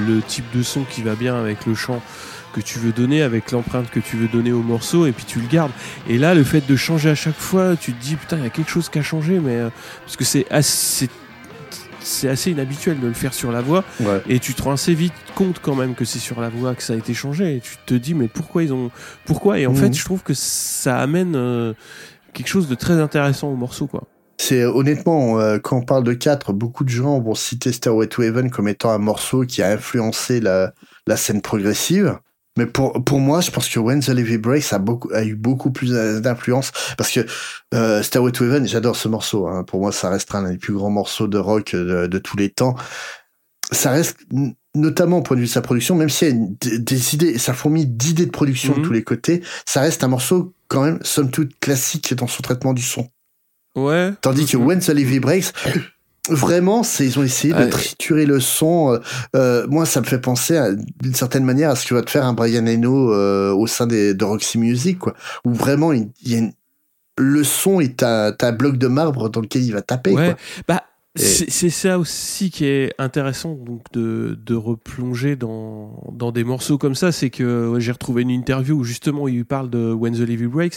le 0.06 0.22
type 0.22 0.44
de 0.54 0.62
son 0.62 0.84
qui 0.84 1.02
va 1.02 1.16
bien 1.16 1.34
avec 1.34 1.66
le 1.66 1.74
chant 1.74 2.00
que 2.52 2.60
tu 2.60 2.78
veux 2.78 2.92
donner, 2.92 3.22
avec 3.22 3.50
l'empreinte 3.50 3.90
que 3.90 3.98
tu 3.98 4.16
veux 4.16 4.28
donner 4.28 4.52
au 4.52 4.62
morceau, 4.62 5.06
et 5.06 5.12
puis 5.12 5.24
tu 5.24 5.40
le 5.40 5.48
gardes. 5.48 5.72
Et 6.08 6.16
là, 6.18 6.34
le 6.34 6.44
fait 6.44 6.64
de 6.64 6.76
changer 6.76 7.10
à 7.10 7.14
chaque 7.16 7.38
fois, 7.38 7.74
tu 7.74 7.92
te 7.92 8.00
dis, 8.00 8.14
putain, 8.14 8.36
il 8.36 8.44
y 8.44 8.46
a 8.46 8.50
quelque 8.50 8.70
chose 8.70 8.88
qui 8.88 9.00
a 9.00 9.02
changé, 9.02 9.40
mais. 9.40 9.56
euh, 9.56 9.70
parce 10.04 10.16
que 10.16 10.24
c'est 10.24 10.46
assez. 10.50 11.08
C'est 12.04 12.28
assez 12.28 12.50
inhabituel 12.50 12.98
de 12.98 13.06
le 13.06 13.12
faire 13.12 13.32
sur 13.32 13.52
la 13.52 13.60
voix. 13.60 13.84
Ouais. 14.00 14.20
Et 14.28 14.40
tu 14.40 14.54
te 14.54 14.62
rends 14.62 14.72
assez 14.72 14.92
vite 14.92 15.12
compte 15.36 15.60
quand 15.62 15.76
même 15.76 15.94
que 15.94 16.04
c'est 16.04 16.18
sur 16.18 16.40
la 16.40 16.48
voix 16.48 16.74
que 16.74 16.82
ça 16.82 16.94
a 16.94 16.96
été 16.96 17.14
changé. 17.14 17.56
Et 17.56 17.60
tu 17.60 17.76
te 17.86 17.94
dis, 17.94 18.14
mais 18.14 18.26
pourquoi 18.26 18.64
ils 18.64 18.72
ont. 18.72 18.90
Pourquoi? 19.24 19.60
Et 19.60 19.66
en 19.68 19.72
Mhm. 19.72 19.76
fait, 19.76 19.92
je 19.96 20.04
trouve 20.04 20.20
que 20.24 20.34
ça 20.34 20.98
amène 20.98 21.34
euh, 21.36 21.74
quelque 22.32 22.48
chose 22.48 22.68
de 22.68 22.74
très 22.74 22.94
intéressant 22.94 23.48
au 23.48 23.56
morceau, 23.56 23.86
quoi. 23.86 24.04
C'est 24.38 24.64
honnêtement, 24.64 25.38
euh, 25.38 25.58
quand 25.58 25.76
on 25.76 25.82
parle 25.82 26.02
de 26.02 26.14
4, 26.14 26.52
beaucoup 26.52 26.82
de 26.82 26.88
gens 26.88 27.20
vont 27.20 27.34
citer 27.34 27.70
Stairway 27.70 28.08
to 28.08 28.22
Heaven 28.22 28.50
comme 28.50 28.66
étant 28.66 28.90
un 28.90 28.98
morceau 28.98 29.42
qui 29.42 29.62
a 29.62 29.70
influencé 29.70 30.40
la, 30.40 30.72
scène 31.16 31.42
progressive. 31.42 32.18
Mais 32.58 32.66
pour, 32.66 32.92
pour 33.04 33.20
moi, 33.20 33.40
je 33.40 33.50
pense 33.50 33.68
que 33.68 33.78
When 33.78 34.00
the 34.00 34.08
Levy 34.08 34.38
Breaks 34.38 34.72
a, 34.72 34.82
a 35.14 35.22
eu 35.22 35.36
beaucoup 35.36 35.70
plus 35.70 35.92
d'influence 36.20 36.72
parce 36.98 37.10
que 37.12 37.24
euh, 37.72 38.02
Stairway 38.02 38.32
to 38.32 38.44
Heaven, 38.44 38.66
j'adore 38.66 38.96
ce 38.96 39.08
morceau. 39.08 39.46
Hein. 39.46 39.62
Pour 39.64 39.80
moi, 39.80 39.92
ça 39.92 40.10
restera 40.10 40.40
un 40.40 40.50
des 40.50 40.58
plus 40.58 40.74
grands 40.74 40.90
morceaux 40.90 41.28
de 41.28 41.38
rock 41.38 41.72
de, 41.76 42.08
de 42.08 42.18
tous 42.18 42.36
les 42.36 42.50
temps. 42.50 42.74
Ça 43.70 43.92
reste, 43.92 44.18
notamment 44.74 45.18
au 45.18 45.22
point 45.22 45.36
de 45.36 45.40
vue 45.42 45.46
de 45.46 45.52
sa 45.52 45.60
production, 45.62 45.94
même 45.96 46.08
s'il 46.08 46.28
y 46.28 46.30
a 46.30 46.34
une- 46.34 46.56
des, 46.60 47.14
idées, 47.14 47.38
ça 47.38 47.52
fourmille 47.54 47.86
d'idées 47.86 48.26
de 48.26 48.30
production 48.30 48.72
Mhm. 48.74 48.80
de 48.82 48.86
tous 48.86 48.92
les 48.92 49.02
côtés, 49.04 49.42
ça 49.66 49.80
reste 49.82 50.02
un 50.04 50.08
morceau 50.08 50.54
quand 50.68 50.82
même, 50.82 50.98
somme 51.02 51.30
toute, 51.30 51.58
classique 51.60 52.14
dans 52.14 52.26
son 52.26 52.42
traitement 52.42 52.72
du 52.72 52.82
son. 52.82 53.08
Ouais. 53.76 54.12
Tandis 54.22 54.46
que 54.46 54.56
Mhm. 54.56 54.66
When 54.66 54.80
the 54.80 54.88
Levy 54.88 55.20
Breaks, 55.20 55.52
vraiment, 56.30 56.82
c'est 56.82 57.04
ils 57.04 57.18
ont 57.18 57.22
essayé 57.22 57.52
de 57.52 57.64
triturer 57.68 58.26
le 58.26 58.38
son. 58.40 58.92
euh, 58.92 58.98
euh, 59.36 59.66
moi, 59.68 59.84
ça 59.86 60.00
me 60.00 60.06
fait 60.06 60.20
penser 60.20 60.56
à- 60.56 60.70
d'une 60.72 61.14
certaine 61.14 61.44
manière 61.44 61.70
à 61.70 61.76
ce 61.76 61.86
que 61.86 61.94
va 61.94 62.02
te 62.02 62.10
faire 62.10 62.24
un 62.24 62.32
Brian 62.32 62.66
Eno 62.66 63.12
euh, 63.12 63.52
au 63.52 63.66
sein 63.66 63.86
des, 63.86 64.14
de 64.14 64.24
Roxy 64.24 64.58
Music, 64.58 64.98
quoi. 64.98 65.14
Où 65.44 65.52
vraiment, 65.52 65.92
il 65.92 66.08
il 66.24 66.32
y 66.32 66.34
a 66.36 66.38
une- 66.38 66.52
le 67.18 67.44
son 67.44 67.80
est 67.80 67.96
ta 67.98 68.32
bloc 68.52 68.78
de 68.78 68.86
marbre 68.86 69.28
dans 69.28 69.40
lequel 69.42 69.62
il 69.64 69.72
va 69.72 69.82
taper, 69.82 70.12
Ouais. 70.12 70.26
quoi. 70.28 70.36
Bah, 70.68 70.82
c'est 71.14 71.70
ça 71.70 71.98
aussi 71.98 72.50
qui 72.50 72.64
est 72.64 72.94
intéressant 72.98 73.52
donc 73.54 73.82
de, 73.92 74.38
de 74.46 74.54
replonger 74.54 75.36
dans, 75.36 76.10
dans 76.12 76.32
des 76.32 76.42
morceaux 76.42 76.78
comme 76.78 76.94
ça. 76.94 77.12
C'est 77.12 77.28
que 77.30 77.68
ouais, 77.68 77.80
j'ai 77.80 77.92
retrouvé 77.92 78.22
une 78.22 78.30
interview 78.30 78.76
où 78.78 78.84
justement 78.84 79.28
il 79.28 79.44
parle 79.44 79.68
de 79.68 79.92
When 79.92 80.14
the 80.14 80.20
Levy 80.20 80.46
Breaks, 80.46 80.76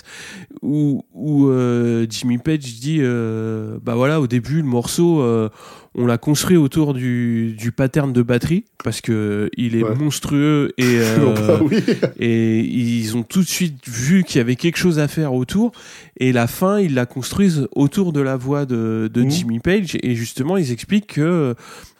où, 0.61 1.05
où 1.13 1.47
euh, 1.47 2.05
Jimmy 2.09 2.38
Page 2.38 2.59
dit 2.81 2.97
euh, 2.99 3.77
bah 3.81 3.95
voilà, 3.95 4.19
au 4.19 4.27
début, 4.27 4.57
le 4.57 4.63
morceau, 4.67 5.21
euh, 5.21 5.49
on 5.97 6.05
l'a 6.05 6.17
construit 6.17 6.57
autour 6.57 6.93
du, 6.93 7.55
du 7.57 7.71
pattern 7.71 8.11
de 8.11 8.21
batterie 8.21 8.65
parce 8.83 8.99
que 8.99 9.49
il 9.55 9.77
est 9.77 9.83
Ouais. 9.83 9.95
monstrueux 9.95 10.73
et, 10.77 10.83
Non, 11.19 11.33
euh, 11.38 11.47
bah 11.47 11.59
oui. 11.63 11.77
et 12.19 12.59
ils 12.59 13.15
ont 13.15 13.23
tout 13.23 13.39
de 13.41 13.47
suite 13.47 13.88
vu 13.88 14.23
qu'il 14.25 14.38
y 14.38 14.41
avait 14.41 14.57
quelque 14.57 14.75
chose 14.77 14.99
à 14.99 15.07
faire 15.07 15.33
autour 15.33 15.71
et 16.18 16.32
la 16.32 16.47
fin 16.47 16.80
ils 16.80 16.93
la 16.93 17.05
construisent 17.05 17.68
autour 17.76 18.13
de 18.13 18.22
la 18.22 18.38
voix 18.38 18.66
de, 18.66 19.09
de 19.13 19.22
Mhm. 19.24 19.32
Jimmy 19.32 19.59
Page 19.59 19.97
et 20.01 20.16
justement 20.16 20.57
ils 20.57 20.72
expliquent 20.72 21.13
que 21.16 21.55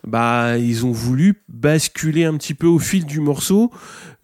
bah 0.08 0.58
ils 0.60 0.86
ont 0.86 0.92
voulu 0.92 1.42
basculer 1.50 2.26
un 2.26 2.38
petit 2.38 2.54
peu 2.54 2.68
au 2.68 2.78
fil 2.80 3.06
du 3.06 3.20
morceau 3.20 3.72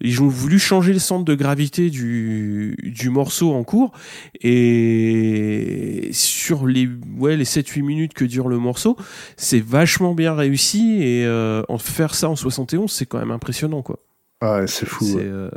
ils 0.00 0.22
ont 0.22 0.28
voulu 0.28 0.58
changer 0.58 0.92
le 0.92 0.98
centre 1.00 1.24
de 1.24 1.34
gravité 1.34 1.90
du, 1.90 2.76
du 2.84 3.10
morceau 3.10 3.52
en 3.52 3.64
cours 3.64 3.92
et 4.76 6.10
sur 6.12 6.66
les 6.66 6.88
ouais 7.18 7.36
les 7.36 7.44
7 7.44 7.66
8 7.68 7.82
minutes 7.82 8.14
que 8.14 8.24
dure 8.24 8.48
le 8.48 8.58
morceau 8.58 8.96
c'est 9.36 9.60
vachement 9.62 10.14
bien 10.14 10.34
réussi 10.34 11.02
et 11.02 11.24
euh, 11.26 11.62
en 11.68 11.78
faire 11.78 12.14
ça 12.14 12.28
en 12.28 12.36
71 12.36 12.90
c'est 12.90 13.06
quand 13.06 13.18
même 13.18 13.30
impressionnant 13.30 13.82
quoi 13.82 13.98
Ah 14.40 14.58
ouais, 14.60 14.66
c'est 14.66 14.86
fou. 14.86 15.04
c'est 15.04 15.14
ouais. 15.16 15.22
euh, 15.24 15.50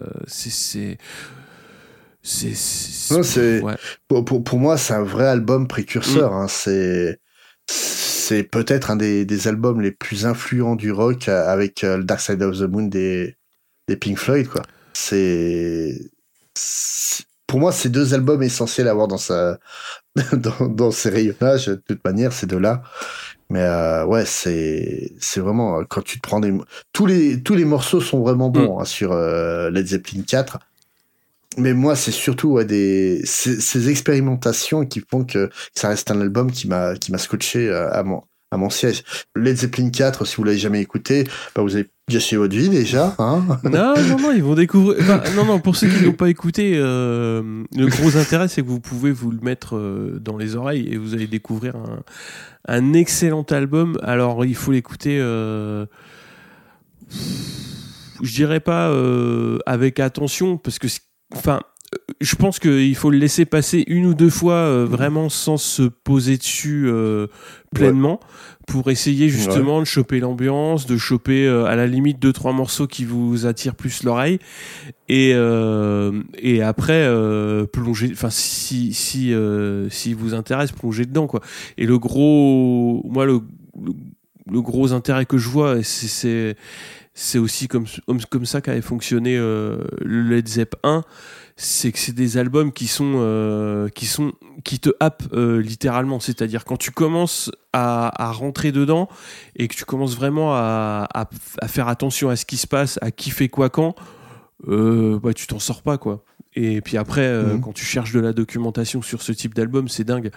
c'est 2.25 2.55
c'est 2.55 2.91
c'est 2.91 3.13
c'est- 3.23 3.59
c'est- 3.59 3.61
ouais. 3.63 3.75
Pour, 4.07 4.25
pour, 4.25 4.43
pour 4.43 4.59
moi, 4.59 4.77
c'est 4.77 4.93
un 4.93 5.03
vrai 5.03 5.27
album 5.27 5.67
précurseur. 5.67 6.33
Hein. 6.33 6.47
C'est 6.49 7.19
c'est 7.67 8.43
peut-être 8.43 8.89
un 8.91 8.95
des, 8.95 9.23
des 9.25 9.47
albums 9.47 9.81
les 9.81 9.91
plus 9.91 10.25
influents 10.25 10.75
du 10.75 10.91
rock 10.91 11.27
euh, 11.29 11.47
avec 11.47 11.83
euh, 11.83 11.97
le 11.97 12.03
Dark 12.03 12.19
Side 12.21 12.41
of 12.41 12.57
the 12.57 12.63
Moon 12.63 12.83
des, 12.87 13.35
des 13.87 13.95
Pink 13.97 14.17
Floyd. 14.17 14.47
quoi. 14.47 14.63
C'est 14.93 15.99
c'est- 16.55 17.25
pour 17.47 17.59
moi, 17.59 17.71
c'est 17.71 17.89
deux 17.89 18.15
albums 18.15 18.41
essentiels 18.41 18.87
à 18.87 18.91
avoir 18.91 19.07
dans 19.07 19.19
sa 19.19 19.59
dans, 20.33 20.67
dans 20.67 20.89
ses 20.91 21.09
rayonnages. 21.09 21.67
De 21.67 21.75
toute 21.75 22.03
manière, 22.03 22.33
ces 22.33 22.47
deux-là. 22.47 22.81
Mais 23.51 23.61
euh, 23.61 24.03
ouais, 24.05 24.25
c'est 24.25 25.13
c'est 25.19 25.39
vraiment 25.39 25.79
euh, 25.79 25.83
quand 25.87 26.01
tu 26.01 26.19
te 26.19 26.27
prends 26.27 26.39
des 26.39 26.51
tous 26.93 27.05
les 27.05 27.43
tous 27.43 27.53
les 27.53 27.65
morceaux 27.65 28.01
sont 28.01 28.19
vraiment 28.21 28.49
bons 28.49 28.79
hein, 28.79 28.85
sur 28.85 29.11
euh, 29.11 29.69
Led 29.69 29.85
Zeppelin 29.85 30.23
4. 30.27 30.57
Mais 31.57 31.73
moi, 31.73 31.95
c'est 31.95 32.11
surtout 32.11 32.49
ouais, 32.49 32.65
des 32.65 33.21
ces, 33.25 33.89
expérimentations 33.89 34.85
qui 34.85 35.01
font 35.09 35.23
que 35.23 35.49
ça 35.73 35.89
reste 35.89 36.11
un 36.11 36.19
album 36.21 36.51
qui 36.51 36.67
m'a 36.67 36.95
qui 36.95 37.11
m'a 37.11 37.17
scotché 37.17 37.69
euh, 37.69 37.89
à 37.91 38.03
mon 38.03 38.23
à 38.51 38.57
mon 38.57 38.69
siège. 38.69 39.03
Led 39.35 39.57
Zeppelin 39.57 39.89
4, 39.89 40.25
si 40.25 40.35
vous 40.35 40.43
l'avez 40.43 40.57
jamais 40.57 40.79
écouté, 40.81 41.25
bah 41.55 41.61
vous 41.61 41.75
avez 41.75 41.87
gâché 42.09 42.37
votre 42.37 42.55
vie 42.55 42.69
déjà. 42.69 43.15
Hein 43.17 43.43
Non, 43.63 43.95
non, 43.95 44.19
non, 44.19 44.31
ils 44.31 44.43
vont 44.43 44.53
découvrir. 44.53 44.97
non, 45.35 45.45
non, 45.45 45.59
pour 45.59 45.75
ceux 45.75 45.87
qui 45.87 46.03
n'ont 46.05 46.13
pas 46.13 46.29
écouté, 46.29 46.73
euh, 46.77 47.63
le 47.75 47.87
gros 47.87 48.15
intérêt, 48.17 48.47
c'est 48.47 48.61
que 48.61 48.67
vous 48.67 48.79
pouvez 48.79 49.11
vous 49.11 49.31
le 49.31 49.39
mettre 49.41 49.75
euh, 49.75 50.19
dans 50.21 50.37
les 50.37 50.55
oreilles 50.55 50.87
et 50.91 50.97
vous 50.97 51.13
allez 51.15 51.27
découvrir 51.27 51.75
un, 51.75 52.03
un 52.67 52.93
excellent 52.93 53.43
album. 53.49 53.97
Alors, 54.03 54.45
il 54.45 54.55
faut 54.55 54.71
l'écouter. 54.71 55.17
Euh, 55.19 55.85
je 58.21 58.31
dirais 58.33 58.59
pas 58.61 58.93
avec 59.65 59.99
attention, 59.99 60.57
parce 60.57 60.79
que, 60.79 60.87
c'est- 60.87 61.01
enfin, 61.33 61.61
euh, 61.93 61.97
je 62.21 62.35
pense 62.35 62.59
qu'il 62.59 62.95
faut 62.95 63.09
le 63.11 63.17
laisser 63.17 63.45
passer 63.45 63.83
une 63.87 64.05
ou 64.05 64.13
deux 64.13 64.29
fois 64.29 64.53
euh, 64.55 64.85
vraiment 64.85 65.29
sans 65.29 65.57
se 65.57 65.83
poser 65.83 66.37
dessus 66.37 66.85
euh, 66.87 67.27
pleinement 67.73 68.19
pour 68.67 68.89
essayer 68.89 69.29
justement 69.29 69.79
de 69.79 69.85
choper 69.85 70.19
l'ambiance, 70.19 70.87
de 70.87 70.97
choper 70.97 71.45
euh, 71.45 71.65
à 71.65 71.75
la 71.75 71.85
limite 71.85 72.19
deux 72.19 72.33
trois 72.33 72.51
morceaux 72.51 72.87
qui 72.87 73.05
vous 73.05 73.45
attirent 73.45 73.75
plus 73.75 74.03
l'oreille. 74.03 74.39
Et 75.07 75.33
euh, 75.35 76.23
et 76.39 76.63
après 76.63 77.03
euh, 77.05 77.65
plonger 77.67 78.09
enfin 78.11 78.31
si 78.31 78.91
si 78.93 79.33
euh, 79.33 79.87
si 79.91 80.13
vous 80.13 80.33
intéresse 80.33 80.71
plonger 80.71 81.05
dedans 81.05 81.27
quoi. 81.27 81.41
Et 81.77 81.85
le 81.85 81.99
gros 81.99 83.03
moi 83.07 83.27
le, 83.27 83.41
le, 83.79 83.91
le 84.51 84.61
gros 84.63 84.93
intérêt 84.93 85.27
que 85.27 85.37
je 85.37 85.49
vois 85.49 85.83
c'est 85.83 86.55
c'est 87.17 87.39
aussi 87.39 87.67
comme 87.67 87.85
comme, 88.29 88.45
ça 88.45 88.61
qu'avait 88.61 88.81
fonctionné 88.81 89.37
euh, 89.37 89.79
le 90.01 90.21
Led 90.21 90.47
Zepp 90.47 90.75
1 90.83 91.03
c'est 91.57 91.93
que 91.93 91.99
c'est 91.99 92.11
des 92.11 92.37
albums 92.37 92.73
qui 92.73 92.87
sont 92.87 93.13
euh, 93.15 93.87
qui 93.87 94.05
sont 94.05 94.33
qui 94.65 94.79
te 94.79 94.89
happent 94.99 95.23
euh, 95.31 95.61
littéralement. 95.61 96.19
C'est-à-dire 96.19 96.65
quand 96.65 96.75
tu 96.75 96.91
commences 96.91 97.49
à, 97.71 98.11
à 98.21 98.31
rentrer 98.33 98.73
dedans 98.73 99.07
et 99.55 99.69
que 99.69 99.73
tu 99.75 99.85
commences 99.85 100.17
vraiment 100.17 100.53
à, 100.53 101.07
à, 101.13 101.29
à 101.61 101.67
faire 101.69 101.87
attention 101.87 102.27
à 102.29 102.35
ce 102.35 102.45
qui 102.45 102.57
se 102.57 102.67
passe 102.67 102.99
à 103.01 103.11
qui 103.11 103.29
fait 103.31 103.47
quoi 103.47 103.69
quand 103.69 103.95
euh, 104.67 105.17
bah 105.23 105.33
tu 105.33 105.47
t'en 105.47 105.59
sors 105.59 105.81
pas 105.81 105.97
quoi. 105.97 106.25
Et 106.55 106.81
puis 106.81 106.97
après 106.97 107.29
Mhm. 107.43 107.61
quand 107.61 107.71
tu 107.73 107.85
cherches 107.85 108.11
de 108.11 108.19
la 108.19 108.33
documentation 108.33 109.01
sur 109.01 109.21
ce 109.21 109.31
type 109.31 109.53
d'album 109.53 109.87
c'est 109.87 110.03
dingue. 110.03 110.31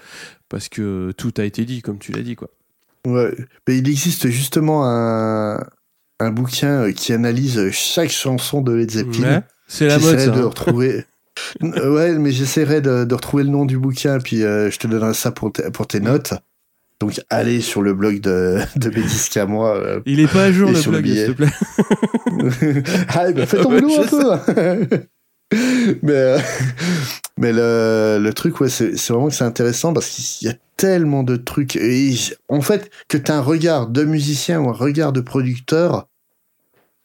Parce 0.49 0.69
que 0.69 1.13
tout 1.17 1.35
a 1.39 1.43
été 1.45 1.65
dit 1.65 1.83
comme 1.83 1.99
tu 1.99 2.13
l'as 2.13 2.23
dit 2.23 2.37
quoi. 2.37 2.51
Ouais. 3.05 3.35
Mais 3.67 3.79
il 3.79 3.89
existe 3.89 4.29
justement 4.29 4.85
un 4.87 5.59
un 6.21 6.31
bouquin 6.31 6.83
euh, 6.85 6.93
qui 6.93 7.13
analyse 7.13 7.71
chaque 7.71 8.11
chanson 8.11 8.61
de 8.61 8.73
Led 8.73 8.91
Zeppelin. 8.91 9.37
Ouais, 9.37 9.43
c'est 9.69 9.87
la 9.87 9.99
mode 9.99 10.03
J'essaierai 10.19 10.25
ça, 10.27 10.31
de 10.33 10.43
hein. 10.43 10.49
retrouver. 10.49 11.05
Ouais, 11.63 12.19
mais 12.19 12.33
j'essaierai 12.33 12.81
de, 12.81 13.05
de 13.05 13.15
retrouver 13.15 13.45
le 13.45 13.51
nom 13.51 13.65
du 13.65 13.79
bouquin, 13.79 14.19
puis 14.19 14.43
euh, 14.43 14.73
je 14.73 14.79
te 14.81 14.89
donnerai 14.89 15.15
ça 15.15 15.31
pour, 15.31 15.53
tes- 15.53 15.71
pour 15.71 15.87
tes 15.87 16.01
notes. 16.01 16.35
Donc, 17.01 17.21
allez 17.31 17.61
sur 17.61 17.81
le 17.81 17.95
blog 17.95 18.21
de, 18.21 18.59
de 18.77 18.89
Bédisque 18.91 19.37
à 19.37 19.47
moi. 19.47 19.77
euh. 19.77 20.01
il 20.05 20.19
est 20.19 20.27
pas 20.27 20.47
à 20.47 20.51
jour 20.53 20.69
le 20.73 20.83
blog 20.83 21.07
s'il 21.07 21.27
te 21.27 21.31
plaît 21.31 22.83
ah, 23.11 23.31
bah, 23.31 23.47
fais 23.47 23.59
ton 23.63 23.71
boulot 23.71 24.01
un 24.03 24.39
peu. 24.39 24.87
mais 26.03 26.13
euh, 26.13 26.39
mais 27.39 27.53
le, 27.53 28.19
le 28.21 28.35
truc, 28.35 28.61
ouais, 28.61 28.69
c'est 28.69 28.97
c'est 28.97 29.13
vraiment 29.13 29.29
que 29.29 29.35
c'est 29.35 29.45
intéressant 29.45 29.93
parce 29.93 30.09
qu'il 30.09 30.49
y 30.49 30.51
a 30.51 30.55
tellement 30.77 31.23
de 31.23 31.37
trucs. 31.37 31.77
Et 31.77 32.15
en 32.49 32.61
fait, 32.61 32.91
que 33.09 33.17
tu 33.19 33.33
un 33.33 33.41
regard 33.41 33.89
de 33.89 34.05
musicien 34.05 34.61
ou 34.61 34.69
un 34.69 34.73
regard 34.73 35.13
de 35.13 35.21
producteur, 35.21 36.09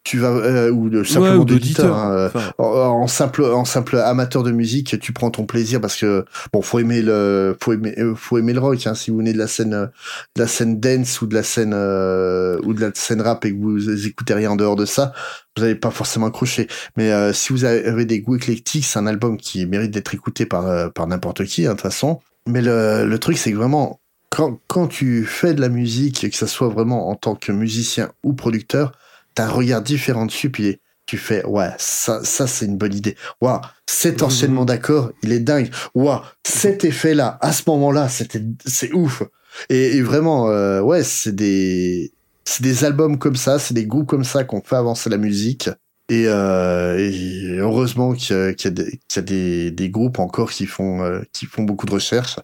tu 0.03 0.17
vas 0.19 0.29
euh, 0.31 0.69
ou 0.69 0.89
de 0.89 1.03
simplement 1.03 1.41
ou 1.41 1.45
d'auditeur 1.45 1.95
hein, 1.97 2.11
euh, 2.11 2.27
enfin. 2.27 2.53
en, 2.57 2.65
en 2.65 3.07
simple 3.07 3.43
en 3.43 3.63
simple 3.63 3.97
amateur 3.97 4.43
de 4.43 4.51
musique 4.51 4.99
tu 4.99 5.13
prends 5.13 5.31
ton 5.31 5.45
plaisir 5.45 5.79
parce 5.79 5.95
que 5.95 6.25
bon 6.51 6.61
faut 6.61 6.79
aimer 6.79 7.01
le 7.01 7.55
faut 7.61 7.71
aimer 7.73 7.93
euh, 7.97 8.13
faut 8.15 8.37
aimer 8.37 8.53
le 8.53 8.59
rock 8.59 8.85
hein, 8.85 8.95
si 8.95 9.11
vous 9.11 9.17
venez 9.17 9.31
de 9.31 9.37
la 9.37 9.47
scène 9.47 9.89
de 10.35 10.41
la 10.41 10.47
scène 10.47 10.79
dance 10.79 11.21
ou 11.21 11.27
de 11.27 11.33
la 11.33 11.43
scène 11.43 11.73
euh, 11.73 12.59
ou 12.63 12.73
de 12.73 12.81
la 12.81 12.91
scène 12.93 13.21
rap 13.21 13.45
et 13.45 13.53
que 13.53 13.57
vous 13.61 14.07
écoutez 14.07 14.33
rien 14.33 14.51
en 14.51 14.55
dehors 14.57 14.75
de 14.75 14.85
ça 14.85 15.13
vous 15.55 15.63
n'allez 15.63 15.75
pas 15.75 15.91
forcément 15.91 16.27
accrocher 16.27 16.67
mais 16.97 17.11
euh, 17.11 17.31
si 17.31 17.53
vous 17.53 17.63
avez 17.63 18.05
des 18.05 18.19
goûts 18.19 18.35
éclectiques 18.35 18.85
c'est 18.85 18.99
un 18.99 19.07
album 19.07 19.37
qui 19.37 19.65
mérite 19.65 19.91
d'être 19.91 20.13
écouté 20.13 20.45
par 20.45 20.67
euh, 20.67 20.89
par 20.89 21.07
n'importe 21.07 21.45
qui 21.45 21.65
hein, 21.65 21.69
de 21.69 21.73
toute 21.75 21.81
façon 21.81 22.19
mais 22.45 22.61
le 22.61 23.05
le 23.05 23.19
truc 23.19 23.37
c'est 23.37 23.51
que 23.53 23.57
vraiment 23.57 24.01
quand 24.29 24.59
quand 24.67 24.87
tu 24.87 25.23
fais 25.25 25.53
de 25.53 25.61
la 25.61 25.69
musique 25.69 26.25
et 26.25 26.29
que 26.29 26.35
ça 26.35 26.47
soit 26.47 26.67
vraiment 26.67 27.07
en 27.09 27.15
tant 27.15 27.35
que 27.35 27.53
musicien 27.53 28.09
ou 28.23 28.33
producteur 28.33 28.91
t'as 29.35 29.45
un 29.45 29.49
regard 29.49 29.81
différent 29.81 30.25
dessus, 30.25 30.49
puis 30.49 30.79
tu 31.05 31.17
fais, 31.17 31.43
ouais, 31.45 31.69
ça, 31.77 32.23
ça 32.23 32.47
c'est 32.47 32.65
une 32.65 32.77
bonne 32.77 32.93
idée. 32.93 33.15
Waouh, 33.41 33.59
cet 33.85 34.21
Mhm. 34.21 34.27
enchaînement 34.27 34.65
d'accords, 34.65 35.11
il 35.21 35.31
est 35.33 35.39
dingue. 35.39 35.69
Waouh, 35.95 36.21
cet 36.45 36.85
effet-là, 36.85 37.37
à 37.41 37.51
ce 37.51 37.63
moment-là, 37.67 38.07
c'était, 38.09 38.41
c'est 38.65 38.93
ouf. 38.93 39.21
Et, 39.69 39.97
et 39.97 40.01
vraiment, 40.01 40.49
euh, 40.49 40.81
ouais, 40.81 41.03
c'est 41.03 41.35
des, 41.35 42.13
c'est 42.45 42.63
des 42.63 42.85
albums 42.85 43.19
comme 43.19 43.35
ça, 43.35 43.59
c'est 43.59 43.73
des 43.73 43.85
goûts 43.85 44.05
comme 44.05 44.23
ça 44.23 44.43
qu'on 44.45 44.61
fait 44.61 44.75
avancer 44.77 45.09
la 45.09 45.17
musique. 45.17 45.69
Et, 46.09 46.25
euh, 46.27 46.97
et 46.99 47.57
heureusement 47.59 48.13
qu'il 48.13 48.35
y 48.35 48.39
a, 48.39 48.53
qu'il 48.53 48.69
y 48.69 48.73
a, 48.73 48.83
des, 48.83 48.99
y 49.15 49.19
a 49.19 49.21
des, 49.21 49.71
des 49.71 49.89
groupes 49.89 50.19
encore 50.19 50.51
qui 50.51 50.65
font, 50.65 51.01
euh, 51.03 51.21
qui 51.31 51.45
font 51.45 51.63
beaucoup 51.63 51.85
de 51.85 51.91
recherches 51.93 52.39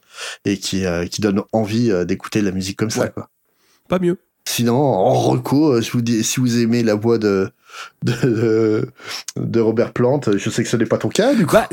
et 0.45 0.57
qui, 0.57 0.85
euh, 0.85 1.05
qui 1.07 1.19
donnent 1.21 1.43
envie 1.51 1.91
d'écouter 2.05 2.39
de 2.41 2.45
la 2.45 2.51
musique 2.51 2.77
comme 2.77 2.89
ça, 2.89 3.07
quoi. 3.09 3.29
Pas 3.89 3.99
mieux. 3.99 4.17
Sinon, 4.51 4.77
en 4.77 5.13
reco, 5.13 5.73
euh, 5.75 5.81
je 5.81 5.91
vous 5.91 6.01
dis, 6.01 6.23
si 6.23 6.39
vous 6.39 6.57
aimez 6.59 6.81
la 6.81 6.95
voix 6.95 7.19
de, 7.19 7.51
de, 8.03 8.87
de, 9.37 9.59
Robert 9.59 9.93
Plante, 9.93 10.35
je 10.37 10.49
sais 10.49 10.63
que 10.63 10.69
ce 10.69 10.75
n'est 10.75 10.87
pas 10.87 10.97
ton 10.97 11.09
cas, 11.09 11.35
du 11.35 11.45
coup. 11.45 11.53
Bah, 11.53 11.69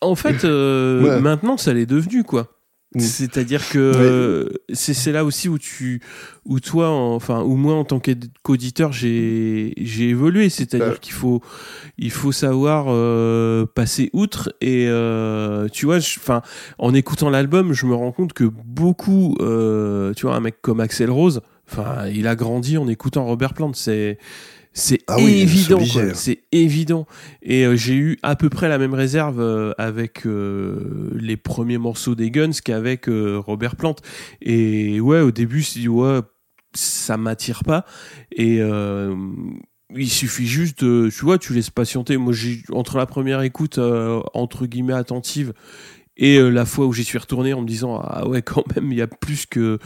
en 0.00 0.14
fait, 0.14 0.44
euh, 0.46 1.02
Ouais. 1.04 1.20
maintenant, 1.20 1.58
ça 1.58 1.74
l'est 1.74 1.84
devenu, 1.84 2.24
quoi. 2.24 2.48
Mm. 2.94 3.00
C'est-à-dire 3.00 3.68
que 3.68 4.48
c'est 4.72 5.12
là 5.12 5.24
aussi 5.26 5.50
où 5.50 5.58
tu, 5.58 6.00
où 6.46 6.60
toi, 6.60 6.88
en- 6.88 7.14
enfin, 7.14 7.42
ou 7.42 7.56
moi 7.56 7.74
en 7.74 7.84
tant 7.84 7.98
qu'aud- 8.00 8.14
qu'auditeur, 8.42 8.90
j'ai 8.92 9.74
j'ai 9.76 10.08
évolué. 10.08 10.48
C'est-à-dire 10.48 10.88
Ouais. 10.92 10.98
qu'il 11.00 11.12
faut, 11.12 11.42
il 11.98 12.10
faut 12.12 12.32
savoir 12.32 12.86
euh, 12.88 13.66
passer 13.66 14.08
outre. 14.14 14.50
Et 14.62 14.86
euh, 14.88 15.68
tu 15.70 15.84
vois, 15.84 15.96
enfin, 15.98 16.40
en 16.78 16.94
écoutant 16.94 17.28
l'album, 17.28 17.74
je 17.74 17.84
me 17.84 17.94
rends 17.94 18.12
compte 18.12 18.32
que 18.32 18.44
beaucoup, 18.44 19.34
tu 20.16 20.26
vois, 20.26 20.36
un 20.36 20.40
mec 20.40 20.54
comme 20.62 20.80
Axel 20.80 21.10
Rose, 21.10 21.40
enfin, 21.70 22.06
il 22.08 22.26
a 22.26 22.36
grandi 22.36 22.78
en 22.78 22.88
écoutant 22.88 23.24
Robert 23.24 23.54
Plant. 23.54 23.72
C'est 23.74 24.18
c'est 24.76 24.98
Ah 25.06 25.16
oui, 25.18 25.40
évident, 25.40 25.78
c'est 25.80 25.92
quoi. 25.92 26.14
C'est 26.14 26.42
évident. 26.50 27.06
Et 27.42 27.64
euh, 27.64 27.76
j'ai 27.76 27.94
eu 27.94 28.18
à 28.22 28.34
peu 28.34 28.48
près 28.50 28.68
la 28.68 28.76
même 28.78 28.94
réserve 28.94 29.40
euh, 29.40 29.72
avec 29.78 30.26
euh, 30.26 31.10
les 31.14 31.36
premiers 31.36 31.78
morceaux 31.78 32.16
des 32.16 32.30
Guns 32.32 32.50
qu'avec 32.64 33.08
euh, 33.08 33.38
Robert 33.38 33.76
Plant. 33.76 33.94
Et 34.42 35.00
ouais, 35.00 35.20
au 35.20 35.30
début, 35.30 35.62
je 35.62 35.72
dit, 35.74 35.88
ouais, 35.88 36.20
ça 36.74 37.16
m'attire 37.16 37.62
pas. 37.62 37.84
Et 38.32 38.60
euh, 38.60 39.14
il 39.94 40.10
suffit 40.10 40.46
juste 40.46 40.82
de, 40.82 41.08
tu 41.08 41.24
vois, 41.24 41.38
tu 41.38 41.52
laisses 41.52 41.70
patienter. 41.70 42.16
Moi, 42.16 42.32
j'ai 42.32 42.62
entre 42.72 42.98
la 42.98 43.06
première 43.06 43.42
écoute 43.42 43.78
euh, 43.78 44.20
entre 44.32 44.66
guillemets 44.66 44.92
attentive 44.94 45.52
et 46.16 46.36
euh, 46.38 46.48
la 46.48 46.64
fois 46.64 46.86
où 46.86 46.92
j'y 46.92 47.02
suis 47.04 47.18
retourné 47.18 47.52
en 47.54 47.62
me 47.62 47.66
disant 47.66 48.00
ah 48.02 48.26
ouais 48.28 48.42
quand 48.42 48.62
même 48.74 48.92
il 48.92 48.98
y 48.98 49.02
a 49.02 49.06
plus 49.06 49.46
que 49.46 49.78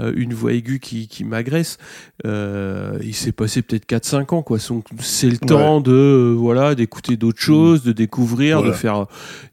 euh, 0.00 0.12
une 0.16 0.32
voix 0.32 0.52
aiguë 0.52 0.78
qui, 0.78 1.08
qui 1.08 1.24
m'agresse 1.24 1.78
euh, 2.24 2.98
il 3.02 3.14
s'est 3.14 3.32
passé 3.32 3.62
peut-être 3.62 3.86
4-5 3.88 4.34
ans 4.34 4.42
quoi. 4.42 4.58
Donc, 4.68 4.86
c'est 5.00 5.28
le 5.28 5.38
temps 5.38 5.80
de 5.80 5.92
euh, 5.92 6.34
voilà 6.36 6.74
d'écouter 6.74 7.16
d'autres 7.16 7.40
choses 7.40 7.82
de 7.82 7.92
découvrir 7.92 8.58
Voilà. 8.58 8.72
de 8.72 8.76
faire 8.76 9.06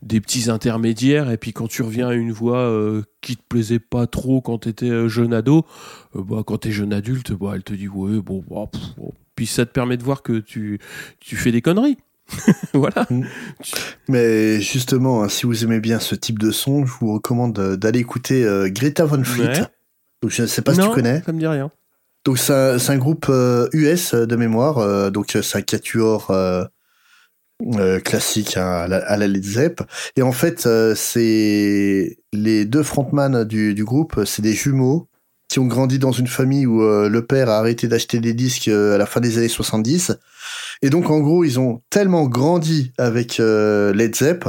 des 0.03 0.21
petits 0.21 0.49
intermédiaires. 0.49 1.31
Et 1.31 1.37
puis 1.37 1.51
quand 1.51 1.67
tu 1.67 1.81
reviens 1.81 2.09
à 2.09 2.13
une 2.13 2.31
voix 2.31 2.59
euh, 2.59 3.01
qui 3.21 3.35
te 3.35 3.41
plaisait 3.49 3.79
pas 3.79 4.05
trop 4.07 4.39
quand 4.41 4.59
t'étais 4.59 5.09
jeune 5.09 5.33
ado 5.33 5.65
bah, 6.13 6.43
quand 6.45 6.59
t'es 6.59 6.71
jeune 6.71 6.93
adulte 6.93 7.33
bah, 7.33 7.53
elle 7.55 7.63
te 7.63 7.73
dit 7.73 7.87
ouais 7.87 8.19
bon, 8.21 8.43
bah, 8.49 8.67
pff, 8.71 8.81
bon. 8.97 9.11
puis 9.35 9.47
ça 9.47 9.65
te 9.65 9.71
permet 9.71 9.97
de 9.97 10.03
voir 10.03 10.21
que 10.21 10.39
tu 10.39 10.79
tu 11.19 11.35
fais 11.35 11.51
des 11.51 11.61
conneries 11.61 11.97
voilà 12.73 13.07
Mais 14.07 14.61
justement, 14.61 15.23
hein, 15.23 15.29
si 15.29 15.45
vous 15.45 15.63
aimez 15.63 15.79
bien 15.79 15.99
ce 15.99 16.15
type 16.15 16.39
de 16.39 16.51
son, 16.51 16.85
je 16.85 16.93
vous 16.99 17.13
recommande 17.13 17.57
euh, 17.59 17.77
d'aller 17.77 17.99
écouter 17.99 18.43
euh, 18.43 18.69
Greta 18.69 19.05
Von 19.05 19.23
Fleet. 19.23 19.47
Ouais. 19.47 19.65
Donc, 20.21 20.31
je 20.31 20.41
ne 20.41 20.47
sais 20.47 20.61
pas 20.61 20.73
si 20.73 20.81
tu 20.81 20.89
connais. 20.89 21.21
ça 21.25 21.31
me 21.31 21.39
dit 21.39 21.47
rien 21.47 21.71
Donc, 22.25 22.37
c'est 22.37 22.51
un, 22.53 22.97
groupe 22.97 23.27
euh, 23.29 23.67
US 23.73 24.13
euh, 24.13 24.25
de 24.25 24.35
mémoire. 24.35 24.77
euh, 24.79 25.09
donc, 25.09 25.35
euh, 25.35 25.41
c'est 25.41 25.57
un 25.57 25.61
quatuor 25.61 26.31
euh, 26.31 26.65
euh, 27.75 27.99
classique 27.99 28.57
hein, 28.57 28.67
à, 28.67 28.87
la, 28.87 28.97
à 28.97 29.17
la 29.17 29.27
Led 29.27 29.43
Zepp. 29.43 29.81
Et 30.15 30.21
en 30.21 30.31
fait, 30.31 30.65
euh, 30.65 30.93
c'est 30.95 32.17
les 32.33 32.65
deux 32.65 32.83
frontman 32.83 33.43
du, 33.43 33.73
du 33.73 33.85
groupe, 33.85 34.21
c'est 34.25 34.41
des 34.41 34.53
jumeaux 34.53 35.07
qui 35.49 35.59
ont 35.59 35.65
grandi 35.65 35.97
dans 35.97 36.11
une 36.11 36.27
famille 36.27 36.67
où 36.67 36.83
euh, 36.83 37.09
le 37.09 37.25
père 37.25 37.49
a 37.49 37.57
arrêté 37.57 37.87
d'acheter 37.87 38.19
des 38.19 38.33
disques 38.33 38.67
euh, 38.67 38.95
à 38.95 38.97
la 38.99 39.05
fin 39.07 39.19
des 39.19 39.37
années 39.39 39.47
70. 39.47 40.17
Et 40.81 40.89
donc, 40.89 41.09
en 41.09 41.19
gros, 41.19 41.43
ils 41.43 41.59
ont 41.59 41.81
tellement 41.89 42.25
grandi 42.27 42.93
avec 42.97 43.39
euh, 43.39 43.93
Led 43.93 44.15
Zepp 44.15 44.45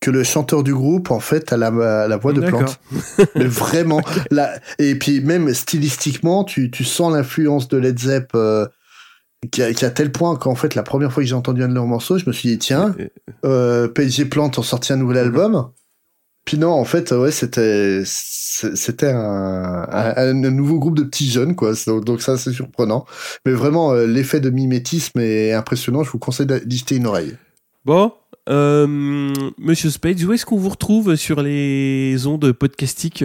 que 0.00 0.10
le 0.10 0.24
chanteur 0.24 0.62
du 0.62 0.74
groupe, 0.74 1.10
en 1.10 1.20
fait, 1.20 1.52
a 1.52 1.56
la, 1.56 1.68
a 1.68 2.08
la 2.08 2.16
voix 2.16 2.32
de 2.32 2.40
plante. 2.40 2.80
Mais 3.34 3.44
vraiment. 3.44 4.00
là 4.30 4.58
et 4.78 4.94
puis, 4.94 5.20
même 5.20 5.52
stylistiquement, 5.52 6.44
tu, 6.44 6.70
tu 6.70 6.84
sens 6.84 7.12
l'influence 7.12 7.68
de 7.68 7.76
Led 7.76 7.98
Zepp 7.98 8.30
euh, 8.34 8.66
qui, 9.50 9.62
a, 9.62 9.72
qui 9.72 9.84
a 9.84 9.90
tel 9.90 10.12
point 10.12 10.36
qu'en 10.36 10.54
fait, 10.54 10.74
la 10.74 10.82
première 10.82 11.12
fois 11.12 11.22
que 11.22 11.28
j'ai 11.28 11.34
entendu 11.34 11.62
un 11.62 11.68
de 11.68 11.74
leurs 11.74 11.86
morceaux, 11.86 12.18
je 12.18 12.26
me 12.26 12.32
suis 12.32 12.50
dit, 12.50 12.58
tiens, 12.58 12.94
euh, 13.44 13.88
PSG 13.88 14.26
Plante 14.26 14.58
ont 14.58 14.62
sorti 14.62 14.92
un 14.92 14.96
nouvel 14.96 15.18
album. 15.18 15.70
Puis 16.46 16.56
non, 16.58 16.70
en 16.70 16.84
fait, 16.84 17.10
ouais, 17.12 17.30
c'était 17.32 18.02
c'était 18.06 19.10
un, 19.10 19.86
un, 19.90 20.14
un 20.16 20.50
nouveau 20.50 20.78
groupe 20.78 20.96
de 20.96 21.02
petits 21.02 21.28
jeunes, 21.28 21.54
quoi. 21.54 21.72
Donc, 21.86 22.04
donc 22.06 22.22
ça, 22.22 22.38
c'est 22.38 22.52
surprenant. 22.52 23.04
Mais 23.44 23.52
vraiment, 23.52 23.92
euh, 23.92 24.06
l'effet 24.06 24.40
de 24.40 24.48
mimétisme 24.48 25.18
est 25.20 25.52
impressionnant. 25.52 26.02
Je 26.04 26.10
vous 26.12 26.18
conseille 26.18 26.46
d'y 26.64 26.78
jeter 26.78 26.96
une 26.96 27.06
oreille. 27.06 27.36
Bon, 27.84 28.12
euh, 28.48 28.86
Monsieur 29.58 29.90
Spades, 29.90 30.22
où 30.22 30.32
est-ce 30.32 30.46
qu'on 30.46 30.56
vous 30.56 30.70
retrouve 30.70 31.16
sur 31.16 31.42
les 31.42 32.26
ondes 32.26 32.52
podcastiques? 32.52 33.24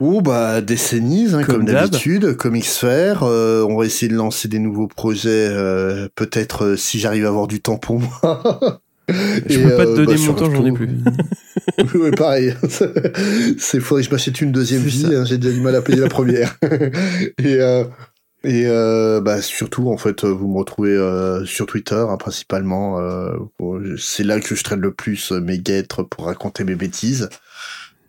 Oh 0.00 0.20
bah 0.20 0.60
décennies, 0.60 1.28
hein, 1.34 1.44
Comme 1.44 1.56
comme, 1.58 1.64
d'hab. 1.66 1.90
d'habitude, 1.90 2.36
Comics 2.36 2.64
Fair. 2.66 3.22
euh, 3.22 3.64
on 3.68 3.76
va 3.76 3.86
essayer 3.86 4.08
de 4.10 4.16
lancer 4.16 4.48
des 4.48 4.58
nouveaux 4.58 4.88
projets, 4.88 5.48
euh, 5.50 6.08
peut-être 6.16 6.64
euh, 6.64 6.76
si 6.76 6.98
j'arrive 6.98 7.24
à 7.26 7.28
avoir 7.28 7.46
du 7.46 7.60
temps 7.60 7.78
pour 7.78 8.00
moi. 8.00 8.80
Je 9.08 9.58
Et, 9.58 9.62
peux 9.62 9.76
pas 9.76 9.84
te 9.84 9.90
euh, 9.90 9.96
donner 9.96 10.14
bah, 10.14 10.22
mon 10.26 10.34
temps, 10.34 10.50
j'en 10.54 10.64
ai 10.66 10.72
plus. 10.72 10.88
ouais, 11.94 12.10
pareil. 12.12 12.54
C'est 13.58 13.80
faudrait 13.80 14.02
que 14.02 14.08
je 14.08 14.12
m'achète 14.12 14.40
une 14.40 14.52
deuxième 14.52 14.82
vie. 14.82 15.06
hein, 15.14 15.24
J'ai 15.24 15.38
déjà 15.38 15.52
du 15.54 15.60
mal 15.60 15.74
à 15.74 15.82
payer 15.82 16.00
la 16.00 16.08
première. 16.08 16.56
et 16.62 17.56
euh, 17.60 17.84
et 18.44 18.64
euh, 18.66 19.20
bah 19.22 19.40
surtout 19.40 19.90
en 19.90 19.96
fait, 19.96 20.24
vous 20.24 20.48
me 20.48 20.58
retrouvez 20.58 20.90
euh, 20.92 21.44
sur 21.46 21.66
Twitter 21.66 21.94
hein, 22.08 22.16
principalement. 22.18 22.98
c'est 23.98 24.24
là 24.24 24.40
que 24.40 24.54
je 24.54 24.62
traîne 24.62 24.80
le 24.80 24.92
plus 24.92 25.32
mes 25.32 25.58
guêtres 25.58 26.02
pour 26.02 26.26
raconter 26.26 26.64
mes 26.64 26.74
bêtises. 26.74 27.28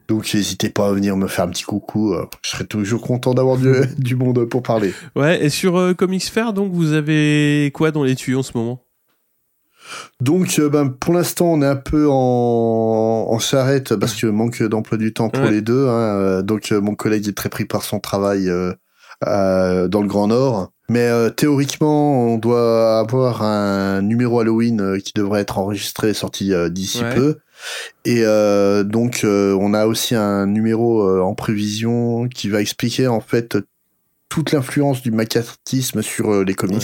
Donc 0.07 0.31
n'hésitez 0.33 0.69
pas 0.69 0.89
à 0.89 0.91
venir 0.91 1.17
me 1.17 1.27
faire 1.27 1.45
un 1.45 1.49
petit 1.49 1.63
coucou. 1.63 2.15
Je 2.43 2.49
serai 2.51 2.65
toujours 2.65 3.01
content 3.01 3.33
d'avoir 3.33 3.57
du, 3.57 3.71
du 3.97 4.15
monde 4.15 4.45
pour 4.45 4.61
parler. 4.61 4.93
Ouais, 5.15 5.43
et 5.43 5.49
sur 5.49 5.95
Comics 5.97 6.25
Fair, 6.25 6.53
donc, 6.53 6.71
vous 6.73 6.93
avez 6.93 7.71
quoi 7.73 7.91
dans 7.91 8.03
les 8.03 8.15
tuyaux 8.15 8.39
en 8.39 8.43
ce 8.43 8.55
moment? 8.55 8.84
Donc, 10.21 10.57
euh, 10.59 10.69
ben, 10.69 10.87
pour 10.89 11.13
l'instant, 11.13 11.47
on 11.53 11.61
est 11.61 11.65
un 11.67 11.75
peu 11.75 12.07
en, 12.09 13.27
en 13.29 13.39
charrette 13.39 13.95
parce 13.95 14.15
que 14.15 14.27
manque 14.27 14.61
d'emploi 14.63 14.97
du 14.97 15.13
temps 15.13 15.29
pour 15.29 15.43
Ouais. 15.43 15.51
les 15.51 15.61
deux. 15.61 15.87
hein. 15.87 16.17
Euh, 16.17 16.41
Donc, 16.41 16.71
euh, 16.71 16.81
mon 16.81 16.95
collègue 16.95 17.27
est 17.27 17.37
très 17.37 17.49
pris 17.49 17.65
par 17.65 17.83
son 17.83 17.99
travail 17.99 18.49
euh, 18.49 18.73
euh, 19.27 19.87
dans 19.87 20.01
le 20.01 20.07
Grand 20.07 20.27
Nord. 20.27 20.71
Mais 20.89 21.07
euh, 21.07 21.29
théoriquement, 21.29 22.25
on 22.27 22.37
doit 22.37 22.99
avoir 22.99 23.41
un 23.41 24.01
numéro 24.01 24.39
Halloween 24.39 24.99
qui 25.03 25.13
devrait 25.15 25.41
être 25.41 25.57
enregistré 25.57 26.09
et 26.09 26.13
sorti 26.13 26.51
d'ici 26.69 27.01
Ouais. 27.03 27.15
peu. 27.15 27.37
Et 28.05 28.23
donc, 28.85 29.21
on 29.25 29.73
a 29.73 29.85
aussi 29.87 30.13
un 30.13 30.45
numéro 30.45 31.19
en 31.21 31.33
prévision 31.33 32.27
qui 32.27 32.49
va 32.49 32.61
expliquer 32.61 33.07
en 33.07 33.19
fait 33.21 33.57
toute 34.29 34.51
l'influence 34.51 35.01
du 35.01 35.09
macartisme 35.11 36.01
sur 36.03 36.43
les 36.43 36.53
comics. 36.53 36.83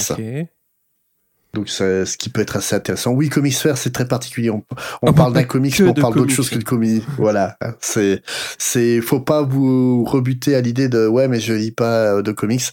Donc, 1.53 1.67
ça, 1.69 2.05
ce 2.05 2.17
qui 2.17 2.29
peut 2.29 2.41
être 2.41 2.55
assez 2.55 2.75
intéressant. 2.75 3.11
Oui, 3.11 3.27
Comics 3.27 3.55
Fair, 3.55 3.77
c'est 3.77 3.91
très 3.91 4.07
particulier. 4.07 4.49
On, 4.49 4.63
on 5.01 5.09
On 5.09 5.13
parle 5.13 5.33
d'un 5.33 5.43
comics, 5.43 5.77
mais 5.79 5.89
on 5.89 5.93
parle 5.93 6.15
d'autre 6.15 6.31
chose 6.31 6.49
que 6.49 6.57
de 6.57 6.63
comics. 6.63 7.03
voilà. 7.17 7.57
C'est, 7.81 8.21
c'est, 8.57 9.01
faut 9.01 9.19
pas 9.19 9.41
vous 9.41 10.03
rebuter 10.05 10.55
à 10.55 10.61
l'idée 10.61 10.87
de, 10.87 11.07
ouais, 11.07 11.27
mais 11.27 11.39
je 11.41 11.53
lis 11.53 11.71
pas 11.71 12.13
euh, 12.17 12.21
de 12.21 12.31
comics. 12.31 12.63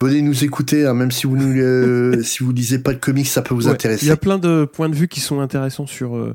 venez 0.00 0.20
nous 0.20 0.44
écouter, 0.44 0.84
hein, 0.86 0.92
même 0.94 1.10
si 1.10 1.26
vous 1.26 1.36
nous, 1.36 1.58
euh, 1.58 2.22
si 2.24 2.42
vous 2.42 2.52
lisez 2.52 2.80
pas 2.80 2.92
de 2.92 2.98
comics, 2.98 3.26
ça 3.28 3.40
peut 3.40 3.54
vous 3.54 3.66
Ouais, 3.68 3.72
intéresser. 3.72 4.04
Il 4.04 4.08
y 4.08 4.12
a 4.12 4.16
plein 4.18 4.36
de 4.38 4.64
points 4.70 4.88
de 4.90 4.94
vue 4.94 5.08
qui 5.08 5.20
sont 5.20 5.40
intéressants 5.40 5.86
sur. 5.86 6.14
euh, 6.16 6.34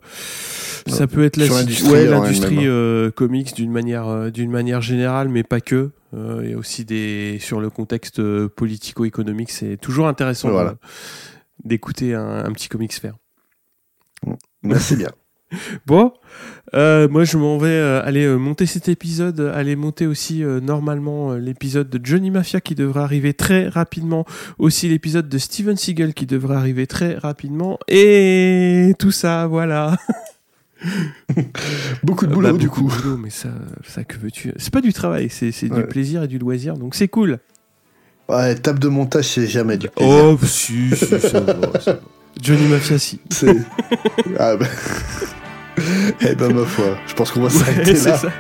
ça 0.88 1.06
peut 1.06 1.26
être 1.26 1.38
l'industrie 1.38 1.92
ouais, 1.92 2.08
hein. 2.14 2.24
euh, 2.64 3.12
comics 3.12 3.54
d'une 3.54 3.72
manière 3.72 4.32
d'une 4.32 4.50
manière 4.52 4.82
générale, 4.82 5.28
mais 5.30 5.44
pas 5.44 5.60
que. 5.62 5.92
Il 6.14 6.50
y 6.50 6.54
a 6.54 6.58
aussi 6.58 6.86
des 6.86 7.38
sur 7.42 7.60
le 7.60 7.70
contexte 7.70 8.22
politico-économique. 8.48 9.52
C'est 9.52 9.78
toujours 9.78 10.08
intéressant 10.08 10.50
Voilà. 10.50 10.76
D'écouter 11.64 12.14
un, 12.14 12.46
un 12.46 12.52
petit 12.52 12.70
comics 12.70 12.94
faire. 12.94 13.16
C'est 14.80 14.98
bien. 14.98 15.12
Bon, 15.86 16.14
euh, 16.74 17.08
moi 17.08 17.24
je 17.24 17.38
m'en 17.38 17.58
vais 17.58 17.70
euh, 17.70 18.04
aller 18.04 18.26
euh, 18.26 18.38
monter 18.38 18.66
cet 18.66 18.90
épisode, 18.90 19.40
aller 19.40 19.76
monter 19.76 20.06
aussi 20.06 20.44
euh, 20.44 20.60
normalement 20.60 21.34
l'épisode 21.36 21.90
de 21.90 22.06
Johnny 22.06 22.32
Mafia 22.32 22.60
qui 22.60 22.76
devrait 22.76 23.02
arriver 23.02 23.34
très 23.34 23.70
rapidement, 23.70 24.26
aussi 24.58 24.90
l'épisode 24.90 25.30
de 25.30 25.38
Steven 25.38 25.78
Seagal 25.78 26.14
qui 26.14 26.26
devrait 26.26 26.56
arriver 26.58 26.88
très 26.88 27.16
rapidement, 27.16 27.80
et 27.88 28.94
tout 29.00 29.12
ça, 29.12 29.48
voilà. 29.48 29.98
Beaucoup 32.04 32.28
de 32.28 32.34
boulot, 32.34 32.52
bah, 32.52 32.58
du 32.58 32.70
coup. 32.70 32.90
de 32.90 33.02
boulot, 33.02 33.18
mais 33.18 33.30
ça, 33.30 33.50
ça 33.88 34.04
que 34.04 34.18
veux-tu? 34.18 34.54
C'est 34.58 34.74
pas 34.74 34.82
du 34.82 34.94
travail, 34.94 35.30
c'est 35.30 35.70
du 35.70 35.84
plaisir 35.84 36.24
et 36.24 36.28
du 36.28 36.40
loisir, 36.40 36.78
donc 36.78 36.94
c'est 36.94 37.08
cool. 37.08 37.40
Ouais, 38.30 38.56
table 38.56 38.80
de 38.80 38.88
montage, 38.90 39.26
c'est 39.26 39.48
jamais 39.48 39.78
du 39.78 39.90
plaisir. 39.90 40.14
Oh, 40.14 40.38
si, 40.46 40.90
si, 40.96 41.06
ça 41.20 41.40
va, 41.40 41.80
ça 41.80 41.94
va. 41.94 42.00
Johnny 42.42 42.68
Mafia, 42.68 43.00
si. 43.00 43.20
C'est... 43.30 43.56
ah 44.40 44.56
bah... 44.58 44.66
eh 46.22 46.36
ben, 46.36 46.54
ma 46.54 46.66
foi, 46.66 46.98
je 47.08 47.14
pense 47.14 47.32
qu'on 47.32 47.42
va 47.42 47.48
Ouais, 47.48 47.54
s'arrêter 47.54 47.96
c'est 47.96 48.10
là. 48.10 48.18
ça. 48.18 48.32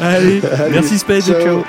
Allez, 0.00 0.40
Allez, 0.58 0.72
merci 0.72 0.98
Spade, 0.98 1.22
ciao. 1.22 1.40
ciao. 1.40 1.64